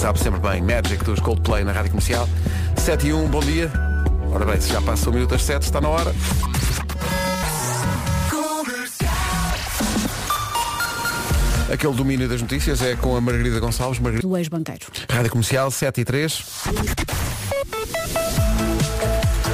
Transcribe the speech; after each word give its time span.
sabe 0.00 0.18
sempre 0.18 0.40
bem. 0.40 0.62
Magic 0.62 1.04
dos 1.04 1.20
Coldplay 1.20 1.62
na 1.62 1.72
Rádio 1.72 1.90
Comercial. 1.90 2.26
7 2.78 3.08
e 3.08 3.12
1, 3.12 3.28
bom 3.28 3.40
dia. 3.40 3.70
Ora 4.32 4.46
bem, 4.46 4.58
se 4.58 4.72
já 4.72 4.80
passa 4.80 5.10
o 5.10 5.12
minuto 5.12 5.34
às 5.34 5.42
7, 5.42 5.62
está 5.62 5.78
na 5.78 5.90
hora. 5.90 6.14
Aquele 11.70 11.92
domínio 11.92 12.26
das 12.26 12.40
notícias 12.40 12.80
é 12.80 12.96
com 12.96 13.14
a 13.14 13.20
Margarida 13.20 13.60
Gonçalves. 13.60 14.00
Margarida... 14.00 14.26
do 14.26 14.36
ex-banqueiro. 14.38 14.86
Rádio 15.10 15.30
Comercial 15.32 15.70
7 15.70 16.00
e 16.00 16.04
3. 16.06 16.44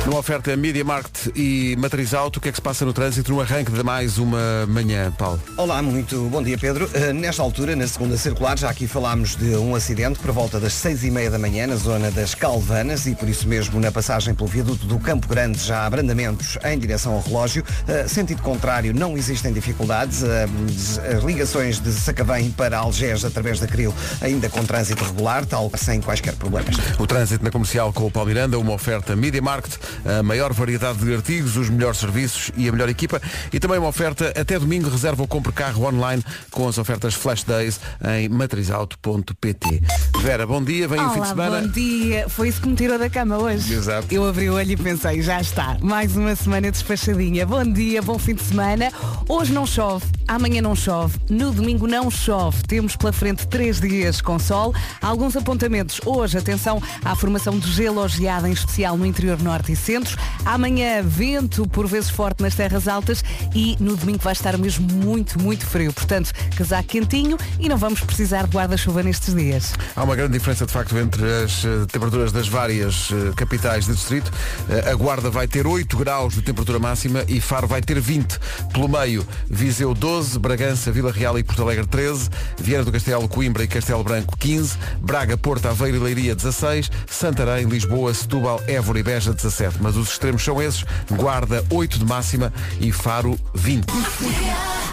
Numa 0.06 0.20
oferta 0.20 0.56
Media 0.56 0.84
Market 0.84 1.32
e 1.34 1.74
Matriz 1.80 2.14
Auto, 2.14 2.36
o 2.36 2.40
que 2.40 2.48
é 2.48 2.52
que 2.52 2.58
se 2.58 2.62
passa 2.62 2.84
no 2.84 2.92
trânsito 2.92 3.32
no 3.32 3.40
arranque 3.40 3.72
de 3.72 3.82
mais 3.82 4.18
uma 4.18 4.64
manhã, 4.68 5.10
Paulo? 5.10 5.42
Olá, 5.56 5.82
muito 5.82 6.28
bom 6.30 6.40
dia 6.40 6.56
Pedro. 6.56 6.86
Uh, 6.86 7.12
nesta 7.12 7.42
altura, 7.42 7.74
na 7.74 7.88
segunda 7.88 8.16
circular, 8.16 8.56
já 8.56 8.70
aqui 8.70 8.86
falámos 8.86 9.34
de 9.34 9.56
um 9.56 9.74
acidente 9.74 10.20
por 10.20 10.30
volta 10.30 10.60
das 10.60 10.74
seis 10.74 11.02
e 11.02 11.10
meia 11.10 11.28
da 11.28 11.40
manhã 11.40 11.66
na 11.66 11.74
zona 11.74 12.08
das 12.12 12.36
Calvanas 12.36 13.04
e 13.08 13.16
por 13.16 13.28
isso 13.28 13.48
mesmo 13.48 13.80
na 13.80 13.90
passagem 13.90 14.32
pelo 14.32 14.48
viaduto 14.48 14.86
do 14.86 14.96
Campo 15.00 15.26
Grande 15.26 15.58
já 15.58 15.80
há 15.80 15.86
abrandamentos 15.86 16.56
em 16.64 16.78
direção 16.78 17.14
ao 17.14 17.20
relógio. 17.20 17.64
Uh, 17.64 18.08
sentido 18.08 18.42
contrário, 18.42 18.94
não 18.94 19.18
existem 19.18 19.52
dificuldades. 19.52 20.22
Uh, 20.22 21.16
as 21.16 21.24
ligações 21.24 21.80
de 21.80 21.90
Sacavém 21.90 22.52
para 22.52 22.78
Algés 22.78 23.24
através 23.24 23.58
da 23.58 23.66
Cril 23.66 23.92
ainda 24.20 24.48
com 24.48 24.64
trânsito 24.64 25.02
regular, 25.02 25.44
tal 25.44 25.68
sem 25.74 26.00
quaisquer 26.00 26.36
problemas. 26.36 26.76
O 26.96 27.08
trânsito 27.08 27.42
na 27.42 27.50
comercial 27.50 27.92
com 27.92 28.06
o 28.06 28.10
Paulo 28.10 28.28
Miranda, 28.28 28.56
uma 28.56 28.72
oferta 28.72 29.16
Media 29.16 29.42
Market, 29.42 29.74
a 30.04 30.22
maior 30.22 30.52
variedade 30.52 30.98
de 30.98 31.14
artigos, 31.14 31.56
os 31.56 31.68
melhores 31.68 31.98
serviços 31.98 32.50
e 32.56 32.68
a 32.68 32.72
melhor 32.72 32.88
equipa 32.88 33.20
e 33.52 33.58
também 33.60 33.78
uma 33.78 33.88
oferta 33.88 34.32
até 34.38 34.58
domingo 34.58 34.88
reserva 34.88 35.22
ou 35.22 35.28
compre 35.28 35.52
carro 35.52 35.84
online 35.84 36.22
com 36.50 36.68
as 36.68 36.78
ofertas 36.78 37.14
Flash 37.14 37.44
Days 37.44 37.80
em 38.18 38.28
matrizauto.pt. 38.28 39.82
Vera, 40.20 40.46
bom 40.46 40.62
dia, 40.62 40.88
vem 40.88 40.98
Olá, 41.00 41.10
o 41.10 41.14
fim 41.14 41.20
de 41.20 41.28
semana. 41.28 41.60
bom 41.60 41.68
dia. 41.68 42.28
Foi 42.28 42.48
isso 42.48 42.60
que 42.60 42.68
me 42.68 42.74
tirou 42.74 42.98
da 42.98 43.08
cama 43.08 43.38
hoje. 43.38 43.72
Exato. 43.72 44.06
Eu 44.10 44.26
abri 44.26 44.48
o 44.50 44.54
olho 44.54 44.72
e 44.72 44.76
pensei, 44.76 45.22
já 45.22 45.40
está. 45.40 45.76
Mais 45.80 46.16
uma 46.16 46.34
semana 46.34 46.70
despachadinha. 46.70 47.46
Bom 47.46 47.64
dia, 47.64 48.02
bom 48.02 48.18
fim 48.18 48.34
de 48.34 48.42
semana. 48.42 48.90
Hoje 49.28 49.52
não 49.52 49.66
chove, 49.66 50.04
amanhã 50.26 50.60
não 50.62 50.74
chove, 50.74 51.18
no 51.28 51.52
domingo 51.52 51.86
não 51.86 52.10
chove. 52.10 52.62
Temos 52.64 52.96
pela 52.96 53.12
frente 53.12 53.46
três 53.46 53.80
dias 53.80 54.20
com 54.20 54.38
sol. 54.38 54.74
Alguns 55.00 55.36
apontamentos. 55.36 56.00
Hoje, 56.04 56.38
atenção 56.38 56.82
à 57.04 57.14
formação 57.14 57.58
de 57.58 57.70
gelo 57.70 58.06
geada, 58.08 58.48
em 58.48 58.52
especial 58.52 58.96
no 58.96 59.06
interior 59.06 59.40
norte 59.42 59.72
e 59.72 59.76
centro. 59.86 60.18
Amanhã, 60.44 61.00
vento 61.02 61.66
por 61.68 61.86
vezes 61.86 62.10
forte 62.10 62.42
nas 62.42 62.54
terras 62.56 62.88
altas 62.88 63.22
e 63.54 63.76
no 63.78 63.96
domingo 63.96 64.18
vai 64.18 64.32
estar 64.32 64.58
mesmo 64.58 64.92
muito, 64.92 65.40
muito 65.40 65.64
frio. 65.64 65.92
Portanto, 65.92 66.32
casaco 66.56 66.88
quentinho 66.88 67.36
e 67.60 67.68
não 67.68 67.76
vamos 67.76 68.00
precisar 68.00 68.46
de 68.46 68.56
guarda-chuva 68.56 69.02
nestes 69.02 69.34
dias. 69.34 69.74
Há 69.94 70.02
uma 70.02 70.16
grande 70.16 70.32
diferença 70.32 70.66
de 70.66 70.72
facto 70.72 70.98
entre 70.98 71.22
as 71.44 71.64
eh, 71.64 71.86
temperaturas 71.90 72.32
das 72.32 72.48
várias 72.48 73.10
eh, 73.12 73.32
capitais 73.36 73.86
de 73.86 73.92
distrito. 73.92 74.32
Eh, 74.68 74.90
a 74.90 74.94
Guarda 74.94 75.30
vai 75.30 75.46
ter 75.46 75.66
8 75.66 75.96
graus 75.96 76.34
de 76.34 76.42
temperatura 76.42 76.78
máxima 76.78 77.24
e 77.28 77.40
Faro 77.40 77.68
vai 77.68 77.80
ter 77.80 78.00
20. 78.00 78.38
Pelo 78.72 78.88
meio, 78.88 79.26
Viseu 79.48 79.94
12, 79.94 80.38
Bragança, 80.38 80.90
Vila 80.90 81.12
Real 81.12 81.38
e 81.38 81.44
Porto 81.44 81.62
Alegre 81.62 81.86
13, 81.86 82.28
Vieira 82.58 82.84
do 82.84 82.90
Castelo, 82.90 83.28
Coimbra 83.28 83.62
e 83.62 83.68
Castelo 83.68 84.02
Branco 84.02 84.36
15, 84.36 84.76
Braga, 85.00 85.36
Porto, 85.36 85.66
Aveiro 85.66 85.96
e 85.96 86.00
Leiria 86.00 86.34
16, 86.34 86.90
Santarém, 87.06 87.66
Lisboa, 87.66 88.12
Setúbal, 88.12 88.60
Évora 88.66 88.98
e 88.98 89.02
Beja 89.02 89.32
17. 89.32 89.75
Mas 89.80 89.96
os 89.96 90.08
extremos 90.10 90.42
são 90.42 90.60
esses. 90.62 90.84
Guarda 91.10 91.64
8 91.70 91.98
de 91.98 92.04
máxima 92.04 92.52
e 92.80 92.90
Faro 92.92 93.38
20. 93.54 93.86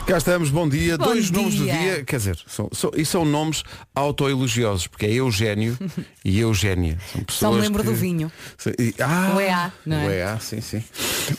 Cá 0.05 0.17
estamos, 0.17 0.49
bom 0.49 0.67
dia. 0.67 0.97
Bom 0.97 1.05
Dois 1.05 1.31
nomes 1.31 1.55
do 1.55 1.63
dia. 1.63 1.73
dia, 1.73 2.03
quer 2.03 2.17
dizer, 2.17 2.37
são, 2.47 2.67
são, 2.73 2.91
e 2.95 3.05
são 3.05 3.23
nomes 3.23 3.63
autoelogiosos, 3.95 4.87
porque 4.87 5.05
é 5.05 5.13
Eugénio 5.13 5.77
e 6.25 6.39
Eugénia. 6.39 6.97
São 7.13 7.23
pessoas 7.23 7.51
Só 7.51 7.55
me 7.55 7.61
lembro 7.61 7.83
que- 7.83 7.89
do 7.89 7.95
vinho. 7.95 8.31
E- 8.79 8.93
ah, 8.99 9.33
O 9.35 9.39
EA, 9.39 9.71
não 9.85 9.97
é? 9.97 10.05
O 10.07 10.11
EA, 10.11 10.39
sim, 10.41 10.59
sim. 10.61 10.83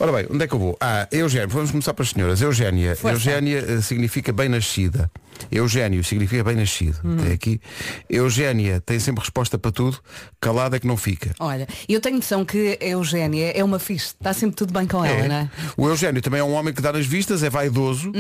Ora 0.01 0.12
bem, 0.12 0.27
onde 0.31 0.45
é 0.45 0.48
que 0.48 0.55
eu 0.55 0.58
vou? 0.58 0.77
Ah, 0.81 1.06
Eugénio, 1.12 1.48
vamos 1.51 1.70
começar 1.70 1.92
para 1.92 2.02
as 2.05 2.11
senhoras. 2.11 2.40
Eugénia. 2.40 2.96
Força. 2.96 3.14
Eugénia 3.17 3.58
eh, 3.69 3.80
significa 3.83 4.33
bem-nascida. 4.33 5.11
Eugénio 5.50 6.02
significa 6.05 6.42
bem-nascido. 6.45 6.98
Uhum. 7.05 7.18
Até 7.20 7.33
aqui. 7.33 7.61
Eugénia 8.08 8.80
tem 8.80 8.98
sempre 8.98 9.20
resposta 9.22 9.58
para 9.58 9.70
tudo, 9.70 9.98
calada 10.40 10.77
é 10.77 10.80
que 10.80 10.86
não 10.86 10.96
fica. 10.96 11.34
Olha, 11.39 11.67
eu 11.89 12.00
tenho 12.00 12.17
noção 12.17 12.45
que 12.45 12.78
a 12.80 12.84
Eugénia 12.84 13.50
é 13.50 13.62
uma 13.62 13.78
fixe. 13.78 14.08
Está 14.08 14.33
sempre 14.33 14.56
tudo 14.56 14.72
bem 14.72 14.86
com 14.86 15.05
ela, 15.05 15.28
não 15.28 15.34
é? 15.34 15.50
O 15.77 15.89
Eugénio 15.89 16.20
também 16.22 16.40
é 16.40 16.45
um 16.45 16.52
homem 16.52 16.72
que 16.72 16.83
dá 16.83 16.92
nas 16.92 17.06
vistas, 17.06 17.42
é 17.42 17.50
vaidoso, 17.50 18.12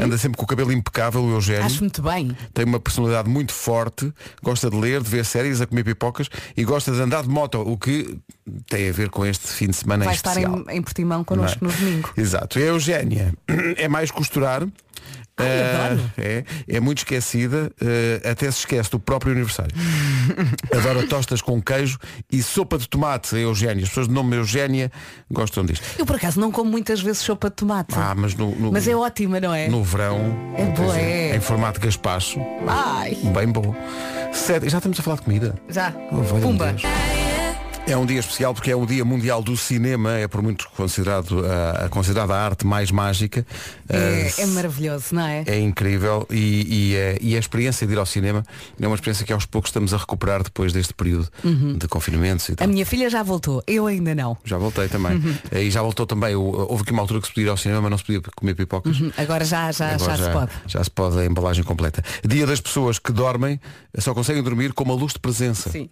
anda 0.00 0.16
sempre 0.18 0.36
com 0.38 0.44
o 0.44 0.46
cabelo 0.46 0.72
impecável, 0.72 1.22
o 1.22 1.32
Eugénio. 1.32 1.60
Uhum. 1.60 1.66
Acho 1.66 1.80
muito 1.80 2.02
bem. 2.02 2.36
Tem 2.52 2.64
uma 2.64 2.80
personalidade 2.80 3.28
muito 3.28 3.52
forte, 3.52 4.12
gosta 4.42 4.70
de 4.70 4.76
ler, 4.76 5.02
de 5.02 5.08
ver 5.10 5.24
séries, 5.24 5.60
a 5.60 5.66
comer 5.66 5.84
pipocas 5.84 6.28
e 6.56 6.64
gosta 6.64 6.92
de 6.92 7.00
andar 7.00 7.22
de 7.22 7.28
moto, 7.28 7.60
o 7.60 7.76
que 7.76 8.18
tem 8.68 8.88
a 8.88 8.92
ver 8.92 9.08
com 9.10 9.24
este 9.24 9.46
fim 9.48 9.68
de 9.68 9.76
semana 9.76 10.04
Vai 10.04 10.14
em 10.14 10.16
estar 10.16 10.30
especial. 10.30 10.64
em, 10.68 10.76
em 10.76 10.82
Portimão 10.82 11.24
connosco 11.24 11.58
Não 11.64 11.70
no 11.70 11.76
é? 11.76 11.80
domingo. 11.80 12.12
Exato. 12.16 12.58
E 12.58 12.62
a 12.62 12.66
Eugénia 12.66 13.34
é 13.76 13.88
mais 13.88 14.10
costurar. 14.10 14.66
Adoro. 15.36 16.10
é, 16.16 16.44
é 16.68 16.80
muito 16.80 16.98
esquecida, 16.98 17.70
ah, 18.24 18.30
até 18.30 18.50
se 18.50 18.58
esquece 18.60 18.90
do 18.90 18.98
próprio 19.00 19.32
aniversário. 19.32 19.74
Adora 20.76 21.06
tostas 21.06 21.40
com 21.42 21.60
queijo 21.60 21.98
e 22.30 22.42
sopa 22.42 22.78
de 22.78 22.88
tomate, 22.88 23.34
a 23.34 23.38
Eugénia. 23.38 23.82
As 23.82 23.88
pessoas 23.88 24.08
de 24.08 24.14
nome 24.14 24.36
Eugénia 24.36 24.90
gostam 25.30 25.64
disto. 25.64 25.84
Eu 25.98 26.06
por 26.06 26.16
acaso 26.16 26.38
não 26.40 26.50
como 26.52 26.70
muitas 26.70 27.00
vezes 27.00 27.18
sopa 27.18 27.50
de 27.50 27.56
tomate. 27.56 27.94
Ah, 27.96 28.14
mas 28.16 28.34
no, 28.34 28.54
no- 28.54 28.72
Mas 28.72 28.86
é 28.88 28.94
ótima, 28.94 29.40
não 29.40 29.52
é? 29.54 29.68
no 29.68 29.82
verão, 29.82 30.18
É 30.56 30.64
boa, 30.64 30.98
é. 30.98 31.36
em 31.36 31.40
formato 31.40 31.80
de 31.80 31.86
gaspacho, 31.86 32.40
Ai, 32.66 33.16
bem 33.34 33.48
bom. 33.48 33.74
Sete- 34.32 34.68
já 34.68 34.78
estamos 34.78 34.98
a 34.98 35.02
falar 35.02 35.16
de 35.16 35.22
comida. 35.22 35.54
já. 35.68 35.92
Oh, 36.12 36.22
Pumba. 36.40 36.72
Deus. 36.72 36.82
É 37.86 37.94
um 37.98 38.06
dia 38.06 38.18
especial 38.18 38.54
porque 38.54 38.70
é 38.70 38.76
o 38.76 38.86
Dia 38.86 39.04
Mundial 39.04 39.42
do 39.42 39.54
Cinema, 39.58 40.16
é 40.16 40.26
por 40.26 40.40
muito 40.40 40.66
considerado 40.74 41.44
a, 41.44 41.84
a 41.84 41.88
considerada 41.90 42.34
a 42.34 42.42
arte 42.42 42.66
mais 42.66 42.90
mágica. 42.90 43.46
É, 43.86 44.32
Ah, 44.38 44.40
é 44.40 44.46
maravilhoso, 44.46 45.14
não 45.14 45.26
é? 45.26 45.44
é 45.46 45.60
incrível 45.60 46.26
e, 46.30 46.92
e, 46.92 46.96
é- 46.96 47.18
e 47.20 47.36
a 47.36 47.38
experiência 47.38 47.86
de 47.86 47.92
ir 47.92 47.98
ao 47.98 48.06
cinema 48.06 48.42
é 48.80 48.86
uma 48.86 48.94
experiência 48.94 49.26
que 49.26 49.34
aos 49.34 49.44
poucos 49.44 49.68
estamos 49.68 49.92
a 49.92 49.98
recuperar 49.98 50.42
depois 50.42 50.72
deste 50.72 50.94
período 50.94 51.28
de 51.78 51.86
confinamentos 51.86 52.48
e 52.48 52.52
A 52.52 52.56
tal. 52.56 52.68
minha 52.68 52.86
filha 52.86 53.10
já 53.10 53.22
voltou, 53.22 53.62
eu 53.66 53.86
ainda 53.86 54.14
não. 54.14 54.34
Já 54.46 54.56
voltei 54.56 54.88
também. 54.88 55.16
Uhum. 55.16 55.34
E 55.52 55.70
já 55.70 55.82
voltou 55.82 56.06
também. 56.06 56.34
Houve 56.34 56.84
aqui 56.84 56.90
uma 56.92 57.02
altura 57.02 57.20
que 57.20 57.26
se 57.26 57.34
podia 57.34 57.48
ir 57.48 57.50
ao 57.50 57.56
cinema, 57.58 57.82
mas 57.82 57.90
não 57.90 57.98
se 57.98 58.04
podia 58.04 58.22
comer 58.34 58.54
pipocas. 58.54 58.96
Agora 59.18 59.44
já, 59.44 59.70
já, 59.72 59.94
Agora 59.94 60.16
já, 60.16 60.24
se 60.24 60.32
pode. 60.32 60.50
já 60.68 60.84
se 60.84 60.90
pode 60.90 61.18
a 61.18 61.26
embalagem 61.26 61.62
completa. 61.62 62.02
Dia 62.26 62.46
das 62.46 62.62
pessoas 62.62 62.98
que 62.98 63.12
dormem, 63.12 63.60
só 63.98 64.14
conseguem 64.14 64.42
dormir 64.42 64.72
com 64.72 64.84
uma 64.84 64.94
luz 64.94 65.12
de 65.12 65.18
presença. 65.18 65.68
Sim. 65.68 65.90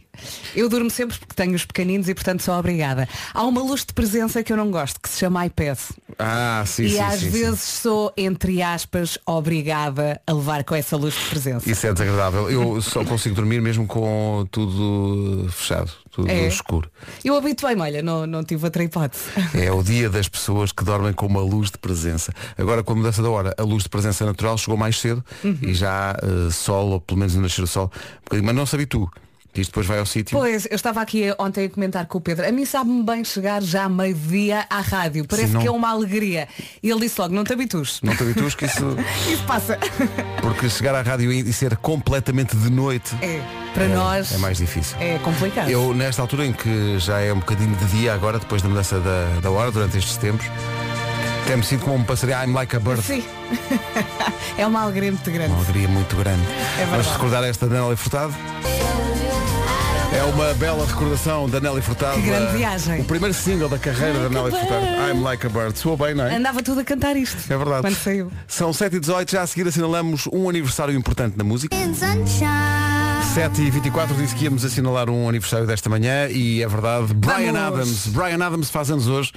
Eu 0.57 0.71
durmo 0.71 0.89
sempre 0.89 1.19
porque 1.19 1.35
tenho 1.35 1.55
os 1.55 1.67
pequeninos 1.83 2.09
e 2.09 2.15
portanto 2.15 2.43
sou 2.43 2.55
obrigada. 2.55 3.09
Há 3.35 3.43
uma 3.45 3.61
luz 3.63 3.85
de 3.85 3.93
presença 3.93 4.43
que 4.43 4.53
eu 4.53 4.57
não 4.57 4.71
gosto, 4.71 5.01
que 5.01 5.09
se 5.09 5.19
chama 5.19 5.45
iPad. 5.47 5.79
Ah, 6.19 6.63
sim, 6.67 6.85
e 6.85 6.91
sim, 6.91 7.01
às 7.01 7.15
sim, 7.15 7.21
sim. 7.21 7.31
vezes 7.31 7.61
sou, 7.61 8.13
entre 8.17 8.63
aspas, 8.63 9.19
obrigada 9.27 10.21
a 10.27 10.33
levar 10.33 10.63
com 10.65 10.75
essa 10.75 10.97
luz 10.97 11.15
de 11.15 11.25
presença. 11.29 11.69
Isso 11.71 11.87
é 11.87 11.93
desagradável. 11.93 12.49
Eu 12.51 12.81
só 12.81 13.05
consigo 13.05 13.35
dormir 13.35 13.61
mesmo 13.61 13.87
com 13.87 14.47
tudo 14.51 15.49
fechado, 15.51 15.91
tudo 16.11 16.31
É. 16.31 16.47
escuro. 16.47 16.89
Eu 17.25 17.37
habituei-me, 17.37 17.83
olha, 17.83 18.03
não, 18.03 18.27
não 18.27 18.45
tive 18.45 18.65
outra 18.65 18.83
hipótese. 18.85 19.25
É 19.55 19.71
o 19.73 19.83
dia 19.83 20.09
das 20.09 20.29
pessoas 20.29 20.71
que 20.73 20.85
dormem 20.85 21.13
com 21.13 21.27
uma 21.27 21.41
luz 21.41 21.71
de 21.71 21.79
presença. 21.79 22.33
Agora, 22.57 22.83
com 22.83 22.93
a 22.93 22.97
mudança 22.97 23.23
da 23.23 23.29
hora, 23.31 23.55
a 23.59 23.63
luz 23.63 23.83
de 23.83 23.89
presença 23.89 24.25
natural 24.25 24.57
chegou 24.57 24.77
mais 24.77 24.99
cedo 24.99 25.25
Uhum. 25.45 25.59
e 25.63 25.75
já 25.75 26.17
eh, 26.23 26.51
sol, 26.51 26.91
ou 26.91 27.01
pelo 27.01 27.19
menos 27.19 27.35
no 27.35 27.43
nascer 27.43 27.61
do 27.63 27.67
sol. 27.67 27.91
Mas 28.31 28.55
não 28.55 28.65
se 28.67 28.75
habitua. 28.77 29.09
Isto 29.55 29.71
depois 29.71 29.87
vai 29.87 29.99
ao 29.99 30.07
sítio. 30.07 30.39
Pois, 30.39 30.65
eu 30.71 30.75
estava 30.77 31.03
aqui 31.03 31.25
ontem 31.39 31.67
a 31.67 31.69
comentar 31.71 32.07
com 32.07 32.17
o 32.17 32.21
Pedro. 32.23 32.49
A 32.49 32.51
mim 32.51 32.65
sabe-me 32.65 33.03
bem 33.03 33.23
chegar 33.23 33.61
já 33.63 33.87
meio-dia 33.87 34.65
à 34.71 34.81
rádio. 34.81 35.27
Parece 35.27 35.49
Sim, 35.49 35.53
não- 35.55 35.61
que 35.61 35.69
é 35.69 35.71
uma 35.71 35.91
alegria. 35.91 36.49
E 36.83 36.89
ele 36.91 37.01
disse 37.01 37.21
logo, 37.21 37.35
não 37.35 37.45
te 37.45 37.53
habitues. 37.53 38.01
Não 38.03 38.17
te 38.17 38.23
habituas 38.23 38.55
que 38.55 38.65
isso. 38.65 38.97
Isso 39.31 39.43
passa. 39.45 39.79
Porque 40.41 40.71
chegar 40.71 40.95
à 40.95 41.03
rádio 41.03 41.31
e 41.31 41.53
ser 41.53 41.77
completamente 41.77 42.57
de 42.57 42.71
noite 42.71 43.15
É, 43.21 43.41
para 43.75 43.89
nós 43.89 44.33
é 44.33 44.39
mais 44.39 44.57
difícil. 44.57 44.97
é 44.99 45.19
complicado. 45.19 45.69
Eu, 45.69 45.93
nesta 45.93 46.23
altura 46.23 46.47
em 46.47 46.53
que 46.55 46.99
já 46.99 47.21
é 47.21 47.31
um 47.33 47.39
bocadinho 47.41 47.77
de 47.77 47.85
dia 47.87 48.15
agora, 48.15 48.39
depois 48.39 48.63
da 48.63 48.69
mudança 48.71 48.99
da, 49.01 49.41
da 49.41 49.51
hora, 49.51 49.71
durante 49.71 49.99
estes 49.99 50.17
tempos, 50.17 50.47
me 51.55 51.63
sinto 51.63 51.85
como 51.85 51.97
um 51.97 52.05
passarinho, 52.05 52.39
I'm 52.43 52.55
like 52.55 52.75
a 52.75 52.81
bird. 52.81 53.03
Sim. 53.03 53.23
é 54.57 54.67
uma 54.67 54.81
alegria 54.81 55.13
muito 55.13 55.31
grande. 55.31 55.51
Uma 55.53 55.59
alegria 55.63 55.89
muito 55.89 56.17
grande. 56.17 56.43
É 56.81 56.87
Vamos 56.87 57.07
recordar 57.09 57.45
esta 57.45 57.67
da 57.67 57.83
Nelly 57.83 57.97
Furtado? 57.97 58.35
É 60.15 60.23
uma 60.25 60.53
bela 60.55 60.87
recordação 60.87 61.49
da 61.49 61.59
Nelly 61.59 61.81
Furtado. 61.81 62.21
Que 62.21 62.27
grande 62.27 62.57
viagem. 62.57 63.01
O 63.01 63.05
primeiro 63.05 63.35
single 63.35 63.69
da 63.69 63.79
carreira 63.79 64.29
da 64.29 64.29
Like 64.29 64.37
a 64.37 64.43
Nelly 64.43 64.51
Furtado. 64.51 64.87
I'm 65.11 65.23
like 65.23 65.47
a 65.47 65.49
bird. 65.49 65.79
Soa 65.79 65.97
bem, 65.97 66.15
não 66.15 66.27
é? 66.27 66.37
Andava 66.37 66.63
tudo 66.63 66.81
a 66.81 66.85
cantar 66.85 67.17
isto. 67.17 67.51
É 67.51 67.57
verdade. 67.57 67.83
Quando 67.83 67.97
saiu. 67.97 68.31
São 68.47 68.73
7 68.73 68.97
e 68.97 69.01
18 69.01 69.33
já 69.33 69.43
a 69.43 69.47
seguir 69.47 69.67
assinalamos 69.67 70.29
um 70.33 70.49
aniversário 70.49 70.95
importante 70.95 71.37
na 71.39 71.45
música. 71.45 71.75
7h24 73.35 74.15
disse 74.15 74.35
que 74.35 74.45
íamos 74.45 74.63
assinalar 74.63 75.09
um 75.09 75.27
aniversário 75.27 75.67
desta 75.67 75.89
manhã 75.89 76.29
e 76.29 76.63
é 76.63 76.69
verdade. 76.69 77.15
Brian 77.15 77.55
Vamos. 77.55 77.79
Adams. 77.79 78.07
Brian 78.09 78.45
Adams 78.45 78.69
faz 78.69 78.91
anos 78.91 79.09
hoje. 79.09 79.33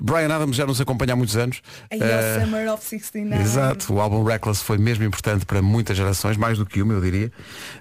Brian 0.00 0.32
Adams 0.32 0.54
já 0.54 0.64
nos 0.64 0.80
acompanha 0.80 1.14
há 1.14 1.16
muitos 1.16 1.36
anos. 1.36 1.60
Eh, 1.90 2.40
Summer 2.40 2.72
of 2.72 2.84
69. 2.84 3.42
Exato, 3.42 3.94
o 3.94 4.00
álbum 4.00 4.22
Reckless 4.22 4.62
foi 4.62 4.78
mesmo 4.78 5.02
importante 5.02 5.44
para 5.44 5.60
muitas 5.60 5.96
gerações, 5.96 6.36
mais 6.36 6.56
do 6.56 6.64
que 6.64 6.80
uma, 6.80 6.94
eu 6.94 7.00
diria. 7.00 7.32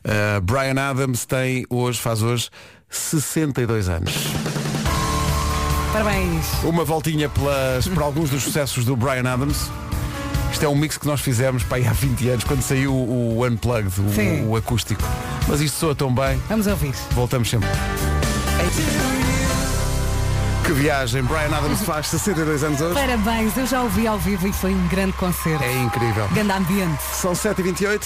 Uh, 0.04 0.42
Brian 0.42 0.81
Adams 0.81 1.28
tem 1.28 1.64
hoje, 1.69 2.00
faz 2.00 2.24
hoje 2.24 2.50
62 2.90 3.88
anos. 3.88 4.14
Parabéns. 5.94 6.46
Uma 6.64 6.84
voltinha 6.84 7.30
pelas, 7.30 7.88
por 7.88 8.02
alguns 8.02 8.31
dos 8.31 8.42
sucessos 8.42 8.84
do 8.84 8.96
Brian 8.96 9.31
Adams. 9.31 9.69
Isto 10.51 10.65
é 10.65 10.69
um 10.69 10.75
mix 10.75 10.98
que 10.98 11.07
nós 11.07 11.21
fizemos 11.21 11.63
para 11.63 11.77
aí 11.77 11.88
há 11.88 11.94
20 11.94 12.30
anos, 12.30 12.44
quando 12.44 12.62
saiu 12.62 12.94
o, 12.94 13.45
Unplugged, 13.45 13.94
o, 14.00 14.50
o 14.50 14.56
acústico. 14.56 15.01
Mas 15.48 15.62
isto 15.62 15.77
soa 15.77 15.95
tão 15.95 16.13
bem, 16.13 16.39
Vamos 16.50 16.68
ouvir. 16.68 16.94
voltamos 17.13 17.50
sempre. 17.50 17.69
Que 20.66 20.74
viagem, 20.74 21.24
Brian 21.24 21.56
Adams 21.56 21.81
faz 21.81 22.08
62 22.08 22.63
anos 22.63 22.81
hoje. 22.81 22.94
Parabéns, 22.94 23.58
eu 23.58 23.66
já 23.66 23.81
ouvi 23.81 24.08
ao 24.08 24.18
vivo 24.18 24.48
e 24.48 24.54
foi 24.54 24.74
um 24.74 24.88
grande 24.88 25.13
concerto. 25.13 25.63
É 25.63 25.74
incrível. 25.81 26.28
Grande 26.30 26.52
ambiente. 26.52 27.02
São 27.13 27.34
7h28. 27.34 28.02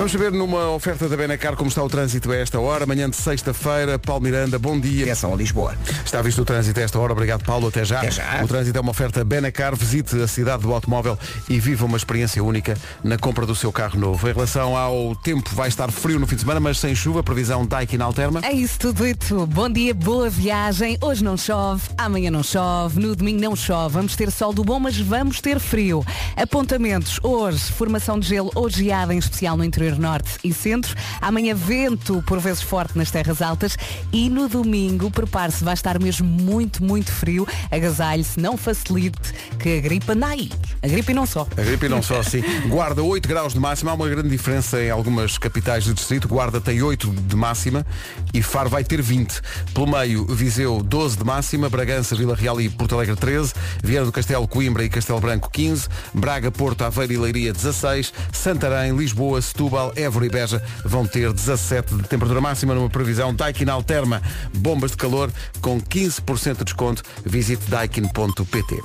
Vamos 0.00 0.12
saber 0.12 0.32
numa 0.32 0.70
oferta 0.70 1.06
da 1.10 1.14
Benacar 1.14 1.54
como 1.56 1.68
está 1.68 1.82
o 1.82 1.88
trânsito 1.88 2.32
a 2.32 2.36
esta 2.36 2.58
hora. 2.58 2.86
Manhã 2.86 3.10
de 3.10 3.16
sexta-feira, 3.16 3.98
Paulo 3.98 4.22
Miranda, 4.22 4.58
bom 4.58 4.80
dia. 4.80 5.04
Direção 5.04 5.34
a 5.34 5.36
Lisboa. 5.36 5.76
Está 6.02 6.22
visto 6.22 6.40
o 6.40 6.44
trânsito 6.46 6.80
a 6.80 6.82
esta 6.82 6.98
hora. 6.98 7.12
Obrigado, 7.12 7.44
Paulo. 7.44 7.68
Até 7.68 7.84
já. 7.84 7.98
Até 7.98 8.10
já. 8.10 8.42
O 8.42 8.48
trânsito 8.48 8.78
é 8.78 8.80
uma 8.80 8.92
oferta 8.92 9.22
Benacar. 9.22 9.76
Visite 9.76 10.18
a 10.22 10.26
cidade 10.26 10.62
do 10.62 10.72
automóvel 10.72 11.18
e 11.50 11.60
viva 11.60 11.84
uma 11.84 11.98
experiência 11.98 12.42
única 12.42 12.78
na 13.04 13.18
compra 13.18 13.44
do 13.44 13.54
seu 13.54 13.70
carro 13.70 14.00
novo. 14.00 14.26
Em 14.26 14.32
relação 14.32 14.74
ao 14.74 15.14
tempo, 15.16 15.50
vai 15.54 15.68
estar 15.68 15.92
frio 15.92 16.18
no 16.18 16.26
fim 16.26 16.36
de 16.36 16.40
semana, 16.40 16.60
mas 16.60 16.78
sem 16.78 16.94
chuva. 16.94 17.22
Previsão 17.22 17.66
Daikin 17.66 18.00
Alterma. 18.00 18.40
É 18.42 18.52
isso 18.52 18.78
tudo 18.78 19.04
dito. 19.04 19.46
Bom 19.48 19.68
dia, 19.68 19.92
boa 19.92 20.19
viagem. 20.28 20.98
Hoje 21.00 21.24
não 21.24 21.36
chove, 21.36 21.88
amanhã 21.96 22.30
não 22.30 22.42
chove, 22.42 23.00
no 23.00 23.14
domingo 23.14 23.40
não 23.40 23.56
chove. 23.56 23.94
Vamos 23.94 24.16
ter 24.16 24.30
sol 24.30 24.52
do 24.52 24.64
bom, 24.64 24.80
mas 24.80 24.98
vamos 24.98 25.40
ter 25.40 25.58
frio. 25.58 26.04
Apontamentos. 26.36 27.18
Hoje, 27.22 27.72
formação 27.72 28.18
de 28.18 28.28
gelo 28.28 28.50
ou 28.54 28.68
geada, 28.68 29.14
em 29.14 29.18
especial 29.18 29.56
no 29.56 29.64
interior 29.64 29.98
norte 29.98 30.32
e 30.42 30.52
centro. 30.52 30.96
Amanhã, 31.20 31.54
vento, 31.54 32.22
por 32.26 32.40
vezes 32.40 32.62
forte 32.62 32.98
nas 32.98 33.10
terras 33.10 33.40
altas. 33.40 33.76
E 34.12 34.28
no 34.28 34.48
domingo, 34.48 35.10
prepare-se, 35.10 35.62
vai 35.62 35.74
estar 35.74 35.98
mesmo 36.00 36.26
muito, 36.26 36.82
muito 36.82 37.12
frio. 37.12 37.46
Agasalhe-se, 37.70 38.40
não 38.40 38.56
facilite, 38.56 39.32
que 39.58 39.78
a 39.78 39.80
gripe 39.80 40.10
anda 40.10 40.26
aí. 40.26 40.50
A 40.82 40.88
gripe 40.88 41.12
e 41.12 41.14
não 41.14 41.26
só. 41.26 41.46
A 41.56 41.62
gripe 41.62 41.86
e 41.86 41.88
não 41.88 42.02
só 42.02 42.18
assim. 42.18 42.42
Guarda 42.68 43.02
8 43.02 43.28
graus 43.28 43.52
de 43.52 43.60
máxima. 43.60 43.92
Há 43.92 43.94
uma 43.94 44.08
grande 44.08 44.28
diferença 44.28 44.82
em 44.82 44.90
algumas 44.90 45.38
capitais 45.38 45.84
do 45.84 45.94
distrito. 45.94 46.26
Guarda 46.26 46.60
tem 46.60 46.82
8 46.82 47.08
de 47.08 47.36
máxima 47.36 47.86
e 48.34 48.42
Faro 48.42 48.68
vai 48.68 48.82
ter 48.82 49.00
20. 49.00 49.40
Pelo 49.72 49.86
meio, 49.86 50.09
Viseu 50.16 50.82
12 50.82 51.18
de 51.18 51.24
máxima, 51.24 51.68
Bragança, 51.68 52.14
Vila 52.14 52.34
Real 52.34 52.60
e 52.60 52.68
Porto 52.68 52.94
Alegre 52.94 53.16
13, 53.16 53.52
Viana 53.82 54.06
do 54.06 54.12
Castelo, 54.12 54.46
Coimbra 54.46 54.84
e 54.84 54.88
Castelo 54.88 55.20
Branco 55.20 55.50
15, 55.50 55.88
Braga, 56.14 56.50
Porto, 56.50 56.82
Aveiro 56.82 57.12
e 57.12 57.16
Leiria 57.16 57.52
16, 57.52 58.12
Santarém, 58.32 58.96
Lisboa, 58.96 59.40
Setúbal, 59.40 59.92
Évora 59.96 60.26
e 60.26 60.28
Beja 60.28 60.62
vão 60.84 61.06
ter 61.06 61.32
17 61.32 61.94
de 61.94 62.02
temperatura 62.04 62.40
máxima 62.40 62.74
numa 62.74 62.88
previsão 62.88 63.34
Daikin 63.34 63.68
Alterma. 63.68 64.22
Bombas 64.54 64.92
de 64.92 64.96
calor 64.96 65.30
com 65.60 65.80
15% 65.80 66.58
de 66.58 66.64
desconto. 66.64 67.02
Visite 67.24 67.68
daikin.pt. 67.70 68.80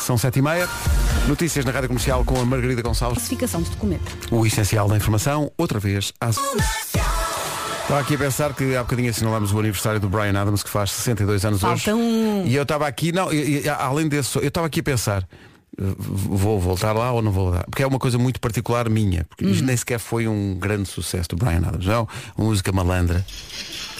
São 0.00 0.16
7 0.16 0.38
e 0.38 0.42
meia. 0.42 0.68
Notícias 1.26 1.64
na 1.64 1.70
Rádio 1.70 1.88
Comercial 1.88 2.24
com 2.24 2.40
a 2.40 2.44
Margarida 2.44 2.80
Gonçalves. 2.80 3.18
classificação 3.18 3.62
de 3.62 3.70
documento. 3.70 4.34
O 4.34 4.46
essencial 4.46 4.88
da 4.88 4.96
informação, 4.96 5.52
outra 5.58 5.78
vez 5.78 6.12
às... 6.20 6.36
Estava 7.88 8.00
aqui 8.02 8.16
a 8.16 8.18
pensar 8.18 8.52
que 8.52 8.76
há 8.76 8.82
bocadinho 8.82 9.08
assinalámos 9.08 9.50
o 9.50 9.58
aniversário 9.58 9.98
do 9.98 10.10
Brian 10.10 10.38
Adams, 10.38 10.62
que 10.62 10.68
faz 10.68 10.90
62 10.90 11.42
anos 11.46 11.60
Falta 11.62 11.74
hoje. 11.76 11.92
um. 11.94 12.44
E 12.46 12.54
eu 12.54 12.62
estava 12.62 12.86
aqui, 12.86 13.12
não, 13.12 13.32
e- 13.32 13.62
e, 13.64 13.68
além 13.68 14.06
desse, 14.08 14.36
eu 14.36 14.46
estava 14.46 14.66
aqui 14.66 14.80
a 14.80 14.82
pensar, 14.82 15.26
vou 15.78 16.60
voltar 16.60 16.92
lá 16.92 17.10
ou 17.12 17.22
não 17.22 17.32
vou 17.32 17.46
voltar? 17.46 17.64
Porque 17.64 17.82
é 17.82 17.86
uma 17.86 17.98
coisa 17.98 18.18
muito 18.18 18.40
particular 18.40 18.90
minha, 18.90 19.24
porque 19.24 19.46
Hum. 19.46 19.50
isto 19.52 19.64
nem 19.64 19.74
sequer 19.74 19.98
foi 19.98 20.28
um 20.28 20.54
grande 20.58 20.86
sucesso 20.86 21.30
do 21.30 21.36
Brian 21.36 21.62
Adams, 21.66 21.86
não? 21.86 22.06
Uma 22.36 22.48
música 22.48 22.70
malandra 22.72 23.24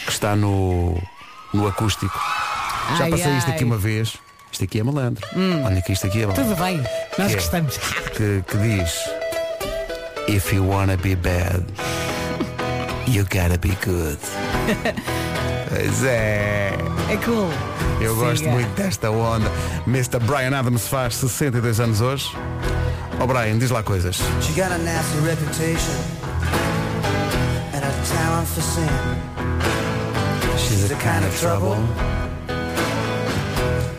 que 0.05 0.11
está 0.11 0.37
no, 0.37 1.01
no 1.55 1.67
acústico. 1.67 2.21
Já 2.99 3.05
Ai, 3.05 3.11
passei 3.11 3.33
isto 3.39 3.49
ai. 3.49 3.55
aqui 3.55 3.65
uma 3.65 3.79
vez. 3.79 4.19
Isto 4.53 4.65
aqui 4.65 4.81
é 4.81 4.83
malandro. 4.83 5.27
Olha 5.65 5.81
que 5.81 5.93
isto 5.93 6.07
aqui 6.07 6.23
é 6.23 6.27
malandro. 6.27 6.45
Tudo 6.45 6.63
bem, 6.63 6.77
nós 7.19 7.29
Que 7.29 7.33
é? 7.33 7.37
gostamos. 7.37 7.79
que, 7.79 8.45
que 8.47 8.57
diz 8.59 8.93
If 10.29 10.53
you 10.53 10.67
wanna 10.69 10.97
be 10.99 11.17
bad 11.17 11.65
You 13.11 13.25
gotta 13.25 13.59
be 13.59 13.75
good 13.85 14.19
Pois 15.69 16.05
é 16.05 16.73
É 17.11 17.17
cool. 17.25 17.51
Eu 18.01 18.15
gosto 18.17 18.39
Siga. 18.39 18.51
muito 18.51 18.69
desta 18.77 19.11
onda 19.11 19.51
Mr. 19.87 20.19
Brian 20.21 20.57
Adams 20.57 20.87
faz 20.89 21.15
62 21.17 21.81
anos 21.81 22.01
hoje 22.01 22.31
Ó 23.21 23.27
Brian, 23.27 23.59
diz 23.59 23.71
lá 23.71 23.83
coisas 23.83 24.17
She 24.43 24.53
got 24.61 24.71
a 24.73 24.79
nasty 24.79 25.19
reputation 25.25 25.95
and 27.73 27.83
a 27.85 27.91
talent 28.07 28.47
for 28.49 28.63
sin. 28.63 28.89
She's 30.59 30.89
the 30.89 30.95
kind 30.97 31.25
of 31.25 31.35
trouble 31.41 31.77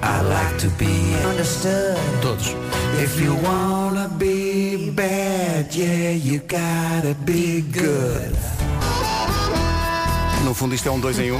I 0.01 0.21
like 0.21 0.57
to 0.59 0.69
be 0.77 1.15
Understood. 1.27 1.97
Todos 2.21 2.55
If 3.01 3.19
you 3.19 3.35
wanna 3.43 4.07
be 4.17 4.91
bad 4.91 5.73
Yeah, 5.73 6.11
you 6.11 6.39
gotta 6.47 7.15
be 7.25 7.61
good 7.61 8.37
No 10.43 10.53
fundo 10.53 10.73
isto 10.73 10.87
é 10.87 10.91
um 10.91 10.99
dois 10.99 11.19
em 11.19 11.31
um 11.31 11.39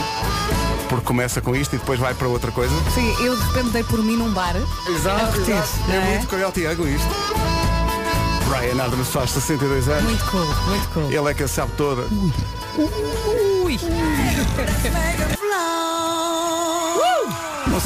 Porque 0.89 1.05
começa 1.05 1.41
com 1.41 1.55
isto 1.55 1.75
e 1.75 1.79
depois 1.79 1.99
vai 1.99 2.13
para 2.13 2.27
outra 2.27 2.51
coisa 2.51 2.73
Sim, 2.93 3.15
eu 3.23 3.35
de 3.35 3.43
repente 3.43 3.69
dei 3.69 3.83
por 3.83 4.03
mim 4.03 4.15
num 4.15 4.31
bar. 4.31 4.55
Exato, 4.87 5.25
A 5.25 5.27
curtir, 5.27 5.51
exato. 5.51 5.91
É, 5.91 5.95
é? 5.95 6.01
muito 6.01 6.27
coyote 6.27 6.65
ângulo 6.65 6.89
isto. 6.89 7.07
Brian 8.47 8.83
Adams 8.83 9.09
faz 9.09 9.31
62 9.31 9.87
anos. 9.87 10.03
Muito 10.03 10.25
cool, 10.25 10.45
muito 10.67 10.89
cool. 10.89 11.11
Ele 11.11 11.29
é 11.29 11.33
que 11.33 11.43
a 11.43 11.47
sabe 11.47 11.71
toda. 11.77 12.01
Ui. 13.63 13.79
Não 15.33 15.38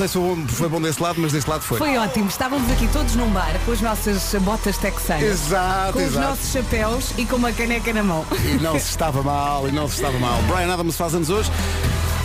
sei 0.04 0.08
se 0.08 0.14
foi 0.14 0.36
bom, 0.36 0.48
foi 0.48 0.70
bom 0.70 0.82
desse 0.82 1.02
lado, 1.02 1.20
mas 1.22 1.32
desse 1.32 1.50
lado 1.50 1.62
foi. 1.62 1.78
Foi 1.78 1.98
ótimo. 1.98 2.28
Estávamos 2.28 2.70
aqui 2.72 2.88
todos 2.92 3.16
num 3.16 3.30
bar 3.30 3.54
com 3.66 3.72
as 3.72 3.82
nossas 3.82 4.34
botas 4.42 4.78
texanas. 4.78 5.24
Exato, 5.24 5.94
Com 5.94 6.00
os 6.00 6.06
exato. 6.06 6.28
nossos 6.28 6.52
chapéus 6.52 7.12
e 7.18 7.26
com 7.26 7.36
uma 7.38 7.52
caneca 7.52 7.94
na 7.94 8.04
mão. 8.04 8.26
E 8.32 8.62
não 8.62 8.74
se 8.80 8.90
estava 8.90 9.22
mal, 9.24 9.68
e 9.68 9.72
não 9.72 9.88
se 9.88 9.96
estava 9.96 10.18
mal. 10.20 10.42
Brian 10.44 10.72
Adams 10.74 10.96
faz 10.98 11.14
anos 11.16 11.30
hoje. 11.30 11.50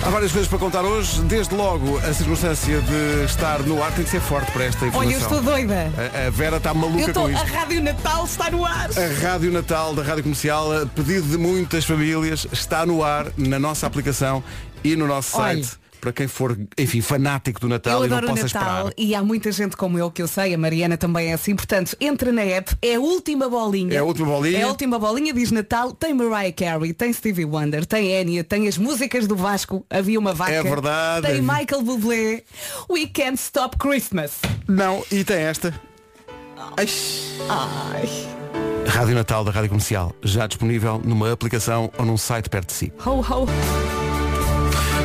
Há 0.04 0.10
várias 0.10 0.30
coisas 0.30 0.48
para 0.48 0.58
contar 0.58 0.82
hoje. 0.84 1.20
Desde 1.22 1.54
logo, 1.54 1.98
a 1.98 2.12
circunstância 2.14 2.80
de 2.80 3.24
estar 3.24 3.60
no 3.64 3.82
ar 3.82 3.92
tem 3.92 4.04
que 4.04 4.10
ser 4.10 4.20
forte 4.20 4.50
para 4.52 4.64
esta 4.64 4.86
informação. 4.86 5.00
Olha, 5.00 5.14
eu 5.14 5.20
estou 5.20 5.42
doida. 5.42 5.92
A, 6.14 6.26
a 6.26 6.30
Vera 6.30 6.56
está 6.58 6.72
maluca 6.72 7.00
Eu 7.00 7.08
estou. 7.08 7.22
com 7.24 7.28
A 7.28 7.32
isto. 7.42 7.52
Rádio 7.52 7.82
Natal 7.82 8.24
está 8.24 8.50
no 8.50 8.64
ar. 8.64 8.88
A 8.96 9.20
Rádio 9.28 9.50
Natal 9.52 9.94
da 9.94 10.02
Rádio 10.02 10.22
Comercial, 10.22 10.72
a 10.82 10.86
pedido 10.86 11.28
de 11.28 11.36
muitas 11.36 11.84
famílias, 11.84 12.46
está 12.52 12.86
no 12.86 13.02
ar 13.02 13.26
na 13.36 13.58
nossa 13.58 13.86
aplicação 13.86 14.42
e 14.84 14.94
no 14.94 15.06
nosso 15.06 15.36
Olha. 15.38 15.62
site. 15.64 15.78
Para 16.00 16.12
quem 16.12 16.28
for, 16.28 16.56
enfim, 16.78 17.00
fanático 17.00 17.60
do 17.60 17.68
Natal 17.68 18.00
Eu 18.00 18.06
e 18.06 18.08
não 18.08 18.20
possa 18.20 18.42
Natal 18.44 18.88
esperar. 18.88 18.92
e 18.96 19.14
há 19.14 19.22
muita 19.22 19.50
gente 19.52 19.76
como 19.76 19.98
eu 19.98 20.10
que 20.10 20.22
eu 20.22 20.28
sei, 20.28 20.54
a 20.54 20.58
Mariana 20.58 20.96
também 20.96 21.28
é 21.28 21.34
assim. 21.34 21.54
Portanto, 21.56 21.96
entra 22.00 22.32
na 22.32 22.42
app, 22.42 22.74
é 22.80 22.94
a 22.94 23.00
última 23.00 23.48
bolinha. 23.48 23.94
É 23.94 23.98
a 23.98 24.04
última 24.04 24.26
bolinha. 24.28 24.58
É 24.58 24.62
a 24.62 24.68
última 24.68 24.98
bolinha, 24.98 25.32
diz 25.34 25.50
Natal, 25.50 25.92
tem 25.92 26.14
Mariah 26.14 26.52
Carey, 26.52 26.92
tem 26.92 27.12
Stevie 27.12 27.44
Wonder, 27.44 27.84
tem 27.84 28.12
Enya, 28.12 28.44
tem 28.44 28.68
as 28.68 28.78
músicas 28.78 29.26
do 29.26 29.34
Vasco, 29.36 29.84
havia 29.90 30.18
uma 30.18 30.32
vaca. 30.32 30.52
É 30.52 30.62
verdade. 30.62 31.26
Tem 31.26 31.40
Michael 31.40 31.82
Bublé, 31.82 32.42
We 32.90 33.06
Can't 33.12 33.38
Stop 33.38 33.76
Christmas. 33.78 34.38
Não, 34.66 35.04
e 35.10 35.24
tem 35.24 35.38
esta. 35.38 35.74
Ai. 36.76 36.86
Ai. 37.48 38.08
Rádio 38.86 39.14
Natal 39.14 39.44
da 39.44 39.50
Rádio 39.50 39.68
Comercial, 39.70 40.14
já 40.22 40.46
disponível 40.46 41.00
numa 41.04 41.30
aplicação 41.32 41.90
ou 41.98 42.04
num 42.06 42.16
site 42.16 42.48
perto 42.48 42.68
de 42.68 42.72
si. 42.72 42.92
Ho, 43.04 43.20
ho. 43.20 44.07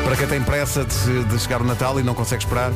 Para 0.04 0.16
quem 0.18 0.28
tem 0.28 0.42
pressa 0.42 0.86
de, 0.86 1.24
de 1.26 1.40
chegar 1.40 1.62
o 1.62 1.66
Natal 1.66 2.00
e 2.00 2.04
não 2.04 2.14
consegue 2.14 2.44
esperar, 2.44 2.72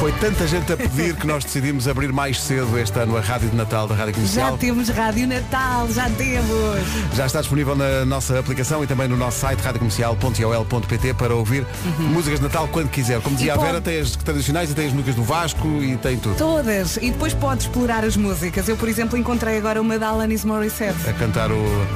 foi 0.00 0.12
tanta 0.12 0.46
gente 0.46 0.72
a 0.72 0.76
pedir 0.78 1.14
que 1.14 1.26
nós 1.26 1.44
decidimos 1.44 1.86
abrir 1.86 2.10
mais 2.10 2.40
cedo 2.40 2.78
este 2.78 2.98
ano 2.98 3.18
a 3.18 3.20
Rádio 3.20 3.50
de 3.50 3.56
Natal 3.56 3.86
da 3.86 3.94
Rádio 3.94 4.14
Já 4.14 4.20
Comercial. 4.46 4.58
temos 4.58 4.88
Rádio 4.88 5.26
Natal, 5.26 5.86
já 5.92 6.08
temos. 6.08 6.80
Já 7.14 7.26
está 7.26 7.40
disponível 7.40 7.76
na 7.76 8.06
nossa 8.06 8.38
aplicação 8.38 8.82
e 8.82 8.86
também 8.86 9.06
no 9.08 9.16
nosso 9.16 9.38
site 9.40 9.60
radiocomercial.ol.pt 9.60 11.12
para 11.14 11.34
ouvir 11.34 11.66
músicas 11.98 12.38
de 12.40 12.44
Natal 12.46 12.66
quando 12.68 12.88
quiser. 12.88 13.20
Como 13.20 13.36
dizia 13.36 13.54
Uhum. 13.54 13.60
E 13.60 13.62
a 13.62 13.66
Vera, 13.66 13.80
pode- 13.80 13.84
tem 13.84 14.00
as 14.00 14.10
tradicionais 14.16 14.70
e 14.70 14.74
tem 14.74 14.86
as 14.86 14.92
músicas 14.92 15.14
do 15.16 15.22
Vasco 15.22 15.68
e 15.82 15.96
tem 15.98 16.16
tudo. 16.16 16.34
Todas. 16.36 16.96
E 16.96 17.10
depois 17.10 17.34
pode 17.34 17.62
explorar 17.64 18.02
as 18.02 18.16
músicas. 18.16 18.68
Eu, 18.68 18.76
por 18.78 18.88
exemplo, 18.88 19.18
encontrei 19.18 19.58
agora 19.58 19.80
uma 19.82 19.98
da 19.98 20.08
Alanis 20.08 20.44
Morissette. 20.46 20.96
A 21.08 21.12
cantar 21.12 21.50
o 21.52 21.86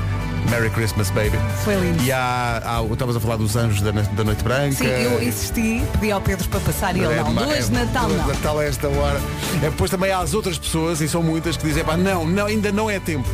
Merry 0.50 0.68
Christmas 0.70 1.08
Baby. 1.10 1.38
Foi 1.64 1.74
lindo. 1.74 2.02
E 2.02 2.12
há, 2.12 2.60
há 2.64 2.92
estavas 2.92 3.16
a 3.16 3.20
falar 3.20 3.36
dos 3.36 3.56
anjos 3.56 3.80
da, 3.80 3.92
da 3.92 4.24
Noite 4.24 4.44
Branca. 4.44 4.72
Sim, 4.76 4.84
eu 4.86 5.22
insisti, 5.22 5.82
pedi 5.98 6.12
ao 6.12 6.20
Pedro 6.20 6.46
para 6.48 6.60
passar 6.60 6.94
e 6.96 7.00
ele 7.00 7.14
É 7.14 7.22
não. 7.22 7.32
de 7.34 7.42
é- 7.44 7.58
Natal 7.94 8.08
não. 8.08 8.26
Natal 8.26 8.58
a 8.58 8.64
esta 8.64 8.88
hora. 8.88 9.20
É, 9.62 9.70
depois 9.70 9.88
também 9.88 10.10
há 10.10 10.18
as 10.18 10.34
outras 10.34 10.58
pessoas, 10.58 11.00
e 11.00 11.08
são 11.08 11.22
muitas, 11.22 11.56
que 11.56 11.64
dizem, 11.64 11.84
pá, 11.84 11.96
não, 11.96 12.26
não, 12.26 12.46
ainda 12.46 12.72
não 12.72 12.90
é 12.90 12.98
tempo. 12.98 13.28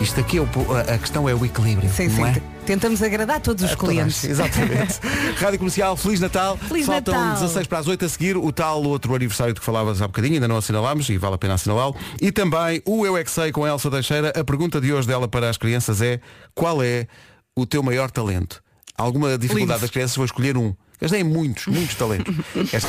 Isto 0.00 0.18
aqui 0.18 0.38
é 0.38 0.40
o, 0.40 0.48
a, 0.74 0.94
a 0.94 0.98
questão 0.98 1.28
é 1.28 1.34
o 1.34 1.44
equilíbrio. 1.44 1.88
Sim, 1.88 2.08
não 2.08 2.16
sim. 2.16 2.24
é? 2.24 2.42
Tentamos 2.66 3.00
agradar 3.04 3.40
todos 3.40 3.62
os 3.62 3.76
clientes. 3.76 4.22
Exatamente. 4.26 4.98
Rádio 5.38 5.58
Comercial, 5.60 5.96
Feliz 5.96 6.18
Natal. 6.18 6.56
Feliz 6.56 6.86
Faltam 6.86 7.14
Natal. 7.14 7.34
16 7.40 7.66
para 7.68 7.78
as 7.78 7.86
8 7.86 8.04
a 8.04 8.08
seguir. 8.08 8.36
O 8.36 8.50
tal 8.52 8.82
outro 8.82 9.14
aniversário 9.14 9.54
de 9.54 9.60
que 9.60 9.66
falavas 9.66 10.02
há 10.02 10.08
bocadinho, 10.08 10.34
ainda 10.34 10.48
não 10.48 10.56
assinalámos 10.56 11.08
e 11.08 11.16
vale 11.16 11.36
a 11.36 11.38
pena 11.38 11.54
assinalá-lo. 11.54 11.94
E 12.20 12.32
também 12.32 12.82
o 12.84 13.06
Eu 13.06 13.16
é 13.16 13.22
Que 13.22 13.30
Sei 13.30 13.52
com 13.52 13.64
a 13.64 13.68
Elsa 13.68 13.88
Teixeira. 13.90 14.32
A 14.36 14.42
pergunta 14.42 14.80
de 14.80 14.92
hoje 14.92 15.06
dela 15.06 15.28
para 15.28 15.48
as 15.48 15.56
crianças 15.56 16.02
é 16.02 16.20
qual 16.52 16.82
é 16.82 17.06
o 17.56 17.64
teu 17.64 17.80
maior 17.82 18.10
talento? 18.10 18.60
Alguma 18.96 19.38
dificuldade 19.38 19.70
Lindo. 19.70 19.80
das 19.80 19.90
crianças? 19.90 20.16
Vou 20.16 20.24
escolher 20.24 20.56
um. 20.56 20.74
Eles 21.00 21.12
têm 21.12 21.22
muitos, 21.22 21.66
muitos 21.66 21.94
talentos. 21.94 22.34
Esta- 22.72 22.88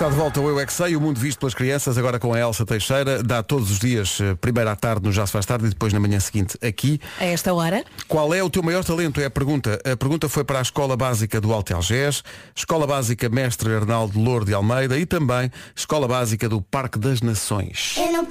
Está 0.00 0.08
de 0.08 0.16
volta 0.16 0.40
o 0.40 0.48
Eu 0.48 0.58
é 0.58 0.64
que 0.64 0.72
Sei, 0.72 0.96
o 0.96 1.00
mundo 1.00 1.20
visto 1.20 1.40
pelas 1.40 1.52
crianças, 1.52 1.98
agora 1.98 2.18
com 2.18 2.32
a 2.32 2.40
Elsa 2.40 2.64
Teixeira. 2.64 3.22
Dá 3.22 3.42
todos 3.42 3.70
os 3.70 3.78
dias, 3.78 4.18
eh, 4.18 4.34
primeiro 4.34 4.70
à 4.70 4.74
tarde 4.74 5.04
no 5.04 5.12
Já 5.12 5.26
se 5.26 5.32
faz 5.32 5.44
tarde 5.44 5.66
e 5.66 5.68
depois 5.68 5.92
na 5.92 6.00
manhã 6.00 6.18
seguinte 6.18 6.56
aqui. 6.66 6.98
A 7.18 7.26
esta 7.26 7.52
hora, 7.52 7.84
Qual 8.08 8.32
é 8.32 8.42
o 8.42 8.48
teu 8.48 8.62
maior 8.62 8.82
talento? 8.82 9.20
É 9.20 9.26
a 9.26 9.30
pergunta. 9.30 9.78
A 9.84 9.94
pergunta 9.94 10.26
foi 10.26 10.42
para 10.42 10.58
a 10.58 10.62
Escola 10.62 10.96
Básica 10.96 11.38
do 11.38 11.52
Alto 11.52 11.74
Algés, 11.74 12.24
Escola 12.56 12.86
Básica 12.86 13.28
Mestre 13.28 13.74
Arnaldo 13.74 14.18
Louro 14.18 14.46
de 14.46 14.54
Almeida 14.54 14.98
e 14.98 15.04
também 15.04 15.50
Escola 15.76 16.08
Básica 16.08 16.48
do 16.48 16.62
Parque 16.62 16.98
das 16.98 17.20
Nações. 17.20 17.96
Eu 17.98 18.10
não 18.10 18.24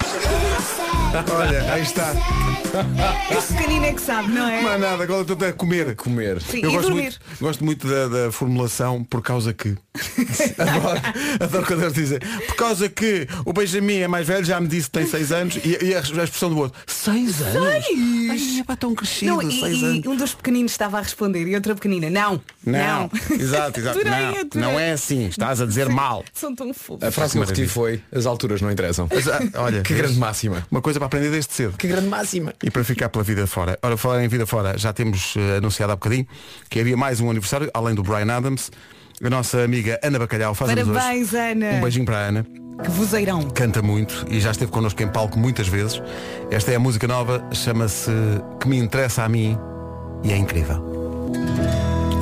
Olha, 1.36 1.72
aí 1.72 1.82
está. 1.82 2.12
esse 3.36 3.52
pequenino 3.54 3.84
é 3.86 3.92
que 3.92 4.00
sabe, 4.00 4.28
não 4.32 4.46
é? 4.48 4.62
Não 4.62 4.70
há 4.70 4.78
nada, 4.78 5.02
agora 5.02 5.22
estou 5.22 5.48
a 5.48 5.52
comer. 5.52 5.96
Comer. 5.96 6.40
Sim, 6.40 6.60
Eu 6.62 6.70
e 6.70 6.72
gosto 6.74 6.86
dormir. 6.88 7.02
muito, 7.02 7.18
gosto 7.40 7.64
muito 7.64 7.88
da, 7.88 8.08
da 8.08 8.32
formulação 8.32 9.02
por 9.04 9.20
causa 9.22 9.52
que. 9.52 9.76
adoro, 10.58 11.00
adoro 11.40 11.66
quando 11.66 11.82
eles 11.82 11.94
dizem. 11.94 12.18
Por 12.20 12.54
causa 12.54 12.88
que 12.88 13.26
o 13.44 13.52
Benjamin 13.52 13.98
é 13.98 14.08
mais 14.08 14.26
velho, 14.26 14.44
já 14.44 14.60
me 14.60 14.68
disse 14.68 14.86
que 14.88 14.98
tem 14.98 15.06
6 15.06 15.32
anos 15.32 15.56
e, 15.56 15.84
e 15.84 15.94
a, 15.94 15.98
a 15.98 16.00
expressão 16.02 16.48
do 16.50 16.58
outro. 16.58 16.80
6 16.86 17.42
anos? 17.42 17.64
Ai, 18.30 18.64
é 18.68 18.76
tão 18.76 18.94
crescido, 18.94 19.32
Não, 19.34 19.40
6 19.40 19.54
e, 19.60 19.84
anos. 19.84 20.04
e 20.04 20.08
um 20.08 20.16
dos 20.16 20.34
pequeninos 20.34 20.70
estava 20.72 20.98
a 20.98 21.02
responder 21.02 21.46
e 21.46 21.54
outra 21.54 21.74
pequenina, 21.74 22.08
não. 22.08 22.40
Não, 22.64 23.10
exato, 23.38 23.80
exato. 23.80 23.98
Adorei, 24.00 24.10
não, 24.10 24.28
adorei. 24.28 24.48
não 24.54 24.78
é 24.80 24.92
assim, 24.92 25.26
estás 25.26 25.60
a 25.60 25.66
dizer 25.66 25.88
mal. 25.88 26.24
São 26.32 26.54
tão 26.54 26.72
fofos. 26.72 27.02
A 27.06 27.10
frase 27.10 27.32
que 27.32 27.38
eu 27.38 27.42
repeti 27.42 27.66
foi 27.66 28.00
as 28.12 28.26
alturas 28.26 28.60
não 28.62 28.70
interessam. 28.70 29.08
Mas, 29.12 29.26
ah, 29.28 29.40
olha, 29.56 29.82
Que 29.82 29.94
grande 29.94 30.18
máxima. 30.18 30.64
Uma 30.70 30.79
coisa 30.80 30.98
para 30.98 31.06
aprender 31.06 31.30
desde 31.30 31.52
cedo. 31.52 31.76
Que 31.76 31.88
grande 31.88 32.08
máxima. 32.08 32.54
E 32.62 32.70
para 32.70 32.84
ficar 32.84 33.08
pela 33.08 33.24
vida 33.24 33.46
fora. 33.46 33.78
Ora, 33.82 33.96
falar 33.96 34.22
em 34.24 34.28
vida 34.28 34.46
fora, 34.46 34.76
já 34.78 34.92
temos 34.92 35.34
eh, 35.36 35.58
anunciado 35.58 35.92
há 35.92 35.96
bocadinho 35.96 36.26
que 36.68 36.80
havia 36.80 36.96
mais 36.96 37.20
um 37.20 37.30
aniversário, 37.30 37.70
além 37.74 37.94
do 37.94 38.02
Brian 38.02 38.32
Adams. 38.32 38.70
A 39.22 39.28
nossa 39.28 39.62
amiga 39.62 40.00
Ana 40.02 40.18
Bacalhau 40.18 40.54
faz 40.54 40.70
Parabéns, 40.70 41.28
hoje. 41.28 41.36
Ana. 41.36 41.66
Um 41.72 41.80
beijinho 41.82 42.06
para 42.06 42.18
a 42.18 42.28
Ana. 42.28 42.46
Que 42.82 42.90
vozeirão. 42.90 43.50
Canta 43.50 43.82
muito 43.82 44.24
e 44.30 44.40
já 44.40 44.50
esteve 44.50 44.70
connosco 44.72 45.02
em 45.02 45.08
palco 45.08 45.38
muitas 45.38 45.68
vezes. 45.68 46.00
Esta 46.50 46.72
é 46.72 46.76
a 46.76 46.80
música 46.80 47.06
nova, 47.06 47.46
chama-se 47.52 48.10
Que 48.58 48.66
Me 48.66 48.78
Interessa 48.78 49.24
a 49.24 49.28
Mim 49.28 49.58
e 50.24 50.32
é 50.32 50.36
incrível. 50.36 50.82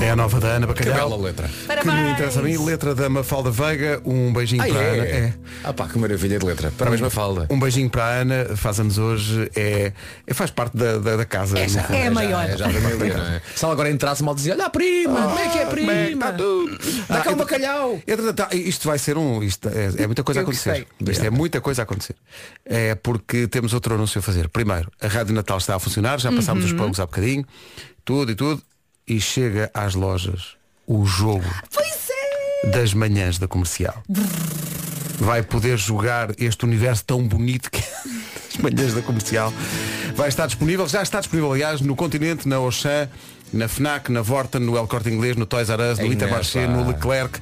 É 0.09 0.13
a 0.13 0.17
nova 0.17 0.41
da 0.41 0.49
Ana 0.49 0.67
Que 0.69 0.73
Bacalhau. 0.87 1.11
bela 1.11 1.23
letra. 1.23 1.49
Que 1.49 1.87
me 1.87 2.11
interessa 2.13 2.41
a 2.41 2.43
mim, 2.43 2.57
letra 2.65 2.95
da 2.95 3.11
Mafalda 3.11 3.51
Veiga, 3.51 4.01
um 4.07 4.33
beijinho 4.33 4.63
Ah, 4.63 4.67
para 4.67 4.79
a 4.79 4.83
Ana. 4.85 5.05
é? 5.05 5.11
É. 5.11 5.35
Ah 5.63 5.73
pá, 5.75 5.87
que 5.87 5.99
maravilha 5.99 6.39
de 6.39 6.47
letra. 6.47 6.73
Parabéns, 6.79 7.03
Mafalda. 7.03 7.47
Um 7.51 7.61
beijinho 7.61 7.91
para 7.91 8.05
a 8.05 8.09
Ana, 8.21 8.57
faz 8.57 8.81
anos 8.81 8.97
hoje, 8.97 9.51
é, 9.55 9.93
é- 10.27 10.33
faz 10.33 10.51
parte 10.51 10.79
da, 10.79 10.97
da, 10.97 11.17
da 11.17 11.25
casa. 11.27 11.59
fundo. 11.59 11.93
É 11.95 12.07
a 12.07 12.11
maior. 12.11 12.47
Já, 12.47 12.53
é, 12.55 12.57
já 12.57 12.67
a 12.69 12.71
família, 12.71 13.17
não 13.19 13.25
é? 13.27 13.43
Se 13.55 13.63
ela 13.63 13.75
agora 13.75 13.91
entrasse 13.91 14.23
mal 14.25 14.35
dizia, 14.35 14.55
olha 14.55 14.65
a 14.65 14.71
prima, 14.71 15.21
como 15.29 15.39
é 15.41 15.49
que 15.51 15.59
é 15.59 15.61
a 15.61 15.65
é 15.65 15.67
que 15.67 15.71
prima? 15.73 15.93
está 15.93 16.33
tudo? 16.33 16.79
Dá 17.07 17.21
cá 17.21 17.31
Ah, 17.31 17.33
um 17.35 17.37
bacalhau. 17.37 18.01
Entretanto, 18.07 18.57
isto 18.57 18.89
vai 18.89 18.99
ser 18.99 19.19
um. 19.19 19.43
Isto 19.43 19.69
é, 19.69 20.05
é 20.05 20.07
muita 20.07 20.25
coisa 20.25 20.41
a 20.41 20.43
acontecer. 20.43 20.87
Isto 21.07 21.27
é 21.27 21.29
muita 21.31 21.61
coisa 21.61 21.83
a 21.83 21.85
acontecer. 21.85 22.17
É 22.65 22.95
porque 22.95 23.47
temos 23.47 23.75
outro 23.75 23.95
anúncio 23.95 24.21
a 24.21 24.23
fazer. 24.23 24.49
Primeiro, 24.49 24.91
a 25.03 25.07
Rádio 25.07 25.35
Natal 25.35 25.59
está 25.59 25.75
a 25.77 25.79
funcionar, 25.79 26.19
já 26.19 26.33
passámos 26.33 26.65
Uhum. 26.65 26.71
os 26.71 26.77
pagos 26.81 26.99
há 26.99 27.05
bocadinho, 27.05 27.45
tudo 28.07 28.33
e 28.33 28.35
tudo, 28.35 28.63
e 29.09 29.21
chega 29.21 29.71
às 29.75 29.95
lojas 29.95 30.57
o 30.87 31.05
jogo 31.05 31.45
Pois 31.73 32.09
é. 32.65 32.71
das 32.71 32.93
manhãs 32.95 33.39
da 33.39 33.47
comercial. 33.49 34.03
Vai 35.19 35.43
poder 35.43 35.77
jogar 35.77 36.31
este 36.39 36.65
universo 36.65 37.05
tão 37.05 37.27
bonito 37.27 37.71
que 37.71 37.81
é 37.81 37.85
as 38.55 38.57
manhãs 38.59 38.95
da 38.95 39.03
comercial. 39.03 39.53
Vai 40.15 40.29
estar 40.29 40.47
disponível, 40.47 40.87
já 40.89 41.03
está 41.03 41.19
disponível, 41.21 41.53
aliás, 41.53 41.81
no 41.81 41.95
continente, 41.97 42.49
na 42.49 42.57
Auchan, 42.57 43.09
na 43.53 43.67
FNAC, 43.69 44.11
na 44.13 44.21
Vorta, 44.23 44.59
no 44.61 44.77
El 44.77 44.87
Corte 44.87 45.09
Inglês, 45.11 45.37
no 45.37 45.47
Toys 45.47 45.69
R 45.71 45.83
Us, 45.93 45.99
no 45.99 46.07
Ei, 46.07 46.13
Intermarché, 46.13 46.67
no 46.67 46.87
Leclerc. 46.87 47.41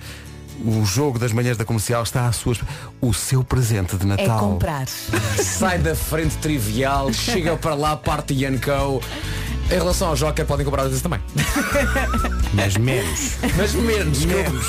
O 0.65 0.85
jogo 0.87 1.19
das 1.19 1.33
manhãs 1.33 1.59
da 1.59 1.67
comercial 1.67 2.03
está 2.03 2.27
à 2.27 2.33
sua. 2.33 2.57
O 3.01 3.13
seu 3.13 3.45
presente 3.45 3.95
de 3.97 4.05
É 4.05 4.07
Natal. 4.07 4.39
comprar. 4.41 4.87
Sai 4.89 5.79
da 5.79 5.95
frente 5.95 6.35
trivial, 6.39 7.13
chega 7.13 7.57
para 7.59 7.75
lá, 7.75 7.95
parte 7.95 8.33
Yanko. 8.33 9.03
Em 9.69 9.75
relação 9.79 10.09
ao 10.09 10.15
Joker, 10.15 10.47
podem 10.47 10.65
comprar 10.65 10.85
vezes 10.85 11.03
também. 11.03 11.19
Mas 12.55 12.77
menos. 12.77 13.33
Mas 13.57 13.75
menos. 13.75 14.25
menos. 14.25 14.67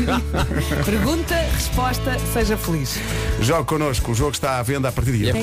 Pergunta, 0.84 1.34
resposta, 1.54 2.16
seja 2.32 2.56
feliz. 2.56 2.96
Jogue 3.40 3.66
connosco, 3.68 4.12
o 4.12 4.14
jogo 4.14 4.32
está 4.32 4.58
à 4.58 4.62
venda 4.62 4.88
a 4.88 4.92
partir 4.92 5.12
de 5.12 5.24
hoje. 5.30 5.38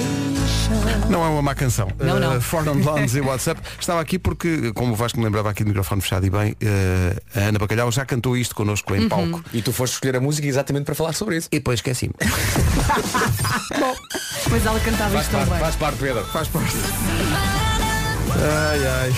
Não 1.10 1.24
é 1.24 1.28
uma 1.30 1.42
má 1.44 1.54
canção. 1.54 1.88
Não, 2.00 2.20
não. 2.20 2.38
Uh, 2.38 2.42
For 2.42 2.64
Non 2.66 2.76
Blondes 2.82 3.14
e 3.16 3.22
WhatsApp. 3.22 3.62
Estava 3.80 4.02
aqui 4.02 4.18
porque, 4.18 4.72
como 4.74 4.94
o 4.94 4.96
Vasco 4.96 5.20
me 5.20 5.26
lembrava 5.26 5.50
aqui 5.52 5.64
do 5.64 5.68
microfone 5.68 6.02
fechado 6.02 6.26
e 6.26 6.30
bem, 6.32 6.52
uh, 6.54 7.22
a 7.36 7.40
Ana 7.50 7.60
Bacalhau 7.60 7.92
já 7.92 8.04
cantou 8.06 8.36
isto 8.36 8.56
connosco 8.56 8.92
Uhum. 8.94 9.00
em 9.04 9.08
palco. 9.10 9.44
E 9.54 9.62
tu 9.62 9.72
foste 9.72 9.94
escolher 9.94 10.16
a 10.16 10.20
música 10.20 10.48
exatamente 10.48 10.86
para 10.86 10.96
falar 10.96 11.14
sobre 11.14 11.38
isso. 11.38 11.48
E 11.52 11.60
depois 11.60 11.78
esqueci-me. 11.80 12.14
Mas 14.50 14.66
ela 14.66 14.80
cantava 14.80 15.12
Faz 15.12 15.26
isto 15.26 15.32
parte, 15.34 15.50
bem. 15.50 15.60
faz 15.60 15.76
parte, 15.76 15.98
Pedro. 16.00 16.26
Faz 16.26 16.48
parte. 16.48 16.76
Ai, 18.40 18.88
ai. 18.88 19.14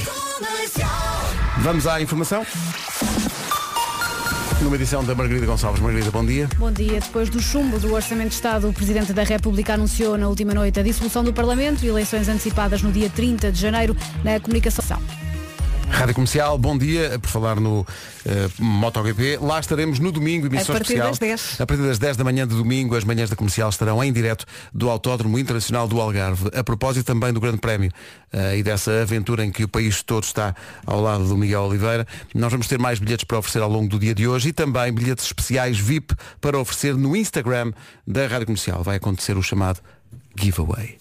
Vamos 1.59 1.85
à 1.87 2.01
informação. 2.01 2.45
Numa 4.61 4.75
edição 4.75 5.03
da 5.03 5.13
Margarida 5.13 5.45
Gonçalves. 5.45 5.81
Margarida, 5.81 6.09
bom 6.09 6.25
dia. 6.25 6.49
Bom 6.57 6.71
dia. 6.71 6.99
Depois 6.99 7.29
do 7.29 7.41
chumbo 7.41 7.77
do 7.79 7.93
Orçamento 7.93 8.29
de 8.29 8.35
Estado, 8.35 8.69
o 8.69 8.73
Presidente 8.73 9.13
da 9.13 9.23
República 9.23 9.73
anunciou 9.73 10.17
na 10.17 10.27
última 10.27 10.53
noite 10.53 10.79
a 10.79 10.83
dissolução 10.83 11.23
do 11.23 11.33
Parlamento 11.33 11.83
e 11.83 11.87
eleições 11.87 12.27
antecipadas 12.27 12.81
no 12.81 12.91
dia 12.91 13.09
30 13.09 13.51
de 13.51 13.59
janeiro 13.59 13.95
na 14.23 14.39
comunicação. 14.39 15.01
Rádio 15.93 16.15
Comercial, 16.15 16.57
bom 16.57 16.75
dia, 16.75 17.19
por 17.19 17.29
falar 17.29 17.59
no 17.59 17.85
eh, 18.25 18.49
MotoGP. 18.59 19.37
Lá 19.39 19.59
estaremos 19.59 19.99
no 19.99 20.11
domingo, 20.11 20.47
emissão 20.47 20.75
A 20.75 20.79
partir 20.79 20.93
especial. 20.93 21.09
das 21.09 21.19
10. 21.19 21.61
A 21.61 21.65
partir 21.67 21.83
das 21.83 21.99
10 21.99 22.17
da 22.17 22.23
manhã 22.23 22.47
de 22.47 22.55
domingo, 22.55 22.95
as 22.95 23.03
manhãs 23.03 23.29
da 23.29 23.35
comercial 23.35 23.69
estarão 23.69 24.03
em 24.03 24.11
direto 24.11 24.45
do 24.73 24.89
Autódromo 24.89 25.37
Internacional 25.37 25.87
do 25.87 26.01
Algarve. 26.01 26.49
A 26.53 26.63
propósito 26.63 27.05
também 27.05 27.31
do 27.31 27.39
Grande 27.39 27.59
Prémio 27.59 27.91
eh, 28.31 28.57
e 28.57 28.63
dessa 28.63 29.03
aventura 29.03 29.45
em 29.45 29.51
que 29.51 29.63
o 29.63 29.67
país 29.67 30.01
todo 30.01 30.23
está 30.23 30.55
ao 30.85 30.99
lado 30.99 31.27
do 31.27 31.37
Miguel 31.37 31.61
Oliveira, 31.61 32.07
nós 32.33 32.51
vamos 32.51 32.67
ter 32.67 32.79
mais 32.79 32.97
bilhetes 32.97 33.23
para 33.23 33.37
oferecer 33.37 33.61
ao 33.61 33.69
longo 33.69 33.87
do 33.87 33.99
dia 33.99 34.15
de 34.15 34.27
hoje 34.27 34.49
e 34.49 34.53
também 34.53 34.91
bilhetes 34.91 35.25
especiais 35.25 35.77
VIP 35.77 36.15
para 36.41 36.57
oferecer 36.57 36.95
no 36.95 37.15
Instagram 37.15 37.71
da 38.05 38.25
Rádio 38.27 38.47
Comercial. 38.47 38.81
Vai 38.83 38.97
acontecer 38.97 39.37
o 39.37 39.43
chamado 39.43 39.79
giveaway. 40.35 40.97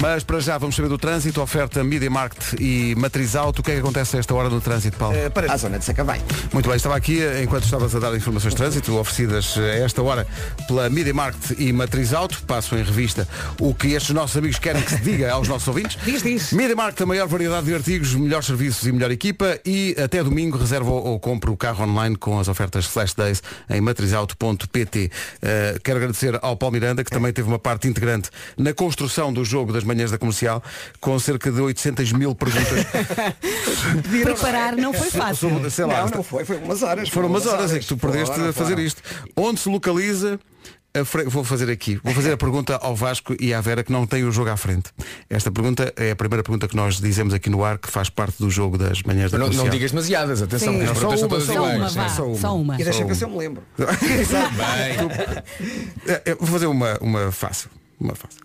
Mas 0.00 0.22
para 0.22 0.38
já 0.40 0.58
vamos 0.58 0.76
saber 0.76 0.88
do 0.88 0.98
trânsito, 0.98 1.40
oferta 1.40 1.82
Media 1.82 2.10
Market 2.10 2.60
e 2.60 2.94
Matriz 2.96 3.34
Auto. 3.34 3.60
O 3.60 3.62
que 3.62 3.70
é 3.70 3.74
que 3.74 3.80
acontece 3.80 4.16
a 4.16 4.20
esta 4.20 4.34
hora 4.34 4.50
no 4.50 4.60
trânsito, 4.60 4.96
Paulo? 4.96 5.16
Eh, 5.16 5.30
para 5.30 5.52
a 5.52 5.56
zona 5.56 5.78
de 5.78 5.84
Sacavém. 5.84 6.20
Muito 6.52 6.68
bem, 6.68 6.76
estava 6.76 6.96
aqui 6.96 7.22
eh, 7.22 7.42
enquanto 7.42 7.64
estavas 7.64 7.94
a 7.94 7.98
dar 7.98 8.14
informações 8.14 8.52
de 8.52 8.56
trânsito, 8.56 8.96
oferecidas 8.96 9.56
eh, 9.56 9.60
a 9.60 9.84
esta 9.84 10.02
hora 10.02 10.26
pela 10.66 10.90
Media 10.90 11.14
Market 11.14 11.58
e 11.58 11.72
Matriz 11.72 12.12
Auto. 12.12 12.42
Passo 12.46 12.76
em 12.76 12.82
revista 12.82 13.26
o 13.60 13.74
que 13.74 13.88
estes 13.88 14.14
nossos 14.14 14.36
amigos 14.36 14.58
querem 14.58 14.82
que 14.82 14.90
se 14.90 15.00
diga 15.00 15.32
aos 15.32 15.48
nossos 15.48 15.68
ouvintes. 15.68 15.96
Diz, 16.04 16.22
diz. 16.22 16.52
Media 16.52 16.76
Market, 16.76 17.00
a 17.00 17.06
maior 17.06 17.28
variedade 17.28 17.66
de 17.66 17.74
artigos, 17.74 18.14
melhores 18.14 18.46
serviços 18.46 18.86
e 18.86 18.92
melhor 18.92 19.10
equipa. 19.10 19.58
E 19.64 19.96
até 20.02 20.22
domingo 20.22 20.58
reserva 20.58 20.90
ou, 20.90 21.18
compra 21.20 21.50
o 21.50 21.56
carro 21.56 21.84
online 21.84 22.16
com 22.16 22.38
as 22.38 22.48
ofertas 22.48 22.84
Flash 22.84 23.14
Days 23.14 23.42
em 23.70 23.80
matrizauto.pt. 23.80 25.10
Eh, 25.40 25.78
quero 25.82 25.98
agradecer 25.98 26.38
ao 26.42 26.56
Paulo 26.56 26.74
Miranda, 26.74 27.04
que 27.04 27.10
também 27.10 27.32
teve 27.32 27.48
uma 27.48 27.58
parte 27.58 27.88
integrante 27.88 28.30
na 28.58 28.72
construção 28.72 29.32
do 29.32 29.44
jogo 29.44 29.72
das 29.72 29.83
manhãs 29.84 30.10
da 30.10 30.18
comercial, 30.18 30.62
com 31.00 31.18
cerca 31.18 31.50
de 31.52 31.60
800 31.60 32.12
mil 32.12 32.34
perguntas. 32.34 32.84
Preparar 34.22 34.76
não 34.76 34.92
foi 34.92 35.10
fácil. 35.10 35.50
sobre- 35.50 35.70
sei 35.70 35.84
lá, 35.84 36.02
Não, 36.04 36.08
não 36.16 36.22
foi, 36.22 36.44
foi 36.44 36.56
umas 36.56 36.82
horas. 36.82 37.08
Foram 37.08 37.28
umas 37.28 37.46
horas 37.46 37.72
em 37.72 37.78
que 37.80 37.86
tu 37.86 37.96
perdeste 37.96 38.38
a 38.40 38.52
fazer 38.52 38.78
isto. 38.78 39.02
Onde 39.36 39.60
se 39.60 39.68
localiza 39.68 40.38
fre- 41.04 41.24
Vou 41.24 41.42
fazer 41.42 41.68
aqui. 41.70 41.98
Vou 42.04 42.14
fazer 42.14 42.32
a 42.32 42.36
pergunta 42.36 42.76
ao 42.76 42.94
Vasco 42.94 43.34
e 43.40 43.52
à 43.52 43.60
Vera 43.60 43.82
que 43.82 43.90
não 43.92 44.06
tem 44.06 44.22
o 44.24 44.30
jogo 44.30 44.50
à 44.50 44.56
frente. 44.56 44.90
Esta 45.28 45.50
pergunta 45.50 45.92
é 45.96 46.12
a 46.12 46.16
primeira 46.16 46.42
pergunta 46.42 46.68
que 46.68 46.76
nós 46.76 47.00
dizemos 47.00 47.34
aqui 47.34 47.50
no 47.50 47.64
ar 47.64 47.78
que 47.78 47.90
faz 47.90 48.08
parte 48.08 48.36
do 48.38 48.48
jogo 48.50 48.78
das 48.78 49.02
manhãs 49.02 49.30
da 49.32 49.38
Não, 49.38 49.48
não 49.48 49.68
digas 49.68 49.90
demasiadas, 49.90 50.40
atenção, 50.42 50.72
Sim. 50.72 50.78
que 50.78 50.84
as 50.84 50.90
perguntas 50.92 51.18
só 51.20 51.26
são 51.26 51.28
todas 51.28 51.48
uma, 51.48 51.54
Só 51.54 51.62
uma, 51.64 51.74
iguais. 51.74 51.94
vá. 51.94 52.08
Só 52.08 52.26
uma. 52.26 52.38
Só 52.38 52.56
uma. 52.56 52.74
E 52.80 52.84
deixa 52.84 53.14
se 53.14 53.24
eu 53.24 53.28
me 53.28 53.38
lembro. 53.38 53.62
É, 56.06 56.22
eu 56.26 56.36
Vou 56.38 56.46
fazer 56.48 56.66
uma, 56.66 56.96
uma 57.00 57.32
fácil. 57.32 57.70
Uma 58.00 58.14
fácil. 58.14 58.40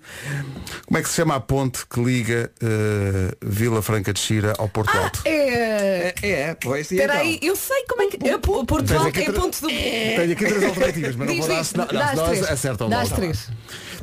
Como 0.86 0.98
é 0.98 1.02
que 1.02 1.10
se 1.10 1.16
chama 1.16 1.36
a 1.36 1.40
ponte 1.40 1.86
que 1.88 2.00
liga 2.02 2.52
eh, 2.62 3.36
Vila 3.42 3.82
Franca 3.82 4.14
de 4.14 4.20
Xira 4.20 4.54
ao 4.58 4.70
Porto 4.70 4.96
Alto? 4.98 5.22
É. 5.26 6.14
É, 6.22 6.54
pois. 6.56 6.92
Espera 6.92 7.16
então? 7.16 7.26
aí, 7.26 7.40
eu 7.42 7.56
sei 7.56 7.84
como 7.86 8.02
é 8.04 8.08
que. 8.08 8.18
É, 8.28 8.38
P- 8.38 8.66
Porto 8.66 8.94
Alto 8.96 9.20
é 9.20 9.32
ponto 9.32 9.62
do. 9.62 9.68
Tenho 9.68 10.32
aqui 10.32 10.46
três 10.46 10.64
alternativas, 10.64 11.16
mas 11.16 11.28
não 11.28 11.38
vou 11.38 11.48
dar 11.48 11.64
senão- 11.64 11.88
dá 11.88 12.08
senão 12.10 12.26
três. 12.28 12.44
acertam 12.52 12.90
Dá 12.90 12.98
logo. 13.02 13.08
as 13.10 13.16
três. 13.16 13.50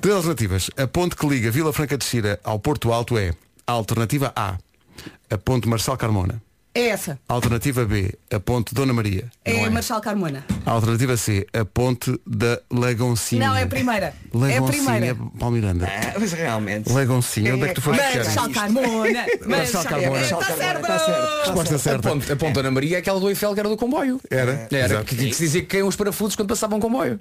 Três 0.00 0.16
alternativas. 0.16 0.70
A 0.76 0.86
ponte 0.86 1.16
que 1.16 1.26
liga 1.26 1.50
Vila 1.50 1.72
Franca 1.72 1.96
de 1.96 2.04
Xira 2.04 2.40
ao 2.44 2.58
Porto 2.58 2.92
Alto 2.92 3.16
é 3.16 3.32
a 3.66 3.72
alternativa 3.72 4.32
A, 4.36 4.58
a 5.30 5.38
ponte 5.38 5.68
Marçal 5.68 5.96
Carmona. 5.96 6.42
É 6.76 6.88
essa. 6.88 7.18
A 7.26 7.32
alternativa 7.32 7.84
B, 7.86 8.12
a 8.30 8.38
ponte 8.38 8.74
Dona 8.74 8.92
Maria. 8.92 9.24
É, 9.44 9.68
Marshal 9.70 9.98
Carmona. 10.00 10.44
A 10.66 10.70
alternativa 10.72 11.16
C, 11.16 11.46
a 11.54 11.64
ponte 11.64 12.20
da 12.26 12.60
Lagoncinha. 12.70 13.46
Não, 13.48 13.56
é 13.56 13.62
a 13.62 13.66
primeira. 13.66 14.12
É 14.50 14.58
a 14.58 14.62
primeira. 14.62 15.16
Miranda. 15.50 15.86
Ah, 15.86 16.16
mas 16.20 16.32
realmente. 16.34 16.92
Lagoncinha, 16.92 17.54
onde 17.54 17.64
é 17.64 17.68
que 17.68 17.74
tu 17.76 17.80
foste 17.80 18.02
buscar 18.02 18.24
Marshal 18.24 18.48
isto? 18.48 18.60
Carmona. 18.60 19.26
Marshal 19.46 19.84
Carmona. 19.84 20.20
Está 20.20 20.42
certo. 20.44 20.80
Está 20.80 20.98
certo. 20.98 21.46
Resposta 21.46 21.74
A 21.74 21.78
certa. 21.78 22.08
ponte, 22.10 22.32
a 22.32 22.36
ponte 22.36 22.58
Ana 22.58 22.70
Maria 22.70 22.96
é 22.96 22.98
aquela 23.00 23.18
do 23.20 23.28
Eiffel 23.30 23.54
que 23.54 23.60
era 23.60 23.68
do 23.70 23.76
comboio. 23.78 24.20
Era, 24.30 24.68
Era, 24.70 25.02
que, 25.04 25.16
que 25.16 25.32
se 25.32 25.44
dizia 25.44 25.60
que 25.62 25.68
caíam 25.68 25.88
os 25.88 25.96
parafusos 25.96 26.36
quando 26.36 26.48
passavam 26.48 26.76
um 26.76 26.80
comboio. 26.80 27.18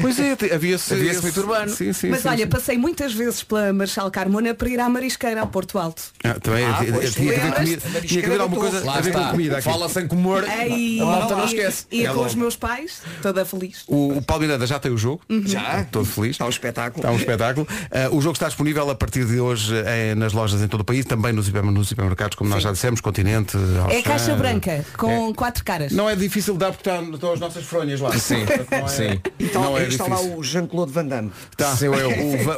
Pois 0.00 0.18
é, 0.18 0.36
havia-se 0.54 0.94
Havia 0.94 1.10
esse 1.10 1.24
mito 1.24 1.40
urbano. 1.40 1.70
Sim, 1.70 1.92
sim, 1.92 2.08
Mas 2.08 2.22
sim, 2.22 2.28
olha, 2.28 2.44
sim. 2.44 2.46
passei 2.46 2.78
muitas 2.78 3.12
vezes 3.12 3.42
pela 3.42 3.72
Marshal 3.74 4.10
Carmona 4.10 4.54
para 4.54 4.68
ir 4.70 4.80
à 4.80 4.88
Marisqueira, 4.88 5.40
ao 5.42 5.48
Porto 5.48 5.78
Alto. 5.78 6.02
Ah, 6.24 6.34
também 6.40 6.64
Ah, 6.64 6.78
tinha- 7.12 8.00
que 8.00 8.24
haver 8.24 8.40
alguma 8.40 8.60
coisa 8.62 8.85
Lá 8.86 8.96
a 8.98 9.00
ver 9.00 9.12
com 9.12 9.18
está. 9.18 9.30
comida 9.30 9.54
aqui. 9.58 9.64
Fala 9.64 9.88
sem 9.88 10.06
comer. 10.06 10.44
Ei, 10.60 11.00
a 11.00 11.04
malta 11.04 11.34
não 11.36 11.42
e- 11.44 11.46
esquece. 11.46 11.86
Ia 11.90 12.04
É 12.04 12.08
com 12.10 12.14
logo. 12.16 12.26
os 12.28 12.34
meus 12.34 12.56
pais, 12.56 13.02
toda 13.22 13.44
feliz. 13.44 13.84
O, 13.86 14.18
o 14.18 14.22
Paulo 14.22 14.42
Miranda 14.42 14.66
já 14.66 14.78
tem 14.78 14.90
o 14.92 14.98
jogo. 14.98 15.20
Já. 15.44 15.84
Todo 15.90 16.04
feliz. 16.06 16.32
Está 16.32 16.46
um 16.46 16.50
espetáculo. 16.50 17.00
Está 17.00 17.10
um 17.12 17.16
espetáculo. 17.16 17.66
Ah, 17.90 18.08
o 18.12 18.20
jogo 18.20 18.34
está 18.34 18.46
disponível 18.46 18.88
a 18.90 18.94
partir 18.94 19.24
de 19.26 19.40
hoje 19.40 19.74
eh, 19.86 20.14
nas 20.14 20.32
lojas 20.32 20.60
em 20.62 20.68
todo 20.68 20.80
o 20.80 20.84
país, 20.84 21.04
também 21.04 21.32
nos, 21.32 21.48
nos 21.48 21.88
supermercados, 21.88 22.36
como 22.36 22.48
nós 22.50 22.62
já 22.62 22.72
dissemos, 22.72 23.00
Continente, 23.00 23.56
É 23.56 23.80
Auchan. 23.96 24.02
caixa 24.02 24.34
branca, 24.34 24.84
com 24.96 25.32
quatro 25.34 25.64
caras. 25.64 25.92
Não 25.92 26.08
é 26.08 26.16
difícil 26.16 26.56
dar 26.56 26.72
porque 26.72 26.88
está- 26.88 27.02
estão 27.02 27.32
as 27.32 27.40
nossas 27.40 27.64
fronhas 27.64 28.00
lá. 28.00 28.16
Sim, 28.18 28.44
Não 28.70 28.78
é- 28.78 28.88
sim. 28.88 29.20
Então, 29.38 29.62
Não 29.62 29.78
é 29.78 29.86
está 29.86 30.04
lá 30.06 30.16
difícil. 30.16 30.38
o 30.38 30.42
Jean-Claude 30.44 30.92
Van 30.92 31.04
Damme. 31.06 31.32
Tá. 31.56 31.76
Sim, 31.76 31.86
eu. 31.86 32.10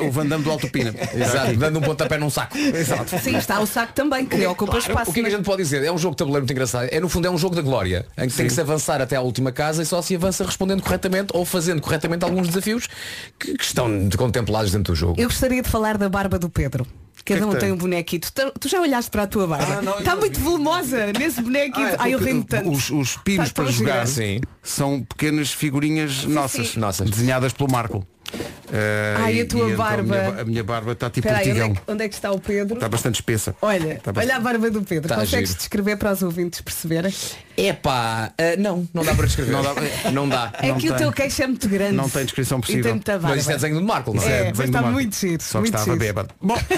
O, 0.02 0.06
o 0.08 0.10
Van 0.12 0.26
Damme 0.26 0.44
do 0.44 0.50
Alto 0.50 0.68
Pina. 0.70 0.94
Exato, 1.14 1.56
dando 1.56 1.78
um 1.78 1.82
pontapé 1.82 2.18
num 2.18 2.30
saco. 2.30 2.56
Exato. 2.56 3.18
Sim, 3.18 3.36
está 3.36 3.60
o 3.60 3.66
saco 3.66 3.92
também, 3.92 4.24
que 4.26 4.46
ocupa 4.46 4.78
espaço. 4.78 5.10
O 5.10 5.14
que 5.14 5.20
é 5.20 5.22
que 5.24 5.28
a 5.28 5.32
gente 5.32 5.44
pode 5.44 5.62
dizer? 5.62 5.84
É 5.84 5.92
um 5.92 5.98
jogo 5.98 6.14
tabuleiro 6.18 6.42
muito 6.42 6.52
engraçado. 6.52 6.88
É 6.90 7.00
no 7.00 7.08
fundo 7.08 7.26
é 7.26 7.30
um 7.30 7.38
jogo 7.38 7.54
da 7.54 7.62
glória, 7.62 8.06
em 8.16 8.28
que 8.28 8.34
tem 8.34 8.46
que 8.46 8.52
se 8.52 8.60
avançar 8.60 9.00
até 9.00 9.16
à 9.16 9.20
última 9.20 9.52
casa 9.52 9.82
e 9.82 9.86
só 9.86 10.02
se 10.02 10.14
avança 10.14 10.44
respondendo 10.44 10.82
corretamente 10.82 11.30
ou 11.34 11.44
fazendo 11.44 11.80
corretamente 11.80 12.24
alguns 12.24 12.48
desafios 12.48 12.88
que, 13.38 13.56
que 13.56 13.64
estão 13.64 14.08
contemplados 14.16 14.72
dentro 14.72 14.92
do 14.92 14.96
jogo. 14.96 15.20
Eu 15.20 15.28
gostaria 15.28 15.62
de 15.62 15.68
falar 15.68 15.96
da 15.96 16.08
barba 16.08 16.38
do 16.38 16.48
Pedro. 16.48 16.86
Cada 17.24 17.40
que 17.40 17.46
um 17.46 17.50
tem? 17.50 17.60
tem 17.60 17.72
um 17.72 17.76
bonequito. 17.76 18.32
Tu, 18.32 18.52
tu 18.58 18.68
já 18.68 18.80
olhaste 18.80 19.10
para 19.10 19.24
a 19.24 19.26
tua 19.26 19.46
barba? 19.46 19.82
Ah, 19.84 19.98
Está 19.98 20.16
muito 20.16 20.38
vi. 20.38 20.44
volumosa 20.44 21.12
nesse 21.12 21.42
bonequito. 21.42 21.78
Ah, 21.80 21.90
é 21.90 21.96
Ai, 21.98 22.14
eu 22.14 22.18
rimo 22.18 22.44
tanto. 22.44 22.70
Os, 22.70 22.90
os 22.90 23.16
pinos 23.18 23.52
para 23.52 23.66
jogar. 23.66 24.06
Sim. 24.06 24.40
são 24.62 25.02
pequenas 25.02 25.52
figurinhas 25.52 26.24
nossas, 26.24 26.68
sim. 26.68 26.80
Nossas. 26.80 27.10
desenhadas 27.10 27.52
pelo 27.52 27.70
Marco. 27.70 28.06
Eh, 28.72 29.14
Ai, 29.18 29.38
a 29.40 29.42
e- 29.42 29.44
tua 29.46 29.60
e 29.68 29.72
então 29.72 29.76
barba. 29.76 30.16
A 30.16 30.20
minha, 30.30 30.40
a 30.40 30.44
minha 30.44 30.64
barba 30.64 30.92
está 30.92 31.08
tipo 31.08 31.26
Espera 31.26 31.42
aí, 31.44 31.50
onde 31.52 31.60
é, 31.60 31.68
que, 31.74 31.80
onde 31.92 32.04
é 32.04 32.08
que 32.08 32.14
está 32.14 32.30
o 32.32 32.38
Pedro? 32.38 32.74
Está 32.76 32.88
bastante 32.88 33.14
espessa. 33.16 33.56
Olha, 33.62 33.94
Está 33.94 34.12
bastante- 34.12 34.32
olha 34.32 34.36
a 34.36 34.40
barba 34.40 34.70
do 34.70 34.82
Pedro. 34.82 35.06
Está 35.06 35.16
Consegues 35.16 35.48
giro. 35.50 35.58
descrever 35.60 35.96
para 35.96 36.12
os 36.12 36.22
ouvintes 36.22 36.60
perceberem? 36.60 37.12
Epá, 37.60 38.32
ah, 38.38 38.56
não, 38.58 38.88
não 38.94 39.04
dá 39.04 39.14
para 39.14 39.26
descrever. 39.26 39.50
Não 39.52 39.62
dá- 39.62 39.74
Não 40.12 40.28
dá. 40.28 40.52
É 40.60 40.68
Não 40.68 40.76
que 40.78 40.86
o 40.86 40.90
tem. 40.90 40.98
teu 40.98 41.12
queixo 41.12 41.42
é 41.42 41.46
muito 41.48 41.68
grande. 41.68 41.94
Não 41.96 42.08
tem 42.08 42.24
descrição 42.24 42.58
E 42.58 42.60
possível. 42.62 43.00
Mas 43.22 43.40
isso 43.40 43.50
é 43.50 43.54
desenho 43.54 43.78
de 43.78 43.84
Marco, 43.84 44.14
não 44.14 44.22
É, 44.22 44.26
é? 44.26 44.44
mas 44.48 44.56
do 44.56 44.62
está 44.64 44.80
Marco. 44.82 44.94
muito 44.94 45.16
giro, 45.16 45.42
Só 45.42 45.48
que 45.50 45.56
muito 45.58 45.66
estava 45.74 45.84
giro. 45.84 45.98
bêbado. 45.98 46.28
Bom, 46.40 46.56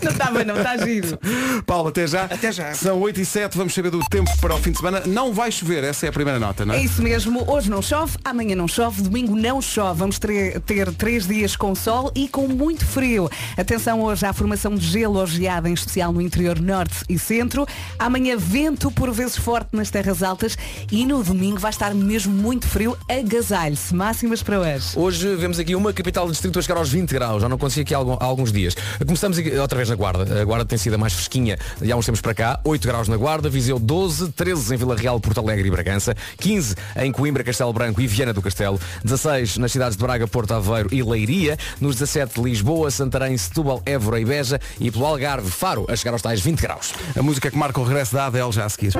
Não 0.00 0.12
estava, 0.12 0.44
não, 0.44 0.56
está 0.56 0.76
giro. 0.76 1.18
Paulo, 1.66 1.88
até 1.88 2.06
já. 2.06 2.24
Até 2.26 2.52
já. 2.52 2.72
São 2.72 3.00
8 3.00 3.20
e 3.20 3.24
7, 3.24 3.56
vamos 3.58 3.74
saber 3.74 3.90
do 3.90 3.98
tempo 4.08 4.30
para 4.40 4.54
o 4.54 4.58
fim 4.58 4.70
de 4.70 4.76
semana. 4.78 5.02
Não 5.06 5.32
vai 5.32 5.50
chover, 5.50 5.82
essa 5.82 6.06
é 6.06 6.08
a 6.08 6.12
primeira 6.12 6.38
nota, 6.38 6.64
não 6.64 6.72
É 6.74 6.78
é? 6.78 6.84
isso 6.84 7.02
mesmo, 7.02 7.50
hoje 7.50 7.68
não 7.68 7.82
chove, 7.82 8.16
amanhã 8.24 8.54
não 8.54 8.68
chove, 8.68 9.02
domingo 9.02 9.34
não 9.34 9.60
chove. 9.60 9.98
Vamos 9.98 10.18
ter, 10.20 10.60
ter 10.60 10.92
três 10.92 11.26
dias 11.26 11.56
com 11.56 11.74
sol 11.74 12.12
e 12.14 12.28
com 12.28 12.46
muito 12.46 12.86
frio. 12.86 13.28
Atenção 13.56 14.00
hoje 14.00 14.24
à 14.24 14.32
formação 14.32 14.74
de 14.76 14.86
gelo 14.86 15.26
geada, 15.26 15.68
em 15.68 15.72
especial 15.72 16.12
no 16.12 16.20
interior 16.22 16.60
norte 16.60 16.98
e 17.08 17.18
centro. 17.18 17.66
Amanhã 17.98 18.36
vento 18.36 18.90
por 18.92 19.10
vezes 19.12 19.36
forte 19.40 19.70
nas 19.72 19.90
terras 19.90 20.22
altas 20.22 20.56
e 20.90 21.06
no 21.06 21.22
domingo 21.22 21.58
vai 21.58 21.70
estar 21.70 21.94
mesmo 21.94 22.32
muito 22.32 22.66
frio. 22.66 22.96
Agasalhe-se. 23.08 23.94
Máximas 23.94 24.42
para 24.42 24.60
hoje. 24.60 24.86
Hoje 24.96 25.36
vemos 25.36 25.58
aqui 25.58 25.74
uma 25.74 25.92
capital 25.92 26.26
do 26.26 26.32
distrito 26.32 26.58
a 26.58 26.62
chegar 26.62 26.78
aos 26.78 26.88
20 26.88 27.12
graus, 27.12 27.42
já 27.42 27.48
não 27.48 27.58
consigo 27.58 27.82
aqui 27.82 27.94
há 27.94 28.24
alguns 28.24 28.52
dias. 28.52 28.74
Começamos 29.04 29.38
aqui 29.38 29.56
outra 29.56 29.76
vez 29.76 29.88
na 29.88 29.94
Guarda. 29.94 30.40
A 30.40 30.44
Guarda 30.44 30.64
tem 30.64 30.78
sido 30.78 30.94
a 30.94 30.98
mais 30.98 31.12
fresquinha 31.12 31.58
de 31.80 31.90
há 31.90 31.96
uns 31.96 32.06
tempos 32.06 32.20
para 32.20 32.34
cá. 32.34 32.60
8 32.64 32.86
graus 32.86 33.08
na 33.08 33.16
Guarda, 33.16 33.48
Viseu 33.48 33.78
12, 33.78 34.32
13 34.32 34.74
em 34.74 34.78
Vila 34.78 34.96
Real, 34.96 35.18
Porto 35.20 35.40
Alegre 35.40 35.68
e 35.68 35.70
Bragança, 35.70 36.14
15 36.38 36.74
em 36.96 37.12
Coimbra, 37.12 37.44
Castelo 37.44 37.72
Branco 37.72 38.00
e 38.00 38.06
Viana 38.06 38.32
do 38.32 38.42
Castelo, 38.42 38.78
16 39.04 39.58
nas 39.58 39.72
cidades 39.72 39.96
de 39.96 40.02
Braga, 40.02 40.26
Porto 40.26 40.52
Aveiro 40.52 40.88
e 40.92 41.02
Leiria, 41.02 41.58
nos 41.80 41.96
17 41.96 42.40
Lisboa, 42.40 42.90
Santarém, 42.90 43.36
Setúbal, 43.36 43.82
Évora 43.84 44.20
e 44.20 44.24
Beja 44.24 44.60
e 44.80 44.90
pelo 44.90 45.06
Algarve, 45.06 45.50
Faro, 45.50 45.86
a 45.88 45.96
chegar 45.96 46.12
aos 46.12 46.22
tais 46.22 46.40
20 46.40 46.60
graus. 46.60 46.92
A 47.16 47.22
música 47.22 47.50
que 47.50 47.56
marca 47.56 47.80
o 47.80 47.84
regresso 47.84 48.14
da 48.14 48.26
Adele 48.26 48.52
já 48.52 48.64
a 48.64 48.68
seguir. 48.68 48.92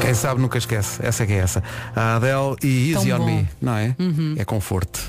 Quem 0.00 0.14
sabe 0.14 0.40
nunca 0.40 0.56
esquece. 0.58 1.04
Essa 1.04 1.24
é 1.24 1.26
que 1.26 1.32
é 1.32 1.38
essa. 1.38 1.62
A 1.94 2.16
Adele 2.16 2.56
e 2.62 2.92
Easy 2.92 3.08
Tão 3.08 3.16
on 3.16 3.20
bom. 3.20 3.26
Me, 3.26 3.48
não 3.60 3.76
é? 3.76 3.94
É 4.36 4.44
conforto. 4.44 5.00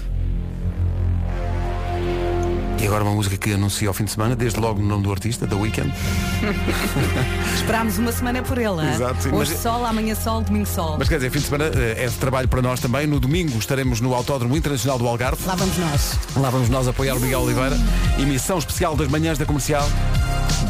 E 2.81 2.85
agora 2.87 3.03
uma 3.03 3.13
música 3.13 3.35
que 3.35 3.53
anuncia 3.53 3.89
ao 3.89 3.93
fim 3.93 4.05
de 4.05 4.11
semana, 4.11 4.37
desde 4.37 4.57
logo 4.57 4.79
no 4.81 4.87
nome 4.87 5.03
do 5.03 5.11
artista, 5.11 5.45
The 5.45 5.53
Weeknd. 5.55 5.91
Esperámos 7.55 7.97
uma 7.97 8.11
semana 8.11 8.41
por 8.41 8.57
ele. 8.57 8.69
hein? 8.81 8.93
Exato, 8.93 9.21
sim, 9.21 9.29
Hoje 9.33 9.51
mas- 9.51 9.61
sol, 9.61 9.85
amanhã 9.85 10.15
sol, 10.15 10.41
domingo 10.41 10.65
sol. 10.65 10.95
Mas 10.97 11.09
quer 11.09 11.15
dizer, 11.15 11.29
fim 11.29 11.39
de 11.39 11.45
semana 11.45 11.65
eh, 11.75 12.05
é 12.05 12.07
de 12.07 12.15
trabalho 12.15 12.47
para 12.47 12.61
nós 12.61 12.79
também. 12.79 13.05
No 13.05 13.19
domingo 13.19 13.57
estaremos 13.59 13.99
no 13.99 14.13
Autódromo 14.13 14.55
Internacional 14.55 14.97
do 14.97 15.05
Algarve. 15.05 15.45
Lá 15.45 15.55
vamos 15.55 15.77
nós. 15.77 16.17
Lá 16.37 16.49
vamos 16.49 16.69
nós 16.69 16.87
apoiar 16.87 17.15
o 17.15 17.19
Miguel 17.19 17.41
Oliveira. 17.41 17.77
Emissão 18.17 18.57
especial 18.57 18.95
das 18.95 19.09
manhãs 19.09 19.37
da 19.37 19.45
comercial, 19.45 19.87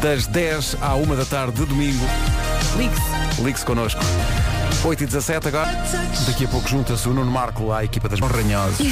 das 0.02 0.26
10 0.26 0.78
à 0.82 0.96
1 0.96 1.14
da 1.14 1.24
tarde 1.24 1.60
de 1.60 1.64
domingo. 1.64 2.04
Ligue-se. 2.76 3.09
Ligue-se 3.42 3.64
connosco. 3.64 4.00
8 4.84 5.02
e 5.02 5.06
17 5.06 5.48
agora. 5.48 5.70
Daqui 6.26 6.44
a 6.44 6.48
pouco 6.48 6.68
junta-se 6.68 7.08
o 7.08 7.14
Nuno 7.14 7.30
Marco 7.30 7.72
à 7.72 7.84
equipa 7.84 8.08
das 8.08 8.20
Ranhosos. 8.20 8.78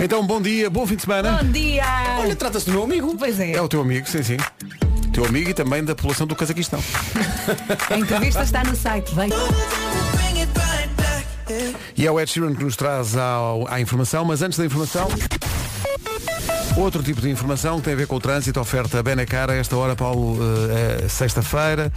Então, 0.00 0.24
bom 0.24 0.40
dia, 0.40 0.70
bom 0.70 0.86
fim 0.86 0.94
de 0.94 1.02
semana. 1.02 1.40
Bom 1.42 1.50
dia! 1.50 1.82
Olha, 2.20 2.36
trata-se 2.36 2.66
do 2.66 2.72
meu 2.72 2.84
amigo. 2.84 3.16
Pois 3.18 3.40
é. 3.40 3.52
É 3.52 3.60
o 3.60 3.66
teu 3.68 3.80
amigo, 3.80 4.08
sim, 4.08 4.22
sim. 4.22 4.36
Teu 5.12 5.24
amigo 5.24 5.50
e 5.50 5.54
também 5.54 5.82
da 5.84 5.92
população 5.94 6.24
do 6.24 6.36
Cazaquistão. 6.36 6.78
A 7.90 7.98
entrevista 7.98 8.42
está 8.44 8.62
no 8.62 8.76
site. 8.76 9.12
Vem. 9.14 9.28
E 11.96 12.06
é 12.06 12.10
o 12.12 12.20
Ed 12.20 12.30
Sheeran 12.30 12.54
que 12.54 12.62
nos 12.62 12.76
traz 12.76 13.16
ao- 13.16 13.66
à 13.68 13.80
informação, 13.80 14.24
mas 14.24 14.40
antes 14.40 14.56
da 14.56 14.64
informação, 14.64 15.08
outro 16.80 17.02
tipo 17.02 17.20
de 17.20 17.28
informação 17.28 17.78
que 17.78 17.84
tem 17.84 17.94
a 17.94 17.96
ver 17.96 18.06
com 18.06 18.16
o 18.16 18.20
trânsito, 18.20 18.60
oferta 18.60 19.02
Benacar 19.02 19.50
a 19.50 19.54
esta 19.54 19.76
hora, 19.76 19.96
Paulo, 19.96 20.38
eh, 20.70 21.04
é 21.04 21.08
sexta-feira. 21.08 21.92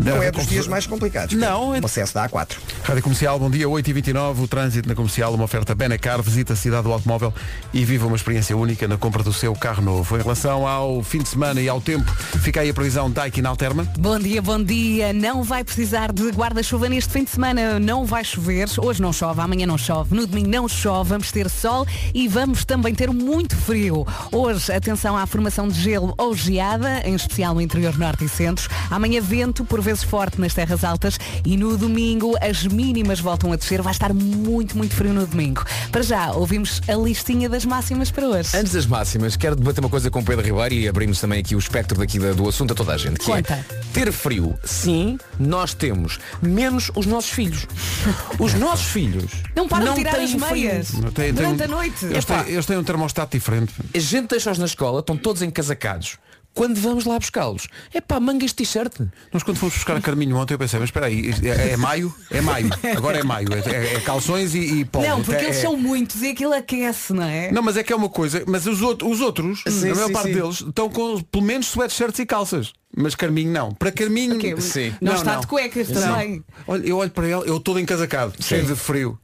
Deve 0.00 0.10
Não 0.16 0.22
é 0.22 0.28
haver 0.28 0.32
dos 0.32 0.46
dias 0.46 0.66
mais 0.66 0.86
complicados. 0.86 1.34
Não, 1.36 1.74
é- 1.74 1.80
O 1.80 1.84
acesso 1.84 2.14
da 2.14 2.26
A4. 2.28 2.56
Rádio 2.82 3.02
Comercial, 3.02 3.38
bom 3.38 3.50
dia, 3.50 3.68
8h29, 3.68 4.40
o 4.42 4.48
trânsito 4.48 4.88
na 4.88 4.94
comercial, 4.94 5.34
uma 5.34 5.44
oferta 5.44 5.74
Benacar, 5.74 6.22
visita 6.22 6.54
a 6.54 6.56
cidade 6.56 6.84
do 6.84 6.92
automóvel 6.92 7.32
e 7.72 7.84
viva 7.84 8.06
uma 8.06 8.16
experiência 8.16 8.56
única 8.56 8.88
na 8.88 8.96
compra 8.96 9.22
do 9.22 9.32
seu 9.32 9.54
carro 9.54 9.82
novo. 9.82 10.16
Em 10.16 10.22
relação 10.22 10.66
ao 10.66 11.02
fim 11.02 11.18
de 11.18 11.28
semana 11.28 11.60
e 11.60 11.68
ao 11.68 11.80
tempo, 11.80 12.10
fica 12.42 12.60
aí 12.62 12.70
a 12.70 12.74
previsão 12.74 13.10
Daikin 13.10 13.44
Alterma. 13.44 13.86
Bom 13.98 14.18
dia, 14.18 14.40
bom 14.40 14.62
dia. 14.62 15.12
Não 15.12 15.42
vai 15.42 15.62
precisar 15.62 16.12
de 16.12 16.28
guarda-chuva 16.30 16.88
neste 16.88 17.12
fim 17.12 17.24
de 17.24 17.30
semana. 17.30 17.78
Não 17.78 18.06
vai 18.06 18.24
chover. 18.24 18.68
Hoje 18.78 19.02
não 19.02 19.12
chove, 19.12 19.40
amanhã 19.40 19.66
não 19.66 19.76
chove. 19.76 20.14
No 20.16 20.26
domingo 20.26 20.48
não 20.48 20.66
chove. 20.66 21.10
Vamos 21.10 21.30
ter 21.30 21.48
sol 21.50 21.86
e 22.14 22.26
vamos 22.26 22.64
também 22.64 22.94
ter 22.94 23.10
muito 23.10 23.54
frio. 23.54 24.06
Hoje, 24.32 24.72
atenção 24.72 25.16
à 25.16 25.26
formação 25.26 25.68
de 25.68 25.78
gelo 25.80 26.14
ou 26.16 26.34
geada, 26.34 27.02
em 27.04 27.14
especial 27.14 27.54
no 27.54 27.60
interior 27.60 27.98
norte 27.98 28.24
e 28.24 28.28
centro. 28.28 28.68
Amanhã 28.90 29.20
vento, 29.20 29.64
por 29.64 29.80
vezes 29.90 30.04
forte 30.04 30.40
nas 30.40 30.54
terras 30.54 30.84
altas. 30.84 31.18
E 31.44 31.56
no 31.56 31.76
domingo 31.76 32.36
as 32.40 32.64
mínimas 32.66 33.18
voltam 33.20 33.52
a 33.52 33.56
descer. 33.56 33.82
Vai 33.82 33.92
estar 33.92 34.12
muito, 34.14 34.76
muito 34.76 34.94
frio 34.94 35.12
no 35.12 35.26
domingo. 35.26 35.64
Para 35.90 36.02
já, 36.02 36.32
ouvimos 36.32 36.80
a 36.88 36.94
listinha 36.94 37.48
das 37.48 37.64
máximas 37.64 38.10
para 38.10 38.26
hoje. 38.28 38.56
Antes 38.56 38.72
das 38.72 38.86
máximas, 38.86 39.36
quero 39.36 39.56
debater 39.56 39.80
uma 39.82 39.90
coisa 39.90 40.10
com 40.10 40.20
o 40.20 40.24
Pedro 40.24 40.44
Ribeiro 40.44 40.74
e 40.74 40.88
abrimos 40.88 41.20
também 41.20 41.40
aqui 41.40 41.54
o 41.56 41.58
espectro 41.58 41.98
daqui 41.98 42.18
da- 42.18 42.32
do 42.32 42.48
assunto 42.48 42.72
a 42.72 42.74
toda 42.76 42.92
a 42.94 42.96
gente. 42.98 43.18
Que 43.18 43.26
Conta. 43.26 43.54
é 43.54 43.64
ter 43.92 44.12
frio. 44.12 44.56
Sim, 44.64 45.18
nós 45.38 45.74
temos. 45.74 46.18
Menos 46.40 46.90
os 46.94 47.06
nossos 47.06 47.30
filhos. 47.30 47.66
Os 48.38 48.54
nossos 48.54 48.86
filhos 48.86 49.30
Não 49.54 49.68
param 49.68 49.86
não 49.86 49.94
de 49.94 50.00
tirar 50.04 50.18
as 50.20 50.32
meias. 50.34 50.88
Tem- 50.90 51.10
tem 51.12 51.32
durante 51.32 51.60
um- 51.62 51.64
a 51.64 51.68
noite. 51.68 52.04
Eles 52.06 52.24
têm, 52.24 52.38
eles 52.48 52.66
têm 52.66 52.76
um 52.78 52.84
termostato 52.84 53.36
diferente. 53.36 53.72
A 53.94 53.98
gente 53.98 54.28
deixa-os 54.28 54.58
na 54.58 54.64
escola, 54.66 55.00
estão 55.00 55.16
todos 55.16 55.42
encasacados. 55.42 56.16
Quando 56.54 56.76
vamos 56.80 57.04
lá 57.04 57.18
buscá-los, 57.18 57.68
é 57.94 58.00
pá, 58.00 58.18
mangas 58.20 58.50
de 58.50 58.56
t-shirt. 58.56 58.92
Nós 59.32 59.42
quando 59.42 59.56
fomos 59.58 59.74
buscar 59.74 59.96
a 59.96 60.00
Carminho 60.00 60.36
ontem 60.36 60.54
eu 60.54 60.58
pensei, 60.58 60.78
mas 60.80 60.88
espera 60.88 61.06
aí, 61.06 61.30
é, 61.44 61.72
é 61.72 61.76
maio? 61.76 62.14
É 62.30 62.40
maio. 62.40 62.68
Agora 62.96 63.18
é 63.18 63.22
maio. 63.22 63.48
É, 63.52 63.70
é- 63.70 63.94
é 63.94 64.00
calções 64.00 64.54
e, 64.54 64.58
e 64.80 64.84
polo. 64.84 65.06
Não, 65.06 65.22
porque 65.22 65.40
É- 65.40 65.44
eles 65.44 65.56
é- 65.56 65.60
são 65.62 65.76
muitos 65.76 66.20
e 66.22 66.30
aquilo 66.30 66.52
aquece, 66.52 67.12
não 67.12 67.24
é? 67.24 67.50
Não, 67.52 67.62
mas 67.62 67.76
é 67.76 67.82
que 67.82 67.92
é 67.92 67.96
uma 67.96 68.08
coisa, 68.08 68.44
mas 68.46 68.66
os, 68.66 68.80
outro- 68.82 69.08
os 69.08 69.20
outros, 69.20 69.62
Sim, 69.66 69.90
a 69.90 69.94
maior 69.94 70.06
sim, 70.08 70.12
parte 70.12 70.28
sim. 70.28 70.34
deles, 70.34 70.60
estão 70.60 70.88
com 70.88 71.20
pelo 71.22 71.44
menos 71.44 71.66
sweatshirts 71.68 72.18
e 72.18 72.26
calças. 72.26 72.72
Mas 72.96 73.14
Carminho 73.14 73.52
não. 73.52 73.72
Para 73.72 73.92
Carminho. 73.92 74.36
Ok, 74.36 74.60
Sim. 74.60 74.94
Não, 75.00 75.14
está 75.14 75.36
de 75.36 75.46
cuecas 75.46 75.88
também. 75.88 76.44
Olha, 76.66 76.84
eu 76.86 76.96
olho 76.98 77.10
para 77.10 77.28
ela, 77.28 77.44
eu 77.46 77.60
todo 77.60 77.78
encasacado, 77.78 78.34
cheio 78.42 78.64
de 78.66 78.74
frio. 78.74 79.18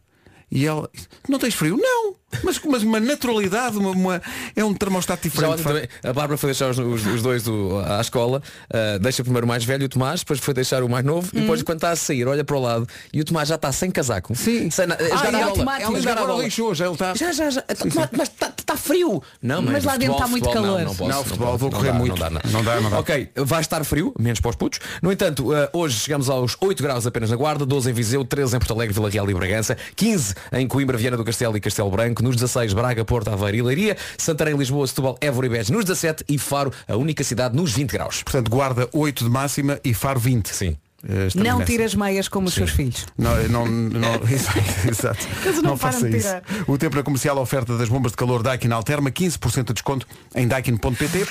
E 0.51 0.65
ela, 0.65 0.89
não 1.29 1.39
tens 1.41 1.55
frio? 1.55 1.77
Não! 1.77 2.15
Mas, 2.43 2.59
mas 2.61 2.83
uma 2.83 2.99
naturalidade, 2.99 3.79
uma, 3.79 3.91
uma- 3.91 4.23
é 4.55 4.65
um 4.65 4.75
termostato 4.75 5.23
Já 5.29 5.31
diferente. 5.31 5.63
também, 5.63 5.89
a 6.03 6.13
Bárbara 6.13 6.37
foi 6.37 6.49
deixar 6.49 6.69
os, 6.71 6.79
os- 6.79 7.07
os 7.07 7.23
dois 7.23 7.43
do- 7.45 7.79
à 7.79 8.01
escola, 8.01 8.43
ah, 8.69 8.99
deixa 9.01 9.23
primeiro 9.23 9.47
o 9.47 9.49
mais 9.49 9.65
velho, 9.65 9.87
o 9.87 9.89
Tomás, 9.89 10.21
depois 10.21 10.41
foi 10.41 10.53
deixar 10.53 10.83
o 10.83 10.89
mais 10.89 11.05
novo 11.05 11.31
e 11.33 11.41
depois 11.41 11.63
quando 11.63 11.79
está 11.79 11.91
a 11.91 11.97
sair, 11.97 12.27
olha 12.27 12.45
para 12.45 12.57
o 12.57 12.61
lado 12.61 12.87
e 13.13 13.21
o 13.21 13.25
Tomás 13.25 13.49
já 13.49 13.55
está 13.55 13.71
sem 13.71 13.91
casaco. 13.91 14.35
Sim. 14.35 14.69
Sem, 14.71 14.87
na- 14.87 14.97
a 14.97 14.99
jogar 14.99 15.33
e 15.33 15.37
a 15.37 15.47
bola. 15.49 16.01
jogar 16.01 16.19
a 16.19 16.23
agora 16.23 16.43
lixou, 16.43 16.75
já 16.75 16.85
ele 16.87 16.95
está. 16.95 17.15
Já, 17.15 17.33
já, 17.33 17.49
já. 17.51 17.63
Tomás, 17.63 18.09
Mas 18.13 18.29
está 18.29 18.77
frio. 18.77 19.23
Não, 19.41 19.63
Mas 19.63 19.85
lá 19.85 19.97
dentro 19.97 20.15
está 20.15 20.27
muito 20.27 20.51
calor. 20.51 20.81
Não, 20.81 20.85
não, 20.87 20.95
posso, 20.97 21.09
Não, 21.11 21.25
futebol, 21.25 21.47
posso, 21.47 21.59
vou 21.59 21.71
correr 21.71 21.93
dá, 21.93 21.95
muito. 21.99 22.19
Não 22.19 22.19
dá, 22.19 22.31
não. 22.31 22.51
Não 22.51 22.65
dá, 22.65 22.81
não 22.81 22.91
dá. 22.91 22.99
Ok, 22.99 23.31
vai 23.37 23.61
estar 23.61 23.85
frio, 23.85 24.13
menos 24.19 24.41
para 24.41 24.51
os 24.51 24.57
putos. 24.57 24.81
No 25.01 25.13
entanto, 25.13 25.53
ah, 25.55 25.71
hoje 25.73 26.01
chegamos 26.01 26.29
aos 26.29 26.57
8 26.61 26.83
graus 26.83 27.07
apenas 27.07 27.31
na 27.31 27.37
Guarda, 27.37 27.65
12 27.65 27.91
em 27.91 27.93
Viseu, 27.93 28.25
13 28.25 28.57
em 28.57 28.59
Porto 28.59 28.73
Alegre, 28.75 28.93
Vila 28.95 29.09
Real 29.09 29.31
e 29.31 29.35
Bragança, 29.35 29.77
15 29.95 30.35
em 30.53 30.67
Coimbra, 30.67 30.97
Viana 30.99 31.17
do 31.17 31.25
Castelo 31.25 31.57
e 31.57 31.61
Castelo 31.61 31.91
Branco, 31.91 32.16
nos 32.23 32.37
16 32.37 32.73
Braga, 32.73 33.05
Porto, 33.05 33.29
Aveiro 33.29 33.57
e 33.57 33.63
Leiria, 33.63 33.97
Santarém, 34.19 34.57
Lisboa, 34.57 34.87
Setúbal, 34.87 35.17
Évora 35.21 35.47
e 35.47 35.51
Beja 35.51 35.73
nos 35.73 35.85
17 35.85 36.25
e 36.29 36.39
Faro, 36.39 36.73
a 36.89 36.97
única 36.97 37.23
cidade 37.25 37.57
nos 37.57 37.73
20 37.73 37.91
graus. 37.93 38.23
Portanto, 38.23 38.51
guarda 38.51 38.89
8 38.93 39.25
de 39.25 39.31
máxima 39.31 39.81
e 39.85 39.93
Faro 39.95 40.21
20. 40.21 40.49
Sim. 40.49 40.77
Eh, 41.09 41.27
estamos 41.29 41.49
Não 41.49 41.59
nessa. 41.59 41.71
tiras 41.71 41.95
meias 41.95 42.27
como 42.29 42.49
os 42.49 42.55
seus 42.55 42.71
filhos. 42.71 43.07
Não, 43.19 43.37
não, 43.49 43.67
não, 43.67 44.15
exato, 44.29 44.59
exato. 44.91 45.27
Eles 45.45 45.63
não 45.63 45.77
param 45.77 45.93
faça 45.93 46.09
isso. 46.09 46.27
tirar. 46.27 46.43
O 46.67 46.77
tempo 46.79 46.97
na 46.97 47.03
comercial 47.03 47.39
oferta 47.39 47.77
das 47.77 47.89
bombas 47.89 48.13
de 48.13 48.17
calor 48.19 48.43
Daikin 48.43 48.71
Alterma, 48.73 49.11
15% 49.11 49.65
de 49.67 49.73
desconto 49.75 50.07
em 50.35 50.49
daikin.pt. 50.49 51.27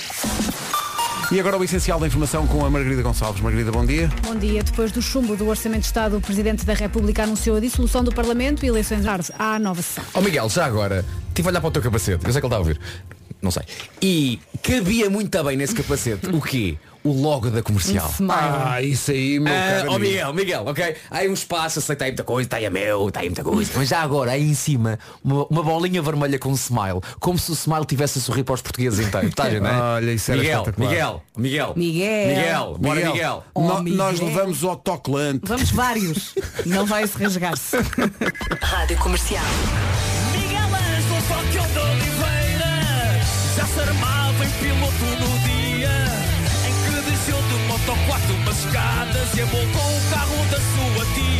E 1.31 1.39
agora 1.39 1.57
o 1.57 1.63
essencial 1.63 1.99
da 1.99 2.05
informação 2.05 2.45
com 2.45 2.63
a 2.63 2.69
Margarida 2.69 3.01
Gonçalves. 3.01 3.41
Margarida, 3.41 3.71
bom 3.71 3.85
dia. 3.85 4.09
Bom 4.21 4.35
dia. 4.35 4.63
Depois 4.63 4.91
do 4.91 5.01
chumbo 5.01 5.35
do 5.35 5.47
Orçamento 5.47 5.81
de 5.81 5.87
Estado, 5.87 6.17
o 6.17 6.21
Presidente 6.21 6.63
da 6.65 6.73
República 6.73 7.23
anunciou 7.23 7.57
a 7.57 7.59
dissolução 7.59 8.03
do 8.03 8.13
Parlamento 8.13 8.63
e 8.63 8.67
eleições 8.67 9.03
tarde 9.03 9.31
à 9.37 9.57
nova 9.57 9.81
sessão. 9.81 10.03
Ó 10.13 10.21
Miguel, 10.21 10.47
já 10.49 10.65
agora, 10.65 11.03
tive 11.33 11.47
a 11.47 11.51
olhar 11.51 11.61
para 11.61 11.67
o 11.67 11.71
teu 11.71 11.81
capacete, 11.81 12.23
eu 12.25 12.31
sei 12.31 12.39
que 12.39 12.45
ele 12.45 12.53
está 12.53 12.55
a 12.55 12.59
ouvir. 12.59 12.79
Não 13.41 13.49
sei. 13.49 13.63
E 14.01 14.39
cabia 14.61 15.09
muito 15.09 15.43
bem 15.43 15.57
nesse 15.57 15.73
capacete 15.73 16.27
o 16.27 16.41
quê? 16.41 16.77
O 17.05 17.13
logo 17.21 17.51
da 17.51 17.61
comercial. 17.61 18.09
Smile. 18.15 18.33
Ah, 18.33 18.81
isso 18.81 19.11
aí, 19.11 19.39
meu 19.39 19.53
Ah, 19.53 19.81
amigo. 19.81 19.99
Miguel, 19.99 20.33
Miguel, 20.33 20.63
ok? 20.65 20.95
Há 21.11 21.17
aí 21.19 21.29
um 21.29 21.33
espaço, 21.35 21.77
eu 21.77 21.81
sei 21.83 21.95
que 21.95 21.97
está 21.97 22.05
aí 22.05 22.11
muita 22.11 22.23
coisa, 22.23 22.47
está 22.47 22.57
aí 22.57 22.65
a 22.65 22.69
meu, 22.71 23.07
está 23.09 23.19
aí 23.19 23.27
muita 23.27 23.43
coisa. 23.43 23.71
Mas 23.75 23.89
já 23.89 23.99
agora, 24.01 24.31
aí 24.31 24.41
em 24.43 24.55
cima, 24.55 24.97
uma, 25.23 25.45
uma 25.45 25.61
bolinha 25.61 26.01
vermelha 26.01 26.39
com 26.39 26.49
um 26.49 26.55
smile, 26.55 26.99
como 27.19 27.37
se 27.37 27.51
o 27.51 27.53
smile 27.53 27.85
tivesse 27.85 28.17
a 28.17 28.21
sorrir 28.21 28.43
para 28.43 28.55
os 28.55 28.61
portugueses 28.63 29.05
inteiros. 29.05 29.33
Ver, 29.37 29.61
não 29.61 29.69
é? 29.69 29.81
Olha, 29.81 30.11
isso 30.13 30.31
era 30.31 30.41
Miguel. 30.41 30.65
Miguel, 30.77 31.23
Miguel, 31.37 31.73
Miguel. 31.75 32.27
Miguel, 32.27 32.77
bora 32.79 33.05
Miguel. 33.11 33.43
Oh, 33.53 33.61
No- 33.61 33.83
Nós 33.83 34.19
Miguel. 34.19 34.27
levamos 34.35 34.63
o 34.63 34.69
autocolante. 34.69 35.41
Vamos 35.43 35.69
vários. 35.69 36.33
Não 36.65 36.87
vai 36.87 37.05
se 37.05 37.17
rasgar-se. 37.21 37.77
Rádio 38.61 38.97
Comercial. 38.97 39.43
Miguel 40.31 40.59
Ângelo 40.63 41.71
de 41.71 41.79
Oliveira 41.79 43.21
Já 43.55 43.65
se 43.67 43.79
armava 43.79 44.43
em 44.43 44.49
piloto 44.49 45.05
no 45.21 45.39
dia 45.45 45.54
escadas 48.67 49.33
E 49.35 49.41
aboltou 49.41 49.97
o 49.97 50.01
carro 50.09 50.45
da 50.49 50.57
sua 50.57 51.05
tia 51.13 51.35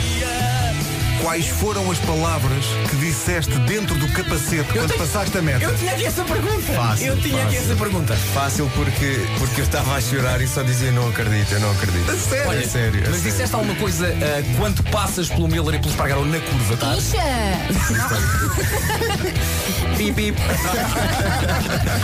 Quais 1.22 1.48
foram 1.48 1.90
as 1.90 1.98
palavras 2.00 2.66
que 2.88 2.96
disseste 2.98 3.58
dentro 3.62 3.96
do 3.96 4.08
capacete 4.10 4.72
quando 4.72 4.94
passaste 4.94 5.36
a 5.36 5.42
meta? 5.42 5.64
Eu 5.64 5.76
tinha 5.76 5.94
aqui 5.94 6.06
essa 6.06 6.24
pergunta. 6.24 6.62
Fácil, 6.74 7.08
eu 7.08 7.18
tinha 7.20 7.42
aqui 7.44 7.56
fácil. 7.56 7.72
essa 7.72 7.84
pergunta. 7.84 8.16
Fácil 8.16 8.72
porque, 8.76 9.26
porque 9.40 9.62
eu 9.62 9.66
estava 9.66 9.96
a 9.96 10.02
chorar 10.02 10.40
e 10.40 10.48
só 10.48 10.62
dizia 10.62 10.92
não 10.92 11.10
acredito, 11.10 11.52
eu 11.54 11.60
não 11.62 11.72
acredito. 11.72 12.12
A 12.12 12.16
sério? 12.16 12.48
Olha, 12.48 12.68
sério. 12.68 13.00
a 13.00 13.10
Mas 13.10 13.16
sério. 13.16 13.32
disseste 13.32 13.56
alguma 13.56 13.74
coisa 13.76 14.06
ah, 14.08 14.44
quando 14.60 14.84
passas 14.92 15.28
pelo 15.28 15.48
Miller 15.48 15.74
e 15.74 15.80
pelo 15.80 15.90
Espargaró 15.90 16.24
na 16.26 16.40
curva, 16.40 16.78
tá? 16.78 16.96
Pip, 19.98 20.14
pip. 20.14 20.38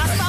Hasta 0.04 0.24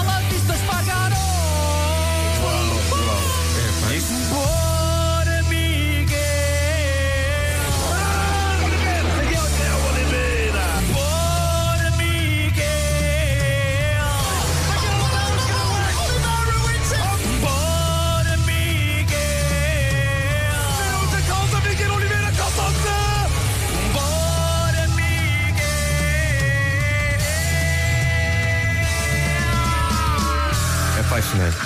apaixonante. 31.33 31.57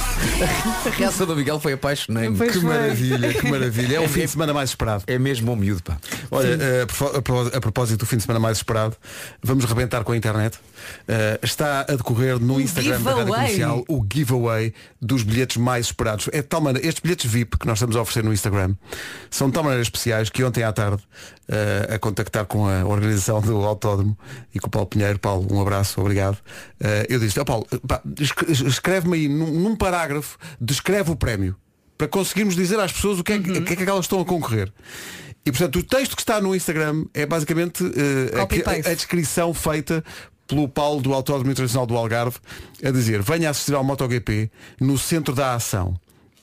A 0.86 0.90
reação 0.90 1.26
do 1.26 1.36
Miguel 1.36 1.60
foi 1.60 1.74
apaixonante. 1.74 2.38
Que 2.50 2.58
maravilha, 2.60 3.34
que 3.34 3.50
maravilha. 3.50 3.96
É 3.96 4.00
o 4.00 4.08
fim 4.08 4.20
de 4.20 4.28
semana 4.28 4.54
mais 4.54 4.70
esperado. 4.70 5.04
É 5.06 5.18
mesmo 5.18 5.46
bom 5.46 5.56
miúdo, 5.56 5.82
pá. 5.82 5.98
Olha, 6.30 6.48
eh, 6.60 6.80
a 6.80 6.82
a 7.18 7.22
propó- 7.22 7.50
a 7.56 7.60
propósito 7.60 7.98
do 8.00 8.06
fim 8.06 8.16
de 8.16 8.22
semana 8.22 8.38
mais 8.40 8.58
esperado, 8.58 8.96
vamos 9.42 9.64
rebentar 9.64 10.04
com 10.04 10.12
a 10.12 10.16
internet. 10.16 10.58
Eh, 11.08 11.38
está 11.42 11.80
a 11.82 11.94
decorrer 11.96 12.38
no 12.38 12.60
Instagram 12.60 12.98
da 13.02 13.10
Rádio. 13.10 13.34
Comercial 13.34 13.84
o 13.88 14.06
giveaway 14.12 14.72
dos 15.00 15.22
bilhetes 15.22 15.56
mais 15.56 15.86
esperados. 15.86 16.28
É 16.32 16.36
de 16.42 16.48
tal 16.48 16.60
maneira, 16.60 16.86
estes 16.86 17.00
bilhetes 17.02 17.30
VIP 17.30 17.58
que 17.58 17.66
nós 17.66 17.78
estamos 17.78 17.96
a 17.96 18.00
oferecer 18.00 18.24
no 18.24 18.32
Instagram 18.32 18.74
são 19.30 19.48
de 19.48 19.54
tal 19.54 19.62
maneira 19.64 19.82
especiais 19.82 20.30
que 20.30 20.42
ontem 20.44 20.62
à 20.62 20.72
tarde, 20.72 21.02
eh, 21.48 21.94
a 21.94 21.98
contactar 21.98 22.44
com 22.46 22.66
a 22.68 22.84
organização 22.84 23.40
do 23.40 23.56
Autódromo 23.64 24.16
e 24.54 24.58
com 24.60 24.68
o 24.68 24.70
Paulo 24.70 24.86
Pinheiro, 24.86 25.18
Paulo, 25.18 25.46
um 25.52 25.60
abraço, 25.60 26.00
obrigado. 26.00 26.38
Eh, 26.80 27.06
eu 27.08 27.18
disse, 27.18 27.38
ó 27.40 27.44
Paulo, 27.44 27.66
pá, 27.86 28.00
escreve-me 28.48 29.16
aí 29.16 29.28
num, 29.28 29.50
num 29.50 29.76
parágrafo, 29.76 30.38
descreve 30.60 31.10
o 31.10 31.16
prémio 31.16 31.56
para 31.98 32.08
conseguirmos 32.08 32.54
dizer 32.56 32.80
às 32.80 32.92
pessoas 32.92 33.18
o 33.18 33.24
que 33.24 33.32
é, 33.32 33.36
o 33.36 33.42
que 33.42 33.72
é 33.72 33.76
que 33.76 33.82
elas 33.82 34.06
estão 34.06 34.20
a 34.20 34.24
concorrer. 34.24 34.72
E 35.44 35.50
portanto 35.50 35.78
o 35.78 35.82
texto 35.82 36.14
que 36.14 36.22
está 36.22 36.40
no 36.40 36.54
Instagram 36.54 37.04
é 37.14 37.24
basicamente 37.24 37.84
eh, 37.84 38.86
a, 38.86 38.90
a 38.90 38.94
descrição 38.94 39.54
feita 39.54 40.04
pelo 40.46 40.68
Paulo 40.68 41.00
do 41.00 41.14
Autódromo 41.14 41.50
Internacional 41.50 41.86
do 41.86 41.96
Algarve 41.96 42.38
a 42.84 42.90
dizer 42.90 43.22
venha 43.22 43.48
assistir 43.48 43.74
ao 43.74 43.84
MotoGP 43.84 44.50
no 44.80 44.98
centro 44.98 45.34
da 45.34 45.54
ação 45.54 45.94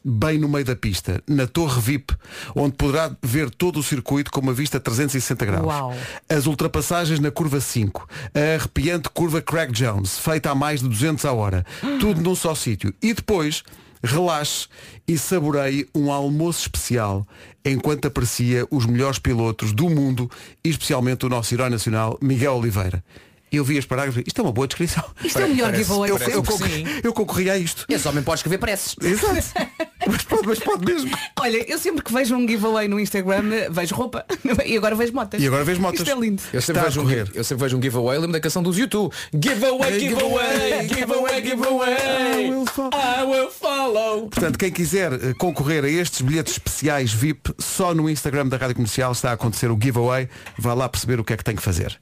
bem 0.08 0.38
no 0.38 0.48
meio 0.48 0.64
da 0.64 0.76
pista, 0.76 1.22
na 1.28 1.46
Torre 1.46 1.82
VIP, 1.82 2.16
onde 2.56 2.76
poderá 2.78 3.12
ver 3.22 3.50
todo 3.50 3.80
o 3.80 3.84
circuito 3.84 4.32
com 4.32 4.40
uma 4.40 4.54
vista 4.54 4.80
360 4.80 5.46
graus. 5.46 5.66
Uau. 5.66 5.94
As 6.30 6.46
ultrapassagens 6.46 7.20
na 7.20 7.30
curva 7.30 7.60
5, 7.60 8.08
a 8.34 8.56
arrepiante 8.56 9.10
curva 9.10 9.42
Craig 9.42 9.72
Jones, 9.74 10.18
feita 10.18 10.50
a 10.50 10.56
mais 10.56 10.82
de 10.82 10.88
200 10.88 11.26
a 11.26 11.34
hora, 11.34 11.66
tudo 12.00 12.22
num 12.22 12.36
só 12.36 12.56
sítio. 12.56 12.94
E 13.02 13.14
depois, 13.14 13.64
relaxe 14.04 14.68
e 15.08 15.18
saboreie 15.18 15.88
um 15.96 16.12
almoço 16.12 16.62
especial 16.62 17.28
enquanto 17.64 18.08
aprecia 18.08 18.66
os 18.72 18.86
melhores 18.86 19.20
pilotos 19.20 19.74
do 19.74 19.90
mundo 19.90 20.30
especialmente 20.64 21.26
o 21.26 21.30
nosso 21.30 21.54
herói 21.54 21.70
nacional, 21.70 22.18
Miguel 22.22 22.56
Oliveira. 22.56 23.04
Eu 23.52 23.64
vi 23.64 23.78
as 23.78 23.86
parágrafos, 23.86 24.22
isto 24.26 24.40
é 24.40 24.44
uma 24.44 24.52
boa 24.52 24.68
descrição. 24.68 25.04
Isto 25.24 25.40
é 25.40 25.46
o 25.46 25.50
melhor 25.50 25.74
giveaway. 25.74 26.12
Eu, 26.12 26.18
eu, 26.18 26.44
concorri, 26.44 26.86
eu 27.04 27.14
concorri 27.14 27.50
a 27.50 27.58
isto. 27.58 27.86
Esse 27.88 28.08
homem 28.08 28.22
pode 28.22 28.40
escrever 28.40 28.58
preces. 28.58 28.96
Exato. 29.02 29.34
mas, 30.06 30.24
pode, 30.24 30.48
mas 30.48 30.60
pode 30.60 30.86
mesmo. 30.86 31.18
Olha, 31.40 31.72
eu 31.72 31.80
sempre 31.80 32.04
que 32.04 32.12
vejo 32.12 32.36
um 32.36 32.46
giveaway 32.46 32.90
no 32.90 33.00
Instagram, 33.00 33.44
vejo 33.72 33.96
roupa. 33.96 34.26
E 34.66 34.76
agora 34.76 34.96
vejo 34.96 35.14
motas. 35.14 35.42
E 35.42 35.48
agora 35.48 35.64
vejo 35.64 35.80
motas. 35.82 36.02
Isto 36.02 36.12
é 36.12 36.20
lindo. 36.20 36.42
Eu 36.52 36.62
sempre, 36.62 36.82
Está 36.82 36.90
vejo 36.90 37.02
um, 37.02 37.10
eu 37.34 37.44
sempre 37.44 37.64
vejo 37.64 37.78
um 37.78 37.82
giveaway, 37.82 38.18
lembro 38.18 38.34
da 38.34 38.40
canção 38.40 38.62
dos 38.62 38.78
YouTube. 38.78 39.14
Giveaway, 39.34 40.00
giveaway, 40.00 40.88
giveaway, 40.88 41.42
giveaway. 41.42 42.48
I 42.48 42.50
will 42.50 42.66
follow. 42.66 42.92
I 42.94 43.24
will 43.24 43.52
follow. 43.52 44.30
Portanto, 44.30 44.58
quem 44.58 44.72
quiser 44.72 45.14
eh, 45.14 45.34
concorrer 45.38 45.86
a 45.86 45.90
estes 45.90 46.22
bilhetes 46.22 46.54
especiais 46.54 47.14
VIP, 47.14 47.54
só 47.58 47.94
no 47.94 48.10
Instagram 48.10 48.48
da 48.48 48.58
Rádio 48.58 48.76
Comercial 48.76 49.12
está 49.12 49.30
a 49.30 49.34
acontecer 49.34 49.72
o 49.72 49.78
giveaway. 49.82 50.28
Vá 50.58 50.74
lá 50.74 50.90
perceber 50.90 51.20
o 51.20 51.24
que 51.24 51.34
é 51.34 51.38
que 51.38 51.44
tem 51.44 51.56
que 51.56 51.62
fazer. 51.62 52.00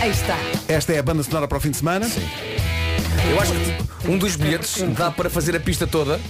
Aí 0.00 0.10
está. 0.10 0.36
Esta 0.68 0.92
é 0.92 0.98
a 0.98 1.02
banda 1.02 1.22
sonora 1.22 1.48
para 1.48 1.58
o 1.58 1.60
fim 1.60 1.70
de 1.70 1.76
semana. 1.76 2.06
Eu 3.30 3.40
acho 3.40 3.52
que 3.52 4.08
um 4.08 4.16
dos 4.16 4.36
bilhetes 4.36 4.82
dá 4.96 5.10
para 5.10 5.28
fazer 5.28 5.56
a 5.56 5.60
pista 5.60 5.86
toda 5.86 6.20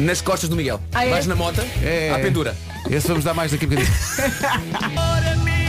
nas 0.00 0.20
costas 0.20 0.48
do 0.48 0.56
Miguel. 0.56 0.80
Ah, 0.92 1.06
é? 1.06 1.10
Vais 1.10 1.26
na 1.26 1.34
moto, 1.34 1.60
É. 1.82 2.10
à 2.14 2.18
pendura. 2.18 2.56
Esse 2.90 3.08
vamos 3.08 3.24
dar 3.24 3.32
mais 3.34 3.50
daqui 3.52 3.64
a 3.64 3.68
bocadinho. 3.68 3.94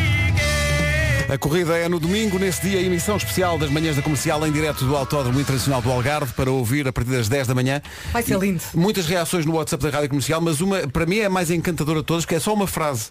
A 1.28 1.38
corrida 1.40 1.76
é 1.76 1.90
no 1.90 2.00
domingo, 2.00 2.38
nesse 2.38 2.62
dia, 2.62 2.80
a 2.80 2.82
emissão 2.84 3.18
especial 3.18 3.58
das 3.58 3.70
manhãs 3.72 3.96
da 3.96 4.02
comercial 4.02 4.46
em 4.46 4.52
direto 4.52 4.86
do 4.86 4.96
Autódromo 4.96 5.40
Internacional 5.40 5.82
do 5.82 5.92
Algarve 5.92 6.32
para 6.34 6.52
ouvir 6.52 6.88
a 6.88 6.94
partir 6.94 7.10
das 7.12 7.28
10 7.28 7.48
da 7.48 7.56
manhã. 7.56 7.82
Vai 8.14 8.22
ser 8.22 8.38
lindo. 8.38 8.62
Muitas 8.76 9.08
reações 9.08 9.44
no 9.46 9.54
WhatsApp 9.56 9.84
da 9.84 9.90
Rádio 9.90 10.10
Comercial, 10.10 10.40
mas 10.40 10.62
uma, 10.62 10.88
para 10.88 11.06
mim, 11.06 11.18
é 11.18 11.26
a 11.26 11.30
mais 11.30 11.50
encantadora 11.50 12.00
de 12.00 12.06
todas, 12.06 12.26
que 12.26 12.36
é 12.36 12.40
só 12.40 12.54
uma 12.54 12.68
frase. 12.68 13.08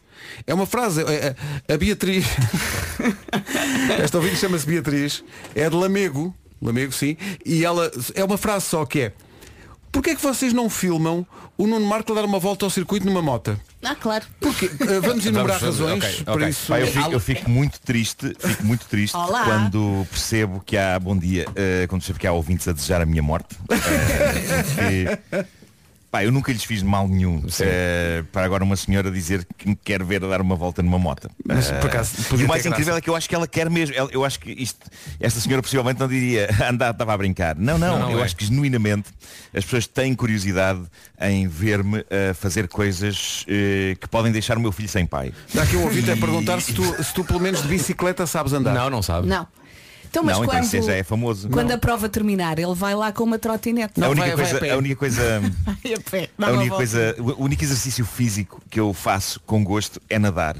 É 0.46 0.55
uma 0.55 0.64
frase. 0.66 1.03
é- 1.03 1.35
é- 1.68 1.74
a 1.74 1.77
Beatriz. 1.77 2.24
Esta 3.98 4.18
ouvinte 4.18 4.37
chama-se 4.37 4.64
Beatriz. 4.66 5.24
É 5.55 5.68
de 5.68 5.74
Lamego. 5.74 6.33
Lamego, 6.62 6.92
sim. 6.92 7.16
E 7.44 7.64
ela. 7.64 7.90
É 8.14 8.22
uma 8.24 8.38
frase 8.38 8.66
só 8.66 8.87
que 8.87 9.00
é. 9.00 9.12
Porquê 9.94 10.11
é 10.11 10.14
que 10.16 10.22
vocês 10.22 10.52
não 10.52 10.68
filmam 10.68 11.24
o 11.57 11.68
Nuno 11.68 11.87
Marco 11.87 12.11
a 12.11 12.16
dar 12.16 12.24
uma 12.24 12.40
volta 12.40 12.66
ao 12.66 12.70
circuito 12.70 13.07
numa 13.07 13.22
moto? 13.22 13.57
Ah, 13.80 13.94
claro. 13.94 14.24
Porque 14.40 14.66
eh, 14.66 14.98
vamos 15.00 15.24
enumerar 15.24 15.61
Vamos, 15.61 15.78
razões. 15.78 16.02
ok, 16.04 16.24
Por 16.24 16.35
ok. 16.35 16.48
isso. 16.48 16.66
Pá, 16.66 16.80
eu, 16.80 16.87
fico, 16.88 17.12
eu 17.12 17.20
fico 17.20 17.48
muito 17.48 17.80
triste, 17.80 18.35
fico 18.40 18.64
muito 18.66 18.87
triste 18.87 19.16
Olá. 19.16 19.44
quando 19.44 20.04
percebo 20.11 20.61
que 20.66 20.76
há 20.76 20.98
bom 20.98 21.16
dia, 21.16 21.46
eh, 21.54 21.87
quando 21.88 22.00
percebo 22.00 22.18
que 22.18 22.26
há 22.26 22.33
ouvintes 22.33 22.66
a 22.66 22.72
desejar 22.72 23.00
a 23.02 23.07
minha 23.07 23.22
morte. 23.22 23.54
Porque, 23.68 25.46
pá, 26.14 26.22
eu 26.22 26.31
nunca 26.31 26.53
lhes 26.53 26.62
fiz 26.62 26.81
mal 26.81 27.09
nenhum. 27.09 27.42
Eh, 27.61 28.22
para 28.31 28.44
agora 28.46 28.62
uma 28.62 28.77
senhora 28.77 29.11
dizer 29.11 29.44
que 29.59 29.68
me 29.68 29.74
quer 29.74 30.00
ver 30.05 30.22
a 30.24 30.29
dar 30.29 30.40
uma 30.40 30.55
volta 30.55 30.81
numa 30.81 30.96
moto. 30.96 31.29
Mas, 31.44 31.70
Eh, 31.70 31.81
por 31.81 31.90
acaso, 31.90 32.12
e 32.20 32.22
podia 32.24 32.46
o 32.46 32.48
mais 32.48 32.64
incrível 32.64 32.85
graça. 32.87 32.98
é 32.98 33.00
que 33.00 33.11
eu 33.11 33.16
acho 33.16 33.29
que 33.29 33.35
ela 33.35 33.48
quer 33.48 33.68
mesmo. 33.68 33.96
Eu 34.12 34.24
acho 34.24 34.38
que 34.38 34.53
isto, 34.53 34.79
esta 35.18 35.40
senhora 35.40 35.61
possivelmente 35.61 35.98
não 35.98 36.07
diria 36.07 36.48
andar, 36.70 36.92
estava 36.92 37.12
a 37.12 37.16
brincar. 37.18 37.57
Não, 37.57 37.77
não, 37.77 37.98
Não, 37.98 38.11
eu 38.12 38.20
é. 38.20 38.22
acho 38.22 38.37
que 38.37 38.44
genuinamente 38.46 39.09
as 39.53 39.64
pessoas 39.64 39.88
têm 39.88 40.14
curiosidade 40.14 40.83
em 41.20 41.48
ver-me 41.48 41.98
a 42.31 42.33
fazer 42.35 42.68
coisas 42.68 43.44
eh, 43.48 43.96
que 44.00 44.07
podem 44.07 44.31
deixar 44.31 44.57
o 44.57 44.61
meu 44.61 44.70
filho 44.70 44.88
sem 44.88 45.05
pai. 45.05 45.33
Dá 45.53 45.64
aqui 45.64 45.74
um 45.77 45.83
ouvinte 45.83 46.12
a 46.12 46.16
perguntar 46.16 46.61
se 46.61 46.72
tu, 46.72 46.85
se 47.03 47.12
tu 47.12 47.24
pelo 47.24 47.40
menos 47.40 47.61
de 47.61 47.66
bicicleta 47.68 48.24
sabes 48.24 48.53
andar. 48.53 48.72
Não, 48.72 48.88
não 48.88 49.03
sabe. 49.03 49.27
Não. 49.27 49.48
Então, 50.14 50.22
mas 50.22 50.37
não, 50.37 50.44
então 50.44 50.55
quando, 50.61 50.64
isso 50.64 50.83
já 50.83 50.92
é 50.94 51.03
famoso. 51.03 51.48
quando 51.48 51.72
a 51.72 51.77
prova 51.79 52.09
terminar, 52.09 52.57
ele 52.59 52.72
vai 52.72 52.94
lá 52.94 53.11
com 53.11 53.24
uma 53.24 53.37
trotinete. 53.37 54.00
a, 54.03 54.09
única 54.09 54.29
vai- 54.29 54.37
vai 54.37 54.44
coisa, 54.44 54.57
a 54.57 54.61
pé. 54.61 54.70
a 54.70 54.77
única 54.79 54.96
coisa, 54.96 55.40
Vai 55.83 55.92
a 55.94 56.00
pé, 56.11 56.29
a 56.38 56.50
única 56.53 56.77
coisa, 56.77 57.16
o 57.18 57.42
único 57.44 57.64
exercício 57.64 58.05
físico 58.07 58.62
que 58.70 58.79
eu 58.79 58.92
faço 58.94 59.40
com 59.40 59.64
gosto 59.64 60.00
é 60.09 60.16
nadar. 60.18 60.57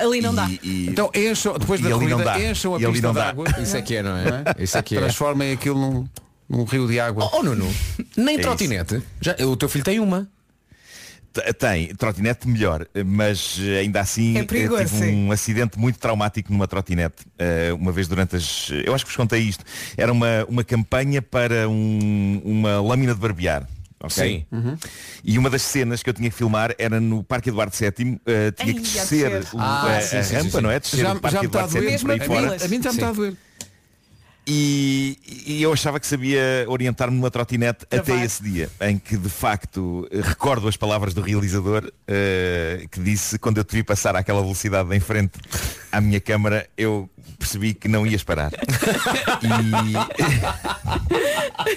Ali 0.00 0.20
não 0.20 0.32
E- 0.32 0.36
dá. 0.36 0.48
e- 0.62 0.86
Então 0.88 1.10
encham, 1.12 1.58
depois 1.58 1.80
da 1.80 1.90
E 1.90 1.92
ali 1.92 2.06
não 2.06 2.18
corrida, 2.18 2.38
dá. 2.38 2.40
encham 2.50 2.76
a 2.76 2.78
E 2.80 2.84
ali 2.84 2.92
pista 2.92 3.06
não 3.08 3.12
de 3.14 3.18
dá. 3.18 3.28
água. 3.28 3.44
Isso 3.60 3.76
é 3.76 3.82
que 3.82 3.96
é, 3.96 4.02
não 4.04 4.16
é? 4.16 4.44
Isso 4.60 4.78
é 4.78 4.82
que 4.82 4.96
é. 4.96 5.00
Transformem 5.00 5.52
aquilo 5.52 5.80
num, 5.80 6.08
num 6.48 6.62
rio 6.64 6.86
de 6.86 7.00
água. 7.00 7.28
Oh, 7.32 7.42
Nuno, 7.42 7.68
nem 8.16 8.36
É 8.36 8.38
trotinete. 8.38 9.02
Já, 9.20 9.34
o 9.44 9.56
teu 9.56 9.68
filho 9.68 9.82
tem 9.84 9.98
uma. 9.98 10.28
Tem, 11.58 11.88
trotinete 11.94 12.46
melhor, 12.48 12.86
mas 13.04 13.58
eh, 13.60 13.80
ainda 13.80 14.00
assim 14.00 14.36
É 14.36 14.40
eh, 14.40 14.44
perigoso, 14.44 14.84
tive 14.84 14.96
sim. 14.96 15.26
um 15.26 15.32
acidente 15.32 15.78
muito 15.78 15.98
traumático 15.98 16.52
numa 16.52 16.68
trotinete. 16.68 17.24
Eh, 17.38 17.72
uma 17.72 17.90
vez 17.90 18.06
durante 18.06 18.36
as. 18.36 18.70
Eu 18.84 18.94
acho 18.94 19.04
que 19.04 19.10
vos 19.10 19.16
contei 19.16 19.40
isto. 19.40 19.64
Era 19.96 20.12
uma, 20.12 20.44
uma 20.48 20.62
campanha 20.62 21.20
para 21.20 21.68
um- 21.68 22.40
uma 22.44 22.80
lâmina 22.80 23.14
de 23.14 23.20
barbear. 23.20 23.66
ok? 24.00 24.46
Sim. 24.50 24.76
E 25.24 25.38
uma 25.38 25.48
das 25.50 25.62
cenas 25.62 26.02
que 26.02 26.10
eu 26.10 26.14
tinha 26.14 26.30
que 26.30 26.36
filmar 26.36 26.74
era 26.78 27.00
no 27.00 27.24
Parque 27.24 27.48
Eduardo 27.48 27.74
VII, 27.74 28.20
eh, 28.26 28.50
tinha 28.52 28.74
que 28.74 28.80
Ai, 28.80 28.86
a 28.86 29.00
descer 29.02 29.32
o- 29.54 29.58
Ah, 29.58 29.96
a, 29.96 30.00
sim, 30.02 30.16
a 30.18 30.22
sim, 30.22 30.34
rampa, 30.36 30.50
sim. 30.58 30.60
não 30.62 30.70
é? 30.70 30.78
Descer 30.80 30.98
Já, 31.00 31.14
do 31.14 31.20
Parque 31.20 31.34
já 31.36 31.40
a 31.40 31.44
Eduardo. 31.44 31.80
VII 31.80 31.98
pilas. 32.28 32.62
A 32.62 32.68
mim 32.68 32.82
já 32.82 32.90
me 32.92 32.96
está 32.98 33.08
a 33.08 33.12
doer. 33.12 33.34
E, 34.46 35.16
e 35.46 35.62
eu 35.62 35.72
achava 35.72 35.98
que 35.98 36.06
sabia 36.06 36.64
orientar-me 36.68 37.16
numa 37.16 37.30
trotinete 37.30 37.84
até 37.86 38.02
vai. 38.02 38.24
esse 38.24 38.42
dia, 38.42 38.68
em 38.82 38.98
que 38.98 39.16
de 39.16 39.28
facto 39.30 40.06
recordo 40.22 40.68
as 40.68 40.76
palavras 40.76 41.14
do 41.14 41.22
realizador 41.22 41.90
eh, 42.06 42.84
que 42.90 43.00
disse 43.00 43.38
quando 43.38 43.56
eu 43.58 43.64
te 43.64 43.74
vi 43.76 43.82
passar 43.82 44.14
àquela 44.16 44.42
velocidade 44.42 44.94
em 44.94 45.00
frente 45.00 45.32
à 45.90 45.98
minha 46.00 46.20
câmara, 46.20 46.68
eu 46.76 47.08
percebi 47.38 47.72
que 47.72 47.88
não 47.88 48.06
ias 48.06 48.22
parar. 48.22 48.52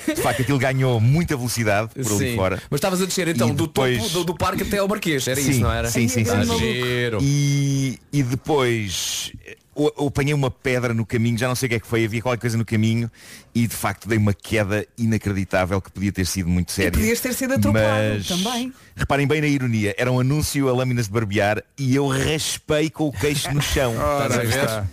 E 0.08 0.14
de 0.16 0.22
facto 0.22 0.42
aquilo 0.42 0.58
ganhou 0.58 1.00
muita 1.00 1.36
velocidade 1.38 1.90
por 1.94 2.06
ali 2.14 2.32
Sim. 2.32 2.36
fora. 2.36 2.62
Mas 2.70 2.78
estavas 2.80 3.02
a 3.02 3.06
descer 3.06 3.28
então 3.30 3.50
E 3.50 3.54
do 3.54 3.68
depois- 3.68 3.98
topo 3.98 4.10
do, 4.10 4.24
do 4.26 4.36
parque 4.36 4.64
até 4.64 4.78
ao 4.80 4.88
Marquês, 4.88 5.28
era 5.28 5.40
sim, 5.40 5.52
isso, 5.52 5.60
não 5.62 5.72
era? 5.72 5.90
Sim, 5.90 6.08
sim, 6.08 6.26
sim. 6.26 6.44
Sim. 6.44 7.18
E, 7.22 8.00
e 8.12 8.24
depois 8.24 9.32
eu, 9.78 10.08
apanhei 10.08 10.34
uma 10.34 10.50
pedra 10.50 10.94
no 10.94 11.06
caminho, 11.06 11.38
já 11.38 11.48
não 11.48 11.56
sei 11.56 11.68
o 11.68 11.70
que 11.70 11.76
é 11.76 11.80
que 11.80 11.88
foi, 11.88 12.06
havia 12.06 12.22
qualquer 12.22 12.42
coisa 12.42 12.58
no 12.58 12.66
caminho 12.66 13.12
e 13.54 13.68
de 13.68 13.76
facto 13.76 14.08
dei 14.08 14.18
uma 14.18 14.34
queda 14.34 14.86
inacreditável 14.98 15.80
que 15.82 15.92
podia 15.92 16.12
ter 16.12 16.26
sido 16.26 16.50
muito 16.50 16.72
séria. 16.72 16.92
podias 16.92 17.20
ter 17.20 17.34
sido 17.34 17.54
atropelado 17.54 18.16
Mas, 18.18 18.28
também. 18.28 18.74
Reparem 18.96 19.28
bem 19.28 19.42
na 19.42 19.48
ironia, 19.48 19.94
era 19.98 20.12
um 20.12 20.20
anúncio 20.20 20.68
a 20.70 20.74
lâminas 20.74 21.06
de 21.06 21.12
barbear 21.12 21.62
e 21.78 21.96
eu 21.96 22.08
raspei 22.08 22.90
com 22.90 23.08
o 23.08 23.12
queixo 23.12 23.52
no 23.54 23.62
chão. 23.62 23.94
Estás 23.94 24.38
a 24.38 24.42
aí 24.42 24.48
ver? 24.48 24.60
está. 24.60 24.86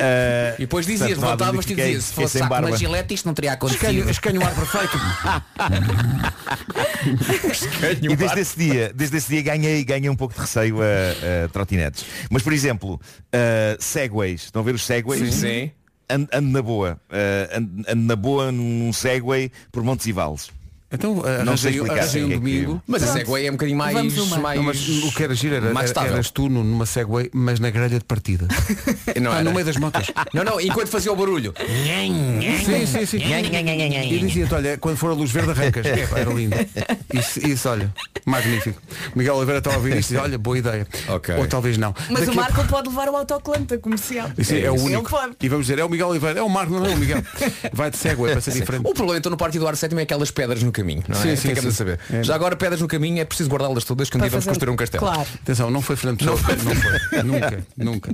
Ah, 0.00 0.54
E 0.56 0.60
depois 0.60 0.86
dizias, 0.86 1.18
que 1.18 1.72
e 1.72 1.76
dizias, 1.76 2.04
se 2.04 2.14
fosse 2.14 2.38
saco 2.38 2.60
na 2.60 2.76
gilete 2.76 3.14
isto 3.14 3.26
não 3.26 3.34
teria 3.34 3.52
Escanho, 3.52 4.02
acontecido. 4.02 4.10
escanho 4.10 4.40
o 4.40 4.44
ar 4.44 4.54
perfeito. 4.54 4.98
E 8.02 8.16
desde 8.16 8.40
esse 8.40 8.58
dia, 8.58 8.92
desde 8.94 9.16
esse 9.16 9.28
dia 9.28 9.42
ganhei, 9.42 9.84
ganhei 9.84 10.10
um 10.10 10.16
pouco 10.16 10.34
de 10.34 10.40
receio 10.40 10.78
a, 10.82 11.44
a 11.44 11.48
trotinetes. 11.48 12.04
Mas 12.30 12.42
por 12.42 12.52
exemplo, 12.52 12.94
uh, 12.94 13.00
segways, 13.90 14.44
estão 14.44 14.62
a 14.62 14.64
ver 14.64 14.74
os 14.74 14.84
segways? 14.84 15.34
Sim. 15.34 15.70
Ando, 16.08 16.28
ando 16.32 16.48
na 16.48 16.62
boa, 16.62 17.00
uh, 17.10 17.56
ando, 17.56 17.84
ando 17.88 18.02
na 18.02 18.16
boa 18.16 18.50
num 18.50 18.92
segway 18.92 19.50
por 19.70 19.82
Montes 19.84 20.06
e 20.06 20.12
Vales. 20.12 20.48
Então 20.92 21.22
Não 21.46 21.56
sei 21.56 21.70
explicar 21.74 21.98
arranjei 22.00 22.24
o 22.24 22.26
um 22.26 22.28
é 22.30 22.32
que- 22.32 22.38
domingo. 22.40 22.82
Mas 22.84 23.02
a 23.04 23.06
Pronto. 23.06 23.18
Segway 23.18 23.46
é 23.46 23.48
um 23.48 23.52
bocadinho 23.52 23.78
mais... 23.78 23.94
Mais... 23.94 24.56
Não, 24.56 24.64
mas 24.64 24.88
o 25.04 25.12
que 25.14 25.22
era 25.22 25.32
giro 25.36 25.54
era, 25.54 25.72
mais 25.72 25.92
era- 25.92 26.04
eras 26.08 26.32
tu 26.32 26.48
numa 26.48 26.84
Segway, 26.84 27.30
mas 27.32 27.60
na 27.60 27.70
grelha 27.70 27.96
de 28.00 28.04
partida. 28.04 28.48
Não 29.22 29.30
Ah, 29.30 29.36
era. 29.36 29.44
no 29.44 29.52
meio 29.52 29.64
das 29.64 29.76
motas. 29.76 30.10
Não, 30.34 30.42
não, 30.42 30.60
enquanto 30.60 30.88
fazia 30.88 31.12
o 31.12 31.16
barulho. 31.16 31.54
sim, 32.64 32.86
sim, 32.86 33.06
sim. 33.06 33.18
E 33.18 34.18
dizia-te, 34.18 34.52
olha, 34.52 34.78
quando 34.78 34.96
for 34.96 35.10
a 35.10 35.14
luz 35.14 35.30
verde 35.30 35.50
arrancas. 35.52 35.86
Era 35.86 36.32
lindo. 36.32 36.56
Isso, 37.14 37.46
isso, 37.46 37.68
olha, 37.68 37.94
magnífico. 38.26 38.80
Miguel 39.14 39.36
Oliveira 39.36 39.58
estava 39.58 39.76
a 39.76 39.78
ouvir 39.78 39.96
isto 39.96 40.12
e 40.14 40.16
olha, 40.16 40.38
boa 40.38 40.58
ideia. 40.58 40.86
Ok. 41.08 41.34
Ou 41.36 41.46
talvez 41.46 41.76
não. 41.78 41.94
Mas 42.10 42.20
Daqui 42.26 42.36
o 42.36 42.40
a- 42.40 42.42
Marco 42.44 42.64
pode 42.68 42.88
levar 42.88 43.08
o 43.08 43.16
autocolante 43.16 43.64
da 43.66 43.78
comercial. 43.78 44.30
Isso 44.38 44.52
é, 44.54 44.70
o 44.70 44.74
Ele 44.76 44.96
único. 44.96 45.10
E 45.40 45.48
vamos 45.48 45.66
dizer, 45.66 45.78
é 45.78 45.84
o 45.84 45.88
Miguel 45.88 46.08
Oliveira, 46.08 46.40
é 46.40 46.42
o 46.42 46.48
Marco, 46.48 46.72
não 46.72 46.86
é 46.86 46.90
o 46.90 46.96
Miguel. 46.96 47.22
Vai 47.72 47.90
de 47.90 47.96
Segway 47.96 48.32
para 48.32 48.40
ser 48.40 48.52
diferente. 48.52 48.82
O 48.86 48.92
problema 48.94 49.18
então 49.18 49.30
no 49.30 49.36
Parque 49.36 49.56
Eduardo 49.56 49.78
VII 49.78 49.98
é 49.98 50.02
aquelas 50.02 50.30
pedras 50.30 50.62
no 50.62 50.72
caminho, 50.72 51.02
não 51.08 51.18
é? 51.18 51.22
Sim, 51.22 51.36
sim, 51.36 51.48
Ficamos 51.48 51.62
sim. 51.62 51.68
a 51.68 51.72
saber. 51.72 52.00
É. 52.12 52.22
Já 52.22 52.34
agora 52.34 52.56
pedras 52.56 52.80
no 52.80 52.88
caminho 52.88 53.20
é 53.20 53.24
preciso 53.24 53.48
guardá-las 53.50 53.84
todas 53.84 54.08
que 54.10 54.16
um 54.16 54.20
Para 54.20 54.28
dia 54.28 54.32
vamos 54.32 54.44
fazer- 54.44 54.54
construir 54.54 54.70
um 54.72 54.76
castelo. 54.76 55.04
Claro. 55.04 55.28
Atenção, 55.42 55.70
não 55.70 55.80
foi 55.82 55.96
Fernando 55.96 56.18
Pessoa. 56.18 56.36
Não 56.64 56.74
foi. 56.74 57.22
nunca, 57.22 57.66
nunca. 57.76 58.12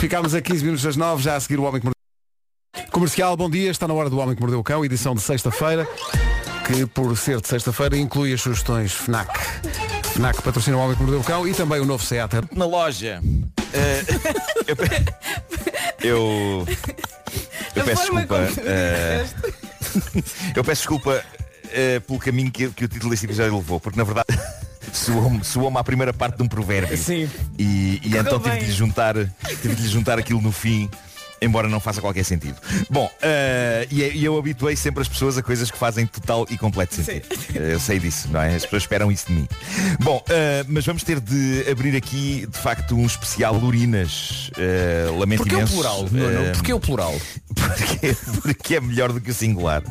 Ficámos 0.00 0.34
a 0.34 0.40
15 0.40 0.62
minutos 0.64 0.84
das 0.84 0.96
9, 0.96 1.22
já 1.22 1.36
a 1.36 1.40
seguir 1.40 1.58
o 1.58 1.62
Homem 1.64 1.80
que 1.80 1.86
Mordeu. 1.86 2.88
Comercial, 2.90 3.36
bom 3.36 3.48
dia, 3.50 3.70
está 3.70 3.86
na 3.88 3.94
hora 3.94 4.08
do 4.10 4.18
Homem 4.18 4.34
que 4.34 4.40
Mordeu 4.40 4.58
o 4.60 4.64
Cão, 4.64 4.84
edição 4.84 5.14
de 5.14 5.20
sexta-feira, 5.20 5.86
que 6.68 6.86
por 6.86 7.16
ser 7.16 7.40
de 7.40 7.48
sexta-feira 7.48 7.96
inclui 7.96 8.32
as 8.32 8.40
sugestões 8.40 8.92
FNAC. 8.92 9.28
FNAC 10.14 10.42
patrocina 10.42 10.76
o 10.76 10.80
Homem 10.80 10.96
que 10.96 11.02
Mordeu 11.02 11.20
o 11.20 11.24
Cão 11.24 11.46
e 11.48 11.54
também 11.54 11.80
o 11.80 11.84
novo 11.84 12.04
Seat. 12.04 12.30
Na 12.54 12.66
loja. 12.66 13.20
eh, 13.72 14.04
eu, 14.66 14.76
pe- 14.76 15.04
eu, 16.02 16.66
peço 17.84 18.02
desculpa. 18.02 18.48
tu 18.54 18.60
eh, 18.64 19.26
eu 20.54 20.64
peço 20.64 20.80
desculpa 20.82 21.24
eh, 21.72 22.00
pelo 22.00 22.18
caminho 22.18 22.50
que, 22.50 22.68
que 22.70 22.84
o 22.84 22.88
título 22.88 23.10
deste 23.10 23.26
episódio 23.26 23.56
levou, 23.56 23.80
porque 23.80 23.98
na 23.98 24.04
verdade 24.04 24.26
soou-me 24.92 25.44
soou 25.44 25.76
à 25.78 25.84
primeira 25.84 26.12
parte 26.12 26.36
de 26.36 26.42
um 26.42 26.48
provérbio. 26.48 26.96
Sim. 26.98 27.28
E, 27.58 28.00
e 28.04 28.16
então 28.16 28.38
tive 28.38 28.50
bem. 28.50 28.58
de 28.60 28.66
lhe 28.66 28.72
juntar, 28.72 29.14
tive 29.62 29.74
de 29.74 29.82
lhe 29.82 29.88
juntar 29.88 30.18
aquilo 30.18 30.40
no 30.40 30.52
fim. 30.52 30.88
Embora 31.40 31.68
não 31.68 31.78
faça 31.78 32.00
qualquer 32.00 32.24
sentido. 32.24 32.56
Bom, 32.90 33.10
eh, 33.22 33.86
e 33.90 34.24
eu 34.24 34.36
habituei 34.36 34.74
sempre 34.74 35.02
as 35.02 35.08
pessoas 35.08 35.38
a 35.38 35.42
coisas 35.42 35.70
que 35.70 35.78
fazem 35.78 36.06
total 36.06 36.46
e 36.50 36.58
completo 36.58 36.94
sentido. 36.96 37.26
Eh, 37.54 37.74
Eu 37.74 37.80
sei 37.80 37.98
disso, 37.98 38.28
não 38.30 38.40
é? 38.40 38.56
As 38.56 38.62
pessoas 38.64 38.82
esperam 38.82 39.10
isso 39.12 39.26
de 39.28 39.34
mim. 39.34 39.48
Bom, 40.00 40.22
eh, 40.28 40.64
mas 40.68 40.84
vamos 40.84 41.02
ter 41.04 41.20
de 41.20 41.64
abrir 41.70 41.96
aqui, 41.96 42.46
de 42.50 42.58
facto, 42.58 42.96
um 42.96 43.06
especial 43.06 43.54
Urinas. 43.56 44.50
Uh, 44.56 45.18
lamento 45.18 45.38
Porquê 45.38 45.54
o 45.54 45.58
imenso. 45.58 45.74
plural? 45.74 46.02
Nuno? 46.10 46.46
Eh, 46.46 46.52
Porquê 46.52 46.72
o 46.72 46.80
plural? 46.80 47.14
porque, 47.54 48.16
porque 48.42 48.74
é 48.76 48.80
melhor 48.80 49.12
do 49.12 49.20
que 49.20 49.30
o 49.30 49.34
singular. 49.34 49.82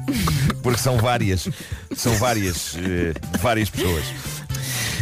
Porque 0.62 0.80
são 0.80 0.98
várias, 0.98 1.48
são 1.96 2.14
várias, 2.16 2.76
eh, 2.78 3.14
várias 3.40 3.70
pessoas. 3.70 4.04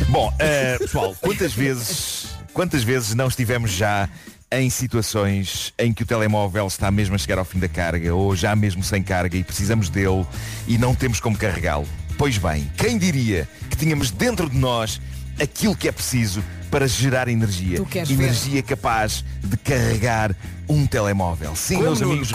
Bom, 0.10 0.31
eh, 0.39 0.77
pessoal, 0.77 1.15
quantas 1.21 1.53
vezes, 1.53 2.27
quantas 2.53 2.84
vezes 2.84 3.15
não 3.15 3.27
estivemos 3.27 3.71
já 3.71 4.08
em 4.51 4.69
situações 4.69 5.73
em 5.77 5.93
que 5.93 6.03
o 6.03 6.05
telemóvel 6.05 6.67
está 6.67 6.89
mesmo 6.91 7.15
a 7.15 7.17
chegar 7.17 7.38
ao 7.38 7.45
fim 7.45 7.60
da 7.60 7.67
carga 7.67 8.13
ou 8.13 8.36
já 8.36 8.55
mesmo 8.55 8.84
sem 8.84 9.01
carga 9.01 9.38
e 9.38 9.43
precisamos 9.43 9.89
dele 9.89 10.25
e 10.67 10.77
não 10.77 10.93
temos 10.95 11.19
como 11.19 11.38
carregá-lo? 11.38 11.88
Pois 12.17 12.38
bem, 12.38 12.69
quem 12.77 12.97
diria 12.97 13.47
que 13.69 13.75
tínhamos 13.75 14.12
dentro 14.12 14.49
de 14.49 14.58
nós 14.58 15.01
aquilo 15.39 15.75
que 15.75 15.88
é 15.88 15.91
preciso 15.91 16.43
para 16.71 16.88
gerar 16.88 17.27
energia? 17.27 17.84
Queres 17.86 18.10
ver? 18.10 18.23
energia 18.23 18.63
capaz 18.63 19.23
de 19.43 19.58
carregar 19.58 20.36
um 20.67 20.88
telemóvel. 20.88 21.55
Sim, 21.55 21.75
Como, 21.75 21.88
meus 21.88 22.01
amigos, 22.01 22.31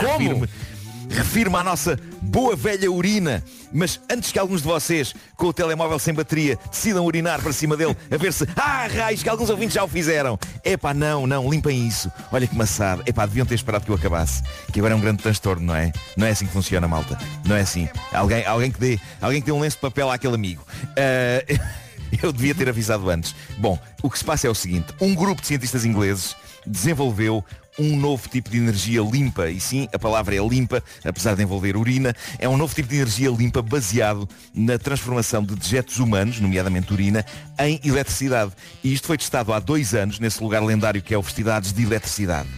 Refiro-me 1.11 1.57
à 1.57 1.64
nossa 1.64 1.99
boa 2.23 2.55
velha 2.55 2.90
urina. 2.90 3.42
Mas 3.72 4.00
antes 4.11 4.33
que 4.33 4.38
alguns 4.38 4.62
de 4.62 4.68
vocês, 4.68 5.14
com 5.37 5.46
o 5.46 5.52
telemóvel 5.52 5.98
sem 5.98 6.12
bateria, 6.12 6.59
decidam 6.70 7.04
urinar 7.04 7.40
para 7.40 7.52
cima 7.52 7.76
dele, 7.76 7.96
a 8.11 8.16
ver 8.16 8.33
se, 8.33 8.46
ah, 8.56 8.87
raios, 8.87 9.22
que 9.22 9.28
alguns 9.28 9.50
ouvintes 9.50 9.74
já 9.74 9.85
o 9.85 9.88
fizeram. 9.88 10.38
Epá, 10.64 10.92
não, 10.92 11.26
não, 11.26 11.48
limpem 11.48 11.87
isso. 11.87 12.11
Olha 12.33 12.46
que 12.46 12.56
maçado. 12.56 13.02
Epá, 13.06 13.26
deviam 13.26 13.46
ter 13.46 13.54
esperado 13.54 13.85
que 13.85 13.90
eu 13.90 13.94
acabasse. 13.94 14.42
Que 14.72 14.80
agora 14.80 14.94
é 14.94 14.96
um 14.96 15.00
grande 15.00 15.22
transtorno, 15.22 15.64
não 15.64 15.74
é? 15.74 15.92
Não 16.16 16.26
é 16.26 16.30
assim 16.30 16.46
que 16.46 16.52
funciona, 16.52 16.87
malta. 16.88 17.18
Não 17.44 17.56
é 17.56 17.61
assim. 17.61 17.88
Alguém, 18.12 18.44
alguém, 18.44 18.70
que, 18.70 18.80
dê, 18.80 18.98
alguém 19.20 19.40
que 19.40 19.46
dê 19.46 19.52
um 19.52 19.61
lenço 19.61 19.76
de 19.76 19.83
papel 19.83 20.11
àquele 20.11 20.35
amigo. 20.35 20.64
Ah, 20.96 21.44
eu 22.22 22.33
devia 22.33 22.54
ter 22.54 22.68
avisado 22.68 23.09
antes. 23.09 23.35
Bom, 23.59 23.78
o 24.02 24.11
que 24.11 24.18
se 24.18 24.24
passa 24.24 24.46
é 24.46 24.50
o 24.50 24.54
seguinte. 24.54 24.92
Um 25.00 25.14
grupo 25.14 25.40
de 25.40 25.46
cientistas 25.46 25.85
ingleses 25.85 26.35
desenvolveu 26.66 27.44
um 27.78 27.96
novo 27.96 28.28
tipo 28.28 28.50
de 28.50 28.59
energia 28.59 29.00
limpa. 29.00 29.48
E 29.50 29.61
sim, 29.61 29.88
a 29.92 29.98
palavra 29.98 30.35
é 30.35 30.38
limpa, 30.46 30.83
apesar 31.04 31.35
de 31.35 31.42
envolver 31.42 31.76
urina. 31.76 32.14
É 32.38 32.48
um 32.48 32.56
novo 32.56 32.74
tipo 32.74 32.88
de 32.88 32.96
energia 32.96 33.30
limpa 33.30 33.62
baseado 33.62 34.28
na 34.54 34.78
transformação 34.78 35.42
de 35.44 35.54
dejetos 35.54 35.98
humanos, 35.98 36.40
nomeadamente 36.40 36.92
urina, 36.92 37.24
em 37.59 37.80
eletricidade. 37.85 38.52
E 38.83 38.92
isto 38.92 39.06
foi 39.06 39.16
testado 39.18 39.52
há 39.52 39.59
dois 39.61 39.94
anos 39.94 40.18
nesse 40.18 40.42
lugar 40.42 40.62
lendário 40.62 41.00
que 41.02 41.14
é 41.14 41.18
o 41.18 41.22
Festividades 41.22 41.72
de 41.72 41.83
Eletricidade. 41.83 42.48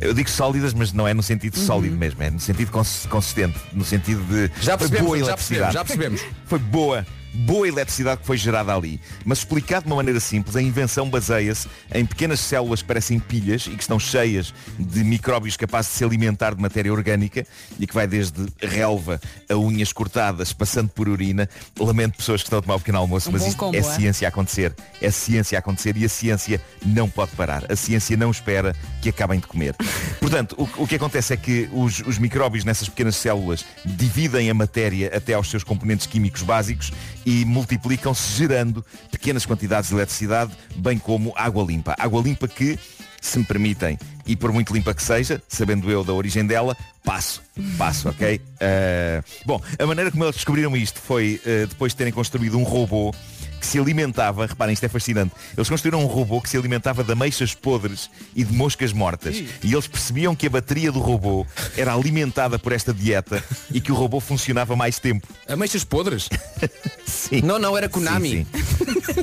Eu 0.00 0.14
digo 0.14 0.30
sólidas, 0.30 0.72
mas 0.72 0.92
não 0.92 1.08
é 1.08 1.12
no 1.12 1.24
sentido 1.24 1.58
sólido 1.58 1.96
mesmo, 1.96 2.22
é 2.22 2.30
no 2.30 2.38
sentido 2.38 2.70
cons- 2.70 3.04
consistente, 3.10 3.58
no 3.72 3.84
sentido 3.84 4.22
de 4.26 4.48
Já 4.62 4.78
percebemos, 4.78 5.06
boa 5.08 5.18
já 5.18 5.24
eletricidade. 5.24 5.74
percebemos, 5.76 6.20
já 6.20 6.20
percebemos. 6.20 6.20
Foi 6.46 6.58
boa, 6.60 7.04
boa 7.38 7.68
eletricidade 7.68 8.20
que 8.20 8.26
foi 8.26 8.36
gerada 8.36 8.74
ali. 8.74 9.00
Mas 9.24 9.38
explicado 9.38 9.84
de 9.84 9.90
uma 9.90 9.96
maneira 9.96 10.18
simples, 10.18 10.56
a 10.56 10.62
invenção 10.62 11.08
baseia-se 11.08 11.68
em 11.94 12.04
pequenas 12.04 12.40
células 12.40 12.82
que 12.82 12.88
parecem 12.88 13.18
pilhas 13.20 13.66
e 13.66 13.70
que 13.70 13.82
estão 13.82 13.98
cheias 13.98 14.52
de 14.78 15.04
micróbios 15.04 15.56
capazes 15.56 15.92
de 15.92 15.98
se 15.98 16.04
alimentar 16.04 16.54
de 16.54 16.60
matéria 16.60 16.92
orgânica 16.92 17.46
e 17.78 17.86
que 17.86 17.94
vai 17.94 18.06
desde 18.06 18.46
relva 18.60 19.20
a 19.48 19.54
unhas 19.54 19.92
cortadas, 19.92 20.52
passando 20.52 20.88
por 20.88 21.08
urina. 21.08 21.48
Lamento 21.78 22.16
pessoas 22.16 22.42
que 22.42 22.46
estão 22.46 22.58
a 22.58 22.62
tomar 22.62 22.74
um 22.76 22.78
pequeno 22.78 22.98
almoço, 22.98 23.28
Um 23.28 23.32
mas 23.32 23.46
isto 23.46 23.56
combo, 23.56 23.76
é 23.76 23.80
é? 23.80 23.82
ciência 23.82 24.26
a 24.26 24.30
acontecer. 24.30 24.74
É 25.00 25.10
ciência 25.10 25.58
a 25.58 25.60
acontecer 25.60 25.96
e 25.96 26.04
a 26.04 26.08
ciência 26.08 26.60
não 26.84 27.08
pode 27.08 27.32
parar. 27.32 27.70
A 27.70 27.76
ciência 27.76 28.16
não 28.16 28.30
espera 28.30 28.74
que 29.00 29.08
acabem 29.08 29.38
de 29.38 29.46
comer. 29.46 29.76
Portanto, 30.20 30.56
o, 30.58 30.82
o 30.82 30.86
que 30.86 30.96
acontece 30.96 31.32
é 31.32 31.36
que 31.36 31.68
os, 31.72 32.00
os 32.00 32.18
micróbios 32.18 32.64
nessas 32.64 32.88
pequenas 32.88 33.16
células 33.16 33.64
dividem 33.84 34.50
a 34.50 34.54
matéria 34.54 35.16
até 35.16 35.34
aos 35.34 35.48
seus 35.48 35.62
componentes 35.62 36.06
químicos 36.06 36.42
básicos 36.42 36.92
e 37.28 37.44
multiplicam-se 37.44 38.38
gerando 38.38 38.82
pequenas 39.10 39.44
quantidades 39.44 39.90
de 39.90 39.94
eletricidade, 39.94 40.50
bem 40.76 40.98
como 40.98 41.34
água 41.36 41.62
limpa. 41.62 41.94
Água 41.98 42.22
limpa 42.22 42.48
que, 42.48 42.78
se 43.20 43.38
me 43.38 43.44
permitem, 43.44 43.98
e 44.26 44.34
por 44.34 44.50
muito 44.50 44.72
limpa 44.72 44.94
que 44.94 45.02
seja, 45.02 45.42
sabendo 45.46 45.90
eu 45.90 46.02
da 46.02 46.14
origem 46.14 46.46
dela, 46.46 46.74
passo, 47.04 47.42
passo, 47.76 48.08
ok? 48.08 48.40
Uh, 48.40 49.22
bom, 49.44 49.60
a 49.78 49.84
maneira 49.84 50.10
como 50.10 50.24
eles 50.24 50.36
descobriram 50.36 50.74
isto 50.74 51.02
foi 51.02 51.38
uh, 51.44 51.66
depois 51.66 51.92
de 51.92 51.96
terem 51.96 52.14
construído 52.14 52.56
um 52.56 52.62
robô 52.62 53.14
que 53.60 53.66
se 53.66 53.78
alimentava, 53.78 54.46
reparem, 54.46 54.72
isto 54.72 54.84
é 54.84 54.88
fascinante, 54.88 55.32
eles 55.56 55.68
construíram 55.68 56.00
um 56.02 56.06
robô 56.06 56.40
que 56.40 56.48
se 56.48 56.56
alimentava 56.56 57.02
de 57.02 57.12
ameixas 57.12 57.54
podres 57.54 58.08
e 58.34 58.44
de 58.44 58.52
moscas 58.54 58.92
mortas. 58.92 59.36
E 59.62 59.72
eles 59.72 59.86
percebiam 59.86 60.34
que 60.34 60.46
a 60.46 60.50
bateria 60.50 60.92
do 60.92 61.00
robô 61.00 61.46
era 61.76 61.92
alimentada 61.94 62.58
por 62.58 62.72
esta 62.72 62.92
dieta 62.94 63.42
e 63.72 63.80
que 63.80 63.90
o 63.92 63.94
robô 63.94 64.20
funcionava 64.20 64.76
mais 64.76 64.98
tempo. 64.98 65.26
Ameixas 65.48 65.84
podres? 65.84 66.28
Sim. 67.06 67.40
Não, 67.42 67.58
não, 67.58 67.76
era 67.76 67.88
Konami. 67.88 68.30
Sim, 68.30 68.46
sim. 68.46 69.20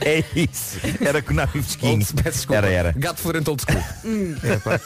é 0.04 0.22
isso. 0.34 0.78
Era 1.00 1.20
Konami 1.22 1.52
fresquinho. 1.52 1.92
Old- 1.94 2.12
peço 2.22 2.36
desculpa. 2.38 2.56
Era, 2.58 2.68
era. 2.70 2.92
Gato 2.96 3.20
florento 3.20 3.50
old 3.50 3.62
school. 3.62 3.82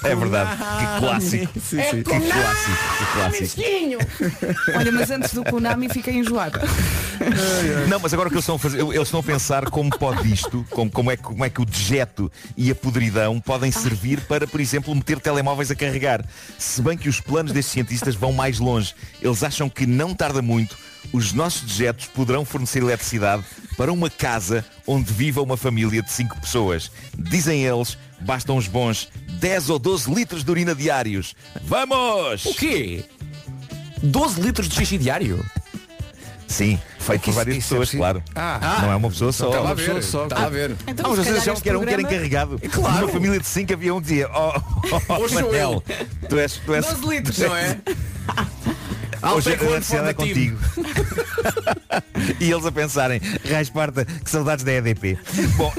É 0.04 0.14
verdade. 0.14 0.50
Que 0.56 0.98
clássico. 1.00 1.52
Que 1.52 2.02
clássico. 2.02 2.78
Que 2.98 3.12
clássico. 3.12 3.62
Olha, 4.76 4.92
mas 4.92 5.10
antes 5.10 5.32
do 5.34 5.44
Konami 5.44 5.88
fiquei 5.88 6.14
enjoada. 6.14 6.60
Não, 7.88 7.98
mas 8.00 8.14
agora 8.14 8.29
que 8.30 8.36
eles 8.36 8.44
estão 8.44 8.56
a 8.56 8.58
fazer, 8.58 8.80
eles 8.80 9.02
estão 9.02 9.20
a 9.20 9.22
pensar 9.22 9.68
como 9.70 9.90
pode 9.90 10.32
isto, 10.32 10.64
como, 10.70 10.90
como, 10.90 11.10
é, 11.10 11.16
como 11.16 11.44
é 11.44 11.50
que 11.50 11.60
o 11.60 11.64
dejeto 11.64 12.30
e 12.56 12.70
a 12.70 12.74
podridão 12.74 13.40
podem 13.40 13.70
servir 13.70 14.20
para, 14.22 14.46
por 14.46 14.60
exemplo, 14.60 14.94
meter 14.94 15.20
telemóveis 15.20 15.70
a 15.70 15.74
carregar. 15.74 16.24
Se 16.58 16.80
bem 16.80 16.96
que 16.96 17.08
os 17.08 17.20
planos 17.20 17.52
destes 17.52 17.72
cientistas 17.72 18.14
vão 18.14 18.32
mais 18.32 18.58
longe. 18.58 18.94
Eles 19.20 19.42
acham 19.42 19.68
que 19.68 19.86
não 19.86 20.14
tarda 20.14 20.40
muito, 20.40 20.76
os 21.12 21.32
nossos 21.32 21.62
dejetos 21.62 22.06
poderão 22.06 22.44
fornecer 22.44 22.80
eletricidade 22.82 23.44
para 23.76 23.92
uma 23.92 24.08
casa 24.08 24.64
onde 24.86 25.12
viva 25.12 25.42
uma 25.42 25.56
família 25.56 26.02
de 26.02 26.10
5 26.12 26.40
pessoas. 26.40 26.90
Dizem 27.18 27.64
eles, 27.64 27.98
bastam 28.20 28.56
os 28.56 28.68
bons 28.68 29.08
10 29.40 29.70
ou 29.70 29.78
12 29.78 30.12
litros 30.12 30.44
de 30.44 30.50
urina 30.50 30.74
diários. 30.74 31.34
Vamos! 31.62 32.44
O 32.44 32.54
quê? 32.54 33.04
12 34.02 34.40
litros 34.40 34.68
de 34.68 34.76
xixi 34.76 34.98
diário? 34.98 35.44
Sim, 36.50 36.80
feito 36.98 37.22
por 37.22 37.32
várias 37.34 37.56
é 37.56 37.60
pessoas, 37.60 37.90
claro. 37.92 38.20
Ah. 38.34 38.78
não 38.82 38.92
é 38.92 38.96
uma 38.96 39.08
pessoa 39.08 39.30
só. 39.30 39.52
A 39.54 39.60
Uma 39.60 39.74
ver, 39.74 39.84
pessoa 39.84 40.02
só. 40.02 40.24
estava 40.24 40.46
a 40.46 40.48
ver. 40.48 40.74
Então, 40.84 41.06
Ah, 41.06 41.14
mas 41.16 41.18
vocês 41.26 41.60
que 41.60 41.68
era 41.68 41.78
um 41.78 41.84
que 41.84 41.92
era 41.92 42.02
encarregado. 42.02 42.58
Claro. 42.70 43.00
Numa 43.02 43.12
família 43.12 43.38
de 43.38 43.46
cinco 43.46 43.72
havia 43.72 43.94
um 43.94 44.00
que 44.00 44.08
dizia, 44.08 44.28
oh, 44.34 44.60
oh, 45.08 45.14
Hoje 45.14 45.34
sou 45.34 45.44
Manel, 45.44 45.82
tu 46.28 46.38
és, 46.38 46.54
tu 46.66 46.74
és, 46.74 46.84
12 46.86 47.06
litros, 47.08 47.38
não 47.38 47.56
é? 47.56 47.78
Hoje 49.34 49.50
a 49.50 49.64
eletricidade 49.64 50.08
é 50.08 50.14
contigo. 50.14 50.58
e 52.40 52.50
eles 52.50 52.66
a 52.66 52.72
pensarem, 52.72 53.20
Raiz 53.48 53.68
Parta, 53.70 54.04
que 54.04 54.30
saudades 54.30 54.64
da 54.64 54.72
EDP. 54.72 55.18
Bom, 55.56 55.72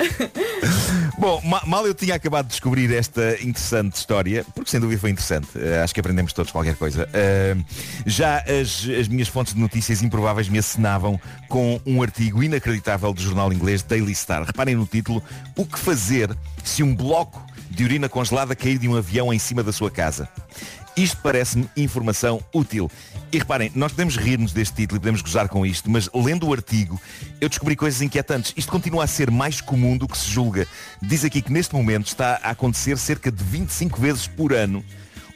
Bom, 1.18 1.40
ma- 1.44 1.62
mal 1.66 1.86
eu 1.86 1.94
tinha 1.94 2.14
acabado 2.14 2.46
de 2.46 2.52
descobrir 2.52 2.92
esta 2.94 3.34
interessante 3.42 3.96
história, 3.96 4.44
porque 4.54 4.70
sem 4.70 4.80
dúvida 4.80 5.00
foi 5.00 5.10
interessante, 5.10 5.48
eh, 5.56 5.82
acho 5.82 5.92
que 5.92 6.00
aprendemos 6.00 6.32
todos 6.32 6.50
qualquer 6.50 6.76
coisa. 6.76 7.08
Eh, 7.12 7.56
já 8.06 8.38
as, 8.38 8.88
as 8.98 9.08
minhas 9.08 9.28
fontes 9.28 9.52
de 9.54 9.60
notícias 9.60 10.02
improváveis 10.02 10.48
me 10.48 10.58
assinavam 10.58 11.20
com 11.48 11.80
um 11.84 12.02
artigo 12.02 12.42
inacreditável 12.42 13.12
do 13.12 13.20
jornal 13.20 13.52
inglês 13.52 13.82
Daily 13.82 14.14
Star. 14.14 14.44
Reparem 14.44 14.74
no 14.74 14.86
título, 14.86 15.22
o 15.56 15.66
que 15.66 15.78
fazer 15.78 16.34
se 16.64 16.82
um 16.82 16.94
bloco 16.94 17.44
de 17.70 17.84
urina 17.84 18.08
congelada 18.08 18.56
cair 18.56 18.78
de 18.78 18.88
um 18.88 18.96
avião 18.96 19.32
em 19.32 19.38
cima 19.38 19.62
da 19.62 19.72
sua 19.72 19.90
casa? 19.90 20.28
Isto 20.96 21.18
parece-me 21.22 21.68
informação 21.76 22.42
útil. 22.52 22.90
E 23.32 23.38
reparem, 23.38 23.70
nós 23.74 23.92
podemos 23.92 24.16
rir-nos 24.16 24.52
deste 24.52 24.74
título 24.74 24.96
e 24.96 25.00
podemos 25.00 25.22
gozar 25.22 25.48
com 25.48 25.64
isto, 25.64 25.88
mas 25.90 26.10
lendo 26.12 26.46
o 26.48 26.52
artigo, 26.52 27.00
eu 27.40 27.48
descobri 27.48 27.76
coisas 27.76 28.02
inquietantes. 28.02 28.52
Isto 28.56 28.70
continua 28.72 29.04
a 29.04 29.06
ser 29.06 29.30
mais 29.30 29.60
comum 29.60 29.96
do 29.96 30.08
que 30.08 30.18
se 30.18 30.28
julga. 30.28 30.66
Diz 31.00 31.24
aqui 31.24 31.40
que 31.40 31.52
neste 31.52 31.74
momento 31.74 32.06
está 32.08 32.40
a 32.42 32.50
acontecer 32.50 32.98
cerca 32.98 33.30
de 33.30 33.42
25 33.42 34.00
vezes 34.00 34.26
por 34.26 34.52
ano. 34.52 34.84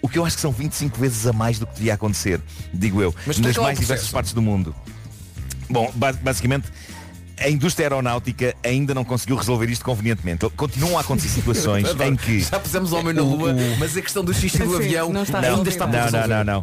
O 0.02 0.08
que 0.08 0.18
eu 0.18 0.26
acho 0.26 0.36
que 0.36 0.42
são 0.42 0.52
25 0.52 0.98
vezes 0.98 1.26
a 1.26 1.32
mais 1.32 1.58
do 1.58 1.66
que 1.66 1.74
devia 1.76 1.94
acontecer, 1.94 2.38
digo 2.72 3.00
eu, 3.00 3.14
Mas 3.26 3.38
nas 3.38 3.56
o 3.56 3.62
mais 3.62 3.78
diversas 3.78 4.10
partes 4.10 4.32
do 4.34 4.42
mundo. 4.42 4.74
Bom, 5.70 5.90
ba- 5.94 6.12
basicamente, 6.12 6.68
a 7.40 7.48
indústria 7.48 7.86
aeronáutica 7.86 8.54
ainda 8.62 8.94
não 8.94 9.04
conseguiu 9.04 9.36
resolver 9.36 9.68
isto 9.70 9.84
convenientemente. 9.84 10.48
Continuam 10.50 10.96
a 10.98 11.00
acontecer 11.00 11.28
situações 11.40 11.88
em 12.00 12.16
que 12.16 12.40
Já 12.40 12.60
pusemos 12.60 12.92
o 12.92 12.96
homem 12.96 13.12
na 13.14 13.22
lua, 13.22 13.52
o- 13.52 13.76
mas 13.78 13.96
a 13.96 14.02
questão 14.02 14.24
do 14.24 14.32
xixi 14.32 14.58
do 14.58 14.76
avião 14.76 15.12
não 15.12 15.22
está 15.22 15.40
ainda 15.40 15.68
está 15.68 15.86
não, 15.86 16.10
não, 16.10 16.28
não, 16.28 16.44
não. 16.44 16.60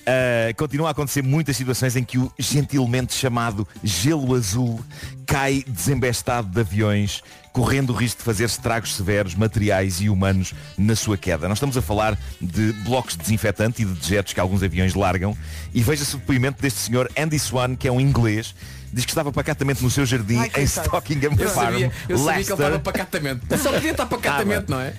Uh, 0.00 0.54
continuam 0.56 0.88
a 0.88 0.90
acontecer 0.92 1.22
muitas 1.22 1.56
situações 1.56 1.94
em 1.94 2.02
que 2.02 2.16
o 2.18 2.32
gentilmente 2.38 3.12
chamado 3.14 3.68
gelo 3.84 4.34
azul 4.34 4.80
cai 5.26 5.62
desembestado 5.68 6.48
de 6.48 6.58
aviões, 6.58 7.22
correndo 7.52 7.90
o 7.90 7.92
risco 7.96 8.18
de 8.18 8.24
fazer 8.24 8.44
estragos 8.44 8.94
severos, 8.94 9.34
materiais 9.34 10.00
e 10.00 10.08
humanos 10.08 10.54
na 10.78 10.94
sua 10.94 11.16
queda. 11.16 11.48
Nós 11.48 11.56
estamos 11.58 11.76
a 11.76 11.82
falar 11.82 12.18
de 12.40 12.72
blocos 12.84 13.16
de 13.16 13.22
desinfetante 13.22 13.82
e 13.82 13.84
de 13.84 13.92
dejetos 13.92 14.32
que 14.32 14.40
alguns 14.40 14.62
aviões 14.62 14.94
largam 14.94 15.36
e 15.74 15.82
veja-se 15.82 16.14
o 16.14 16.18
depoimento 16.18 16.62
deste 16.62 16.78
senhor 16.80 17.10
Andy 17.18 17.38
Swan, 17.38 17.74
que 17.76 17.88
é 17.88 17.92
um 17.92 18.00
inglês, 18.00 18.54
diz 18.92 19.04
que 19.04 19.10
estava 19.10 19.32
pacatamente 19.32 19.82
no 19.82 19.90
seu 19.90 20.06
jardim 20.06 20.38
Ai, 20.38 20.50
em. 20.56 20.64
Stockingham 20.64 21.32
Eu 21.38 21.48
Farm, 21.50 21.72
sabia, 21.72 21.86
eu 21.86 21.90
sabia 21.90 21.94
que 22.08 22.12
ele 22.12 22.22
Leicester. 22.26 22.54
estava 22.66 22.78
pacatamente. 22.78 23.40
Só 23.58 23.72
podia 23.72 23.90
estar 23.90 24.06
pacatamente, 24.06 24.70
não 24.70 24.80
é? 24.80 24.94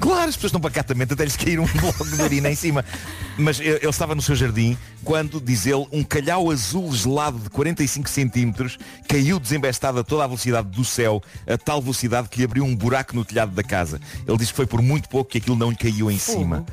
Claro, 0.00 0.28
as 0.28 0.36
pessoas 0.36 0.50
estão 0.50 0.60
pacatamente 0.60 1.12
até 1.12 1.24
lhes 1.24 1.36
cair 1.36 1.58
um 1.58 1.66
bloco 1.80 2.04
de 2.04 2.22
urina 2.22 2.50
em 2.50 2.54
cima. 2.54 2.84
Mas 3.36 3.60
ele 3.60 3.86
estava 3.88 4.14
no 4.14 4.22
seu 4.22 4.34
jardim 4.34 4.76
quando, 5.04 5.40
diz 5.40 5.66
ele, 5.66 5.86
um 5.92 6.02
calhau 6.02 6.50
azul 6.50 6.92
gelado 6.92 7.38
de 7.38 7.50
45 7.50 8.08
centímetros 8.08 8.78
caiu 9.08 9.38
desembestado 9.38 9.98
a 10.00 10.04
toda 10.04 10.24
a 10.24 10.26
velocidade 10.26 10.68
do 10.68 10.84
céu, 10.84 11.22
a 11.46 11.56
tal 11.56 11.80
velocidade 11.80 12.28
que 12.28 12.38
lhe 12.38 12.44
abriu 12.44 12.64
um 12.64 12.74
buraco 12.74 13.14
no 13.14 13.24
telhado 13.24 13.52
da 13.52 13.62
casa. 13.62 14.00
Ele 14.26 14.36
diz 14.36 14.50
que 14.50 14.56
foi 14.56 14.66
por 14.66 14.82
muito 14.82 15.08
pouco 15.08 15.30
que 15.30 15.38
aquilo 15.38 15.56
não 15.56 15.70
lhe 15.70 15.76
caiu 15.76 16.10
em 16.10 16.18
cima. 16.18 16.66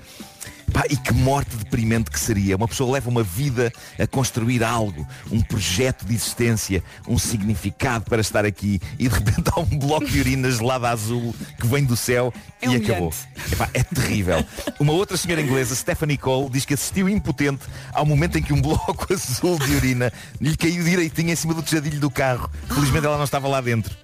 Pá, 0.75 0.83
e 0.89 0.97
que 0.97 1.13
morte 1.13 1.55
deprimente 1.55 2.11
que 2.11 2.19
seria. 2.19 2.57
Uma 2.57 2.67
pessoa 2.67 2.91
leva 2.91 3.09
uma 3.09 3.23
vida 3.23 3.71
a 3.97 4.05
construir 4.05 4.61
algo, 4.61 5.07
um 5.31 5.39
projeto 5.39 6.05
de 6.05 6.13
existência, 6.13 6.83
um 7.07 7.17
significado 7.17 8.03
para 8.03 8.19
estar 8.19 8.43
aqui 8.43 8.81
e 8.99 9.07
de 9.07 9.15
repente 9.15 9.49
há 9.55 9.61
um 9.61 9.79
bloco 9.79 10.05
de 10.05 10.19
urina 10.19 10.51
gelada 10.51 10.89
azul 10.89 11.33
que 11.57 11.65
vem 11.65 11.85
do 11.85 11.95
céu 11.95 12.33
É 12.61 12.65
e 12.65 12.67
humilhante. 12.67 12.91
acabou. 12.91 13.13
Epá, 13.53 13.69
é 13.73 13.83
terrível. 13.83 14.45
Uma 14.77 14.91
outra 14.91 15.15
senhora 15.15 15.41
inglesa, 15.41 15.73
Stephanie 15.73 16.17
Cole, 16.17 16.49
diz 16.49 16.65
que 16.65 16.73
assistiu 16.73 17.07
impotente 17.07 17.63
ao 17.93 18.05
momento 18.05 18.38
em 18.38 18.43
que 18.43 18.51
um 18.51 18.61
bloco 18.61 19.07
azul 19.13 19.57
de 19.57 19.75
urina 19.75 20.11
lhe 20.41 20.57
caiu 20.57 20.83
direitinho 20.83 21.31
em 21.31 21.35
cima 21.38 21.53
do 21.53 21.63
tejadilho 21.63 22.01
do 22.01 22.11
carro. 22.11 22.51
Felizmente 22.67 23.05
ela 23.05 23.15
não 23.15 23.23
estava 23.23 23.47
lá 23.47 23.61
dentro. 23.61 23.95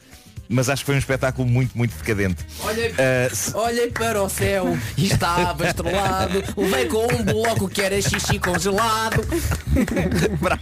Mas 0.52 0.70
acho 0.70 0.82
que 0.84 0.86
foi 0.88 0.96
um 0.96 1.00
espetáculo 1.00 1.48
muito, 1.48 1.78
muito 1.78 1.96
decadente. 1.98 2.46
Olhei, 2.64 2.94
Ah, 2.98 3.34
se- 3.34 3.56
olhei 3.56 3.88
para 3.90 4.22
o 4.22 4.30
céu 4.30 4.78
e 4.98 5.08
estava 5.08 5.68
estrelado. 5.68 6.44
Levei 6.58 6.86
com 6.88 7.06
um 7.14 7.24
bloco 7.24 7.68
que 7.70 7.82
era 7.82 8.00
xixi 8.02 8.38
congelado. 8.38 9.22
bravo, 10.40 10.62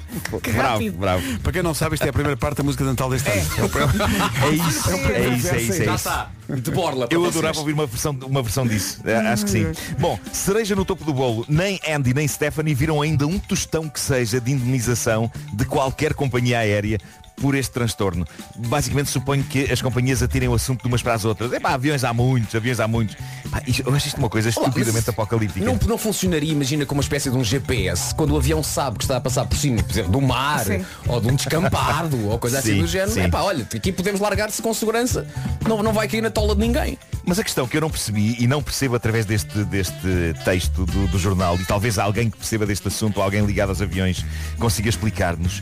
bravo, 0.54 0.92
bravo. 0.92 1.40
Para 1.40 1.52
quem 1.52 1.64
não 1.64 1.74
sabe, 1.74 1.96
isto 1.96 2.06
é 2.06 2.10
a 2.10 2.14
primeira 2.14 2.38
parte 2.38 2.58
da 2.58 2.64
música 2.64 2.84
de 2.84 2.90
Natal 2.92 3.10
deste 3.10 3.30
ano. 3.30 3.40
É 3.40 4.50
isso, 4.56 4.90
é 4.90 5.30
isso, 5.36 5.48
é 5.56 5.62
isso. 5.62 5.72
É 5.74 5.86
Já 5.86 5.96
isso. 5.96 5.96
está. 5.96 6.30
De 6.50 6.72
borla. 6.72 7.08
Eu 7.12 7.22
vocês. 7.22 7.36
adorava 7.36 7.60
ouvir 7.60 7.74
uma 7.74 7.86
versão, 7.86 8.18
uma 8.26 8.42
versão 8.42 8.66
disso. 8.68 9.02
Acho 9.32 9.46
que 9.46 9.52
sim. 9.52 9.68
Bom, 10.00 10.20
cereja 10.34 10.76
no 10.76 10.84
topo 10.84 11.04
do 11.06 11.14
bolo. 11.14 11.46
Nem 11.48 11.80
Andy 11.88 12.14
nem 12.14 12.28
Stephanie 12.28 12.74
viram 12.74 13.02
ainda 13.02 13.28
um 13.28 13.38
tostão 13.38 13.88
que 13.88 14.00
seja 14.00 14.40
de 14.42 14.52
indemnização 14.52 15.32
de 15.54 15.66
qualquer 15.66 16.14
companhia 16.14 16.60
aérea 16.60 16.98
por 17.42 17.56
este 17.56 17.72
transtorno. 17.72 18.26
Basicamente 18.56 19.10
suponho 19.10 19.44
que 19.44 19.72
as 19.72 19.82
companhias 19.82 20.22
atirem 20.22 20.48
o 20.50 20.54
assunto 20.54 20.82
de 20.82 20.88
umas 20.88 21.02
para 21.02 21.14
as 21.14 21.26
outras. 21.26 21.52
Epá, 21.54 21.74
aviões 21.74 22.04
há 22.04 22.14
muitos, 22.14 22.54
aviões 22.56 22.80
há 22.80 22.88
muitos. 22.88 23.16
Pá, 23.50 23.62
isto- 23.66 23.84
eu 23.88 23.94
acho 23.96 24.08
isto 24.08 24.18
uma 24.18 24.30
coisa 24.30 24.50
estupidamente 24.50 25.10
apocalíptica. 25.10 25.66
Não, 25.66 25.78
não 25.88 25.98
funcionaria, 25.98 26.52
imagina, 26.52 26.86
como 26.86 27.00
uma 27.00 27.04
espécie 27.04 27.30
de 27.30 27.38
um 27.38 27.44
GPS, 27.44 28.14
quando 28.16 28.32
o 28.32 28.38
avião 28.38 28.62
sabe 28.64 28.98
que 28.98 29.04
está 29.04 29.18
a 29.18 29.22
passar 29.22 29.46
por 29.46 29.58
cima, 29.58 29.82
por 29.84 29.92
exemplo, 29.92 30.12
do 30.12 30.22
mar, 30.22 30.66
Sim. 30.66 30.86
ou 31.08 31.20
de 31.22 31.28
um 31.30 31.36
descampado, 31.36 32.28
ou 32.28 32.38
coisa 32.40 32.60
assim 32.60 32.74
Sim, 32.76 32.82
do 32.82 32.88
género. 32.88 33.12
sim. 33.12 33.22
É 33.22 33.28
pá, 33.28 33.42
olha, 33.42 33.64
aqui 33.74 33.92
podemos 33.92 34.20
largar-se 34.20 34.62
com 34.62 34.74
segurança. 34.74 35.26
Não, 35.68 35.82
não 35.84 35.94
vai 35.94 36.08
cair 36.08 36.22
na 36.22 36.30
tola 36.30 36.54
de 36.56 36.62
ninguém. 36.62 36.98
Mas 37.26 37.38
a 37.40 37.44
questão 37.44 37.68
que 37.68 37.78
eu 37.78 37.82
não 37.82 37.90
percebi 37.90 38.36
e 38.40 38.48
não 38.48 38.62
percebo 38.62 38.96
através 38.96 39.26
deste, 39.26 39.64
deste 39.66 39.96
texto 40.44 40.86
do, 40.86 41.08
do 41.08 41.20
jornal, 41.20 41.56
e 41.60 41.66
talvez 41.66 41.98
alguém 42.00 42.30
que 42.30 42.38
perceba 42.38 42.66
deste 42.66 42.88
assunto, 42.88 43.22
alguém 43.22 43.46
ligado 43.46 43.70
aos 43.70 43.82
aviões, 43.82 44.26
consiga 44.58 44.90
explicar-nos, 44.90 45.62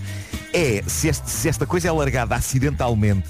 é 0.58 0.84
se, 0.88 1.08
este- 1.08 1.30
se 1.30 1.48
esta 1.50 1.66
coisa 1.66 1.88
é 1.88 1.92
largada 1.92 2.36
acidentalmente 2.36 3.28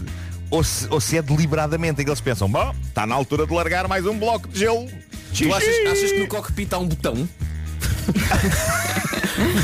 ou 0.49 0.63
se, 0.63 0.87
ou 0.89 1.01
se 1.01 1.17
é 1.17 1.21
deliberadamente, 1.21 2.01
em 2.01 2.05
que 2.05 2.09
eles 2.09 2.21
pensam, 2.21 2.49
bom, 2.49 2.73
está 2.87 3.05
na 3.05 3.13
altura 3.15 3.45
de 3.45 3.53
largar 3.53 3.87
mais 3.87 4.05
um 4.05 4.17
bloco 4.17 4.47
de 4.47 4.59
gelo. 4.59 4.87
Tu 5.37 5.53
achas, 5.53 5.75
achas 5.91 6.11
que 6.11 6.19
no 6.19 6.27
cockpit 6.27 6.71
há 6.73 6.77
um 6.79 6.87
botão? 6.87 7.27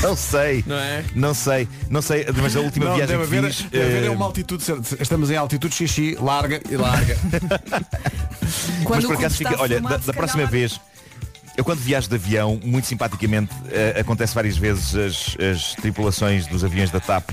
Não 0.01 0.15
sei. 0.15 0.63
Não 0.67 0.75
é? 0.77 1.03
Não 1.15 1.33
sei. 1.33 1.67
Não 1.89 2.01
sei, 2.01 2.25
mas 2.41 2.55
a 2.55 2.59
última 2.59 2.85
Não, 2.87 2.95
viagem 2.95 3.17
deve 3.17 3.29
que 3.29 3.37
haver, 3.37 3.51
fiz. 3.53 3.63
deve 3.71 3.85
haver 3.97 4.03
eh, 4.05 4.09
uma 4.09 4.25
altitude, 4.25 4.63
estamos 4.99 5.31
em 5.31 5.37
altitude 5.37 5.73
xixi, 5.73 6.17
larga 6.21 6.61
E 6.69 6.75
larga. 6.77 7.17
Quando 8.83 8.95
mas 8.97 9.05
por 9.05 9.15
acaso 9.15 9.37
fica, 9.37 9.59
olha, 9.59 9.81
da, 9.81 9.97
da 9.97 10.13
próxima 10.13 10.43
calhar- 10.43 10.51
vez, 10.51 10.79
eu 11.57 11.63
quando 11.63 11.79
viajo 11.79 12.07
de 12.09 12.15
avião, 12.15 12.59
muito 12.63 12.87
simpaticamente, 12.87 13.53
eh, 13.71 13.99
acontece 13.99 14.33
várias 14.33 14.57
vezes 14.57 14.95
as, 14.95 15.37
as 15.39 15.73
tripulações 15.75 16.47
dos 16.47 16.63
aviões 16.63 16.89
da 16.89 16.99
TAP 16.99 17.29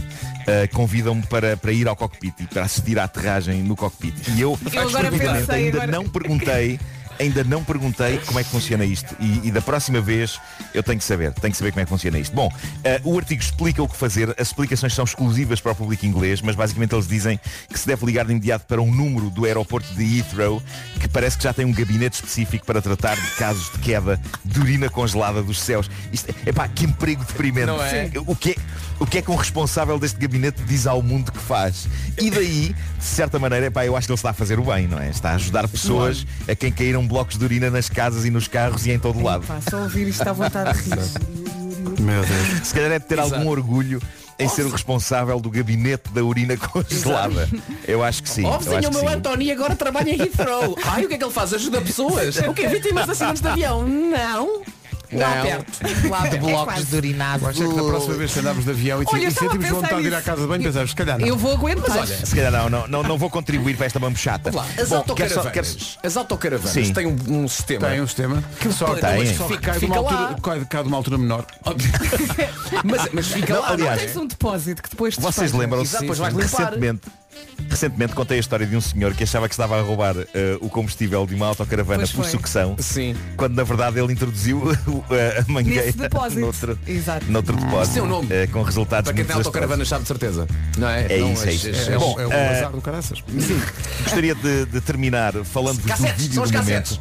eh, 0.47 0.67
convidam-me 0.69 1.23
para, 1.27 1.57
para 1.57 1.73
ir 1.73 1.89
ao 1.89 1.97
cockpit 1.97 2.35
e 2.41 2.47
para 2.47 2.63
assistir 2.65 2.99
à 2.99 3.05
aterragem 3.05 3.63
no 3.63 3.75
cockpit. 3.75 4.15
E 4.37 4.41
eu, 4.41 4.59
Eu 4.73 4.83
agora 4.89 5.11
pensei, 5.11 5.55
ainda 5.67 5.83
agora- 5.83 5.93
não 5.93 6.09
perguntei. 6.09 6.79
Ainda 7.21 7.45
não 7.45 7.63
perguntei 7.63 8.17
como 8.19 8.39
é 8.39 8.45
que 8.45 8.49
funciona 8.49 8.83
isto 8.85 9.15
e, 9.21 9.49
e 9.49 9.51
da 9.51 9.61
próxima 9.61 10.01
vez 10.01 10.41
eu 10.73 10.83
tenho 10.83 10.99
que 10.99 11.05
saber, 11.05 11.33
tenho 11.35 11.53
que 11.53 11.59
saber 11.59 11.71
como 11.71 11.83
é 11.83 11.85
que 11.85 11.91
funciona 11.91 12.19
isto. 12.19 12.35
Bom, 12.35 12.51
eh, 12.83 12.99
o 13.05 13.19
artigo 13.19 13.43
explica 13.43 13.83
o 13.83 13.89
que 13.89 13.97
fazer, 13.97 14.35
as 14.39 14.49
explicações 14.49 14.95
são 14.95 15.05
exclusivas 15.05 15.61
para 15.61 15.73
o 15.73 15.75
público 15.75 16.07
inglês, 16.07 16.41
mas 16.41 16.57
basicamente 16.57 16.95
eles 16.95 17.07
dizem 17.07 17.39
que 17.69 17.79
se 17.79 17.87
deve 17.87 18.07
ligar 18.07 18.25
de 18.25 18.33
imediato 18.33 18.65
para 18.67 18.81
um 18.81 18.91
número 18.91 19.29
do 19.29 19.45
aeroporto 19.45 19.93
de 19.95 20.19
Heathrow, 20.19 20.63
que 20.99 21.09
parece 21.09 21.37
que 21.37 21.45
já 21.45 21.53
tem 21.53 21.67
um 21.67 21.73
gabinete 21.73 22.15
específico 22.15 22.65
para 22.65 22.81
tratar 22.81 23.17
de 23.17 23.31
casos 23.33 23.71
de 23.71 23.79
queda 23.81 24.21
de 24.43 24.59
urina 24.59 24.89
congelada 24.89 25.43
dos 25.43 25.61
céus. 25.61 25.91
Isto 26.11 26.35
é 26.47 26.53
pá, 26.53 26.69
que 26.69 26.85
emprego 26.87 27.23
deprimente. 27.25 27.67
Não 27.67 27.83
é? 27.83 28.11
O 28.27 28.35
que 28.35 28.53
é, 28.53 28.57
o 29.01 29.07
que 29.07 29.19
é 29.19 29.23
que 29.23 29.31
um 29.31 29.35
responsável 29.35 29.99
deste 29.99 30.19
gabinete 30.21 30.63
diz 30.63 30.87
ao 30.87 31.03
mundo 31.03 31.33
que 31.33 31.39
faz? 31.39 31.89
E 32.21 32.31
daí, 32.31 32.75
de 32.99 33.05
certa 33.05 33.39
maneira, 33.39 33.67
epá, 33.67 33.85
eu 33.85 33.97
acho 33.97 34.07
que 34.07 34.13
ele 34.13 34.19
está 34.19 34.31
a 34.31 34.35
fazer 34.35 34.59
o 34.61 34.65
bem, 34.65 34.87
não 34.87 34.99
é? 35.01 35.09
Está 35.09 35.31
a 35.31 35.35
ajudar 35.35 35.67
pessoas 35.67 36.27
a 36.47 36.55
quem 36.55 36.71
caíram 36.71 37.07
blocos 37.07 37.39
de 37.39 37.45
urina 37.45 37.71
nas 37.71 37.89
casas 37.89 38.25
e 38.27 38.31
nos 38.31 38.47
carros 38.47 38.87
e 38.87 38.93
em 38.93 38.99
todo 38.99 39.23
lado. 39.23 39.47
Pá, 39.47 39.59
só 39.69 39.83
ouvir 39.83 40.07
isto 40.07 40.29
à 40.29 40.33
vontade 40.33 40.83
de 40.83 40.91
rir. 40.91 40.99
Meu 41.99 42.23
Deus. 42.25 42.67
Se 42.69 42.75
calhar 42.75 42.93
é 42.93 42.99
de 42.99 43.07
ter 43.07 43.19
Exato. 43.19 43.35
algum 43.35 43.49
orgulho 43.49 44.01
em 44.39 44.49
ser 44.49 44.65
o 44.65 44.71
responsável 44.71 45.39
do 45.41 45.51
gabinete 45.51 46.11
da 46.13 46.23
urina 46.23 46.57
congelada. 46.61 47.49
Eu 47.87 48.03
acho 48.03 48.23
que 48.23 48.29
sim. 48.29 48.43
Vizinho, 48.59 48.79
acho 48.79 48.89
o 48.89 48.91
que 48.91 48.99
meu 48.99 49.09
sim. 49.09 49.17
António 49.17 49.53
agora 49.53 49.77
trabalha 49.77 50.11
em 50.11 50.21
Heathrow. 50.21 50.77
Ai, 50.85 51.05
o 51.05 51.09
que 51.09 51.15
é 51.15 51.19
que 51.19 51.25
ele 51.25 51.33
faz? 51.33 51.53
Ajuda 51.55 51.81
pessoas? 51.81 52.37
O 52.49 52.55
quê? 52.55 52.67
Vítimas 52.69 53.05
de 53.07 53.11
acidentes 53.13 53.43
de 53.43 53.49
avião? 53.49 53.87
Não. 53.87 54.63
Lá 55.13 55.37
Não. 55.37 55.43
perto. 55.43 55.81
Lá 56.09 56.29
de 56.29 56.39
blocos 56.39 56.87
de 56.89 56.97
urinado. 56.97 57.47
Acho 57.49 57.69
que 57.69 57.75
da 57.75 57.83
próxima 57.83 58.15
vez 58.15 58.33
que 58.33 58.39
andamos 58.39 58.65
de 58.65 58.71
avião 58.71 59.03
e, 59.03 59.07
Olha, 59.09 59.27
e 59.27 59.31
sentimos 59.31 59.69
vontade 59.69 60.03
de 60.03 60.09
ir 60.09 60.15
à 60.15 60.23
casa 60.23 60.43
de 60.43 60.47
banho, 60.49 60.63
pensamos, 60.63 60.91
se 60.91 60.97
calhar 60.97 61.19
não. 61.19 61.27
Eu 61.27 61.37
vou 61.37 61.53
aguentar. 61.53 61.85
Mas 61.89 62.11
olha, 62.11 62.27
Se 62.27 62.35
calhar 62.37 62.53
não, 62.53 62.71
não, 62.71 62.87
não, 62.89 63.03
não 63.03 63.19
vou 63.19 63.29
contribuir 63.31 63.77
para 63.77 63.87
esta 63.87 63.99
mambuchata. 63.99 64.51
Lá, 64.55 64.67
as 64.79 64.93
autocaravanas. 64.93 65.53
quero- 65.53 65.67
As 66.05 66.17
autocaravanas 66.17 66.73
Sim. 66.73 66.93
têm 66.93 67.07
um, 67.07 67.17
um 67.29 67.49
sistema. 67.49 67.89
Tem 67.89 68.01
um 68.01 68.07
sistema 68.07 68.43
que 68.61 68.73
só, 68.73 68.95
Tem. 68.95 69.35
só 69.35 69.49
Fica- 69.49 69.75
fica 69.75 69.97
altura, 69.97 70.65
cai, 70.69 70.83
de 70.83 70.89
uma 70.89 70.97
altura 70.97 71.19
menor. 71.19 71.45
mas, 72.85 73.09
mas 73.13 73.27
fica 73.29 73.55
Não, 73.55 73.61
lá. 73.63 73.71
aliás, 73.71 74.01
Tens 74.03 74.17
um 74.17 74.27
depósito 74.27 74.83
que 74.83 74.91
depois 74.91 75.15
te 75.17 75.21
Vocês 75.21 75.53
lembram-se 75.53 75.91
Exato, 75.91 76.03
depois 76.05 76.19
vais 76.19 76.35
limpar. 76.35 76.59
recentemente, 76.59 77.03
recentemente 77.69 78.15
contei 78.15 78.37
a 78.37 78.41
história 78.41 78.67
de 78.67 78.77
um 78.77 78.81
senhor 78.81 79.15
que 79.15 79.23
achava 79.23 79.49
que 79.49 79.55
estava 79.55 79.79
a 79.79 79.83
roubar 79.83 80.15
eh, 80.35 80.57
o 80.61 80.69
combustível 80.69 81.25
de 81.27 81.35
uma 81.35 81.47
autocaravana 81.47 81.99
Pois 82.01 82.11
por 82.13 82.23
foi. 82.23 82.31
sucção, 82.31 82.77
Sim. 82.79 83.15
quando 83.37 83.55
na 83.55 83.63
verdade 83.63 83.99
ele 84.01 84.13
introduziu 84.13 84.59
o- 84.89 85.05
a 85.39 85.51
mangueira 85.53 85.85
Nesse 85.87 85.99
depósito. 85.99 86.41
noutro, 86.41 86.79
Exato. 86.87 87.31
noutro 87.31 87.57
depósito 87.57 87.91
Isso 87.91 87.99
é 87.99 88.03
o 88.03 88.07
nome. 88.07 88.29
eh, 88.31 88.47
com 88.49 88.63
resultados 88.63 89.05
Para 89.07 89.15
quem 89.15 89.23
muito 89.25 89.29
tem 89.29 89.37
autocaravana 89.37 89.85
sabe 89.85 90.03
de 90.03 90.09
certeza. 90.09 90.47
Não 90.79 90.89
é? 90.89 91.07
É 91.13 91.19
Não, 91.19 91.33
isso, 91.33 91.45
é 91.45 91.49
as- 91.49 91.55
isso. 91.55 91.69
as- 91.71 91.89
É, 91.89 91.99
Bom, 91.99 92.17
um, 92.17 92.21
é 92.21 92.27
um 92.27 92.33
eh, 92.33 92.59
azar 92.59 92.71
do 92.73 92.81
caraças. 92.81 93.23
Gostaria 94.05 94.35
de, 94.35 94.67
de 94.67 94.81
terminar 94.81 95.33
falando-vos 95.45 95.85
do 95.85 95.89
Cassetes, 95.89 96.23
vídeo 96.23 96.35
são 96.35 96.43
do 96.43 96.47
os 96.47 96.53
momento. 96.53 96.69
cassetes. 96.71 97.01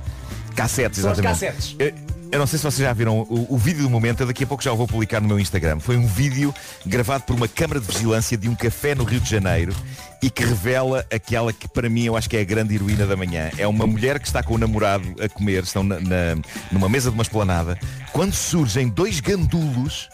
Cassetes, 0.56 1.00
São 1.00 1.12
os 1.12 1.20
exatamente. 1.20 1.40
cassetes. 1.56 1.76
Eu, 1.80 1.94
eu 2.32 2.40
não 2.40 2.46
sei 2.46 2.60
se 2.60 2.64
vocês 2.64 2.86
já 2.88 2.94
viram 2.94 3.20
o, 3.22 3.48
o 3.56 3.58
vídeo 3.58 3.82
do 3.84 3.90
momento, 3.90 4.22
eu 4.22 4.28
daqui 4.28 4.44
a 4.44 4.48
pouco 4.48 4.64
já 4.64 4.72
o 4.72 4.78
vou 4.78 4.88
publicar 4.88 5.20
no 5.22 5.28
meu 5.28 5.40
Instagram. 5.40 5.80
Foi 5.80 5.96
um 5.98 6.06
vídeo 6.06 6.54
gravado 6.86 7.24
por 7.24 7.36
uma 7.36 7.48
câmara 7.48 7.80
de 7.80 7.88
vigilância 7.88 8.38
de 8.38 8.48
um 8.50 8.56
café 8.56 8.94
no 8.94 9.04
Rio 9.04 9.20
de 9.20 9.30
Janeiro 9.30 9.74
e 10.22 10.30
que 10.30 10.44
revela 10.44 11.06
aquela 11.14 11.54
que 11.54 11.68
para 11.68 11.90
mim 11.90 12.04
eu 12.06 12.18
acho 12.18 12.30
que 12.30 12.36
é 12.36 12.42
a 12.42 12.44
grande 12.44 12.76
heroína 12.76 13.06
da 13.08 13.16
manhã. 13.16 13.50
É 13.58 13.66
uma 13.68 13.88
mulher 13.88 14.20
que 14.20 14.28
está 14.28 14.44
com 14.44 14.56
o 14.56 14.58
namorado 14.58 15.16
a 15.24 15.30
comer, 15.30 15.64
estão 15.64 15.84
na, 15.84 16.00
na- 16.00 16.36
numa 16.72 16.90
mesa 16.90 17.10
de 17.10 17.14
uma 17.16 17.24
esplanada, 17.24 17.80
quando 18.12 18.34
surgem 18.34 18.90
dois 18.90 19.20
gandulos 19.20 20.10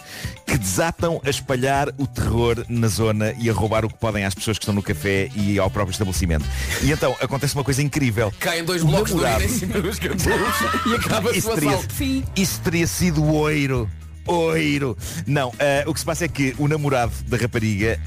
que 0.45 0.57
desatam 0.57 1.19
a 1.25 1.29
espalhar 1.29 1.89
o 1.97 2.05
terror 2.05 2.63
na 2.69 2.87
zona 2.87 3.33
e 3.39 3.49
a 3.49 3.53
roubar 3.53 3.83
o 3.83 3.89
que 3.89 3.97
podem 3.97 4.23
às 4.25 4.35
pessoas 4.35 4.57
que 4.59 4.63
estão 4.63 4.75
no 4.75 4.83
café 4.83 5.29
e 5.35 5.57
ao 5.57 5.71
próprio 5.71 5.91
estabelecimento. 5.91 6.45
E 6.83 6.91
então 6.91 7.15
acontece 7.19 7.55
uma 7.55 7.63
coisa 7.63 7.81
incrível. 7.81 8.31
Caem 8.39 8.63
dois 8.63 8.83
O 8.83 8.87
blocos 8.87 9.09
de 9.09 9.15
namorado- 9.15 9.43
urina 9.43 9.51
em 9.55 9.57
cima 9.59 9.81
dos 9.81 9.97
gandulos 9.97 10.55
e 10.85 10.93
acaba-se 10.95 11.39
o 11.47 11.55
teria, 11.55 11.69
assalto. 11.71 11.95
isso 12.35 12.61
teria 12.61 12.85
sido 12.87 13.25
oiro. 13.25 13.89
Oiro. 14.27 14.97
Não, 15.25 15.51
ah, 15.59 15.83
o 15.89 15.93
que 15.93 15.99
se 15.99 16.05
passa 16.05 16.25
é 16.25 16.27
que 16.27 16.55
o 16.57 16.67
namorado 16.67 17.11
da 17.27 17.37
rapariga, 17.37 17.99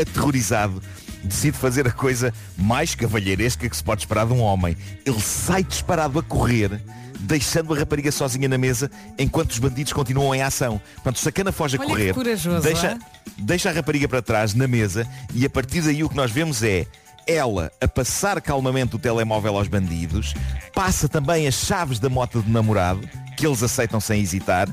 aterrorizado, 0.00 0.82
decide 1.22 1.56
fazer 1.56 1.86
a 1.86 1.92
coisa 1.92 2.32
mais 2.56 2.94
cavalheiresca 2.94 3.68
que 3.68 3.76
se 3.76 3.82
pode 3.82 4.02
esperar 4.02 4.26
de 4.26 4.32
um 4.32 4.40
homem. 4.40 4.76
Ele 5.04 5.20
sai 5.20 5.62
disparado 5.62 6.18
a 6.18 6.22
correr, 6.22 6.80
deixando 7.20 7.74
a 7.74 7.78
rapariga 7.78 8.12
sozinha 8.12 8.48
na 8.48 8.58
mesa, 8.58 8.90
enquanto 9.18 9.50
os 9.52 9.58
bandidos 9.58 9.92
continuam 9.92 10.34
em 10.34 10.42
ação. 10.42 10.80
Portanto, 10.94 11.16
o 11.16 11.20
sacana 11.20 11.52
foge 11.52 11.76
a 11.76 11.80
Olha 11.80 11.88
correr, 11.88 12.14
corajoso, 12.14 12.62
deixa, 12.62 12.86
é? 12.88 12.98
deixa 13.38 13.70
a 13.70 13.72
rapariga 13.72 14.08
para 14.08 14.22
trás 14.22 14.54
na 14.54 14.66
mesa 14.66 15.06
e 15.34 15.44
a 15.44 15.50
partir 15.50 15.82
daí 15.82 16.02
o 16.04 16.08
que 16.08 16.16
nós 16.16 16.30
vemos 16.30 16.62
é 16.62 16.86
ela 17.26 17.72
a 17.80 17.88
passar 17.88 18.40
calmamente 18.40 18.96
o 18.96 18.98
telemóvel 18.98 19.56
aos 19.56 19.68
bandidos, 19.68 20.34
passa 20.74 21.08
também 21.08 21.46
as 21.46 21.54
chaves 21.54 21.98
da 21.98 22.08
moto 22.08 22.40
do 22.40 22.50
namorado, 22.50 23.00
que 23.36 23.46
eles 23.46 23.62
aceitam 23.62 24.00
sem 24.00 24.20
hesitar, 24.20 24.68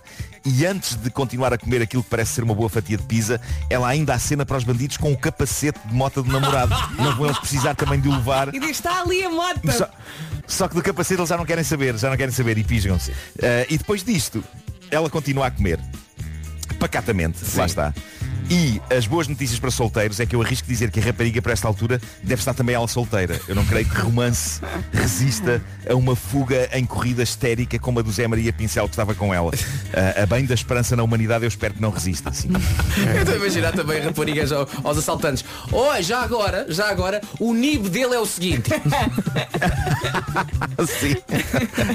e 0.46 0.66
antes 0.66 0.96
de 0.96 1.10
continuar 1.10 1.54
a 1.54 1.58
comer 1.58 1.82
aquilo 1.82 2.04
que 2.04 2.10
parece 2.10 2.34
ser 2.34 2.44
uma 2.44 2.54
boa 2.54 2.70
fatia 2.70 2.98
de 2.98 3.04
pizza, 3.04 3.40
ela 3.70 3.88
ainda 3.88 4.14
acena 4.14 4.46
para 4.46 4.58
os 4.58 4.64
bandidos 4.64 4.98
com 4.98 5.12
o 5.12 5.18
capacete 5.18 5.80
de 5.86 5.94
moto 5.94 6.22
do 6.22 6.32
namorado. 6.32 6.76
Não 6.98 7.16
vão 7.16 7.26
eles 7.26 7.40
precisar 7.40 7.76
também 7.76 8.00
de 8.00 8.10
o 8.10 8.12
levar. 8.12 8.54
E 8.54 8.60
diz, 8.60 8.72
está 8.72 9.02
ali 9.02 9.24
a 9.24 9.30
moto. 9.30 9.72
Só, 9.72 9.90
só 10.46 10.68
que 10.68 10.76
do 10.76 10.82
capacete 10.82 11.20
eles 11.20 11.30
já 11.30 11.38
não 11.38 11.46
querem 11.46 11.64
saber, 11.64 11.98
já 11.98 12.10
não 12.10 12.18
querem 12.18 12.34
saber 12.34 12.58
e 12.58 12.64
pisgam-se. 12.64 13.12
Ah, 13.42 13.66
e 13.70 13.78
depois 13.78 14.04
disto, 14.04 14.44
ela 14.92 15.10
continua 15.10 15.48
a 15.48 15.52
comer. 15.52 15.80
Pacatamente, 16.78 17.40
lá 17.56 17.66
está. 17.66 17.94
E 18.50 18.82
as 18.96 19.08
boas 19.08 19.28
notícias 19.28 19.60
para 19.60 19.72
solteiros 19.72 20.20
é 20.20 20.26
que 20.26 20.36
eu 20.36 20.42
arrisco 20.42 20.68
dizer 20.68 20.92
que 20.92 21.00
a 21.00 21.04
rapariga 21.04 21.42
para 21.42 21.54
esta 21.54 21.68
altura 21.68 22.00
deve 22.22 22.42
estar 22.42 22.54
também 22.54 22.76
ela 22.76 22.88
solteira. 22.88 23.40
Eu 23.48 23.56
não 23.56 23.66
creio 23.66 23.86
que 23.88 23.96
romance 24.00 24.62
resista 24.92 25.62
a 25.90 25.96
uma 25.96 26.16
fuga 26.16 26.70
em 26.74 26.86
corrida 26.86 27.24
histérica 27.24 27.80
como 27.80 28.00
a 28.00 28.02
do 28.02 28.12
Zé 28.12 28.28
Maria 28.28 28.52
Pincel 28.54 28.86
que 28.86 28.92
estava 28.92 29.16
com 29.16 29.34
ela. 29.34 29.52
Ah, 29.94 30.24
a 30.24 30.26
bem 30.26 30.46
da 30.46 30.54
esperança 30.54 30.96
na 30.96 31.04
humanidade 31.04 31.44
eu 31.46 31.48
espero 31.48 31.74
que 31.76 31.82
não 31.82 31.90
resista. 31.90 32.30
Assim. 32.30 32.50
Eu 33.14 33.20
estou 33.22 33.34
a 33.36 33.38
imaginar 33.38 33.72
também 33.74 34.02
raparigas 34.02 34.52
ao- 34.52 34.68
aos 34.84 34.98
assaltantes. 34.98 35.44
Oi, 35.72 36.04
já 36.04 36.22
agora, 36.22 36.66
já 36.70 36.90
agora, 36.90 37.22
o 37.40 37.54
NIB 37.54 37.90
dele 37.90 38.16
é 38.16 38.20
o 38.20 38.26
seguinte. 38.26 38.70
Sim. 41.00 41.16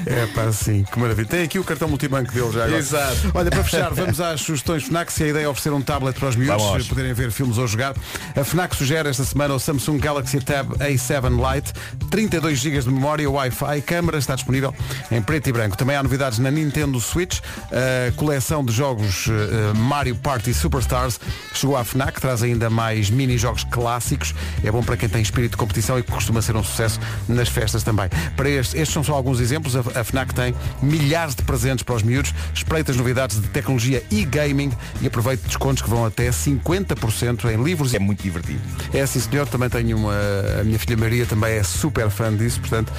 É 0.07 0.27
pá, 0.35 0.53
sim, 0.53 0.85
que 0.91 0.99
maravilha. 0.99 1.27
Tem 1.29 1.43
aqui 1.43 1.59
o 1.59 1.65
cartão 1.65 1.89
multibanco 1.89 2.33
dele 2.33 2.51
já 2.53 2.65
agora. 2.65 2.79
Exato. 2.79 3.31
Olha, 3.35 3.51
para 3.51 3.65
fechar, 3.65 3.93
vamos 3.93 4.21
às 4.21 4.41
sugestões 4.41 4.85
FNAC. 4.85 5.13
Se 5.13 5.25
a 5.25 5.29
ideia 5.29 5.45
é 5.45 5.49
oferecer 5.49 5.73
um 5.73 5.81
tablet 5.83 6.19
para 6.19 6.29
os 6.29 6.37
miúdos 6.39 6.63
Vamos. 6.63 6.89
poderem 6.89 7.13
ver 7.13 7.31
filmes 7.31 7.59
ou 7.59 7.67
jogar, 7.67 7.95
a 8.37 8.45
FNAC 8.45 8.77
sugere 8.77 9.09
esta 9.09 9.25
semana 9.25 9.55
o 9.55 9.59
Samsung 9.59 9.99
Galaxy 9.99 10.41
Tab 10.41 10.73
A7 10.79 11.55
Lite, 11.55 11.73
32 12.11 12.59
GB 12.59 12.81
de 12.81 12.91
memória, 12.91 13.31
Wi-Fi, 13.31 13.83
câmara, 13.83 14.19
está 14.19 14.35
disponível 14.35 14.75
em 15.11 15.21
preto 15.21 15.49
e 15.49 15.53
branco. 15.53 15.77
Também 15.77 15.97
há 15.97 16.03
novidades 16.03 16.39
na 16.39 16.51
Nintendo 16.51 17.01
Switch, 17.01 17.41
a 17.71 18.13
coleção 18.13 18.65
de 18.65 18.73
jogos 18.73 19.27
eh, 19.29 19.73
Mario 19.77 20.17
Party 20.17 20.55
Superstars 20.55 21.21
chegou 21.55 21.77
à 21.77 21.85
FNAC, 21.85 22.21
traz 22.21 22.43
ainda 22.43 22.71
mais 22.71 23.11
mini-jogos 23.11 23.65
clássicos. 23.65 24.35
É 24.63 24.71
bom 24.71 24.83
para 24.83 24.97
quem 24.97 25.09
tem 25.09 25.21
espírito 25.21 25.53
de 25.53 25.57
competição 25.57 25.99
e 25.99 26.03
costuma 26.03 26.41
ser 26.43 26.57
um 26.57 26.63
sucesso 26.63 27.01
nas 27.29 27.49
festas 27.49 27.83
também. 27.83 28.09
Para 28.37 28.49
estes, 28.49 28.75
estes 28.75 28.93
são 28.93 29.03
só 29.03 29.15
alguns 29.15 29.41
exemplos. 29.41 29.77
A, 29.77 29.81
a 30.01 30.05
FNAC 30.05 30.35
tem 30.35 30.55
milhares 30.83 31.35
de 31.35 31.43
presentes 31.43 31.83
para 31.83 31.95
os 31.95 32.03
miúdos, 32.03 32.35
espreita 32.55 32.91
as 32.91 32.97
novidades 32.97 33.41
de 33.41 33.49
tecnologia 33.49 34.03
e 34.11 34.25
gaming 34.25 34.73
e 35.01 35.07
aproveite 35.07 35.45
descontos 35.47 35.83
que 35.83 35.91
vão 35.91 36.05
até 36.05 36.28
50% 36.31 37.45
em 37.53 37.63
livros. 37.63 37.95
É 37.95 37.99
muito 37.99 38.23
divertido. 38.23 38.61
É 38.93 39.05
sim 39.07 39.21
senhor, 39.21 39.47
também 39.47 39.69
tenho 39.69 39.97
uma. 39.97 40.15
A 40.61 40.65
minha 40.65 40.79
filha 40.79 40.97
Maria 40.97 41.27
também 41.27 41.55
é 41.55 41.63
super 41.63 42.11
fã 42.11 42.35
disso, 42.35 42.61
portanto, 42.61 42.93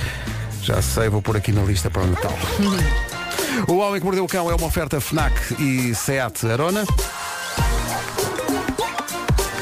já 0.62 0.82
sei, 0.82 1.10
vou 1.10 1.22
pôr 1.22 1.38
aqui 1.38 1.52
na 1.52 1.62
lista 1.64 1.90
para 1.90 2.04
o 2.04 2.08
Natal. 2.08 2.38
O 3.68 3.78
Homem 3.78 4.00
que 4.00 4.06
Mordeu 4.06 4.24
o 4.24 4.28
Cão 4.28 4.50
é 4.50 4.56
uma 4.56 4.68
oferta 4.68 5.02
FNAC 5.02 5.56
e 5.60 5.94
SEAT 5.94 6.46
Arona. 6.46 6.86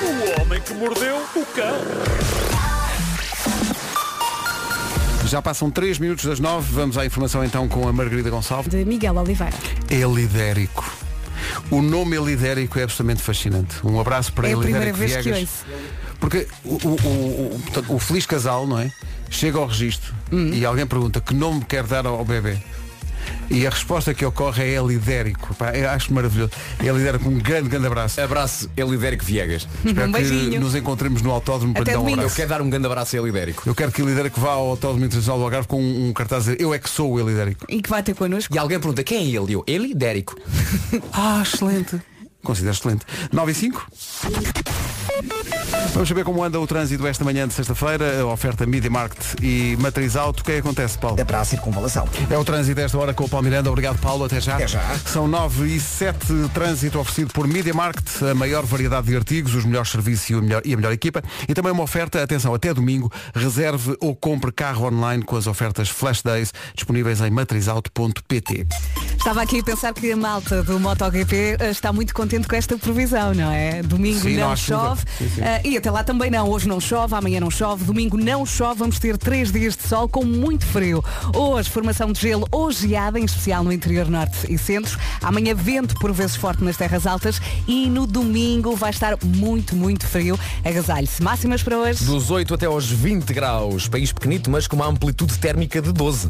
O 0.02 0.42
homem 0.42 0.62
que 0.62 0.74
mordeu 0.74 1.18
o 1.36 1.46
cão. 1.46 1.78
Já 5.26 5.42
passam 5.42 5.70
3 5.70 6.00
minutos 6.00 6.26
das 6.26 6.40
9, 6.40 6.72
vamos 6.72 6.98
à 6.98 7.06
informação 7.06 7.44
então 7.44 7.68
com 7.68 7.88
a 7.88 7.94
Margarida 7.94 8.30
Gonçalves. 8.30 8.70
De 8.70 8.86
Miguel 8.86 9.18
Oliveira. 9.18 9.58
Elidérico. 9.90 11.07
O 11.72 11.82
nome 11.82 12.16
Elidérico 12.16 12.80
é 12.80 12.84
absolutamente 12.84 13.22
fascinante. 13.22 13.76
Um 13.84 14.00
abraço 14.00 14.32
para 14.34 14.48
É 14.50 14.54
a 14.54 14.58
primeira 14.58 14.86
Elidérico 14.90 14.98
vez 14.98 15.16
que 15.18 15.24
Viegas. 15.32 15.42
ouço. 15.42 15.66
Porque 16.20 16.48
o, 16.66 16.74
o, 16.76 16.96
o, 17.90 17.96
o- 17.96 18.00
feliz 18.00 18.26
casal, 18.26 18.66
não 18.66 18.80
é? 18.80 18.92
Chega 19.30 19.58
ao 19.60 19.68
registro 19.68 20.14
Hum. 20.32 20.52
e 20.54 20.66
alguém 20.66 20.86
pergunta 20.88 21.20
que 21.22 21.34
nome 21.34 21.64
quer 21.66 21.84
dar 21.84 22.06
ao 22.06 22.24
bebê. 22.26 22.58
E 23.50 23.66
a 23.66 23.70
resposta 23.70 24.14
que 24.14 24.26
ocorre 24.26 24.64
é 24.64 24.74
Elidérico. 24.76 25.56
Pá, 25.56 25.72
eu 25.74 25.90
acho 25.90 26.14
maravilhoso. 26.14 26.52
Elidérico, 26.84 27.30
um 27.30 27.40
grande, 27.40 27.70
grande 27.70 27.88
abraço. 27.88 28.20
Abraço 28.20 28.70
Elidérico 28.76 29.24
Viegas. 29.24 29.68
Espero 29.86 30.10
Um 30.10 30.12
que 30.12 30.20
beijinho. 30.20 30.60
nos 30.60 30.76
encontremos 30.76 31.22
no 31.22 31.32
autódromo 31.32 31.74
para 31.74 31.84
Até 31.84 31.92
lhe 31.92 31.96
dar 31.96 32.00
um 32.02 32.04
domingo. 32.04 32.18
Eu 32.20 32.24
abraço. 32.26 32.36
quero 32.36 32.50
dar 32.50 32.62
um 32.62 32.70
grande 32.70 32.86
abraço 32.86 33.16
a 33.16 33.20
Elidérico. 33.20 33.64
Eu 33.66 33.74
quero 33.74 33.92
que 33.92 34.02
o 34.02 34.06
Elidérico 34.08 34.40
vá 34.42 34.52
ao 34.52 34.70
Autódromo 34.72 35.06
Internacional 35.06 35.38
do 35.40 35.44
Algarve 35.46 35.68
com 35.68 35.82
um, 35.82 36.10
um 36.10 36.14
cartaz 36.14 36.48
a 36.48 36.52
dizer 36.52 36.62
Eu 36.62 36.74
é 36.74 36.80
que 36.80 36.90
sou 36.90 37.14
o 37.14 37.20
Elidérico. 37.20 37.66
E 37.70 37.82
que 37.82 37.90
vai 37.90 38.04
ter 38.04 38.14
connosco. 38.16 38.54
E 38.54 38.58
alguém 38.58 38.80
pergunta 38.80 39.02
quem 39.04 39.18
é 39.20 39.22
ele? 39.40 39.52
E 39.52 39.54
Eu, 39.54 39.64
Elidérico. 39.66 40.36
Ah, 41.14 41.42
excelente. 41.42 42.00
Considero 42.48 42.74
excelente. 42.74 43.06
9 43.34 43.52
e 43.52 43.56
5. 43.56 43.88
Vamos 45.94 46.08
saber 46.08 46.24
como 46.24 46.42
anda 46.44 46.58
o 46.60 46.66
trânsito 46.68 47.06
esta 47.08 47.24
manhã 47.26 47.46
de 47.48 47.54
sexta-feira, 47.54 48.22
a 48.22 48.26
oferta 48.28 48.66
Media 48.66 48.90
Market 48.90 49.20
e 49.42 49.76
Matriz 49.82 50.16
Auto. 50.16 50.40
O 50.42 50.44
que 50.46 50.52
é 50.52 50.54
que 50.56 50.60
acontece, 50.62 50.98
Paulo? 50.98 51.20
É 51.20 51.26
para 51.26 51.42
a 51.42 51.44
circunvalação. 51.46 52.08
É 52.30 52.38
o 52.38 52.46
trânsito 52.46 52.80
esta 52.80 52.98
hora 52.98 53.14
com 53.14 53.26
o 53.26 53.30
Paulo 53.30 53.44
Miranda. 53.44 53.70
Obrigado, 53.70 54.00
Paulo. 54.00 54.24
Até 54.26 54.40
já. 54.40 54.56
Até 54.56 54.68
já. 54.68 54.82
São 55.06 55.28
9 55.28 55.68
e 55.76 55.80
7 55.80 56.20
trânsito 56.54 57.00
oferecido 57.00 57.34
por 57.34 57.48
Media 57.48 57.74
Market, 57.74 58.08
a 58.24 58.34
maior 58.36 58.64
variedade 58.66 59.08
de 59.08 59.16
artigos, 59.18 59.56
os 59.56 59.66
melhores 59.66 59.90
serviços 59.90 60.30
e, 60.30 60.36
o 60.36 60.42
melhor- 60.42 60.62
e 60.64 60.74
a 60.74 60.78
melhor 60.78 60.94
equipa. 60.94 61.22
E 61.50 61.54
também 61.54 61.72
uma 61.74 61.84
oferta, 61.84 62.22
atenção, 62.24 62.54
até 62.54 62.74
domingo, 62.74 63.12
reserve 63.36 63.98
ou 64.00 64.16
compre 64.16 64.52
carro 64.54 64.86
online 64.88 65.24
com 65.24 65.36
as 65.36 65.48
ofertas 65.48 65.90
Flash 65.90 66.22
Days 66.22 66.54
disponíveis 66.76 67.20
em 67.22 67.30
matrizauto.pt. 67.32 68.68
Estava 69.18 69.42
aqui 69.42 69.60
a 69.60 69.64
pensar 69.64 69.94
que 69.94 70.12
a 70.12 70.16
malta 70.16 70.62
do 70.64 70.80
MotoGP 70.80 71.58
eh, 71.60 71.70
está 71.72 71.92
muito 71.92 72.14
contente 72.14 72.37
com 72.46 72.56
esta 72.56 72.78
previsão, 72.78 73.34
não 73.34 73.50
é? 73.52 73.82
Domingo 73.82 74.20
Sim, 74.20 74.36
não 74.38 74.50
não, 74.50 74.56
chove. 74.56 75.02
Sim, 75.18 75.30
sim. 75.30 75.42
eh, 75.42 75.62
e 75.64 75.78
até 75.78 75.90
lá 75.90 76.04
também 76.04 76.30
não. 76.30 76.50
Hoje 76.50 76.68
não 76.68 76.80
chove, 76.80 77.16
amanhã 77.16 77.40
não 77.40 77.50
chove, 77.50 77.86
domingo 77.86 78.18
não 78.18 78.46
chove. 78.46 78.80
Vamos 78.80 79.00
ter 79.00 79.18
três 79.18 79.52
dias 79.52 79.76
de 79.76 79.88
sol 79.88 80.10
com 80.10 80.26
muito 80.26 80.66
frio. 80.66 81.04
Hoje, 81.34 81.70
formação 81.70 82.12
de 82.12 82.20
gelo 82.20 82.48
ou 82.52 82.72
geada, 82.72 83.20
em 83.20 83.24
especial 83.26 83.64
no 83.64 83.72
interior 83.72 84.10
norte 84.10 84.52
e 84.52 84.58
centro. 84.58 85.00
Amanhã, 85.22 85.56
vento 85.56 85.96
por 85.96 86.12
vezes 86.12 86.36
forte 86.36 86.64
nas 86.64 86.76
terras 86.78 87.08
altas. 87.08 87.40
E 87.68 87.90
no 87.90 88.06
domingo 88.06 88.76
vai 88.76 88.90
estar 88.90 89.18
muito, 89.24 89.76
muito 89.76 90.06
frio. 90.06 90.38
Agasalhe-se. 90.66 91.22
Máximas 91.24 91.64
para 91.64 91.78
hoje. 91.78 92.04
Dos 92.04 92.30
8 92.30 92.54
até 92.54 92.66
aos 92.66 92.90
20 92.90 93.34
graus. 93.34 93.88
País 93.88 94.12
pequenito, 94.12 94.50
mas 94.50 94.68
com 94.68 94.76
uma 94.76 94.88
amplitude 94.88 95.38
térmica 95.38 95.82
de 95.82 95.92
12. 95.92 96.30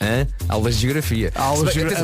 Hã? 0.00 0.26
Aulas 0.48 0.74
de 0.76 0.82
geografia. 0.82 1.32
Aulas 1.34 1.72
de 1.72 1.84
bem- 1.84 1.96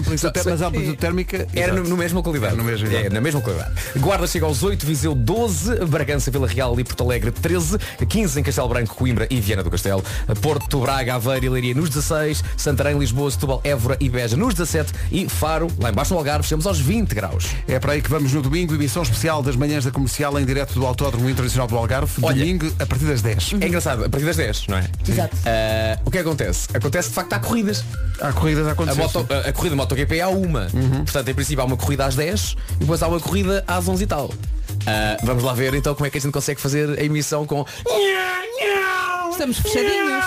mas 0.44 0.62
a 0.62 0.66
amplitude 0.68 0.96
térmica 0.96 1.46
Era 1.54 1.72
no, 1.74 1.84
no 1.84 1.96
mesma 1.96 2.22
qualidade. 2.22 2.56
No 2.56 2.64
mesmo, 2.64 2.88
é, 2.88 3.08
na 3.10 3.20
mesma 3.20 3.40
qualidade. 3.40 3.72
Guarda 3.98 4.26
chega 4.26 4.46
aos 4.46 4.62
8, 4.62 4.86
Viseu 4.86 5.14
12, 5.14 5.84
Bragança, 5.86 6.30
Vila 6.30 6.46
Real 6.46 6.78
e 6.80 6.84
Porto 6.84 7.02
Alegre 7.04 7.30
13, 7.30 7.78
15 8.08 8.40
em 8.40 8.42
Castelo 8.42 8.68
Branco, 8.68 8.94
Coimbra 8.94 9.26
e 9.30 9.40
Viana 9.40 9.62
do 9.62 9.70
Castelo, 9.70 10.02
Porto, 10.40 10.80
Braga, 10.80 11.14
Aveiro 11.14 11.44
e 11.46 11.48
Leiria 11.48 11.74
nos 11.74 11.90
16, 11.90 12.42
Santarém, 12.56 12.98
Lisboa, 12.98 13.30
Setúbal, 13.30 13.60
Évora 13.64 13.96
e 14.00 14.08
Beja 14.08 14.36
nos 14.36 14.54
17 14.54 14.92
e 15.10 15.28
Faro, 15.28 15.68
lá 15.78 15.90
embaixo 15.90 16.12
no 16.12 16.18
Algarve, 16.18 16.44
chegamos 16.46 16.66
aos 16.66 16.78
20 16.80 17.14
graus. 17.14 17.46
É 17.68 17.78
para 17.78 17.92
aí 17.92 18.02
que 18.02 18.10
vamos 18.10 18.32
no 18.32 18.40
domingo, 18.42 18.74
emissão 18.74 19.02
especial 19.02 19.42
das 19.42 19.56
manhãs 19.56 19.84
da 19.84 19.90
comercial 19.90 20.38
em 20.40 20.44
direto 20.44 20.74
do 20.74 20.86
Autódromo 20.86 21.28
Internacional 21.28 21.66
do 21.66 21.76
Algarve, 21.76 22.12
Olha. 22.22 22.36
domingo 22.38 22.72
a 22.78 22.86
partir 22.86 23.04
das 23.04 23.20
10. 23.22 23.54
É 23.60 23.66
engraçado, 23.66 24.04
a 24.04 24.08
partir 24.08 24.26
das 24.26 24.36
10, 24.36 24.66
não 24.68 24.78
é? 24.78 24.84
Exato. 25.08 25.36
Ah, 25.44 25.98
o 26.04 26.10
que 26.10 26.18
acontece? 26.18 26.68
Acontece 26.74 27.08
de 27.10 27.14
facto 27.14 27.32
há 27.34 27.38
corridas. 27.38 27.81
Há 28.20 28.32
corridas 28.32 28.66
a 28.66 28.70
A, 28.70 28.72
acontecer. 28.72 29.00
moto- 29.00 29.26
a- 29.32 29.48
a 29.48 29.52
corrida 29.52 29.74
MotoGP 29.76 30.20
há 30.20 30.28
uma. 30.28 30.68
Portanto, 31.04 31.28
em 31.28 31.34
princípio 31.34 31.62
há 31.62 31.66
uma 31.66 31.76
corrida 31.76 32.04
às 32.06 32.14
10 32.14 32.54
e 32.76 32.80
depois 32.80 33.02
há 33.02 33.08
uma 33.08 33.18
corrida 33.20 33.64
às 33.66 33.88
11 33.88 34.04
e 34.04 34.06
tal. 34.06 34.30
Ah, 34.86 35.16
vamos 35.24 35.42
lá 35.42 35.52
ver 35.54 35.74
então 35.74 35.94
como 35.94 36.06
é 36.06 36.10
que 36.10 36.18
a 36.18 36.20
gente 36.20 36.32
consegue 36.32 36.60
fazer 36.60 36.98
a 36.98 37.02
emissão 37.04 37.44
com. 37.46 37.64
Estamos 39.30 39.58
fechadinhos. 39.58 40.24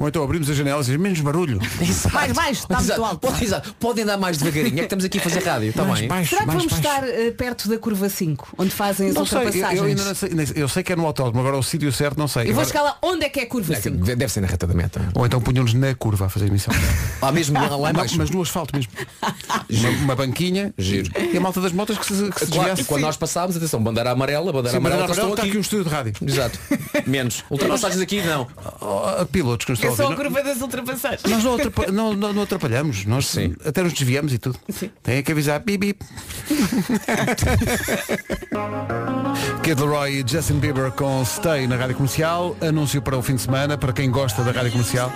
Ou 0.00 0.08
então 0.08 0.22
abrimos 0.22 0.48
as 0.48 0.56
janelas 0.56 0.88
e 0.88 0.96
menos 0.96 1.20
barulho. 1.20 1.58
Mais 2.12 2.32
baixo, 2.32 2.62
está 2.62 2.78
muito 2.80 3.04
alto. 3.04 3.18
Pode- 3.18 3.44
exato. 3.44 3.74
Podem 3.80 4.04
dar 4.04 4.16
mais 4.16 4.38
devagarinho. 4.38 4.74
É 4.74 4.78
que 4.78 4.82
estamos 4.84 5.04
aqui 5.04 5.18
a 5.18 5.20
fazer 5.22 5.42
rádio. 5.44 5.70
Está 5.70 5.84
Mais 5.84 6.00
bem. 6.00 6.08
baixo, 6.08 6.30
Será 6.30 6.40
que 6.42 6.46
mais 6.46 6.58
vamos 6.64 6.80
baixo. 6.80 7.04
estar 7.04 7.08
eh, 7.08 7.30
perto 7.32 7.68
da 7.68 7.78
curva 7.78 8.08
5, 8.08 8.48
onde 8.58 8.70
fazem 8.70 9.08
as 9.08 9.14
Não 9.14 9.26
sei, 9.26 9.38
eu, 9.38 9.44
ultrapassagens? 9.44 9.98
eu 10.00 10.04
não 10.06 10.14
sei, 10.14 10.62
eu 10.62 10.68
sei 10.68 10.82
que 10.82 10.92
é 10.92 10.96
no 10.96 11.06
autódromo, 11.06 11.40
agora 11.40 11.56
o 11.56 11.62
sítio 11.62 11.92
certo 11.92 12.16
não 12.18 12.28
sei. 12.28 12.42
Eu 12.42 12.46
vou 12.54 12.62
Agora- 12.62 12.66
chegar 12.68 12.82
lá, 12.82 12.96
onde 13.02 13.24
é 13.24 13.28
que 13.28 13.40
é 13.40 13.42
a 13.42 13.46
curva 13.48 13.74
5? 13.74 13.96
Deve 13.98 14.16
deve 14.16 14.32
ser 14.32 14.40
na 14.40 14.46
reta 14.46 14.66
da 14.66 14.74
meta. 14.74 15.00
Ou 15.14 15.26
então 15.26 15.40
punham-nos 15.40 15.74
na 15.74 15.94
curva 15.94 16.26
a 16.26 16.28
fazer 16.28 16.46
a 16.46 16.48
emissão. 16.48 16.72
Lá 17.20 17.32
mesmo, 17.32 17.54
lá, 17.58 17.66
lá 17.76 17.92
Não, 17.92 18.00
baixo. 18.00 18.16
mas 18.16 18.30
no 18.30 18.40
asfalto 18.40 18.74
mesmo. 18.76 18.92
uma, 19.70 19.88
uma 20.04 20.16
banquinha 20.16 20.72
Giro. 20.78 21.10
e 21.32 21.36
a 21.36 21.40
malta 21.40 21.60
das 21.60 21.72
motas 21.72 21.98
que 21.98 22.06
se, 22.06 22.12
que 22.12 22.18
se 22.20 22.46
Claro, 22.46 22.46
desviasse. 22.46 22.82
e 22.82 22.84
quando 22.84 23.02
nós 23.02 23.16
passámos, 23.16 23.56
atenção, 23.56 23.82
bandeira 23.82 24.10
amarela, 24.12 24.52
bandeira 24.52 24.70
Sim, 24.78 24.82
mas 24.82 24.92
amarela, 24.92 25.10
estão 25.12 25.30
está 25.30 25.42
aqui. 25.42 25.50
aqui 25.50 25.58
um 25.58 25.60
estúdio 25.60 25.84
de 25.84 25.90
rádio. 25.90 26.12
Exato. 26.24 26.58
Menos. 27.06 27.44
Ultrapassagens 27.50 28.00
aqui, 28.00 28.22
não. 28.22 28.46
Oh, 28.80 29.26
pilotos 29.26 29.64
que 29.66 29.72
nos 29.72 29.78
estão 29.80 29.87
É 29.88 29.96
só 29.96 30.12
a 30.12 30.16
curva 30.16 30.42
das 30.42 30.60
ultrapassagens. 30.60 31.22
Nós 31.30 31.44
não, 31.44 31.54
atrapa- 31.54 31.92
não, 31.92 32.14
não- 32.14 32.32
não 32.32 32.42
atrapalhamos, 32.42 33.04
nós 33.04 33.26
Sim. 33.26 33.54
até 33.64 33.82
nos 33.82 33.92
desviamos 33.92 34.32
e 34.32 34.38
tudo. 34.38 34.58
Tem 35.02 35.22
que 35.22 35.32
avisar 35.32 35.60
bip 35.60 35.78
bip. 35.78 36.04
Kid 39.62 39.80
Leroy 39.80 40.20
e 40.20 40.24
Justin 40.26 40.58
Bieber 40.58 40.90
com 40.92 41.24
Stay 41.24 41.66
na 41.66 41.76
Rádio 41.76 41.96
Comercial. 41.96 42.56
Anúncio 42.60 43.02
para 43.02 43.16
o 43.16 43.22
fim 43.22 43.34
de 43.34 43.42
semana, 43.42 43.76
para 43.76 43.92
quem 43.92 44.10
gosta 44.10 44.42
da 44.42 44.52
Rádio 44.52 44.72
Comercial. 44.72 45.12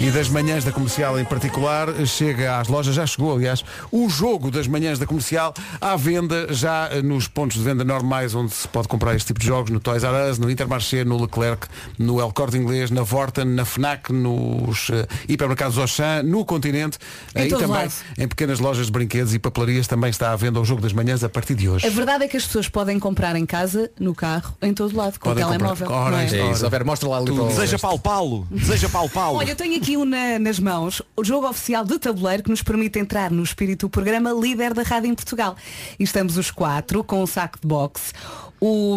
E 0.00 0.10
das 0.10 0.28
manhãs 0.28 0.64
da 0.64 0.72
comercial 0.72 1.18
em 1.18 1.24
particular, 1.24 1.86
chega 2.06 2.58
às 2.58 2.66
lojas, 2.66 2.92
já 2.92 3.06
chegou 3.06 3.36
aliás, 3.36 3.64
o 3.92 4.08
jogo 4.10 4.50
das 4.50 4.66
manhãs 4.66 4.98
da 4.98 5.06
comercial 5.06 5.54
à 5.80 5.94
venda 5.94 6.48
já 6.52 6.88
eh, 6.90 7.00
nos 7.02 7.28
pontos 7.28 7.56
de 7.58 7.62
venda 7.62 7.84
normais 7.84 8.34
onde 8.34 8.52
se 8.52 8.66
pode 8.66 8.88
comprar 8.88 9.14
este 9.14 9.28
tipo 9.28 9.38
de 9.38 9.46
jogos, 9.46 9.70
no 9.70 9.78
Toys 9.78 10.02
R 10.02 10.28
Us, 10.28 10.38
no 10.40 10.50
Intermarché, 10.50 11.04
no 11.04 11.20
Leclerc, 11.22 11.68
no 12.00 12.20
El 12.20 12.32
Corte 12.32 12.56
Inglês, 12.56 12.90
na 12.90 13.02
Vorten, 13.02 13.44
na 13.44 13.64
FNAC, 13.64 14.12
nos 14.12 14.90
eh, 14.90 15.06
hipermercados 15.28 15.78
Auchan, 15.78 16.24
no 16.24 16.44
Continente 16.44 16.98
Em 17.36 17.42
eh, 17.42 17.46
e 17.46 17.50
também 17.50 17.68
lado. 17.68 17.92
em 18.18 18.26
pequenas 18.26 18.58
lojas 18.58 18.86
de 18.86 18.92
brinquedos 18.92 19.32
e 19.34 19.38
papelarias 19.38 19.86
também 19.86 20.10
está 20.10 20.32
à 20.32 20.36
venda 20.36 20.60
o 20.60 20.64
jogo 20.64 20.82
das 20.82 20.92
manhãs 20.92 21.22
a 21.22 21.28
partir 21.28 21.54
de 21.54 21.68
hoje. 21.68 21.86
A 21.86 21.90
verdade 21.90 22.24
é 22.24 22.28
que 22.28 22.36
as 22.36 22.44
pessoas 22.44 22.68
podem 22.68 22.98
comprar 22.98 23.36
em 23.36 23.46
casa, 23.46 23.88
no 24.00 24.16
carro, 24.16 24.52
em 24.62 24.74
todo 24.74 24.96
lado, 24.96 25.20
com 25.20 25.28
Podem 25.28 25.44
o 25.44 25.48
comprar. 25.48 25.76
telemóvel. 25.76 25.96
Ora, 25.96 26.10
não 26.10 26.18
é? 26.18 26.24
isto- 26.24 26.36
É 26.36 26.50
isso. 26.50 26.66
A 26.66 26.68
ver, 26.68 26.84
mostra 26.84 27.08
lá 27.08 27.18
ali 27.18 27.30
para 27.32 27.44
o- 27.44 27.46
Deseja 27.48 27.78
Paulo-Paulo. 27.78 28.48
Deseja 28.50 28.88
Paulo-Paulo. 28.88 29.38
Olha, 29.38 29.50
eu 29.50 29.56
tenho 29.56 29.76
aqui 29.76 29.81
um 29.90 30.04
na- 30.04 30.38
nas 30.38 30.58
mãos, 30.58 31.02
o 31.16 31.24
jogo 31.24 31.48
oficial 31.48 31.84
de 31.84 31.98
tabuleiro 31.98 32.42
que 32.42 32.50
nos 32.50 32.62
permite 32.62 32.98
entrar 32.98 33.30
no 33.30 33.42
espírito 33.42 33.86
do 33.86 33.90
programa 33.90 34.30
líder 34.32 34.72
da 34.74 34.82
rádio 34.82 35.10
em 35.10 35.14
Portugal. 35.14 35.56
E 35.98 36.04
estamos 36.04 36.36
os 36.36 36.50
quatro 36.50 37.02
com 37.04 37.22
um 37.22 37.26
saco 37.26 37.58
de 37.60 37.66
boxe. 37.66 38.12
O, 38.60 38.96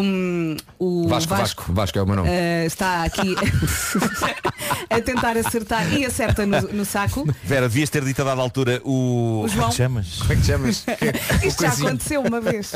o 0.78 1.08
Vasco, 1.08 1.34
Vasco, 1.34 1.72
Vasco 1.72 1.98
é 1.98 2.02
o 2.02 2.06
meu 2.06 2.14
nome. 2.16 2.28
eh, 2.30 2.64
está 2.66 3.02
aqui 3.02 3.34
a 4.88 5.00
tentar 5.00 5.36
acertar 5.36 5.92
e 5.92 6.04
acerta 6.04 6.46
no, 6.46 6.60
no 6.72 6.84
saco. 6.84 7.26
Vera, 7.42 7.68
devias 7.68 7.90
ter 7.90 8.04
dito 8.04 8.22
a 8.22 8.24
dada 8.24 8.40
altura 8.40 8.80
o. 8.84 9.42
O 9.44 9.46
Como 9.46 9.46
é 9.46 9.48
João. 9.56 9.70
que 9.70 9.74
chamas? 9.76 10.18
Como 10.18 10.32
é 10.32 10.36
que 10.36 10.40
te 10.42 10.46
chamas? 10.46 10.84
Isto 11.44 11.62
já 11.62 11.70
aconteceu 11.70 12.22
uma 12.22 12.40
vez. 12.40 12.74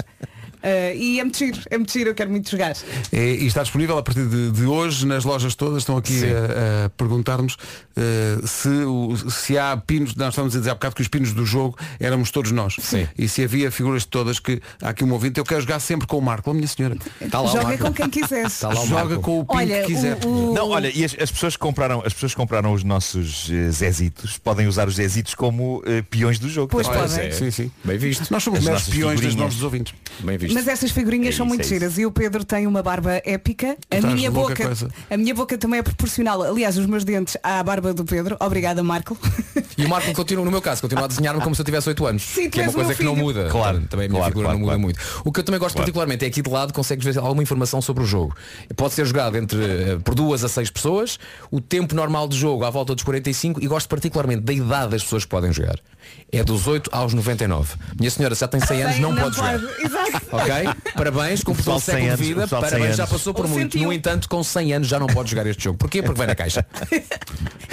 Ah, 0.63 0.93
e 0.95 1.19
é 1.21 1.25
muito 1.25 1.39
giro, 1.39 1.61
é 1.71 1.77
muito 1.79 1.93
giro, 1.93 2.11
eu 2.11 2.15
quero 2.15 2.31
muito 2.31 2.51
jogar. 2.51 2.75
É, 3.13 3.31
e 3.35 3.47
está 3.47 3.63
disponível 3.63 3.97
a 3.99 4.03
partir 4.03 4.27
de, 4.27 4.51
de 4.51 4.65
hoje 4.65 5.07
nas 5.07 5.25
lojas 5.25 5.55
todas. 5.55 5.79
Estão 5.83 5.97
aqui 5.97 6.21
a, 6.25 6.87
a 6.87 6.91
perguntar-nos 6.91 7.57
eh, 7.97 8.39
se, 8.47 8.69
o- 8.69 9.17
se 9.31 9.57
há 9.59 9.77
pinos. 9.77 10.15
Nós 10.15 10.29
estamos 10.31 10.55
a 10.55 10.59
dizer 10.59 10.71
há 10.71 10.75
bocado 10.75 10.95
que 10.95 11.03
os 11.03 11.09
pinos 11.09 11.33
do 11.33 11.45
jogo 11.47 11.79
éramos 11.99 12.31
todos 12.31 12.53
nós. 12.53 12.77
Sim. 12.79 13.09
E 13.17 13.29
se 13.29 13.43
havia 13.43 13.71
figuras 13.71 14.03
de 14.03 14.09
todas 14.09 14.39
que 14.39 14.61
há 14.83 14.91
aqui 14.91 15.05
um 15.05 15.13
ouvinte, 15.13 15.39
eu 15.39 15.45
quero 15.45 15.61
jogar 15.63 15.81
sempre 15.81 16.07
com 16.07 16.19
o 16.19 16.23
Marco, 16.23 16.51
a 16.51 16.55
minha 16.55 16.67
senhora. 16.69 16.97
Está 17.21 17.41
lá 17.41 17.49
o 17.49 17.53
Joga 17.53 17.65
Marco. 17.69 17.85
com 17.85 17.93
quem 17.93 18.11
quiseres. 18.11 18.53
Está 18.53 18.69
lá 18.69 18.81
o 18.83 18.87
Joga 18.87 19.05
Marco. 19.05 19.23
com 19.23 19.41
o 19.41 19.45
pino 19.45 19.59
Olha, 19.61 19.81
que 19.83 19.87
quiser. 19.95 20.19
o, 20.25 20.51
o- 20.51 20.55
Não, 20.55 20.69
olha, 20.71 20.91
e 20.95 21.05
as, 21.05 21.17
as 21.21 21.31
pessoas 21.31 21.55
que 21.57 21.61
compraram, 21.61 22.03
as 22.05 22.13
pessoas 22.13 22.35
compraram 22.35 22.73
os 22.73 22.85
nossos 22.85 23.49
eh, 23.51 23.71
Zezitos 23.71 24.37
podem 24.39 24.67
usar 24.67 24.89
os 24.89 24.95
Zezitos 24.97 25.35
como 25.35 25.83
eh, 25.87 26.03
peões 26.03 26.39
do 26.39 26.49
jogo. 26.49 26.69
Pois 26.69 26.87
podem. 26.87 27.27
é. 27.27 27.31
Sim, 27.31 27.51
sim. 27.51 27.71
Bem 27.85 27.97
visto. 27.99 28.31
Nós 28.31 28.43
somos 28.43 28.61
meros 28.61 28.81
nossas 28.81 28.95
peões 28.95 29.21
figurinhas. 29.21 29.55
dos 29.55 29.63
ouvintes. 29.63 29.95
Bem 30.21 30.37
visto. 30.39 30.50
Mas 30.53 30.69
essas 30.69 30.91
figurinhas 30.91 31.35
É 31.35 31.37
são 31.37 31.47
isso, 31.47 31.55
muito 31.55 31.65
é 31.65 31.69
giras 31.69 31.99
e 31.99 32.07
o 32.07 32.11
Pedro 32.13 32.45
tem 32.45 32.67
uma 32.67 32.83
barba 32.83 33.21
épica. 33.25 33.77
A 33.91 34.01
minha 34.07 34.31
boca, 34.31 34.71
a 35.11 35.17
minha 35.17 35.35
boca 35.35 35.57
também 35.59 35.81
é 35.81 35.83
proporcional. 35.83 36.43
Aliás, 36.43 36.77
os 36.79 36.87
meus 36.87 37.05
dentes 37.05 37.37
à 37.43 37.63
barba 37.63 37.93
do 37.95 38.05
Pedro. 38.05 38.37
Obrigada, 38.41 38.83
Marco. 38.83 39.17
E 39.79 39.87
o 39.87 39.89
Marco 39.89 40.13
continua, 40.13 40.45
no 40.45 40.51
meu 40.51 40.61
caso, 40.61 40.83
continua 40.83 41.05
a 41.05 41.07
desenhar-me 41.07 41.41
como 41.41 41.55
se 41.55 41.63
eu 41.63 41.65
tivesse 41.65 41.89
8 41.89 42.05
anos. 42.07 42.23
Sim, 42.23 42.51
que 42.51 42.61
é 42.61 42.65
uma 42.65 42.73
coisa 42.73 42.95
que 42.95 43.03
não 43.03 43.17
muda. 43.17 43.49
Claro, 43.51 43.81
Também 43.89 44.07
a 44.07 44.09
minha 44.11 44.19
claro, 44.21 44.31
figura 44.33 44.45
claro, 44.49 44.59
não 44.59 44.61
muda 44.67 44.73
claro. 44.73 44.81
muito. 44.81 45.01
O 45.25 45.33
que 45.33 45.41
eu 45.41 45.45
também 45.45 45.59
gosto 45.59 45.73
Claro. 45.75 45.85
particularmente 45.87 46.25
é 46.25 46.29
aqui 46.29 46.43
de 46.43 46.51
lado 46.51 46.73
consegues 46.75 47.03
ver 47.03 47.19
alguma 47.19 47.43
informação 47.43 47.81
sobre 47.81 48.03
o 48.03 48.07
jogo. 48.07 48.37
Pode 48.77 48.93
ser 48.93 49.07
jogado 49.07 49.37
entre 49.39 49.59
eh, 49.65 49.99
por 50.05 50.15
duas 50.15 50.45
a 50.45 50.49
seis 50.51 50.69
pessoas, 50.69 51.19
o 51.51 51.63
tempo 51.63 51.95
normal 51.95 52.29
de 52.29 52.37
jogo 52.37 52.65
à 52.65 52.71
volta 52.71 52.95
dos 52.95 53.05
45 53.05 53.63
e 53.63 53.67
gosto 53.67 53.89
particularmente 53.89 54.43
da 54.43 54.53
idade 54.53 54.91
das 54.91 55.03
pessoas 55.03 55.25
que 55.25 55.31
podem 55.31 55.51
jogar. 55.51 55.79
É 56.33 56.45
dos 56.45 56.67
8 56.67 56.91
aos 56.93 57.13
99. 57.13 57.75
Minha 57.99 58.11
senhora 58.11 58.35
já 58.35 58.47
tem 58.47 58.61
100 58.61 58.83
anos, 58.83 58.99
não, 59.01 59.15
pode 59.15 59.37
jogar. 59.37 59.55
Exato. 59.57 60.27
Ok? 60.31 60.93
Parabéns, 60.95 61.43
completou 61.43 61.75
o 61.75 61.79
de 61.79 61.85
100 61.85 61.95
século 61.95 62.03
de 62.03 62.09
anos, 62.09 62.27
vida, 62.27 62.43
de 62.45 62.51
100 62.51 62.61
parabéns, 62.61 62.97
já 62.97 63.07
passou 63.07 63.35
por 63.35 63.45
Ou 63.47 63.51
muito. 63.51 63.73
101. 63.73 63.85
No 63.85 63.93
entanto, 63.93 64.29
com 64.29 64.43
100 64.43 64.75
anos 64.75 64.89
já 64.89 64.99
não 64.99 65.07
pode 65.07 65.31
jogar 65.31 65.47
este 65.47 65.65
jogo. 65.65 65.79
Porquê? 65.79 66.03
Porque 66.03 66.19
vem 66.19 66.27
na 66.27 66.35
caixa. 66.35 66.65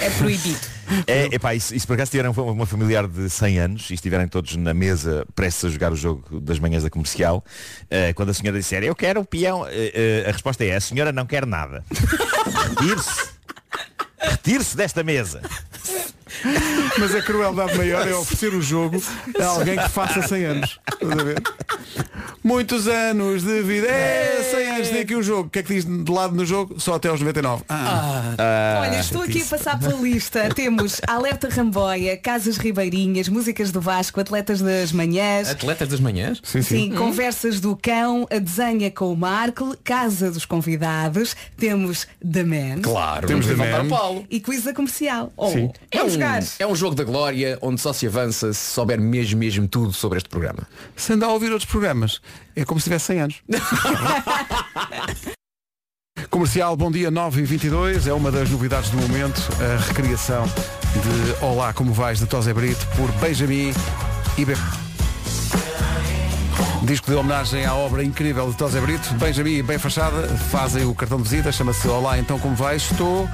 É 0.00 0.10
proibido. 0.10 0.60
É, 1.06 1.24
epá, 1.34 1.54
e, 1.54 1.60
se, 1.60 1.74
e 1.74 1.80
se 1.80 1.86
por 1.86 1.94
acaso 1.94 2.10
tiverem 2.10 2.30
uma, 2.30 2.64
familiar 2.64 3.06
de 3.06 3.28
100 3.28 3.58
anos 3.58 3.90
e 3.90 3.94
estiverem 3.94 4.28
todos 4.28 4.54
na 4.56 4.72
mesa 4.72 5.26
prestes 5.34 5.64
a 5.64 5.68
jogar 5.68 5.92
o 5.92 5.96
jogo 5.96 6.40
das 6.40 6.58
manhãs 6.58 6.84
da 6.84 6.90
comercial, 6.90 7.44
eh, 7.90 8.12
quando 8.12 8.30
a 8.30 8.34
senhora 8.34 8.56
disser 8.56 8.84
eu 8.84 8.94
quero 8.94 9.20
o 9.20 9.24
peão, 9.24 9.66
eh, 9.66 10.22
eh, 10.24 10.28
a 10.28 10.32
resposta 10.32 10.64
é 10.64 10.76
a 10.76 10.80
senhora 10.80 11.10
não 11.10 11.26
quer 11.26 11.44
nada. 11.44 11.84
Retire-se. 12.70 13.28
Retire-se 14.20 14.76
desta 14.76 15.02
mesa. 15.02 15.42
Mas 16.98 17.14
a 17.14 17.22
crueldade 17.22 17.76
maior 17.76 18.06
é 18.06 18.14
oferecer 18.14 18.54
o 18.54 18.60
jogo 18.60 19.02
a 19.40 19.44
alguém 19.44 19.76
que 19.76 19.88
faça 19.88 20.26
100 20.26 20.44
anos. 20.44 20.80
Estás 20.92 21.18
a 21.18 21.22
ver? 21.22 21.42
Muitos 22.42 22.88
anos 22.88 23.42
de 23.42 23.62
vida. 23.62 23.86
É, 23.88 24.42
100 24.78 24.86
anos 24.86 24.88
tem 24.90 25.00
aqui 25.02 25.16
um 25.16 25.22
jogo. 25.22 25.48
O 25.48 25.50
que 25.50 25.58
é 25.58 25.62
que 25.62 25.74
diz 25.74 25.84
de 25.84 26.10
lado 26.10 26.34
no 26.34 26.44
jogo? 26.44 26.78
Só 26.80 26.94
até 26.94 27.08
aos 27.08 27.20
99. 27.20 27.64
Ah, 27.68 28.80
Olha, 28.82 29.00
estou 29.00 29.22
aqui 29.22 29.42
a 29.42 29.44
passar 29.46 29.78
pela 29.78 30.00
lista. 30.00 30.48
Temos 30.54 31.00
Alerta 31.06 31.48
Ramboia, 31.48 32.16
Casas 32.16 32.56
Ribeirinhas, 32.56 33.28
Músicas 33.28 33.70
do 33.70 33.80
Vasco, 33.80 34.20
Atletas 34.20 34.60
das 34.60 34.92
Manhãs. 34.92 35.48
Atletas 35.50 35.88
das 35.88 36.00
manhãs? 36.00 36.40
sim, 36.42 36.62
sim. 36.62 36.76
Sim, 36.78 36.94
Conversas 36.94 37.60
do 37.60 37.76
Cão, 37.76 38.26
a 38.30 38.38
Desenha 38.38 38.90
com 38.90 39.12
o 39.12 39.16
Marco, 39.16 39.76
Casa 39.82 40.30
dos 40.30 40.44
Convidados, 40.44 41.34
temos 41.56 42.06
The 42.20 42.44
Man 42.44 42.82
Claro, 42.82 43.26
Temos 43.26 43.46
The 43.46 43.54
Man. 43.54 43.82
o 43.84 43.88
Paulo. 43.88 44.26
e 44.30 44.40
Quiz 44.40 44.64
da 44.64 44.72
Comercial. 44.72 45.32
Oh, 45.36 45.50
Sim. 45.50 45.70
É 45.90 46.02
um, 46.02 46.08
jogar. 46.10 46.42
é 46.58 46.66
um 46.66 46.74
jogo 46.74 46.94
da 46.94 47.04
glória 47.04 47.58
onde 47.60 47.80
só 47.80 47.92
se 47.92 48.06
avança 48.06 48.52
se 48.52 48.72
souber 48.72 49.00
mesmo, 49.00 49.38
mesmo 49.38 49.66
tudo 49.68 49.92
sobre 49.92 50.18
este 50.18 50.28
programa. 50.28 50.66
Se 50.96 51.12
andar 51.12 51.26
a 51.26 51.32
ouvir 51.32 51.50
outros 51.50 51.68
programas, 51.70 52.20
é 52.60 52.64
como 52.64 52.80
se 52.80 52.84
tivesse 52.84 53.06
100 53.06 53.20
anos. 53.20 53.36
Comercial, 56.30 56.76
bom 56.76 56.90
dia 56.90 57.10
9 57.10 57.40
e 57.40 57.44
22 57.44 58.06
é 58.06 58.12
uma 58.12 58.30
das 58.30 58.50
novidades 58.50 58.90
do 58.90 58.96
momento, 58.98 59.40
a 59.62 59.76
recriação 59.86 60.44
de 60.46 61.44
Olá 61.44 61.72
Como 61.72 61.92
Vais 61.92 62.18
de 62.18 62.26
Tosé 62.26 62.52
Brito 62.52 62.86
por 62.96 63.10
Benjamin 63.12 63.72
e 64.36 64.44
Be... 64.44 64.54
Disco 66.82 67.10
de 67.10 67.16
homenagem 67.16 67.64
à 67.64 67.74
obra 67.74 68.02
incrível 68.02 68.50
de 68.50 68.56
Tosé 68.56 68.80
Brito, 68.80 69.14
Benjamin 69.14 69.58
e 69.58 69.62
Bem 69.62 69.78
Fachada 69.78 70.26
fazem 70.50 70.84
o 70.84 70.94
cartão 70.94 71.18
de 71.18 71.24
visita, 71.28 71.52
chama-se 71.52 71.86
Olá 71.88 72.18
Então 72.18 72.38
Como 72.38 72.54
Vais, 72.56 72.82
estou... 72.90 73.28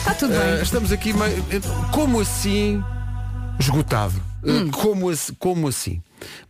Está 0.00 0.14
tudo 0.14 0.32
Eh, 0.34 0.52
bem. 0.54 0.62
estamos 0.62 0.92
aqui 0.92 1.12
meio... 1.12 1.44
Como 1.92 2.20
assim 2.20 2.82
esgotado? 3.58 4.14
Eh, 4.44 4.50
Hum. 4.50 4.70
como, 4.70 5.10
assim, 5.10 5.34
como 5.34 5.68
assim? 5.68 6.00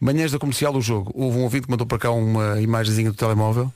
Manhãs 0.00 0.32
da 0.32 0.38
comercial 0.38 0.74
o 0.76 0.80
jogo. 0.80 1.12
Houve 1.14 1.38
um 1.38 1.42
ouvinte 1.42 1.64
que 1.66 1.70
mandou 1.70 1.86
para 1.86 1.98
cá 1.98 2.10
uma 2.10 2.60
imagenzinha 2.60 3.10
do 3.10 3.16
telemóvel. 3.16 3.72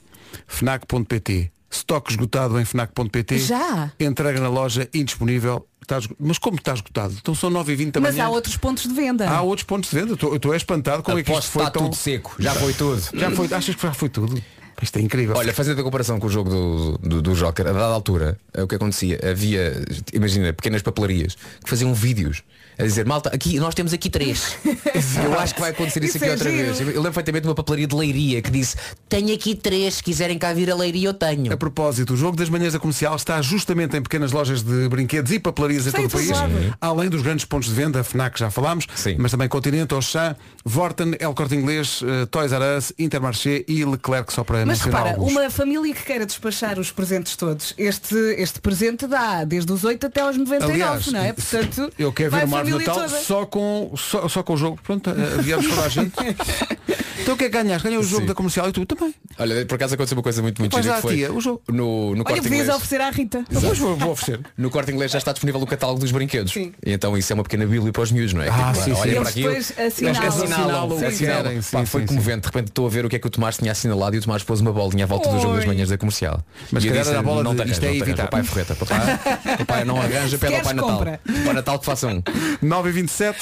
FNAC.pt. 0.47 1.51
Estoque 1.71 2.13
esgotado 2.13 2.59
em 2.61 2.65
FNAC.pt. 2.65 3.39
Já? 3.39 3.91
Entrega 3.99 4.41
na 4.41 4.49
loja 4.49 4.89
indisponível. 4.95 5.67
Está 5.83 5.99
esgo- 5.99 6.17
Mas 6.19 6.39
como 6.39 6.57
está 6.57 6.73
esgotado? 6.73 7.15
Então 7.21 7.35
são 7.35 7.51
9h20 7.51 7.91
da 7.93 8.01
Mas 8.01 8.15
manhã. 8.15 8.27
há 8.27 8.31
outros 8.31 8.57
pontos 8.57 8.85
de 8.85 8.95
venda. 8.95 9.29
Há 9.29 9.43
outros 9.43 9.65
pontos 9.65 9.91
de 9.91 9.97
venda. 9.97 10.11
Eu 10.13 10.15
estou- 10.15 10.31
Eu 10.31 10.37
estou 10.37 10.55
é 10.55 10.57
espantado 10.57 11.03
como 11.03 11.19
é 11.19 11.23
que 11.23 11.31
isto 11.31 11.37
Aposto 11.37 11.49
que 11.49 11.53
foi 11.53 11.63
está 11.63 11.71
tão... 11.73 11.83
tudo 11.85 11.97
seco. 11.97 12.37
Já 12.39 12.55
foi 12.55 12.73
tudo. 12.73 13.03
Já 13.13 13.31
foi, 13.33 13.47
achas 13.53 13.75
que 13.75 13.83
já 13.83 13.93
foi 13.93 14.09
tudo? 14.09 14.41
Isto 14.81 14.99
é 14.99 15.03
incrível. 15.03 15.37
Olha, 15.37 15.53
fazendo 15.53 15.81
a 15.81 15.85
comparação 15.85 16.19
com 16.19 16.27
o 16.27 16.31
jogo 16.31 16.51
do, 16.51 16.99
do, 16.99 17.23
do 17.23 17.35
Joker, 17.35 17.67
a 17.69 17.73
dada 17.73 17.85
altura, 17.95 18.39
é 18.53 18.63
o 18.63 18.67
que 18.67 18.75
acontecia, 18.75 19.19
havia, 19.31 19.85
imagina, 20.13 20.53
pequenas 20.53 20.83
papelarias 20.83 21.37
que 21.63 21.71
faziam 21.71 21.95
vídeos 21.95 22.43
a 22.79 22.83
dizer, 22.83 23.07
malta, 23.07 23.31
aqui, 23.31 23.59
nós 23.59 23.75
temos 23.75 23.93
aqui 23.93 24.11
três. 24.11 24.57
eu 25.25 25.39
acho 25.39 25.55
que 25.55 25.61
vai 25.61 25.71
acontecer 25.71 26.03
isso, 26.05 26.17
Isso 26.17 26.25
aqui 26.25 26.27
é 26.29 26.33
outra 26.33 26.51
giro. 26.51 26.65
vez. 26.65 26.81
Eu 26.81 26.87
lembro 26.87 27.03
perfeitamente 27.05 27.43
de 27.43 27.49
uma 27.49 27.55
papelaria 27.55 27.87
de 27.87 27.95
leiria 27.95 28.43
que 28.43 28.51
disse, 28.51 28.77
tenho 29.09 29.35
aqui 29.35 29.55
três, 29.55 29.95
se 29.95 30.03
quiserem 30.03 30.39
cá 30.39 30.53
vir 30.53 30.71
a 30.71 30.75
leiria 30.75 31.09
eu 31.09 31.15
tenho. 31.15 31.53
A 31.53 31.57
propósito, 31.57 32.15
o 32.15 32.17
jogo 32.17 32.37
das 32.37 32.49
manhãs 32.49 32.73
da 32.73 32.79
comercial 32.79 33.15
está 33.17 33.41
justamente 33.43 33.97
em 33.97 34.03
pequenas 34.03 34.33
lojas 34.33 34.63
de 34.63 34.89
brinquedos 34.89 35.31
e 35.33 35.39
papelarias 35.39 35.87
em 35.87 35.93
todo 35.93 36.07
o 36.07 36.11
país. 36.11 36.31
Além 36.81 37.09
dos 37.09 37.23
grandes 37.23 37.45
pontos 37.45 37.69
de 37.69 37.75
venda, 37.75 38.01
a 38.01 38.05
FNAC 38.05 38.39
já 38.39 38.51
falámos, 38.51 38.87
Sim. 38.95 39.17
mas 39.19 39.31
também 39.31 39.49
Continente, 39.49 39.95
Auchan, 39.95 40.37
Vorten, 40.65 41.15
El 41.21 41.35
Corte 41.35 41.55
Inglês, 41.55 42.01
eh, 42.05 42.27
Toys 42.27 42.53
R 42.53 42.77
Us, 42.79 42.93
Intermarché 42.99 43.65
e 43.69 43.85
Leclerc, 43.85 44.33
só 44.33 44.43
para 44.43 44.65
Mas 44.67 44.81
repara, 44.81 45.11
alguns. 45.11 45.33
uma 45.33 45.51
família 45.51 45.95
que 45.95 46.03
queira 46.03 46.27
despachar 46.27 46.79
os 46.79 46.91
presentes 46.91 47.37
todos, 47.37 47.75
este, 47.79 48.15
este 48.39 48.61
presente 48.61 49.07
dá 49.07 49.45
desde 49.45 49.73
os 49.73 49.85
8 49.85 50.07
até 50.07 50.21
aos 50.23 50.37
99, 50.37 50.73
Aliás, 50.73 51.07
não 51.09 51.21
é? 51.21 51.33
Portanto, 51.33 51.93
eu 51.99 52.13
quero 52.13 52.31
ver 52.33 52.45
uma 52.45 52.64
árvore 52.65 52.85
de 52.85 52.89
Natal 52.91 53.09
toda. 53.09 53.21
só 53.23 53.47
com, 53.47 53.93
só, 53.97 54.29
só 54.29 54.43
com 54.43 54.55
o 54.55 54.57
jogo. 54.57 54.79
Pronto, 54.83 55.11
eh, 55.11 55.43
viemos 55.43 55.67
toda 55.69 55.83
a 55.83 55.89
gente. 55.89 56.13
então 57.21 57.35
o 57.35 57.37
que 57.37 57.45
é 57.45 57.49
que 57.51 57.53
ganhaste? 57.53 57.85
Ganhei 57.85 57.99
o 57.99 58.03
jogo 58.03 58.23
Sim. 58.23 58.27
da 58.29 58.35
comercial 58.35 58.69
e 58.69 58.73
tu 58.73 58.85
também. 58.87 59.15
Olha, 59.39 59.67
por 59.67 59.75
acaso 59.77 59.95
aconteceu 59.95 60.17
uma 60.17 60.23
coisa 60.23 60.43
muito, 60.43 60.61
muito 60.61 60.81
gira 60.83 60.97
foi 61.01 61.17
tia, 61.17 61.33
o 61.33 61.41
jogo. 61.41 61.63
no, 61.69 61.75
no 61.75 62.11
Olha, 62.11 62.25
corte 62.25 62.43
podias 62.43 62.53
inglês. 62.63 62.69
oferecer 62.69 63.01
à 63.01 63.11
Rita. 63.11 63.45
Depois 63.51 63.79
vou, 63.79 63.97
vou 63.97 64.11
oferecer. 64.13 64.41
No 64.57 64.71
corte 64.71 64.93
inglês 64.93 65.11
já 65.11 65.19
está 65.19 65.33
disponível 65.33 65.61
o 65.61 65.67
catálogo 65.67 66.01
dos 66.01 66.11
brinquedos. 66.13 66.53
Sim. 66.53 66.73
E 66.85 66.93
então 66.93 67.17
isso 67.19 67.33
é 67.33 67.35
uma 67.35 67.43
pequena 67.43 67.67
bíblia 67.67 67.93
para 67.93 68.03
os 68.03 68.13
miúdos, 68.13 68.33
não 68.35 68.43
é? 68.43 68.49
Ah, 68.49 68.73
Tipo, 68.73 68.85
sim, 68.85 68.95
sim. 68.95 69.01
olha 69.01 69.21
para 69.21 69.31
aquilo. 69.31 69.49
depois 69.49 69.75
assinalam. 69.79 70.89
Pá, 71.73 71.87
foi 71.87 72.01
sim, 72.03 72.07
comovente. 72.07 72.41
De 72.41 72.47
repente 72.47 72.69
estou 72.69 72.87
a 72.87 72.91
ver 72.91 73.05
o 73.05 73.09
que 73.09 73.17
é 73.17 73.19
que 73.19 73.27
o 73.27 73.31
Tomás 73.31 73.57
tinha 73.57 73.73
assinalado 73.73 74.15
e 74.17 74.19
o 74.19 74.23
Tomás 74.23 74.43
pôs 74.43 74.61
uma 74.61 74.73
bolinha 74.73 75.05
à 75.05 75.07
volta 75.07 75.29
do 75.29 75.41
jogo 75.41 75.55
das 75.55 75.63
Oi. 75.63 75.67
manhãs 75.67 75.89
da 75.89 75.99
comercial. 75.99 76.41
Mas 76.71 76.85
e 76.85 76.89
eu 76.89 76.93
disse, 76.95 77.15
a 77.15 77.23
bola 77.23 77.43
não 77.43 77.55
de- 77.55 77.65
te 77.65 77.71
isto 77.73 77.85
é 77.85 77.97
evitar. 77.97 78.25
Papai 78.25 78.43
forreta, 78.45 78.75
papai, 78.75 78.99
papai 79.59 79.85
não 79.85 80.01
arranja, 80.01 80.39
pede 80.39 80.55
ao 80.55 80.63
Pai 80.63 80.75
Natal. 80.75 81.05
Pai 81.45 81.53
Natal 81.55 81.79
que 81.79 81.85
faça 81.87 82.07
um. 82.07 82.23
9 82.63 82.89
e 82.89 82.93
27 82.93 83.39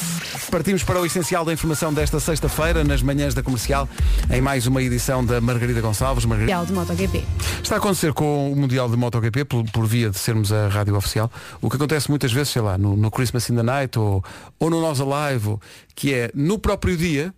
partimos 0.51 0.83
para 0.83 1.01
o 1.01 1.07
essencial 1.07 1.45
da 1.45 1.53
informação 1.53 1.93
desta 1.93 2.19
sexta-feira, 2.21 2.85
nas 2.85 3.03
manhãs 3.03 3.35
da 3.35 3.43
comercial, 3.43 3.89
em 4.31 4.41
mais 4.41 4.67
uma 4.67 4.83
edição 4.83 5.25
da 5.25 5.41
Margarida 5.41 5.81
Gonçalves. 5.81 6.25
Margarida. 6.25 6.57
Mundial 6.57 6.67
de 6.67 6.73
MotoGP. 6.73 7.25
Está 7.63 7.77
a 7.77 7.79
acontecer 7.79 8.13
com 8.13 8.53
o 8.53 8.57
Mundial 8.57 8.89
de 8.89 8.97
MotoGP, 8.97 9.45
por, 9.45 9.65
por 9.71 9.87
via 9.87 10.11
de 10.11 10.19
sermos 10.19 10.53
a 10.53 10.69
rádio 10.69 10.97
oficial, 10.97 11.31
o 11.61 11.71
que 11.71 11.77
acontece 11.77 12.09
muitas 12.11 12.33
vezes, 12.33 12.51
sei 12.51 12.63
lá, 12.63 12.77
no, 12.77 12.97
no 12.97 13.11
Christmas 13.11 13.49
in 13.51 13.57
the 13.57 13.63
Night 13.63 13.99
ou, 13.99 14.25
ou 14.59 14.71
no 14.71 14.81
Nós 14.81 15.01
Alive, 15.01 15.49
ou- 15.49 15.61
que 15.95 16.13
é 16.15 16.31
no 16.35 16.59
próprio 16.59 16.97
dia, 16.97 17.33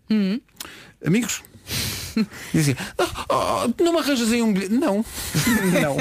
amigos, 1.06 1.42
dizem, 2.52 2.76
"Ah, 2.98 3.64
oh, 3.68 3.82
não 3.82 3.92
me 3.92 3.98
arranjas 3.98 4.30
aí 4.32 4.42
um 4.42 4.52
bilhete. 4.52 4.72
Não, 4.74 5.04
não. 5.82 5.96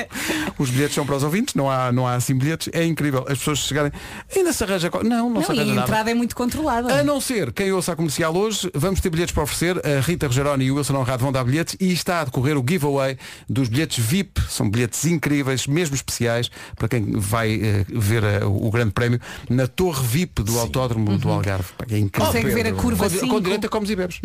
Os 0.57 0.69
bilhetes 0.69 0.95
são 0.95 1.05
para 1.05 1.15
os 1.15 1.23
ouvintes, 1.23 1.55
não 1.55 1.69
há, 1.69 1.91
não 1.91 2.07
há 2.07 2.15
assim 2.15 2.35
bilhetes. 2.35 2.69
É 2.73 2.83
incrível. 2.85 3.25
As 3.27 3.37
pessoas 3.37 3.59
chegarem, 3.59 3.91
ainda 4.35 4.53
se 4.53 4.63
arranja. 4.63 4.89
co-" 4.89 5.03
Não, 5.03 5.29
não, 5.29 5.41
se 5.41 5.49
Não, 5.49 5.55
e 5.55 5.59
arranja 5.59 5.71
a 5.71 5.75
nada. 5.75 5.87
entrada 5.87 6.11
é 6.11 6.13
muito 6.13 6.35
controlada. 6.35 6.93
A 6.93 7.03
não 7.03 7.19
ser 7.19 7.51
quem 7.51 7.71
ouça 7.71 7.93
a 7.93 7.95
comercial 7.95 8.35
hoje, 8.35 8.69
vamos 8.73 8.99
ter 9.01 9.09
bilhetes 9.09 9.33
para 9.33 9.43
oferecer. 9.43 9.81
A 9.85 9.99
Rita 10.01 10.27
Rogeroni 10.27 10.65
e 10.65 10.71
o 10.71 10.75
Wilson 10.75 10.95
Honrado 10.95 11.23
vão 11.23 11.31
dar 11.31 11.43
bilhetes 11.43 11.75
e 11.79 11.91
está 11.91 12.21
a 12.21 12.23
decorrer 12.25 12.57
o 12.57 12.65
giveaway 12.67 13.17
dos 13.49 13.67
bilhetes 13.69 14.03
VIP. 14.03 14.41
São 14.49 14.69
bilhetes 14.69 15.05
incríveis, 15.05 15.67
mesmo 15.67 15.95
especiais, 15.95 16.49
para 16.75 16.87
quem 16.87 17.11
vai 17.19 17.53
eh, 17.55 17.85
ver 17.89 18.23
eh, 18.23 18.45
o, 18.45 18.69
grande 18.71 18.91
prémio 18.91 19.19
na 19.49 19.67
torre 19.67 20.05
VIP 20.05 20.43
do 20.43 20.59
Autódromo 20.59 21.17
do 21.17 21.29
Algarve. 21.29 21.69
É 21.89 21.97
incrível. 21.97 22.31
Consegue 22.31 22.49
ver 22.53 22.67
a 22.67 22.73
curva 22.73 23.09
com, 23.09 23.19
5. 23.19 23.27
com 23.27 23.41
direito 23.41 23.65
a 23.67 23.69
comes 23.69 23.89
e 23.89 23.95
bebes. 23.95 24.19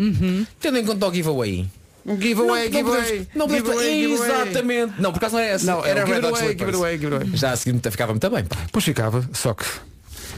Tendo 0.59 0.77
em 0.77 0.85
conta 0.85 1.07
o 1.07 1.13
giveaway. 1.13 1.67
Um 2.05 2.19
giveaway, 2.19 2.69
não, 2.69 2.71
giveaway. 2.77 3.27
não 3.35 3.47
podemos- 3.47 3.83
giveaway. 3.83 4.13
Exatamente. 4.13 4.93
Não, 5.01 5.11
por 5.11 5.17
acaso 5.17 5.35
não 5.35 5.41
é 5.43 5.49
essa. 5.51 5.65
Não, 5.65 5.85
era 5.85 5.99
era 6.01 6.05
Red 6.05 6.15
Hot 6.15 6.21
giveaway, 6.21 6.41
Chili 6.41 6.55
Peppers. 6.55 6.75
giveaway, 6.75 6.97
giveaway. 6.97 7.29
Já 7.37 7.51
a 7.51 7.55
seguir 7.55 7.91
ficava 7.91 8.13
muito 8.13 8.29
bem. 8.29 8.43
pá. 8.45 8.55
Pois 8.71 8.83
ficava, 8.85 9.27
só 9.33 9.53
que 9.53 9.65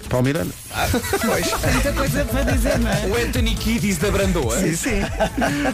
Paulo 0.10 0.26
Miranda. 0.26 0.52
Muita 1.74 1.94
coisa 1.94 2.26
para 2.26 2.44
dizer, 2.44 2.80
não 2.80 2.90
é? 2.90 3.08
O 3.08 3.28
Anthony 3.28 3.56
Kiddis 3.56 3.98
da 3.98 4.12
Brandoa. 4.12 4.60
Sim, 4.60 4.76
sim. 4.76 5.02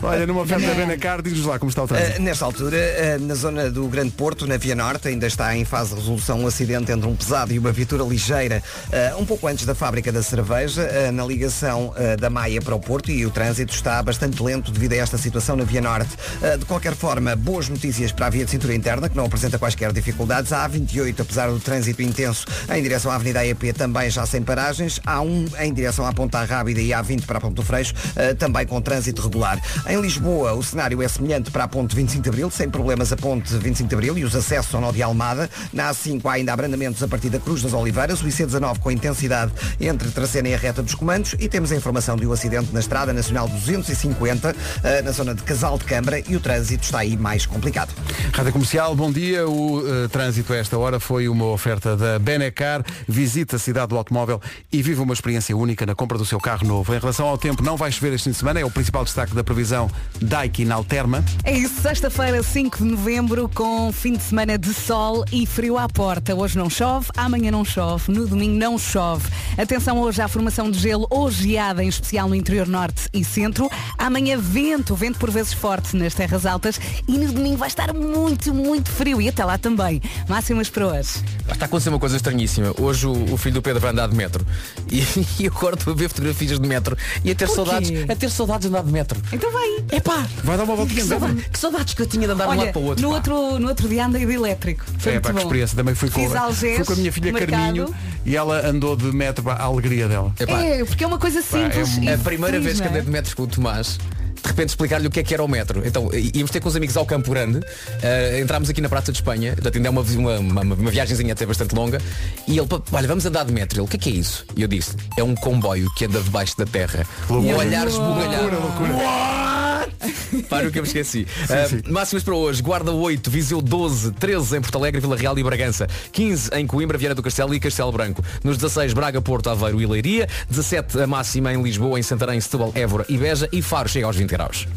Olha, 0.01 0.25
numa 0.25 0.41
oferta 0.41 0.67
da 0.67 0.73
Benacar, 0.73 1.21
diz-nos 1.21 1.45
lá 1.45 1.59
como 1.59 1.69
está 1.69 1.83
o 1.83 1.87
trânsito. 1.87 2.19
Uh, 2.19 2.23
nesta 2.23 2.45
altura, 2.45 2.77
uh, 2.77 3.25
na 3.25 3.35
zona 3.35 3.69
do 3.69 3.87
Grande 3.87 4.11
Porto, 4.11 4.47
na 4.47 4.57
Via 4.57 4.75
Norte, 4.75 5.07
ainda 5.07 5.27
está 5.27 5.55
em 5.55 5.65
fase 5.65 5.89
de 5.91 5.95
resolução 6.01 6.41
um 6.41 6.47
acidente 6.47 6.91
entre 6.91 7.07
um 7.07 7.15
pesado 7.15 7.53
e 7.53 7.59
uma 7.59 7.71
viatura 7.71 8.03
ligeira, 8.03 8.63
uh, 8.87 9.21
um 9.21 9.25
pouco 9.25 9.47
antes 9.47 9.65
da 9.65 9.75
fábrica 9.75 10.11
da 10.11 10.23
cerveja, 10.23 10.87
uh, 10.87 11.11
na 11.11 11.25
ligação 11.25 11.89
uh, 11.89 12.19
da 12.19 12.29
Maia 12.29 12.61
para 12.61 12.75
o 12.75 12.79
Porto 12.79 13.11
e 13.11 13.25
o 13.25 13.29
trânsito 13.29 13.73
está 13.73 14.01
bastante 14.01 14.41
lento 14.41 14.71
devido 14.71 14.93
a 14.93 14.97
esta 14.97 15.17
situação 15.17 15.55
na 15.55 15.63
Via 15.63 15.81
Norte. 15.81 16.15
Uh, 16.41 16.57
de 16.57 16.65
qualquer 16.65 16.95
forma, 16.95 17.35
boas 17.35 17.69
notícias 17.69 18.11
para 18.11 18.27
a 18.27 18.29
via 18.29 18.45
de 18.45 18.51
cintura 18.51 18.73
interna, 18.73 19.09
que 19.09 19.15
não 19.15 19.25
apresenta 19.25 19.59
quaisquer 19.59 19.91
dificuldades. 19.91 20.51
A 20.51 20.67
A28, 20.67 21.19
apesar 21.19 21.49
do 21.49 21.59
trânsito 21.59 22.01
intenso 22.01 22.45
em 22.73 22.81
direção 22.81 23.11
à 23.11 23.15
Avenida 23.15 23.39
AEP, 23.39 23.73
também 23.73 24.06
já 24.09 24.25
sem 24.25 24.41
paragens. 24.41 24.99
Há 25.05 25.21
um 25.21 25.45
em 25.59 25.73
direção 25.73 26.05
à 26.05 26.13
Ponta 26.13 26.43
Rábida 26.43 26.81
e 26.81 26.89
A20 26.89 27.25
para 27.25 27.37
a 27.37 27.41
Ponte 27.41 27.55
do 27.55 27.63
Freixo, 27.63 27.93
uh, 27.93 28.35
também 28.35 28.65
com 28.65 28.81
trânsito 28.81 29.21
regular. 29.21 29.59
Em 29.87 29.99
Lisboa, 30.01 30.53
o 30.53 30.63
cenário 30.63 31.01
é 31.01 31.07
semelhante 31.07 31.51
para 31.51 31.63
a 31.63 31.67
Ponte 31.67 31.95
25 31.95 32.23
de 32.23 32.29
Abril, 32.29 32.49
sem 32.49 32.69
problemas 32.69 33.11
a 33.11 33.17
Ponte 33.17 33.55
25 33.55 33.89
de 33.89 33.95
Abril 33.95 34.17
e 34.17 34.23
os 34.23 34.35
acessos 34.35 34.73
ao 34.73 34.81
nó 34.81 34.91
de 34.91 35.01
Almada. 35.01 35.49
Na 35.73 35.91
A5 35.91 36.21
há 36.25 36.33
ainda 36.33 36.53
abrandamentos 36.53 37.01
a 37.03 37.07
partir 37.07 37.29
da 37.29 37.39
Cruz 37.39 37.61
das 37.61 37.73
Oliveiras, 37.73 38.21
o 38.21 38.25
IC19 38.25 38.79
com 38.79 38.91
intensidade 38.91 39.51
entre 39.79 40.09
Tracena 40.09 40.49
e 40.49 40.53
a 40.53 40.57
reta 40.57 40.81
dos 40.81 40.95
comandos 40.95 41.35
e 41.39 41.47
temos 41.47 41.71
a 41.71 41.75
informação 41.75 42.15
de 42.15 42.25
um 42.25 42.31
acidente 42.31 42.73
na 42.73 42.79
Estrada 42.79 43.13
Nacional 43.13 43.47
250, 43.47 44.51
uh, 44.51 45.03
na 45.03 45.11
zona 45.11 45.33
de 45.33 45.43
Casal 45.43 45.77
de 45.77 45.85
Câmara 45.85 46.21
e 46.27 46.35
o 46.35 46.39
trânsito 46.39 46.83
está 46.83 46.99
aí 46.99 47.17
mais 47.17 47.45
complicado. 47.45 47.93
Rádio 48.33 48.53
Comercial, 48.53 48.95
bom 48.95 49.11
dia. 49.11 49.47
O 49.47 49.83
eh, 49.85 50.07
trânsito 50.07 50.53
a 50.53 50.57
esta 50.57 50.77
hora 50.77 50.99
foi 50.99 51.27
uma 51.27 51.45
oferta 51.45 51.95
da 51.95 52.19
Benecar. 52.19 52.83
Visita 53.07 53.55
a 53.55 53.59
cidade 53.59 53.87
do 53.87 53.96
automóvel 53.97 54.41
e 54.71 54.81
viva 54.81 55.03
uma 55.03 55.13
experiência 55.13 55.55
única 55.55 55.85
na 55.85 55.95
compra 55.95 56.17
do 56.17 56.25
seu 56.25 56.39
carro 56.39 56.67
novo. 56.67 56.93
Em 56.93 56.99
relação 56.99 57.27
ao 57.27 57.37
tempo, 57.37 57.63
não 57.63 57.77
vai 57.77 57.91
chover 57.91 58.13
este 58.13 58.25
fim 58.25 58.31
de 58.31 58.37
semana, 58.37 58.59
é 58.59 58.65
o 58.65 58.71
principal 58.71 59.03
destaque 59.03 59.33
da 59.33 59.43
previsão 59.43 59.89
Daikin 60.21 60.69
Alterma. 60.71 61.23
É 61.43 61.57
isso, 61.57 61.81
sexta-feira, 61.81 62.41
5 62.43 62.77
de 62.77 62.83
novembro, 62.83 63.49
com 63.53 63.91
fim 63.91 64.13
de 64.13 64.23
semana 64.23 64.57
de 64.57 64.73
sol 64.73 65.23
e 65.31 65.45
frio 65.45 65.77
à 65.77 65.87
porta. 65.87 66.35
Hoje 66.35 66.57
não 66.57 66.69
chove, 66.69 67.07
amanhã 67.15 67.51
não 67.51 67.65
chove, 67.65 68.11
no 68.11 68.27
domingo 68.27 68.57
não 68.57 68.77
chove. 68.77 69.27
Atenção 69.57 69.99
hoje 69.99 70.21
à 70.21 70.27
formação 70.27 70.69
de 70.69 70.79
gelo 70.79 71.07
ou 71.09 71.29
geada, 71.31 71.83
em 71.83 71.87
especial 71.87 72.29
no 72.29 72.35
interior 72.35 72.67
norte 72.67 73.09
e 73.13 73.23
centro. 73.23 73.69
Amanhã 73.97 74.37
vento, 74.37 74.95
vento 74.95 75.19
por 75.19 75.31
vezes 75.31 75.53
forte 75.53 75.95
nas 75.95 76.13
terras 76.13 76.45
altas 76.45 76.79
e 77.07 77.17
no 77.17 77.31
domingo 77.31 77.57
vai 77.57 77.67
estar 77.67 77.93
muito, 77.93 78.53
muito 78.53 78.91
frio 78.91 79.21
e 79.21 79.29
até 79.29 79.43
lá 79.43 79.57
também. 79.57 80.01
Máximas 80.27 80.69
para 80.69 80.87
hoje. 80.87 81.23
Está 81.51 81.65
a 81.65 81.67
acontecer 81.67 81.89
uma 81.89 81.99
coisa 81.99 82.15
estranhíssima. 82.15 82.73
Hoje 82.79 83.07
o, 83.07 83.33
o 83.33 83.37
filho 83.37 83.55
do 83.55 83.61
Pedro 83.61 83.81
vai 83.81 83.86
andar 83.91 84.07
de 84.07 84.15
metro. 84.15 84.45
E, 84.89 85.03
e 85.37 85.45
eu 85.47 85.51
agora 85.53 85.75
estou 85.75 85.91
a 85.91 85.95
ver 85.97 86.07
fotografias 86.07 86.57
de 86.57 86.65
metro 86.65 86.95
e 87.21 87.29
a 87.31 87.35
ter 87.35 87.45
Porquê? 87.45 87.55
saudades. 87.65 87.91
A 88.09 88.15
ter 88.15 88.29
saudades 88.31 88.69
de 88.69 88.73
andar 88.73 88.85
de 88.85 88.91
metro. 88.93 89.21
Então 89.33 89.51
vai. 89.51 89.83
Epá! 89.91 90.25
Vai 90.45 90.55
dar 90.55 90.63
uma 90.63 90.77
voltinha. 90.77 91.01
Que, 91.01 91.07
saudade- 91.09 91.49
que 91.51 91.59
saudades 91.59 91.93
que 91.93 92.01
eu 92.03 92.07
tinha 92.07 92.25
de 92.25 92.31
andar 92.33 92.45
de 92.45 92.49
um 92.49 92.51
Olha, 92.53 92.61
lado 92.61 92.71
para 92.71 92.81
o 92.81 92.85
outro. 92.85 93.01
no, 93.03 93.09
pá. 93.09 93.15
outro, 93.15 93.59
no 93.59 93.67
outro 93.67 93.89
dia 93.89 94.05
andei 94.05 94.25
de 94.25 94.31
elétrico. 94.33 94.85
Foi 94.97 95.11
É, 95.11 95.15
muito 95.15 95.25
pá, 95.27 95.33
que 95.33 95.39
experiência. 95.39 95.75
Também 95.75 95.93
fui 95.93 96.09
com, 96.09 96.21
Algés, 96.37 96.77
fui 96.77 96.85
com 96.85 96.93
a 96.93 96.95
minha 96.95 97.11
filha 97.11 97.33
mercado. 97.33 97.51
Carminho 97.59 97.93
e 98.25 98.35
ela 98.37 98.65
andou 98.65 98.95
de 98.95 99.11
metro 99.11 99.43
para 99.43 99.55
a 99.55 99.63
alegria 99.65 100.07
dela. 100.07 100.33
Epá, 100.39 100.63
É, 100.63 100.85
porque 100.85 101.03
é 101.03 101.07
uma 101.07 101.17
coisa 101.17 101.41
simples. 101.41 101.97
é 101.97 102.01
e 102.03 102.09
a 102.13 102.17
primeira 102.17 102.61
vez 102.61 102.79
que 102.79 102.87
é? 102.87 102.89
andei 102.89 103.01
de 103.01 103.09
metros 103.09 103.33
com 103.33 103.43
o 103.43 103.47
Tomás 103.47 103.99
de 104.41 104.47
repente 104.47 104.69
explicar-lhe 104.69 105.07
o 105.07 105.11
que 105.11 105.19
é 105.19 105.23
que 105.23 105.33
era 105.33 105.43
o 105.43 105.47
metro. 105.47 105.81
Então, 105.85 106.09
íamos 106.33 106.51
ter 106.51 106.59
com 106.59 106.69
os 106.69 106.75
amigos 106.75 106.95
ao 106.97 107.05
Campo 107.05 107.31
Grande, 107.31 107.59
eh, 108.01 108.39
entrámos 108.41 108.69
aqui 108.69 108.81
na 108.81 108.89
Praça 108.89 109.11
de 109.11 109.17
Espanha, 109.17 109.53
portanto 109.53 109.75
ainda 109.75 109.87
é 109.87 109.91
uma, 109.91 110.01
uma, 110.01 110.39
uma, 110.39 110.61
uma 110.61 110.91
viagemzinha 110.91 111.33
até 111.33 111.45
bastante 111.45 111.75
longa, 111.75 111.99
e 112.47 112.57
ele, 112.57 112.67
"Pá, 112.67 112.81
olha, 112.91 113.07
vamos 113.07 113.25
andar 113.25 113.43
de 113.45 113.51
metro. 113.53 113.77
Ele, 113.79 113.85
o 113.85 113.87
que 113.87 113.97
é 113.97 113.99
que 113.99 114.09
é 114.09 114.13
isso? 114.13 114.45
E 114.55 114.61
eu 114.61 114.67
disse, 114.67 114.95
é 115.17 115.23
um 115.23 115.35
comboio 115.35 115.87
que 115.95 116.05
anda 116.05 116.21
debaixo 116.21 116.57
da 116.57 116.65
terra. 116.65 117.05
Loucura. 117.29 117.55
O 117.55 117.59
olhar 117.59 117.87
esbugalhado. 117.87 118.49
Loucura, 118.49 118.57
loucura. 118.59 119.66
Para 120.49 120.65
nunca 120.65 120.81
me 120.81 120.87
esqueci. 120.87 121.27
Uh, 121.43 121.91
máximas 121.91 122.23
para 122.23 122.35
hoje. 122.35 122.61
Guarda 122.61 122.91
8, 122.91 123.29
Viseu 123.29 123.61
12, 123.61 124.11
13 124.13 124.57
em 124.57 124.61
Porto 124.61 124.77
Alegre, 124.77 125.01
Vila 125.01 125.15
Real 125.15 125.37
e 125.37 125.43
Bragança. 125.43 125.87
15 126.11 126.51
em 126.53 126.67
Coimbra, 126.67 126.97
Vieira 126.97 127.15
do 127.15 127.23
Castelo 127.23 127.53
e 127.53 127.59
Castelo 127.59 127.91
Branco. 127.91 128.23
Nos 128.43 128.57
16, 128.57 128.93
Braga, 128.93 129.21
Porto, 129.21 129.49
Aveiro 129.49 129.81
e 129.81 129.85
Leiria. 129.85 130.27
17 130.49 131.01
a 131.01 131.07
máxima 131.07 131.53
em 131.53 131.61
Lisboa, 131.61 131.99
em 131.99 132.03
Santarém, 132.03 132.39
Setúbal, 132.39 132.71
Évora 132.75 133.05
e 133.09 133.17
Beja. 133.17 133.49
E 133.51 133.61
Faro 133.61 133.89
chega 133.89 134.05
aos 134.05 134.15
20 134.15 134.29
graus. 134.29 134.67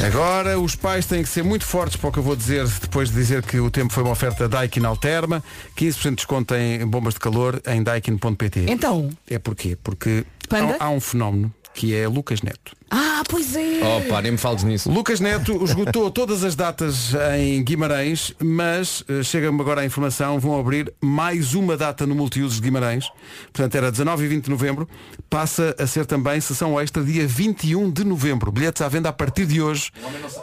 Agora 0.00 0.58
os 0.58 0.74
pais 0.74 1.06
têm 1.06 1.22
que 1.22 1.28
ser 1.28 1.42
muito 1.44 1.64
fortes 1.64 1.96
para 1.96 2.08
o 2.08 2.12
que 2.12 2.18
eu 2.18 2.22
vou 2.22 2.34
dizer 2.34 2.66
depois 2.66 3.10
de 3.10 3.14
dizer 3.14 3.42
que 3.42 3.60
o 3.60 3.70
tempo 3.70 3.92
foi 3.92 4.02
uma 4.02 4.12
oferta 4.12 4.48
Daikin 4.48 4.84
Alterma, 4.84 5.42
15% 5.76 6.10
de 6.10 6.16
desconto 6.16 6.54
em 6.54 6.84
bombas 6.86 7.14
de 7.14 7.20
calor 7.20 7.62
em 7.66 7.82
daikin.pt. 7.82 8.66
Então, 8.68 9.10
É 9.30 9.38
porquê? 9.38 9.78
Porque 9.82 10.24
há, 10.50 10.86
há 10.86 10.90
um 10.90 11.00
fenómeno 11.00 11.54
que 11.74 11.94
é 11.94 12.06
Lucas 12.06 12.40
Neto. 12.40 12.72
ah, 12.90 13.22
pois 13.28 13.56
é. 13.56 13.80
Opa, 13.84 14.22
nem 14.22 14.32
me 14.32 14.38
fales 14.38 14.62
nisso. 14.62 14.90
Lucas 14.90 15.18
Neto 15.18 15.64
esgotou 15.64 16.08
todas 16.12 16.44
as 16.44 16.54
datas 16.54 17.12
em 17.36 17.62
Guimarães, 17.62 18.32
mas 18.40 19.02
eh, 19.08 19.22
chega-me 19.22 19.60
agora 19.60 19.80
a 19.80 19.84
informação, 19.84 20.38
vão 20.38 20.58
abrir 20.58 20.92
mais 21.00 21.54
uma 21.54 21.76
data 21.76 22.06
no 22.06 22.14
Multiusos 22.14 22.56
de 22.56 22.62
Guimarães. 22.62 23.06
Portanto, 23.52 23.74
era 23.74 23.90
19 23.90 24.24
e 24.24 24.28
20 24.28 24.44
de 24.44 24.50
novembro, 24.50 24.88
passa 25.28 25.74
a 25.78 25.86
ser 25.86 26.06
também 26.06 26.40
sessão 26.40 26.80
extra 26.80 27.02
dia 27.02 27.26
21 27.26 27.90
de 27.90 28.04
novembro. 28.04 28.52
Bilhetes 28.52 28.80
à 28.80 28.88
venda 28.88 29.08
a 29.08 29.12
partir 29.12 29.46
de 29.46 29.60
hoje. 29.60 29.90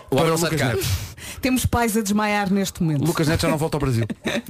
O 0.10 0.18
homem 0.18 0.30
não 0.30 0.38
cá. 0.38 0.68
Neto. 0.68 0.86
Temos 1.42 1.66
pais 1.66 1.96
a 1.96 2.02
desmaiar 2.02 2.52
neste 2.52 2.84
momento. 2.84 3.06
Lucas 3.06 3.28
Neto 3.28 3.42
já 3.42 3.50
não 3.50 3.58
volta 3.58 3.78
ao 3.78 3.80
Brasil. 3.82 4.06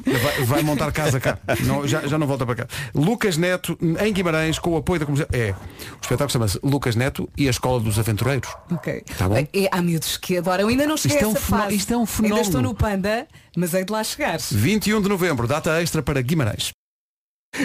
Vai, 0.06 0.46
vai 0.46 0.62
montar 0.64 0.92
casa 0.92 1.20
cá. 1.20 1.38
Não, 1.66 1.88
já, 1.88 2.08
já 2.08 2.18
não 2.18 2.26
volta 2.26 2.46
para 2.46 2.56
cá. 2.56 2.68
Lucas 2.94 3.38
Neto, 3.38 3.78
em 4.00 4.12
Guimarães, 4.12 4.58
com 4.58 4.72
o 4.72 4.78
apoio 4.78 5.00
da 5.00 5.06
comercial. 5.06 5.30
É. 5.32 5.52
O 5.52 6.02
espetáculo 6.02 6.30
chama-se 6.32 6.60
Lucas 6.72 6.96
Neto 6.96 7.30
e 7.38 7.48
a 7.48 7.52
Escola 7.52 7.80
dos 7.80 8.00
Aventureiros. 8.00 8.50
Ok. 8.72 9.04
Tá 9.18 9.30
bom. 9.30 9.36
É, 9.38 9.48
há 9.72 9.82
miúdos 9.82 10.18
que 10.18 10.38
adoram. 10.38 10.68
Ainda 10.70 10.88
não 10.88 10.98
cheguei 10.98 11.18
Isto 11.18 11.24
é 11.24 11.26
a 11.26 11.30
um 11.30 11.36
essa 11.36 11.46
fenó- 11.46 11.58
fase. 11.64 11.76
isto 11.76 11.94
é 11.94 11.98
um 11.98 12.00
Ainda 12.00 12.12
fenómeno. 12.12 12.42
estou 12.42 12.62
no 12.62 12.74
Panda, 12.74 13.28
mas 13.56 13.74
hei 13.74 13.84
de 13.86 13.92
lá 13.92 14.04
chegar. 14.04 14.40
21 14.40 15.02
de 15.02 15.10
novembro, 15.10 15.48
data 15.48 15.82
extra 15.82 16.02
para 16.02 16.22
Guimarães. 16.22 16.72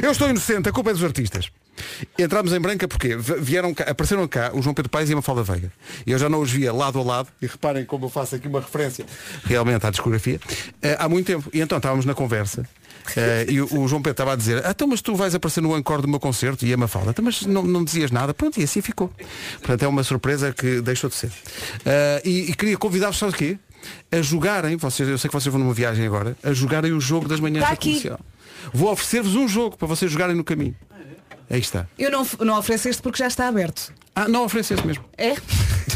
Eu 0.02 0.10
estou 0.10 0.28
inocente, 0.28 0.68
a 0.68 0.72
culpa 0.72 0.90
é 0.90 0.92
dos 0.92 1.04
artistas. 1.04 1.48
Entramos 2.18 2.52
em 2.52 2.58
branca 2.58 2.88
porque 2.88 3.16
vieram 3.16 3.72
cá, 3.74 3.84
apareceram 3.84 4.26
cá 4.26 4.50
o 4.54 4.60
João 4.62 4.74
Pedro 4.74 4.90
Paes 4.90 5.08
e 5.10 5.12
a 5.12 5.16
Mafalda 5.16 5.42
Veiga. 5.42 5.70
E 6.06 6.10
eu 6.10 6.18
já 6.18 6.28
não 6.28 6.40
os 6.40 6.50
via 6.50 6.72
lado 6.72 6.98
a 6.98 7.02
lado, 7.04 7.28
e 7.40 7.46
reparem 7.46 7.84
como 7.84 8.06
eu 8.06 8.08
faço 8.10 8.34
aqui 8.34 8.48
uma 8.48 8.60
referência 8.60 9.04
realmente 9.44 9.86
à 9.86 9.90
discografia, 9.90 10.40
eh, 10.82 10.96
há 10.98 11.08
muito 11.08 11.26
tempo. 11.26 11.48
E 11.52 11.60
então 11.60 11.76
estávamos 11.78 12.04
na 12.04 12.14
conversa. 12.14 12.66
Eh, 13.16 13.46
e 13.48 13.60
o, 13.60 13.80
o 13.80 13.88
João 13.88 14.00
Pedro 14.02 14.12
estava 14.12 14.32
a 14.32 14.36
dizer, 14.36 14.64
ah, 14.64 14.70
então 14.70 14.86
mas 14.88 15.00
tu 15.00 15.14
vais 15.14 15.34
aparecer 15.34 15.60
no 15.60 15.76
encore 15.76 16.02
do 16.02 16.08
meu 16.08 16.18
concerto 16.20 16.64
e 16.66 16.72
a 16.72 16.76
Mafalda, 16.76 17.10
então, 17.10 17.24
mas 17.24 17.42
não, 17.46 17.62
não 17.62 17.84
dizias 17.84 18.10
nada, 18.10 18.32
pronto, 18.34 18.58
e 18.60 18.64
assim 18.64 18.80
ficou. 18.80 19.10
Portanto 19.58 19.82
é 19.82 19.88
uma 19.88 20.02
surpresa 20.02 20.52
que 20.52 20.80
deixou 20.80 21.08
de 21.10 21.16
ser. 21.16 21.30
Eh, 21.84 22.22
e, 22.24 22.50
e 22.50 22.54
queria 22.54 22.76
convidar-vos, 22.76 23.18
sabe 23.18 23.32
o 23.32 23.36
quê? 23.36 23.58
A 24.10 24.20
jogarem, 24.22 24.76
vocês, 24.76 25.08
eu 25.08 25.18
sei 25.18 25.28
que 25.28 25.34
vocês 25.34 25.52
vão 25.52 25.60
numa 25.62 25.74
viagem 25.74 26.06
agora, 26.06 26.36
a 26.42 26.52
jogarem 26.52 26.92
o 26.92 27.00
jogo 27.00 27.28
das 27.28 27.38
manhãs 27.40 27.62
Tá 27.62 27.68
da 27.68 27.74
aqui. 27.74 27.88
comercial. 27.90 28.20
Vou 28.72 28.90
oferecer-vos 28.90 29.36
um 29.36 29.46
jogo 29.46 29.76
para 29.76 29.86
vocês 29.86 30.10
jogarem 30.10 30.34
no 30.34 30.42
caminho. 30.42 30.74
Aí 31.48 31.60
está. 31.60 31.86
Eu 31.98 32.10
não, 32.10 32.26
não 32.40 32.58
ofereço 32.58 32.88
este 32.88 33.00
porque 33.02 33.18
já 33.18 33.26
está 33.28 33.46
aberto. 33.48 33.92
Ah, 34.14 34.26
não 34.28 34.44
oferecesse 34.44 34.84
mesmo. 34.86 35.04
É? 35.18 35.34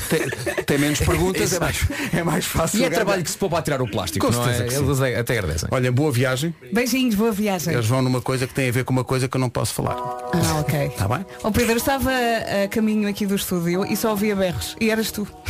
Tem, 0.08 0.64
tem 0.64 0.78
menos 0.78 0.98
perguntas, 1.00 1.52
é 1.54 1.58
mais, 1.58 1.76
é 2.12 2.22
mais 2.22 2.44
fácil. 2.44 2.80
E 2.80 2.84
é 2.84 2.90
trabalho 2.90 3.22
que 3.24 3.30
se 3.30 3.38
poupa 3.38 3.58
a 3.58 3.62
tirar 3.62 3.80
o 3.80 3.90
plástico, 3.90 4.26
Com 4.26 4.32
não 4.32 4.48
é? 4.48 4.58
Eles 4.66 5.00
até- 5.00 5.38
agradecem. 5.38 5.68
Olha, 5.72 5.90
boa 5.90 6.12
viagem. 6.12 6.54
Beijinhos, 6.72 7.14
boa 7.14 7.32
viagem. 7.32 7.72
Eles 7.72 7.86
vão 7.86 8.02
numa 8.02 8.20
coisa 8.20 8.46
que 8.46 8.52
tem 8.54 8.68
a 8.68 8.72
ver 8.72 8.84
com 8.84 8.92
uma 8.92 9.04
coisa 9.04 9.26
que 9.28 9.36
eu 9.36 9.40
não 9.40 9.48
posso 9.48 9.72
falar. 9.72 9.96
Ah, 9.96 10.60
ok. 10.60 10.86
Está 10.88 11.08
bem? 11.08 11.24
Ó 11.42 11.50
Pedro, 11.50 11.72
eu 11.72 11.76
estava 11.78 12.10
a 12.10 12.68
caminho 12.68 13.08
aqui 13.08 13.24
do 13.24 13.34
estúdio 13.34 13.84
e 13.86 13.96
só 13.96 14.10
ouvia 14.10 14.36
berros. 14.36 14.76
E 14.80 14.90
eras 14.90 15.10
tu. 15.10 15.26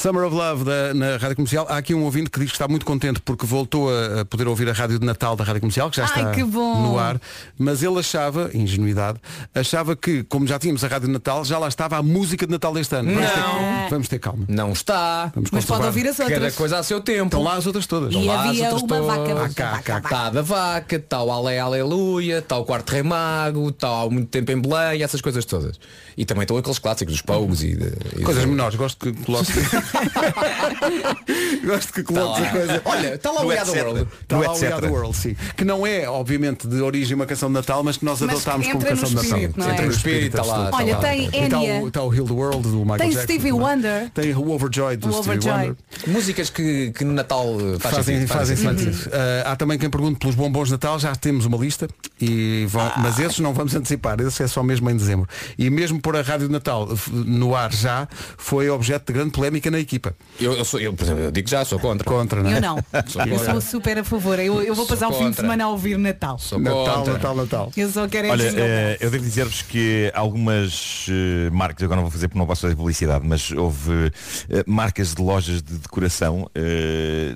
Summer 0.00 0.24
of 0.24 0.34
Love 0.34 0.64
da, 0.64 0.94
na 0.94 1.16
Rádio 1.18 1.36
Comercial. 1.36 1.66
Há 1.68 1.76
aqui 1.76 1.94
um 1.94 2.04
ouvinte 2.04 2.30
que 2.30 2.40
diz 2.40 2.48
que 2.48 2.54
está 2.54 2.66
muito 2.66 2.86
contente 2.86 3.20
porque 3.20 3.44
voltou 3.44 3.90
a, 3.90 4.22
a 4.22 4.24
poder 4.24 4.48
ouvir 4.48 4.66
a 4.68 4.72
Rádio 4.72 4.98
de 4.98 5.04
Natal 5.04 5.36
da 5.36 5.44
Rádio 5.44 5.60
Comercial, 5.60 5.90
que 5.90 5.98
já 5.98 6.04
Ai, 6.04 6.08
está 6.08 6.30
que 6.30 6.42
bom. 6.42 6.80
no 6.82 6.98
ar. 6.98 7.20
Mas 7.58 7.82
ele 7.82 7.98
achava, 7.98 8.50
ingenuidade, 8.54 9.18
achava 9.54 9.94
que, 9.94 10.22
como 10.24 10.46
já 10.46 10.58
tínhamos 10.58 10.82
a 10.84 10.88
Rádio 10.88 11.08
de 11.08 11.12
Natal, 11.12 11.44
já 11.44 11.58
lá 11.58 11.68
estava 11.68 11.98
a 11.98 12.02
música 12.02 12.46
de 12.46 12.52
Natal 12.52 12.72
deste 12.72 12.94
ano. 12.94 13.12
Vamos, 13.12 13.28
Não. 13.28 13.58
ter, 13.84 13.90
vamos 13.90 14.08
ter 14.08 14.18
calma. 14.18 14.44
Não 14.48 14.72
está. 14.72 15.30
Vamos 15.34 15.50
Mas 15.52 15.64
pode 15.66 15.84
ouvir 15.84 16.08
as 16.08 16.18
outras. 16.18 16.38
Cada 16.38 16.52
coisa 16.52 16.78
a 16.78 16.82
seu 16.82 17.02
tempo. 17.02 17.24
Estão 17.26 17.42
lá 17.42 17.56
as 17.56 17.66
outras 17.66 17.86
todas. 17.86 18.14
E 18.14 18.24
lá 18.24 18.42
as 18.44 18.48
havia 18.48 18.64
outras 18.72 18.82
uma 18.82 18.88
todas. 18.96 19.16
vaca. 19.28 19.44
Ah, 19.44 19.48
cá, 19.54 19.82
cá, 19.82 20.00
cá. 20.00 20.08
Está 20.08 20.30
da 20.30 20.40
vaca, 20.40 20.96
está 20.96 21.22
o 21.22 21.30
Ale 21.30 21.58
Aleluia, 21.58 22.38
está 22.38 22.56
o 22.56 22.64
Quarto 22.64 22.88
Rei 22.90 23.02
Mago, 23.02 23.68
está 23.68 23.88
há 24.02 24.08
muito 24.08 24.28
tempo 24.28 24.50
em 24.50 24.58
Belém, 24.60 25.02
essas 25.02 25.20
coisas 25.20 25.44
todas. 25.44 25.78
E 26.16 26.24
também 26.24 26.42
estão 26.42 26.56
aqueles 26.56 26.78
clássicos, 26.78 27.14
os 27.14 27.22
Pogos 27.22 27.62
e, 27.62 27.74
de- 27.76 27.92
e 28.18 28.22
Coisas 28.22 28.42
de- 28.44 28.48
menores, 28.48 28.76
gosto 28.76 28.98
que 28.98 29.12
coloque. 29.24 29.50
Gosto 31.64 31.92
que 31.92 32.02
coloques 32.02 32.40
lá. 32.42 32.48
a 32.48 32.50
coisa. 32.50 32.82
Olha, 32.84 33.14
está 33.14 33.30
lá 33.30 33.42
o 33.42 33.46
We 33.46 33.58
Are 33.58 33.70
the. 33.70 33.82
World. 33.82 34.08
Está 34.22 34.38
lá 34.38 34.52
o. 34.52 34.58
We 34.58 34.66
Are 34.72 34.80
the 34.80 34.88
World, 34.88 35.16
sim. 35.16 35.36
Que 35.56 35.64
não 35.64 35.86
é, 35.86 36.08
obviamente, 36.08 36.66
de 36.66 36.80
origem 36.80 37.14
uma 37.14 37.26
canção 37.26 37.48
de 37.48 37.54
Natal, 37.54 37.82
mas 37.82 37.96
que 37.96 38.04
nós 38.04 38.20
Mas 38.20 38.30
adotámos 38.30 38.66
que 38.66 38.72
como 38.72 38.84
canção 38.84 39.08
de 39.08 39.14
Natal. 39.16 39.30
espírito, 39.38 39.60
é? 39.62 39.70
Entra 39.72 39.86
no 39.86 39.92
espírito, 39.92 40.36
está 40.36 40.42
lá. 40.42 40.54
absoluto. 40.68 40.76
Olha, 40.76 40.94
lá. 40.96 41.00
tem 41.02 41.24
Está 41.26 41.38
Enya. 41.58 41.80
o, 41.82 41.88
está 41.88 42.02
o 42.02 42.14
Heal 42.14 42.26
the 42.26 42.32
World 42.32 42.62
do 42.68 42.78
Michael 42.80 42.98
Tem 42.98 43.08
Jackson. 43.10 43.22
Stevie 43.24 43.50
também. 43.50 43.62
Wonder. 43.66 44.10
Tem 44.10 44.34
o 44.34 44.50
Overjoyed 44.50 44.96
do 45.00 45.12
Stevie. 45.12 45.48
Wonder. 45.48 45.76
Músicas 46.06 46.50
que, 46.50 46.90
que 46.92 47.04
no 47.04 47.12
Natal 47.12 47.46
eh, 47.60 47.78
faz 47.78 47.96
Fazem, 47.96 48.16
sentido, 48.20 48.32
fazem 48.36 48.56
sentido. 48.56 48.94
sentido. 48.94 49.10
Ah, 49.14 49.52
há 49.52 49.56
também 49.56 49.78
quem 49.78 49.90
pergunte 49.90 50.18
pelos 50.18 50.34
bombons 50.34 50.66
de 50.68 50.72
Natal, 50.72 50.98
já 50.98 51.14
temos 51.14 51.44
uma 51.46 51.56
lista, 51.58 51.88
e 52.20 52.66
vão- 52.68 52.92
mas 52.98 53.18
esses 53.18 53.38
não 53.40 53.52
vamos 53.52 53.74
antecipar, 53.74 54.20
esse 54.20 54.42
é 54.42 54.46
só 54.46 54.62
mesmo 54.62 54.88
em 54.90 54.96
dezembro. 54.96 55.28
E 55.58 55.68
mesmo 55.70 56.00
por 56.00 56.16
a 56.16 56.22
Rádio 56.22 56.46
de 56.46 56.52
Natal 56.52 56.88
no 57.12 57.54
ar 57.54 57.72
já, 57.72 58.08
foi 58.38 58.68
objeto 58.70 59.06
de 59.06 59.12
grande 59.12 59.30
polémica 59.30 59.70
na 59.70 59.79
equipa. 59.80 60.14
Eu, 60.40 60.52
eu, 60.54 60.64
sou, 60.64 60.80
eu, 60.80 60.92
por 60.92 61.04
exemplo, 61.04 61.22
eu 61.24 61.30
digo 61.30 61.48
já, 61.48 61.64
sou 61.64 61.78
contra. 61.78 62.04
Contra, 62.04 62.42
não 62.42 62.50
é? 62.50 62.56
Eu 62.56 62.60
não. 62.60 62.76
Sou 63.06 63.22
Eu 63.22 63.36
contra. 63.36 63.52
sou 63.52 63.60
super 63.60 63.98
a 63.98 64.04
favor. 64.04 64.38
Eu, 64.38 64.62
eu 64.62 64.74
vou 64.74 64.86
passar 64.86 65.08
o 65.08 65.12
fim 65.12 65.30
de 65.30 65.36
semana 65.36 65.64
a 65.64 65.68
ouvir 65.68 65.98
Natal. 65.98 66.38
Sou 66.38 66.58
Natal, 66.58 66.96
contra. 66.96 67.12
Natal, 67.14 67.34
Natal. 67.34 67.72
Eu 67.76 67.90
só 67.90 68.08
quero 68.08 68.28
é 68.28 68.30
Olha, 68.30 68.52
eh, 68.56 68.98
eu 69.00 69.10
devo 69.10 69.24
dizer-vos 69.24 69.62
que 69.62 70.10
algumas 70.14 71.06
eh, 71.08 71.50
marcas, 71.50 71.82
agora 71.84 71.96
não 71.96 72.04
vou 72.04 72.10
fazer 72.12 72.28
porque 72.28 72.38
não 72.38 72.46
posso 72.46 72.62
fazer 72.62 72.76
publicidade, 72.76 73.26
mas 73.26 73.50
houve 73.50 74.12
eh, 74.48 74.64
marcas 74.66 75.14
de 75.14 75.22
lojas 75.22 75.62
de 75.62 75.78
decoração, 75.78 76.48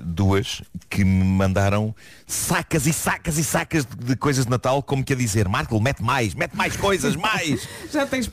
duas, 0.03 0.61
que 0.89 1.03
me 1.03 1.23
mandaram 1.23 1.93
sacas 2.27 2.87
e 2.87 2.93
sacas 2.93 3.37
e 3.37 3.43
sacas 3.43 3.85
de, 3.85 3.95
de 4.05 4.15
coisas 4.15 4.45
de 4.45 4.51
Natal, 4.51 4.81
como 4.81 5.03
que 5.03 5.13
a 5.13 5.15
dizer, 5.15 5.47
Marco, 5.47 5.79
mete 5.79 6.01
mais, 6.03 6.33
mete 6.33 6.55
mais 6.55 6.75
coisas, 6.75 7.15
mais. 7.15 7.67
Já 7.91 8.05
tens 8.05 8.29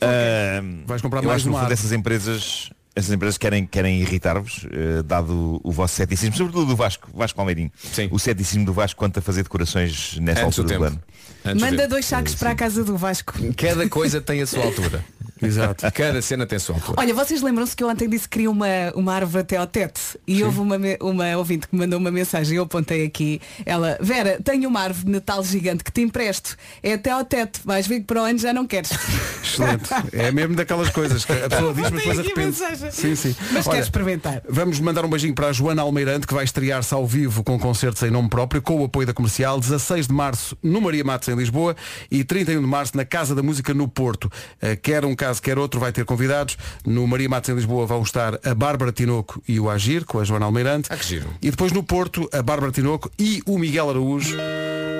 Vais 0.85 1.01
comprar 1.01 1.21
eu 1.21 1.27
mais 1.27 1.37
acho 1.37 1.43
que 1.45 1.49
no 1.49 1.55
uma 1.55 1.59
fundo 1.59 1.71
árvore. 1.71 1.73
essas 1.73 1.91
empresas 1.91 2.69
essas 2.95 3.11
empresas 3.11 3.37
querem, 3.37 3.65
querem 3.65 3.99
irritar-vos, 4.01 4.67
eh, 4.71 5.01
dado 5.03 5.59
o 5.63 5.71
vosso 5.71 5.95
ceticismo, 5.95 6.35
sobretudo 6.35 6.67
do 6.67 6.75
Vasco, 6.75 7.09
Vasco 7.13 7.35
Palmeirinho. 7.35 7.71
Sim. 7.75 8.07
O 8.11 8.19
ceticismo 8.19 8.65
do 8.65 8.73
Vasco 8.73 8.97
quanto 8.99 9.17
a 9.17 9.21
fazer 9.21 9.43
decorações 9.43 10.17
nesta 10.19 10.45
Antes 10.45 10.57
do 10.57 10.61
altura 10.61 10.79
do 10.79 10.85
tempo. 10.85 10.85
ano. 10.85 11.03
Antes 11.45 11.61
Manda 11.61 11.87
dois 11.87 12.05
sacos 12.05 12.35
para 12.35 12.51
a 12.51 12.55
casa 12.55 12.83
do 12.83 12.97
Vasco. 12.97 13.33
Cada 13.57 13.87
coisa 13.89 14.21
tem 14.21 14.41
a 14.41 14.47
sua 14.47 14.63
altura. 14.63 15.03
Exato. 15.41 15.91
Cada 15.91 16.21
cena 16.21 16.45
tem 16.45 16.55
a 16.55 16.59
sua 16.59 16.75
altura. 16.75 16.99
Olha, 16.99 17.13
vocês 17.13 17.41
lembram-se 17.41 17.75
que 17.75 17.83
eu 17.83 17.89
ontem 17.89 18.07
disse 18.07 18.23
que 18.23 18.37
queria 18.37 18.49
uma, 18.49 18.67
uma 18.95 19.13
árvore 19.13 19.41
até 19.41 19.57
ao 19.57 19.67
teto 19.67 19.99
e 20.25 20.43
houve 20.43 20.59
uma, 20.59 20.77
uma 21.01 21.37
ouvinte 21.37 21.67
que 21.67 21.75
me 21.75 21.81
mandou 21.81 21.99
uma 21.99 22.11
mensagem, 22.11 22.57
eu 22.57 22.63
apontei 22.63 23.05
aqui, 23.05 23.41
ela, 23.65 23.97
Vera, 23.99 24.39
tenho 24.43 24.69
uma 24.69 24.81
árvore 24.81 25.05
de 25.05 25.11
Natal 25.11 25.43
gigante 25.43 25.83
que 25.83 25.91
te 25.91 26.01
empresto, 26.01 26.55
é 26.81 26.93
até 26.93 27.11
ao 27.11 27.25
teto, 27.25 27.59
vais 27.65 27.85
ver 27.85 27.99
que 27.99 28.05
para 28.05 28.21
o 28.21 28.25
ano 28.25 28.39
já 28.39 28.53
não 28.53 28.65
queres. 28.65 28.91
Excelente. 29.43 29.89
É 30.13 30.31
mesmo 30.31 30.55
daquelas 30.55 30.89
coisas 30.89 31.25
que 31.25 31.31
a 31.31 31.49
pessoa 31.49 31.73
diz, 31.73 31.89
mas 31.89 32.03
depois 32.03 32.19
arrepende. 32.19 32.57
Sim, 32.91 33.15
sim. 33.15 33.35
Mas 33.51 33.67
Olha, 33.67 33.75
queres 33.75 33.85
experimentar? 33.85 34.41
Vamos 34.47 34.79
mandar 34.79 35.05
um 35.05 35.09
beijinho 35.09 35.35
para 35.35 35.47
a 35.47 35.53
Joana 35.53 35.81
Almeirante, 35.81 36.25
que 36.25 36.33
vai 36.33 36.43
estrear-se 36.43 36.93
ao 36.93 37.05
vivo 37.05 37.43
com 37.43 37.59
concertos 37.59 38.01
em 38.03 38.09
nome 38.09 38.29
próprio, 38.29 38.61
com 38.61 38.81
o 38.81 38.85
apoio 38.85 39.05
da 39.05 39.13
comercial, 39.13 39.59
16 39.59 40.07
de 40.07 40.13
março 40.13 40.57
no 40.63 40.81
Maria 40.81 41.03
Matos 41.03 41.27
em 41.33 41.37
Lisboa 41.37 41.75
e 42.09 42.23
31 42.23 42.61
de 42.61 42.67
março 42.67 42.95
na 42.95 43.05
Casa 43.05 43.33
da 43.35 43.41
Música 43.43 43.73
no 43.73 43.87
Porto. 43.87 44.31
Eh, 44.61 44.75
Quer 44.75 45.05
um 45.05 45.15
caso, 45.15 45.41
quer 45.41 45.57
outro, 45.57 45.79
vai 45.79 45.91
ter 45.91 46.03
convidados. 46.05 46.57
No 46.85 47.07
Maria 47.07 47.29
Matos 47.29 47.49
em 47.49 47.55
Lisboa 47.55 47.85
vão 47.85 48.01
estar 48.01 48.39
a 48.43 48.53
Bárbara 48.53 48.91
Tinoco 48.91 49.41
e 49.47 49.59
o 49.59 49.69
Agir, 49.69 50.05
com 50.05 50.19
a 50.19 50.23
Joana 50.23 50.45
Almeirante. 50.45 50.89
Ah, 50.91 50.97
que 50.97 51.05
giro. 51.05 51.29
E 51.41 51.49
depois 51.49 51.71
no 51.71 51.81
Porto, 51.83 52.29
a 52.33 52.41
Bárbara 52.41 52.71
Tinoco 52.71 53.09
e 53.17 53.41
o 53.45 53.57
Miguel 53.57 53.89
Araújo 53.89 54.35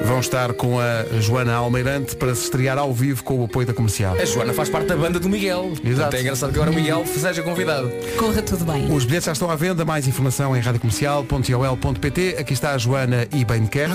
vão 0.06 0.20
estar 0.20 0.54
com 0.54 0.80
a 0.80 1.04
Joana 1.20 1.54
Almeirante 1.56 2.16
para 2.16 2.34
se 2.36 2.44
estrear 2.44 2.78
ao 2.78 2.94
vivo 2.94 3.24
com 3.24 3.40
o 3.40 3.46
apoio 3.46 3.68
da 3.68 3.74
comercial. 3.74 4.16
A 4.20 4.26
Joana 4.26 4.54
faz 4.54 4.70
parte 4.70 4.88
da 4.88 4.96
banda 4.98 5.20
do 5.20 5.30
Miguel. 5.30 5.74
Exato. 5.84 6.16
É 6.16 6.22
engraçado 6.22 6.52
que 6.52 6.56
agora 6.58 6.72
o 6.72 6.74
Miguel 6.74 7.06
seja 7.06 7.42
convidado. 7.44 7.92
Corra 8.18 8.42
tudo 8.42 8.66
bem. 8.66 8.92
Os 8.94 9.06
bilhetes 9.06 9.26
já 9.26 9.32
estão 9.34 9.50
à 9.50 9.56
venda, 9.56 9.84
mais 9.86 10.08
informação 10.08 10.56
em 10.56 10.60
radiocomercial.ol.pt. 10.60 12.36
Aqui 12.40 12.54
está 12.54 12.72
a 12.74 12.78
Joana 12.78 13.28
e 13.34 13.44
bem 13.46 13.62
me 13.62 13.68
quer. 13.68 13.90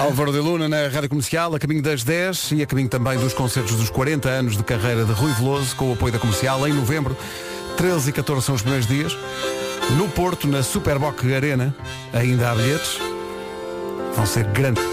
Álvaro 0.00 0.32
de 0.32 0.38
Luna 0.38 0.68
na 0.68 0.88
Rádio 0.88 1.08
Comercial, 1.08 1.41
a 1.50 1.58
caminho 1.58 1.82
das 1.82 2.04
10 2.04 2.52
e 2.52 2.62
a 2.62 2.66
caminho 2.66 2.88
também 2.88 3.18
dos 3.18 3.34
concertos 3.34 3.74
dos 3.74 3.90
40 3.90 4.28
anos 4.28 4.56
de 4.56 4.62
carreira 4.62 5.04
de 5.04 5.12
Rui 5.12 5.32
Veloso, 5.32 5.74
com 5.74 5.90
o 5.90 5.94
apoio 5.94 6.12
da 6.12 6.18
comercial 6.18 6.66
em 6.68 6.72
novembro. 6.72 7.16
13 7.76 8.10
e 8.10 8.12
14 8.12 8.46
são 8.46 8.54
os 8.54 8.62
primeiros 8.62 8.86
dias. 8.86 9.16
No 9.96 10.08
Porto, 10.08 10.46
na 10.46 10.62
Superboc 10.62 11.24
Arena, 11.34 11.74
ainda 12.12 12.50
há 12.50 12.54
bilhetes. 12.54 12.98
Vão 14.14 14.24
ser 14.24 14.44
grandes. 14.44 14.84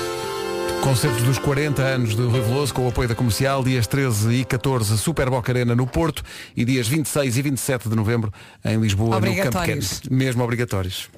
Concertos 0.81 1.21
dos 1.21 1.37
40 1.37 1.83
anos 1.83 2.15
de 2.15 2.21
Rui 2.23 2.41
Veloso 2.41 2.73
com 2.73 2.85
o 2.85 2.89
apoio 2.89 3.07
da 3.07 3.13
comercial, 3.13 3.63
dias 3.63 3.85
13 3.85 4.33
e 4.33 4.45
14 4.45 4.97
Superboc 4.97 5.47
Arena 5.49 5.75
no 5.75 5.85
Porto 5.85 6.23
e 6.57 6.65
dias 6.65 6.87
26 6.87 7.37
e 7.37 7.41
27 7.43 7.89
de 7.89 7.95
novembro 7.95 8.33
em 8.65 8.79
Lisboa 8.79 9.19
no 9.19 9.35
Campo. 9.35 9.59
Pequeno. 9.59 9.81
Mesmo 10.09 10.43
obrigatórios. 10.43 11.09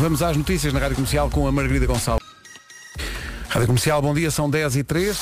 Vamos 0.00 0.22
às 0.22 0.34
notícias 0.34 0.72
na 0.72 0.80
Rádio 0.80 0.96
Comercial 0.96 1.28
com 1.28 1.46
a 1.46 1.52
Margarida 1.52 1.84
Gonçalves. 1.84 2.26
Rádio 3.50 3.66
Comercial, 3.66 4.00
bom 4.00 4.14
dia, 4.14 4.30
são 4.30 4.48
10 4.48 4.76
e 4.76 4.82
3. 4.82 5.18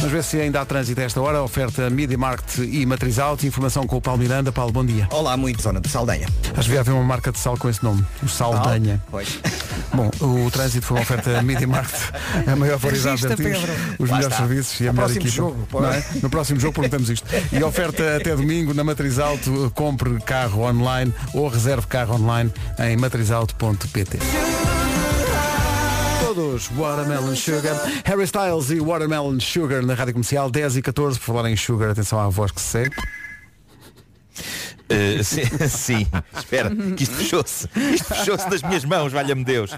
Vamos 0.00 0.12
ver 0.14 0.24
se 0.24 0.40
ainda 0.40 0.62
há 0.62 0.64
trânsito 0.64 0.98
a 0.98 1.04
esta 1.04 1.20
hora. 1.20 1.42
Oferta 1.42 1.90
Media 1.90 2.16
Market 2.16 2.58
e 2.58 2.86
Matriz 2.86 3.18
Alto. 3.18 3.46
Informação 3.46 3.86
com 3.86 3.96
o 3.98 4.00
Paulo 4.00 4.18
Miranda. 4.18 4.50
Paulo, 4.50 4.72
bom 4.72 4.82
dia. 4.84 5.06
Olá, 5.10 5.36
muito 5.36 5.60
zona 5.60 5.78
de 5.78 5.90
Saldanha. 5.90 6.26
Acho 6.44 6.52
que 6.54 6.60
devia 6.62 6.80
haver 6.80 6.92
uma 6.92 7.04
marca 7.04 7.30
de 7.30 7.38
sal 7.38 7.56
com 7.58 7.68
esse 7.68 7.84
nome. 7.84 8.02
O 8.22 8.28
Saldanha. 8.28 9.02
Pois. 9.10 9.38
Bom, 9.92 10.08
o 10.20 10.50
trânsito 10.50 10.86
foi 10.86 10.96
uma 10.96 11.02
oferta 11.02 11.42
Media 11.42 11.66
Market. 11.66 12.00
A 12.46 12.56
maior 12.56 12.78
variedade 12.78 13.20
de 13.20 13.26
artigos. 13.26 13.58
Os 13.98 14.08
Lá 14.08 14.16
melhores 14.16 14.26
está. 14.26 14.36
serviços 14.36 14.80
e 14.80 14.84
a 14.84 14.88
Ao 14.88 14.94
melhor 14.94 15.04
próximo 15.06 15.20
equipa. 15.26 15.36
jogo, 15.36 15.84
é? 15.84 16.04
No 16.22 16.30
próximo 16.30 16.60
jogo 16.60 16.74
perguntamos 16.74 17.10
isto. 17.10 17.26
E 17.52 17.62
oferta 17.62 18.16
até 18.16 18.34
domingo 18.34 18.72
na 18.72 18.82
Matriz 18.84 19.18
Alto. 19.18 19.70
Compre 19.74 20.18
carro 20.20 20.62
online 20.62 21.12
ou 21.34 21.46
reserve 21.48 21.86
carro 21.86 22.14
online 22.14 22.50
em 22.78 22.96
matrizalto.pt. 22.96 24.18
Todos 26.40 26.68
Watermelon 26.68 27.36
Sugar 27.36 27.76
Harry 28.06 28.24
Styles 28.24 28.70
e 28.70 28.80
Watermelon 28.80 29.38
Sugar 29.40 29.82
na 29.84 29.92
Rádio 29.92 30.14
Comercial 30.14 30.50
10 30.50 30.78
e 30.78 30.82
14 30.82 31.18
Por 31.18 31.26
falar 31.26 31.50
em 31.50 31.54
Sugar, 31.54 31.90
atenção 31.90 32.18
à 32.18 32.30
voz 32.30 32.50
que 32.50 32.58
se 32.58 32.66
segue 32.68 32.96
Uh, 34.90 35.22
sim, 35.22 35.42
sim. 35.68 36.06
espera, 36.36 36.68
que 36.96 37.04
isto 37.04 37.14
fechou-se. 37.14 37.68
Isto 37.94 38.12
fechou-se 38.12 38.50
das 38.50 38.60
minhas 38.60 38.84
mãos, 38.84 39.12
valha-me 39.12 39.44
Deus. 39.44 39.70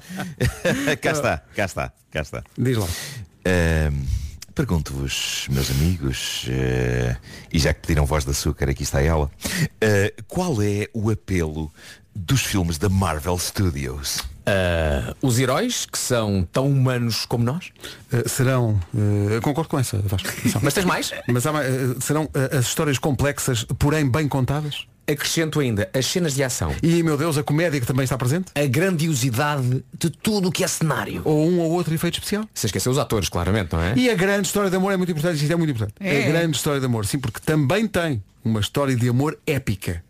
cá 1.02 1.10
está, 1.10 1.42
cá 1.54 1.64
está, 1.66 1.92
cá 2.10 2.20
está. 2.22 2.42
Diz 2.56 2.78
lá 2.78 2.86
Uh, 2.86 4.06
Pergunto-vos, 4.54 5.48
meus 5.50 5.70
amigos, 5.70 6.44
uh, 6.44 7.14
e 7.52 7.58
já 7.58 7.74
que 7.74 7.82
pediram 7.82 8.06
voz 8.06 8.24
de 8.24 8.30
açúcar, 8.30 8.70
aqui 8.70 8.84
está 8.84 9.02
ela, 9.02 9.26
uh, 9.26 10.22
qual 10.28 10.62
é 10.62 10.88
o 10.94 11.10
apelo 11.10 11.70
dos 12.14 12.40
filmes 12.40 12.78
da 12.78 12.88
Marvel 12.88 13.36
Studios? 13.36 14.22
Ah, 14.44 15.14
os 15.22 15.38
heróis, 15.38 15.86
que 15.86 15.98
são 15.98 16.46
tão 16.52 16.68
humanos 16.68 17.24
como 17.24 17.44
nós. 17.44 17.70
Uh, 18.12 18.28
serão, 18.28 18.80
uh, 18.92 19.30
eu 19.30 19.42
concordo 19.42 19.68
com 19.68 19.78
essa, 19.78 19.98
Vasco. 19.98 20.28
Mas 20.60 20.74
tens 20.74 20.84
mais? 20.84 21.12
Mas 21.28 21.46
há 21.46 21.52
uh, 21.52 22.00
serão 22.00 22.24
uh, 22.24 22.58
as 22.58 22.66
histórias 22.66 22.98
complexas, 22.98 23.64
porém 23.78 24.08
bem 24.08 24.26
contadas? 24.28 24.86
Acrescento 25.06 25.58
ainda 25.60 25.90
as 25.92 26.06
cenas 26.06 26.34
de 26.34 26.42
ação. 26.42 26.74
E, 26.82 27.02
meu 27.02 27.16
Deus, 27.16 27.36
a 27.36 27.42
comédia 27.42 27.80
que 27.80 27.86
também 27.86 28.04
está 28.04 28.16
presente? 28.16 28.52
A 28.54 28.66
grandiosidade 28.66 29.84
de 29.98 30.10
tudo 30.10 30.48
o 30.48 30.52
que 30.52 30.62
é 30.62 30.68
cenário. 30.68 31.22
Ou 31.24 31.48
um 31.48 31.58
ou 31.60 31.70
outro 31.72 31.92
efeito 31.92 32.14
especial? 32.14 32.48
Se 32.54 32.66
esquecer 32.66 32.88
os 32.88 32.98
atores, 32.98 33.28
claramente, 33.28 33.72
não 33.72 33.82
é? 33.82 33.94
E 33.96 34.08
a 34.08 34.14
grande 34.14 34.46
história 34.46 34.70
de 34.70 34.76
amor 34.76 34.92
é 34.92 34.96
muito 34.96 35.10
importante, 35.10 35.40
isto 35.40 35.52
é 35.52 35.56
muito 35.56 35.70
importante. 35.70 35.94
É. 36.00 36.24
A 36.24 36.28
grande 36.28 36.56
história 36.56 36.80
de 36.80 36.86
amor, 36.86 37.04
sim, 37.06 37.18
porque 37.18 37.40
também 37.40 37.86
tem 37.86 38.22
uma 38.44 38.60
história 38.60 38.94
de 38.94 39.08
amor 39.08 39.38
épica. 39.46 40.02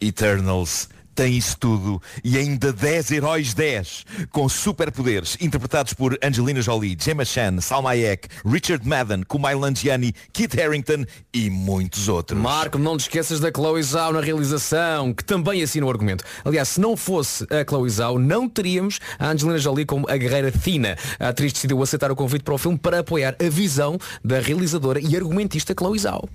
Eternals 0.00 0.88
tem 1.14 1.36
isso 1.36 1.56
tudo 1.58 2.00
e 2.24 2.36
ainda 2.36 2.72
10 2.72 3.10
heróis 3.10 3.54
10 3.54 4.04
com 4.30 4.48
superpoderes 4.48 5.36
interpretados 5.40 5.92
por 5.92 6.18
Angelina 6.22 6.62
Jolie, 6.62 6.96
Gemma 6.98 7.24
Chan, 7.24 7.60
Salma 7.60 7.90
Hayek, 7.90 8.28
Richard 8.44 8.86
Madden, 8.86 9.22
Kumail 9.22 9.60
Nanjiani, 9.60 10.12
Kit 10.32 10.60
Harington 10.60 11.04
e 11.32 11.50
muitos 11.50 12.08
outros. 12.08 12.40
Marco, 12.40 12.78
não 12.78 12.96
te 12.96 13.02
esqueças 13.02 13.40
da 13.40 13.50
Chloe 13.50 13.82
Zhao 13.82 14.12
na 14.12 14.20
realização, 14.20 15.12
que 15.12 15.24
também 15.24 15.62
assina 15.62 15.86
o 15.86 15.90
argumento. 15.90 16.24
Aliás, 16.44 16.68
se 16.68 16.80
não 16.80 16.96
fosse 16.96 17.46
a 17.50 17.64
Chloe 17.68 17.90
Zhao, 17.90 18.18
não 18.18 18.48
teríamos 18.48 18.98
a 19.18 19.28
Angelina 19.28 19.58
Jolie 19.58 19.86
como 19.86 20.08
a 20.08 20.16
guerreira 20.16 20.52
fina. 20.52 20.96
A 21.18 21.28
atriz 21.28 21.52
decidiu 21.52 21.82
aceitar 21.82 22.10
o 22.10 22.16
convite 22.16 22.42
para 22.42 22.54
o 22.54 22.58
filme 22.58 22.78
para 22.78 23.00
apoiar 23.00 23.36
a 23.40 23.50
visão 23.50 23.98
da 24.24 24.40
realizadora 24.40 25.00
e 25.00 25.16
argumentista 25.16 25.74
Chloe 25.76 25.98
Zhao. 25.98 26.28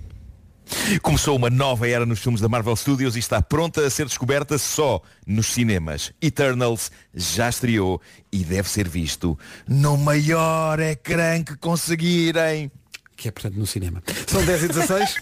Começou 1.02 1.36
uma 1.36 1.48
nova 1.48 1.88
era 1.88 2.04
nos 2.04 2.20
filmes 2.20 2.40
da 2.40 2.48
Marvel 2.48 2.74
Studios 2.76 3.16
e 3.16 3.18
está 3.18 3.40
pronta 3.40 3.86
a 3.86 3.90
ser 3.90 4.06
descoberta 4.06 4.58
só 4.58 5.00
nos 5.26 5.52
cinemas. 5.52 6.12
Eternals 6.20 6.90
já 7.14 7.48
estreou 7.48 8.00
e 8.32 8.44
deve 8.44 8.68
ser 8.68 8.88
visto 8.88 9.38
no 9.68 9.96
maior 9.96 10.80
ecrã 10.80 11.42
que 11.42 11.56
conseguirem. 11.56 12.70
Que 13.16 13.28
é, 13.28 13.30
portanto, 13.30 13.54
no 13.56 13.66
cinema. 13.66 14.02
São 14.26 14.44
10 14.44 14.64
e 14.64 14.68
16. 14.68 15.14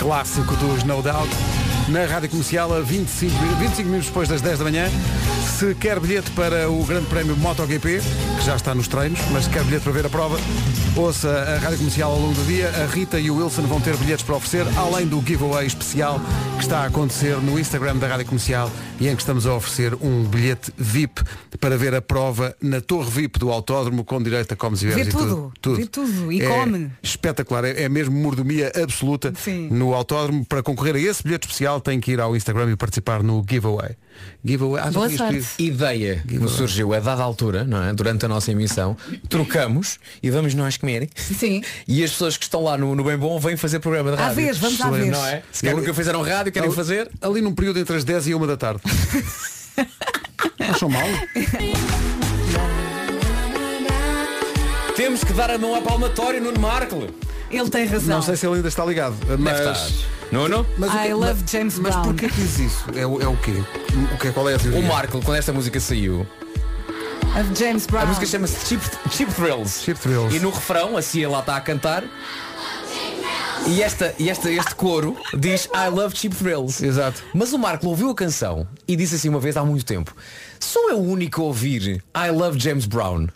Clássico 0.00 0.56
dos 0.56 0.82
No 0.84 1.02
Doubt. 1.02 1.55
Na 1.88 2.04
Rádio 2.04 2.28
Comercial 2.30 2.72
a 2.74 2.80
25, 2.80 3.32
25 3.58 3.82
minutos 3.84 4.06
depois 4.08 4.28
das 4.28 4.40
10 4.40 4.58
da 4.58 4.64
manhã. 4.64 4.88
Se 5.58 5.74
quer 5.76 5.98
bilhete 6.00 6.30
para 6.32 6.68
o 6.70 6.84
Grande 6.84 7.06
Prémio 7.06 7.36
MotoGP, 7.36 8.00
que 8.38 8.44
já 8.44 8.56
está 8.56 8.74
nos 8.74 8.88
treinos, 8.88 9.20
mas 9.30 9.44
se 9.44 9.50
quer 9.50 9.62
bilhete 9.64 9.84
para 9.84 9.92
ver 9.92 10.06
a 10.06 10.10
prova, 10.10 10.36
ouça 10.96 11.30
a 11.30 11.58
Rádio 11.58 11.78
Comercial 11.78 12.10
ao 12.10 12.18
longo 12.20 12.34
do 12.34 12.44
dia. 12.44 12.68
A 12.68 12.86
Rita 12.86 13.18
e 13.18 13.30
o 13.30 13.36
Wilson 13.36 13.62
vão 13.62 13.80
ter 13.80 13.96
bilhetes 13.96 14.24
para 14.24 14.36
oferecer, 14.36 14.66
além 14.76 15.06
do 15.06 15.22
giveaway 15.24 15.66
especial 15.66 16.20
que 16.56 16.62
está 16.62 16.80
a 16.80 16.86
acontecer 16.86 17.36
no 17.36 17.58
Instagram 17.58 17.96
da 17.96 18.06
Rádio 18.08 18.26
Comercial 18.26 18.70
e 18.98 19.08
em 19.08 19.14
que 19.14 19.22
estamos 19.22 19.46
a 19.46 19.54
oferecer 19.54 19.94
um 19.94 20.24
bilhete 20.24 20.72
VIP 20.76 21.22
para 21.60 21.76
ver 21.76 21.94
a 21.94 22.02
prova 22.02 22.54
na 22.60 22.80
Torre 22.80 23.10
VIP 23.10 23.38
do 23.38 23.50
Autódromo 23.50 24.04
com 24.04 24.22
direito 24.22 24.52
a 24.52 24.56
comes 24.56 24.82
e 24.82 24.86
Vê 24.88 24.94
bebes 24.96 25.14
e 25.14 25.16
tudo, 25.16 25.52
tudo. 25.60 25.76
vê 25.76 25.86
tudo 25.86 26.32
e 26.32 26.42
É 26.42 26.48
come. 26.48 26.90
Espetacular, 27.02 27.64
é, 27.64 27.82
é 27.84 27.88
mesmo 27.88 28.14
mordomia 28.16 28.72
absoluta 28.82 29.32
Sim. 29.42 29.68
no 29.70 29.94
autódromo. 29.94 30.44
Para 30.44 30.62
concorrer 30.62 30.96
a 30.96 30.98
esse 30.98 31.22
bilhete 31.22 31.46
especial 31.46 31.75
tem 31.80 32.00
que 32.00 32.12
ir 32.12 32.20
ao 32.20 32.34
Instagram 32.36 32.70
e 32.70 32.76
participar 32.76 33.22
no 33.22 33.44
giveaway. 33.48 33.96
Giveaway. 34.44 34.82
Ah, 34.84 34.90
Boa 34.90 35.10
sorte. 35.10 35.44
Ideia 35.58 36.22
que 36.26 36.38
me 36.38 36.48
surgiu 36.48 36.94
a 36.94 37.00
dada 37.00 37.22
altura, 37.22 37.64
não 37.64 37.82
é? 37.82 37.92
Durante 37.92 38.24
a 38.24 38.28
nossa 38.28 38.50
emissão, 38.50 38.96
trocamos 39.28 39.98
e 40.22 40.30
vamos 40.30 40.54
nós 40.54 40.76
comer. 40.76 41.08
Sim. 41.14 41.62
E 41.86 42.02
as 42.02 42.10
pessoas 42.12 42.36
que 42.36 42.44
estão 42.44 42.62
lá 42.62 42.78
no, 42.78 42.94
no 42.94 43.04
Bem 43.04 43.16
Bom 43.16 43.38
vêm 43.38 43.56
fazer 43.56 43.78
programa 43.80 44.12
de 44.12 44.16
À 44.22 44.26
rádio. 44.28 44.36
vez, 44.36 44.58
vamos 44.58 44.80
à 44.80 44.90
vez. 44.90 45.10
Não 45.10 45.26
é? 45.26 45.42
Se 45.52 45.60
querem 45.62 45.76
Eu- 45.76 45.80
nunca 45.82 45.94
fizeram 45.94 46.22
rádio, 46.22 46.52
querem 46.52 46.68
Ali- 46.68 46.76
fazer. 46.76 47.10
Ali 47.20 47.40
num 47.40 47.54
período 47.54 47.78
entre 47.78 47.96
as 47.96 48.04
10 48.04 48.26
e 48.28 48.34
1 48.34 48.46
da 48.46 48.56
tarde. 48.56 48.80
Acham 50.70 50.88
mal? 50.88 51.06
Temos 54.96 55.22
que 55.22 55.32
dar 55.34 55.50
a 55.50 55.58
mão 55.58 55.74
à 55.74 55.82
palmatória 55.82 56.40
no 56.40 56.58
Marco. 56.58 57.06
Ele 57.50 57.70
tem 57.70 57.86
razão. 57.86 58.16
Não 58.16 58.22
sei 58.22 58.36
se 58.36 58.46
ele 58.46 58.56
ainda 58.56 58.68
está 58.68 58.84
ligado. 58.84 59.14
Mas. 59.38 60.04
Nuno? 60.32 60.66
mas 60.76 60.92
o 60.92 60.96
I 60.96 61.02
que- 61.06 61.12
love 61.14 61.40
mas- 61.42 61.50
James 61.50 61.78
Mas 61.78 61.92
Brown. 61.94 62.04
porquê 62.04 62.28
que 62.28 62.34
diz 62.40 62.58
isso? 62.58 62.84
É, 62.96 63.06
o- 63.06 63.22
é 63.22 63.28
o 63.28 63.36
quê? 63.36 63.62
O 64.12 64.18
que, 64.18 64.32
qual 64.32 64.48
é 64.50 64.54
a 64.54 64.58
teoria? 64.58 64.80
O 64.80 64.82
Marco, 64.82 65.22
quando 65.22 65.36
esta 65.38 65.52
música 65.52 65.78
saiu, 65.78 66.26
Of 67.38 67.54
James 67.56 67.86
Brown. 67.86 68.02
a 68.02 68.06
música 68.06 68.26
chama-se 68.26 68.66
Cheap, 68.66 68.82
Cheap 69.12 69.32
Thrills. 69.34 69.84
Cheap 69.84 70.00
Thrills. 70.00 70.34
E 70.34 70.40
no 70.40 70.50
refrão, 70.50 70.96
a 70.96 71.02
Cia 71.02 71.28
lá 71.28 71.38
está 71.40 71.56
a 71.56 71.60
cantar. 71.60 72.02
E, 73.66 73.82
esta, 73.82 74.14
e 74.18 74.30
esta, 74.30 74.50
este 74.50 74.74
coro 74.76 75.16
diz 75.36 75.66
I 75.74 75.88
love 75.90 76.16
Cheap 76.16 76.34
Thrills. 76.36 76.84
Exato. 76.84 77.22
Mas 77.34 77.52
o 77.52 77.58
Marco 77.58 77.86
ouviu 77.88 78.10
a 78.10 78.14
canção 78.14 78.66
e 78.86 78.94
disse 78.94 79.16
assim 79.16 79.28
uma 79.28 79.40
vez 79.40 79.56
há 79.56 79.64
muito 79.64 79.84
tempo 79.84 80.14
Sou 80.60 80.90
eu 80.90 80.98
o 80.98 81.10
único 81.10 81.40
a 81.42 81.44
ouvir 81.46 82.02
I 82.16 82.30
love 82.30 82.60
James 82.60 82.86
Brown 82.86 83.26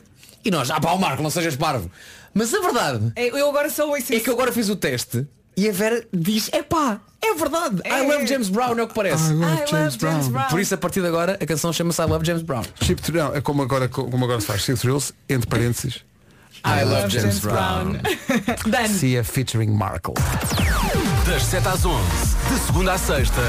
E 0.44 0.50
nós, 0.50 0.70
ah 0.70 0.80
pá, 0.80 0.92
o 0.92 0.98
Marco, 0.98 1.20
não 1.22 1.30
sejas 1.30 1.56
parvo 1.56 1.90
Mas 2.34 2.52
a 2.54 2.60
verdade 2.60 3.12
É, 3.16 3.28
Eu 3.28 3.48
agora 3.48 3.68
sou 3.70 3.96
esse. 3.96 4.14
é 4.14 4.20
que 4.20 4.28
eu 4.30 4.34
agora 4.34 4.52
fiz 4.52 4.68
o 4.68 4.76
teste 4.76 5.26
E 5.56 5.68
a 5.68 5.72
Vera 5.72 6.04
diz, 6.12 6.48
é 6.52 6.62
pá, 6.62 7.00
é 7.20 7.34
verdade 7.34 7.82
I 7.86 8.06
love 8.06 8.26
James 8.26 8.48
Brown, 8.48 8.78
é 8.78 8.82
o 8.82 8.88
que 8.88 8.94
parece 8.94 9.32
I 9.32 9.34
love 9.34 9.44
I 9.44 9.46
love 9.48 9.66
James 9.70 9.94
James 9.94 9.96
Brown. 9.96 10.30
Brown. 10.30 10.48
Por 10.48 10.60
isso 10.60 10.74
a 10.74 10.78
partir 10.78 11.00
de 11.00 11.06
agora 11.08 11.36
a 11.40 11.46
canção 11.46 11.72
chama-se 11.72 12.00
I 12.00 12.04
love 12.06 12.24
James 12.24 12.42
Brown 12.42 12.62
Chip 12.82 13.02
Thrill- 13.02 13.34
é 13.34 13.40
como 13.40 13.62
agora, 13.62 13.88
como 13.88 14.24
agora 14.24 14.40
se 14.40 14.46
faz. 14.46 14.62
Chip 14.62 14.78
Thrills, 14.78 15.12
entre 15.28 15.48
parênteses. 15.48 16.04
I 16.64 16.84
love 16.84 17.02
Love 17.04 17.08
James, 17.10 17.38
Brown, 17.40 17.92
Done. 18.70 18.88
Cia 18.88 19.24
featuring 19.24 19.70
Markle. 19.70 20.14
Das 21.30 21.44
7 21.44 21.68
às 21.68 21.84
11, 21.84 21.96
de 22.52 22.58
segunda 22.66 22.92
à 22.94 22.98
sexta, 22.98 23.40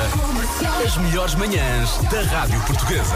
as 0.86 0.98
melhores 0.98 1.34
manhãs 1.34 1.98
da 2.12 2.22
Rádio 2.22 2.60
Portuguesa. 2.62 3.16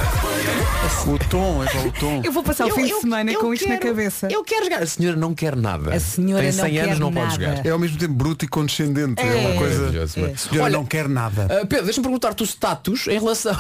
O 1.05 1.19
tom, 1.29 1.63
é 1.63 1.87
o 1.87 1.91
tom. 1.91 2.21
Eu 2.25 2.31
vou 2.31 2.41
passar 2.41 2.65
o 2.65 2.71
fim 2.73 2.85
de 2.85 2.93
semana 2.99 3.31
com 3.35 3.53
isto 3.53 3.69
na 3.69 3.77
cabeça. 3.77 4.27
Eu 4.31 4.43
quero 4.43 4.63
jogar 4.65 4.81
A 4.81 4.87
senhora 4.87 5.15
não 5.17 5.35
quer 5.35 5.55
nada 5.55 5.93
A 5.95 5.99
senhora 5.99 6.41
Tem 6.41 6.51
não 6.51 6.63
100 6.65 6.77
anos, 6.79 6.93
quer 6.93 6.99
não 6.99 7.13
pode 7.13 7.25
nada. 7.39 7.45
jogar 7.57 7.65
É 7.65 7.69
ao 7.69 7.77
mesmo 7.79 7.97
tempo 7.99 8.13
bruto 8.15 8.43
e 8.45 8.47
condescendente. 8.47 9.21
É, 9.21 9.23
uma 9.35 9.49
É. 9.49 9.53
coisa. 9.55 9.77
Maravilhoso, 9.79 10.13
A 10.25 10.37
senhora 10.37 10.63
Olha, 10.63 10.77
não 10.77 10.85
quer 10.85 11.07
nada. 11.07 11.43
Uh, 11.61 11.67
Pedro, 11.67 11.85
deixa-me 11.85 12.03
perguntar-te 12.03 12.41
o 12.41 12.45
status 12.45 13.07
em 13.07 13.19
relação 13.19 13.53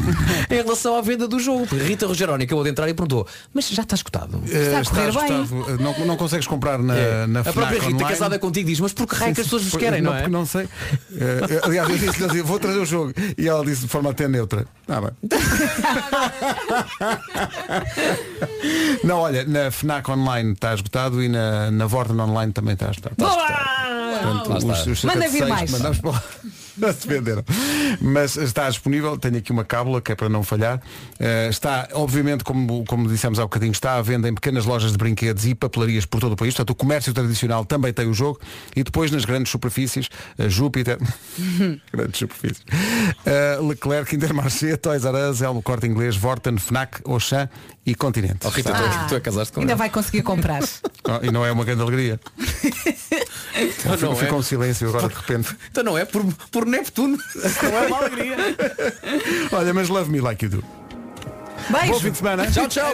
em 0.50 0.54
relação 0.54 0.96
à 0.96 1.02
venda 1.02 1.28
do 1.28 1.38
jogo. 1.38 1.66
Rita 1.70 2.06
Rogeroni 2.06 2.44
acabou 2.44 2.64
de 2.64 2.70
entrar 2.70 2.88
e 2.88 2.94
perguntou, 2.94 3.26
mas 3.52 3.68
já 3.68 3.82
está 3.82 3.94
escutado? 3.94 4.42
Eh, 4.50 4.74
a 4.76 4.84
correr 4.84 5.12
bem. 5.12 5.48
Eh, 5.68 5.82
Não, 5.82 6.06
não 6.06 6.16
consegues 6.16 6.46
comprar 6.46 6.78
na, 6.78 6.96
É. 6.96 7.26
na 7.26 7.40
a 7.40 7.44
própria 7.44 7.78
Rita 7.80 7.86
online. 7.94 8.04
casada 8.08 8.38
contigo 8.38 8.68
diz, 8.68 8.80
mas 8.80 8.92
por 8.94 9.06
que 9.06 9.14
raio 9.16 9.34
que 9.34 9.40
as 9.42 9.46
pessoas 9.46 9.64
vos 9.64 9.76
querem, 9.76 10.00
não, 10.00 10.12
porque 10.12 10.26
é? 10.26 10.28
Não 10.46 10.48
sei. 10.48 10.68
Eh, 11.18 11.60
aliás, 11.64 11.90
eu 11.90 11.98
disse-lhe 11.98 12.26
assim, 12.26 12.42
vou 12.42 12.58
trazer 12.60 12.78
o 12.78 12.86
jogo. 12.86 13.12
E 13.36 13.48
ela 13.48 13.64
disse 13.64 13.82
de 13.82 13.88
forma 13.88 14.10
até 14.10 14.28
neutra. 14.28 14.64
Ah, 14.88 15.00
bem. 15.00 15.10
não, 19.04 19.18
olha, 19.18 19.44
na 19.44 19.70
FNAC 19.70 20.10
online 20.10 20.52
está 20.52 20.74
esgotado 20.74 21.22
e 21.22 21.28
na, 21.28 21.70
na 21.70 21.86
Vorten 21.86 22.18
online 22.20 22.52
também 22.52 22.74
está 22.74 22.90
esgotado. 22.90 23.16
Portanto, 23.16 24.48
Lá 24.50 24.58
está. 24.58 24.72
os, 24.72 24.86
os 24.86 25.04
Manda 25.04 25.28
vir 25.28 25.38
seis 25.38 25.48
mais. 25.48 25.70
mandamos 25.70 25.98
para 25.98 26.10
lá. 26.12 26.22
Se 26.98 27.08
venderam. 27.08 27.42
Mas 28.00 28.36
está 28.36 28.68
disponível, 28.68 29.16
tenho 29.18 29.38
aqui 29.38 29.50
uma 29.52 29.64
cábula 29.64 30.00
que 30.00 30.12
é 30.12 30.14
para 30.14 30.28
não 30.28 30.42
falhar. 30.42 30.80
Eh, 31.18 31.48
está, 31.50 31.88
obviamente, 31.92 32.44
como, 32.44 32.84
como 32.84 33.08
dissemos 33.08 33.38
há 33.38 33.42
bocadinho, 33.42 33.72
está 33.72 33.94
à 33.96 34.02
venda 34.02 34.28
em 34.28 34.34
pequenas 34.34 34.64
lojas 34.66 34.92
de 34.92 34.98
brinquedos 34.98 35.46
e 35.46 35.54
papelarias 35.54 36.04
por 36.04 36.20
todo 36.20 36.32
o 36.32 36.36
país. 36.36 36.54
Portanto, 36.54 36.70
o 36.70 36.74
comércio 36.74 37.12
tradicional 37.14 37.64
também 37.64 37.92
tem 37.92 38.06
o 38.08 38.14
jogo. 38.14 38.38
E 38.74 38.82
depois 38.82 39.10
nas 39.10 39.24
grandes 39.24 39.50
superfícies, 39.50 40.08
a 40.38 40.48
Júpiter, 40.48 40.98
grandes 41.92 42.18
superfícies, 42.18 42.62
eh, 43.24 43.58
Leclerc, 43.60 44.14
Intermarché, 44.14 44.76
Toys 44.76 45.04
R 45.04 45.30
Us, 45.30 45.40
Elmo 45.40 45.62
Corte 45.62 45.86
Inglês, 45.86 46.16
Vorten, 46.16 46.58
Fnac, 46.58 47.00
Auchan 47.06 47.48
e 47.86 47.94
Continente. 47.94 48.46
Oh, 48.46 48.48
Rita, 48.50 48.70
Está- 48.70 49.04
tu, 49.04 49.08
tu 49.08 49.14
é 49.14 49.20
casaste 49.20 49.52
com 49.54 49.60
Ainda 49.60 49.72
ele. 49.72 49.78
vai 49.78 49.90
conseguir 49.90 50.22
comprar. 50.22 50.62
Oh, 51.08 51.24
e 51.24 51.30
não 51.30 51.46
é 51.46 51.52
uma 51.52 51.64
grande 51.64 51.82
alegria. 51.82 52.18
Então 53.54 54.10
não, 54.10 54.16
Ficou 54.16 54.36
é. 54.36 54.40
um 54.40 54.42
silêncio 54.42 54.88
agora 54.88 55.08
de 55.08 55.14
repente. 55.14 55.56
então 55.70 55.84
não 55.84 55.96
é 55.96 56.04
por, 56.04 56.24
por 56.50 56.66
Neptuno. 56.66 57.16
Não 57.62 57.78
é 57.78 57.86
uma 57.86 57.98
alegria. 57.98 58.36
Olha, 59.52 59.74
mas 59.74 59.88
love 59.88 60.10
me 60.10 60.20
like 60.20 60.44
you 60.44 60.50
do. 60.50 60.64
Beijo. 61.70 61.92
Bom 61.92 62.00
fim 62.00 62.10
de 62.10 62.18
semana. 62.18 62.50
tchau, 62.50 62.68
tchau. 62.68 62.92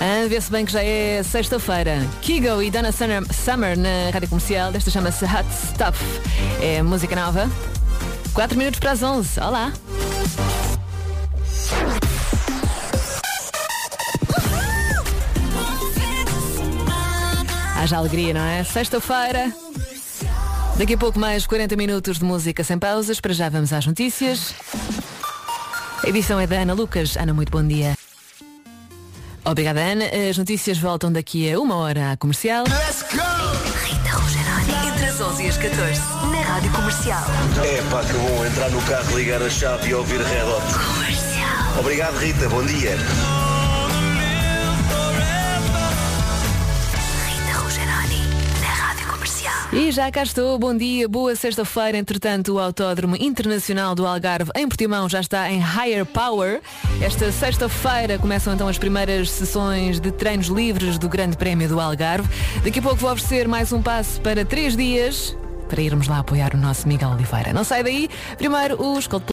Ah, 0.00 0.28
vê-se 0.28 0.50
bem 0.50 0.64
que 0.64 0.72
já 0.72 0.82
é 0.82 1.22
sexta-feira. 1.22 2.06
Kigo 2.22 2.62
e 2.62 2.70
Donna 2.70 2.92
Summer, 2.92 3.22
Summer 3.32 3.76
na 3.76 4.10
rádio 4.12 4.28
comercial. 4.28 4.70
Desta 4.70 4.90
chama-se 4.90 5.24
Hot 5.24 5.46
Stuff. 5.52 5.98
É 6.62 6.82
música 6.82 7.16
nova. 7.16 7.50
4 8.32 8.56
minutos 8.56 8.78
para 8.78 8.92
as 8.92 9.02
11. 9.02 9.40
Olá. 9.40 9.72
Haja 17.78 17.96
alegria, 17.96 18.34
não 18.34 18.40
é? 18.40 18.64
Sexta-feira. 18.64 19.52
Daqui 20.76 20.94
a 20.94 20.98
pouco 20.98 21.16
mais 21.18 21.46
40 21.46 21.76
minutos 21.76 22.18
de 22.18 22.24
música 22.24 22.64
sem 22.64 22.76
pausas. 22.76 23.20
Para 23.20 23.32
já 23.32 23.48
vamos 23.48 23.72
às 23.72 23.86
notícias. 23.86 24.52
A 26.02 26.08
edição 26.08 26.40
é 26.40 26.46
da 26.46 26.56
Ana 26.56 26.74
Lucas. 26.74 27.16
Ana, 27.16 27.32
muito 27.32 27.52
bom 27.52 27.64
dia. 27.64 27.94
Obrigada, 29.44 29.80
Ana. 29.80 30.04
As 30.28 30.36
notícias 30.36 30.76
voltam 30.78 31.12
daqui 31.12 31.50
a 31.52 31.58
uma 31.60 31.76
hora 31.76 32.12
à 32.12 32.16
comercial. 32.16 32.64
Rita 32.64 34.10
Rogeroni. 34.10 34.88
Entre 34.88 35.06
as 35.06 35.20
11 35.20 35.42
e 35.44 35.48
as 35.48 35.56
14. 35.56 36.00
Na 36.32 36.42
Rádio 36.42 36.72
Comercial. 36.72 37.22
É 37.64 37.82
pá, 37.90 38.02
que 38.04 38.12
bom 38.12 38.44
entrar 38.44 38.70
no 38.70 38.82
carro, 38.82 39.16
ligar 39.16 39.40
a 39.40 39.48
chave 39.48 39.90
e 39.90 39.94
ouvir 39.94 40.20
Red 40.20 40.42
Hot. 40.42 40.94
Comercial. 40.94 41.78
Obrigado 41.78 42.16
Rita, 42.18 42.48
bom 42.48 42.64
dia. 42.64 42.98
E 49.70 49.92
já 49.92 50.10
cá 50.10 50.22
estou, 50.22 50.58
bom 50.58 50.74
dia, 50.74 51.06
boa 51.06 51.36
sexta-feira. 51.36 51.98
Entretanto, 51.98 52.54
o 52.54 52.58
Autódromo 52.58 53.16
Internacional 53.16 53.94
do 53.94 54.06
Algarve 54.06 54.50
em 54.56 54.66
Portimão 54.66 55.06
já 55.10 55.20
está 55.20 55.50
em 55.50 55.60
Higher 55.60 56.06
Power. 56.06 56.62
Esta 57.02 57.30
sexta-feira 57.30 58.18
começam 58.18 58.54
então 58.54 58.66
as 58.66 58.78
primeiras 58.78 59.30
sessões 59.30 60.00
de 60.00 60.10
treinos 60.10 60.46
livres 60.46 60.96
do 60.96 61.06
Grande 61.06 61.36
Prémio 61.36 61.68
do 61.68 61.78
Algarve. 61.78 62.26
Daqui 62.64 62.78
a 62.78 62.82
pouco 62.82 62.96
vou 62.96 63.12
oferecer 63.12 63.46
mais 63.46 63.70
um 63.70 63.82
passo 63.82 64.18
para 64.22 64.42
três 64.42 64.74
dias 64.74 65.36
para 65.68 65.82
irmos 65.82 66.08
lá 66.08 66.20
apoiar 66.20 66.54
o 66.54 66.56
nosso 66.56 66.88
Miguel 66.88 67.10
Oliveira. 67.10 67.52
Não 67.52 67.62
sai 67.62 67.82
daí, 67.82 68.08
primeiro 68.36 68.82
os. 68.82 69.06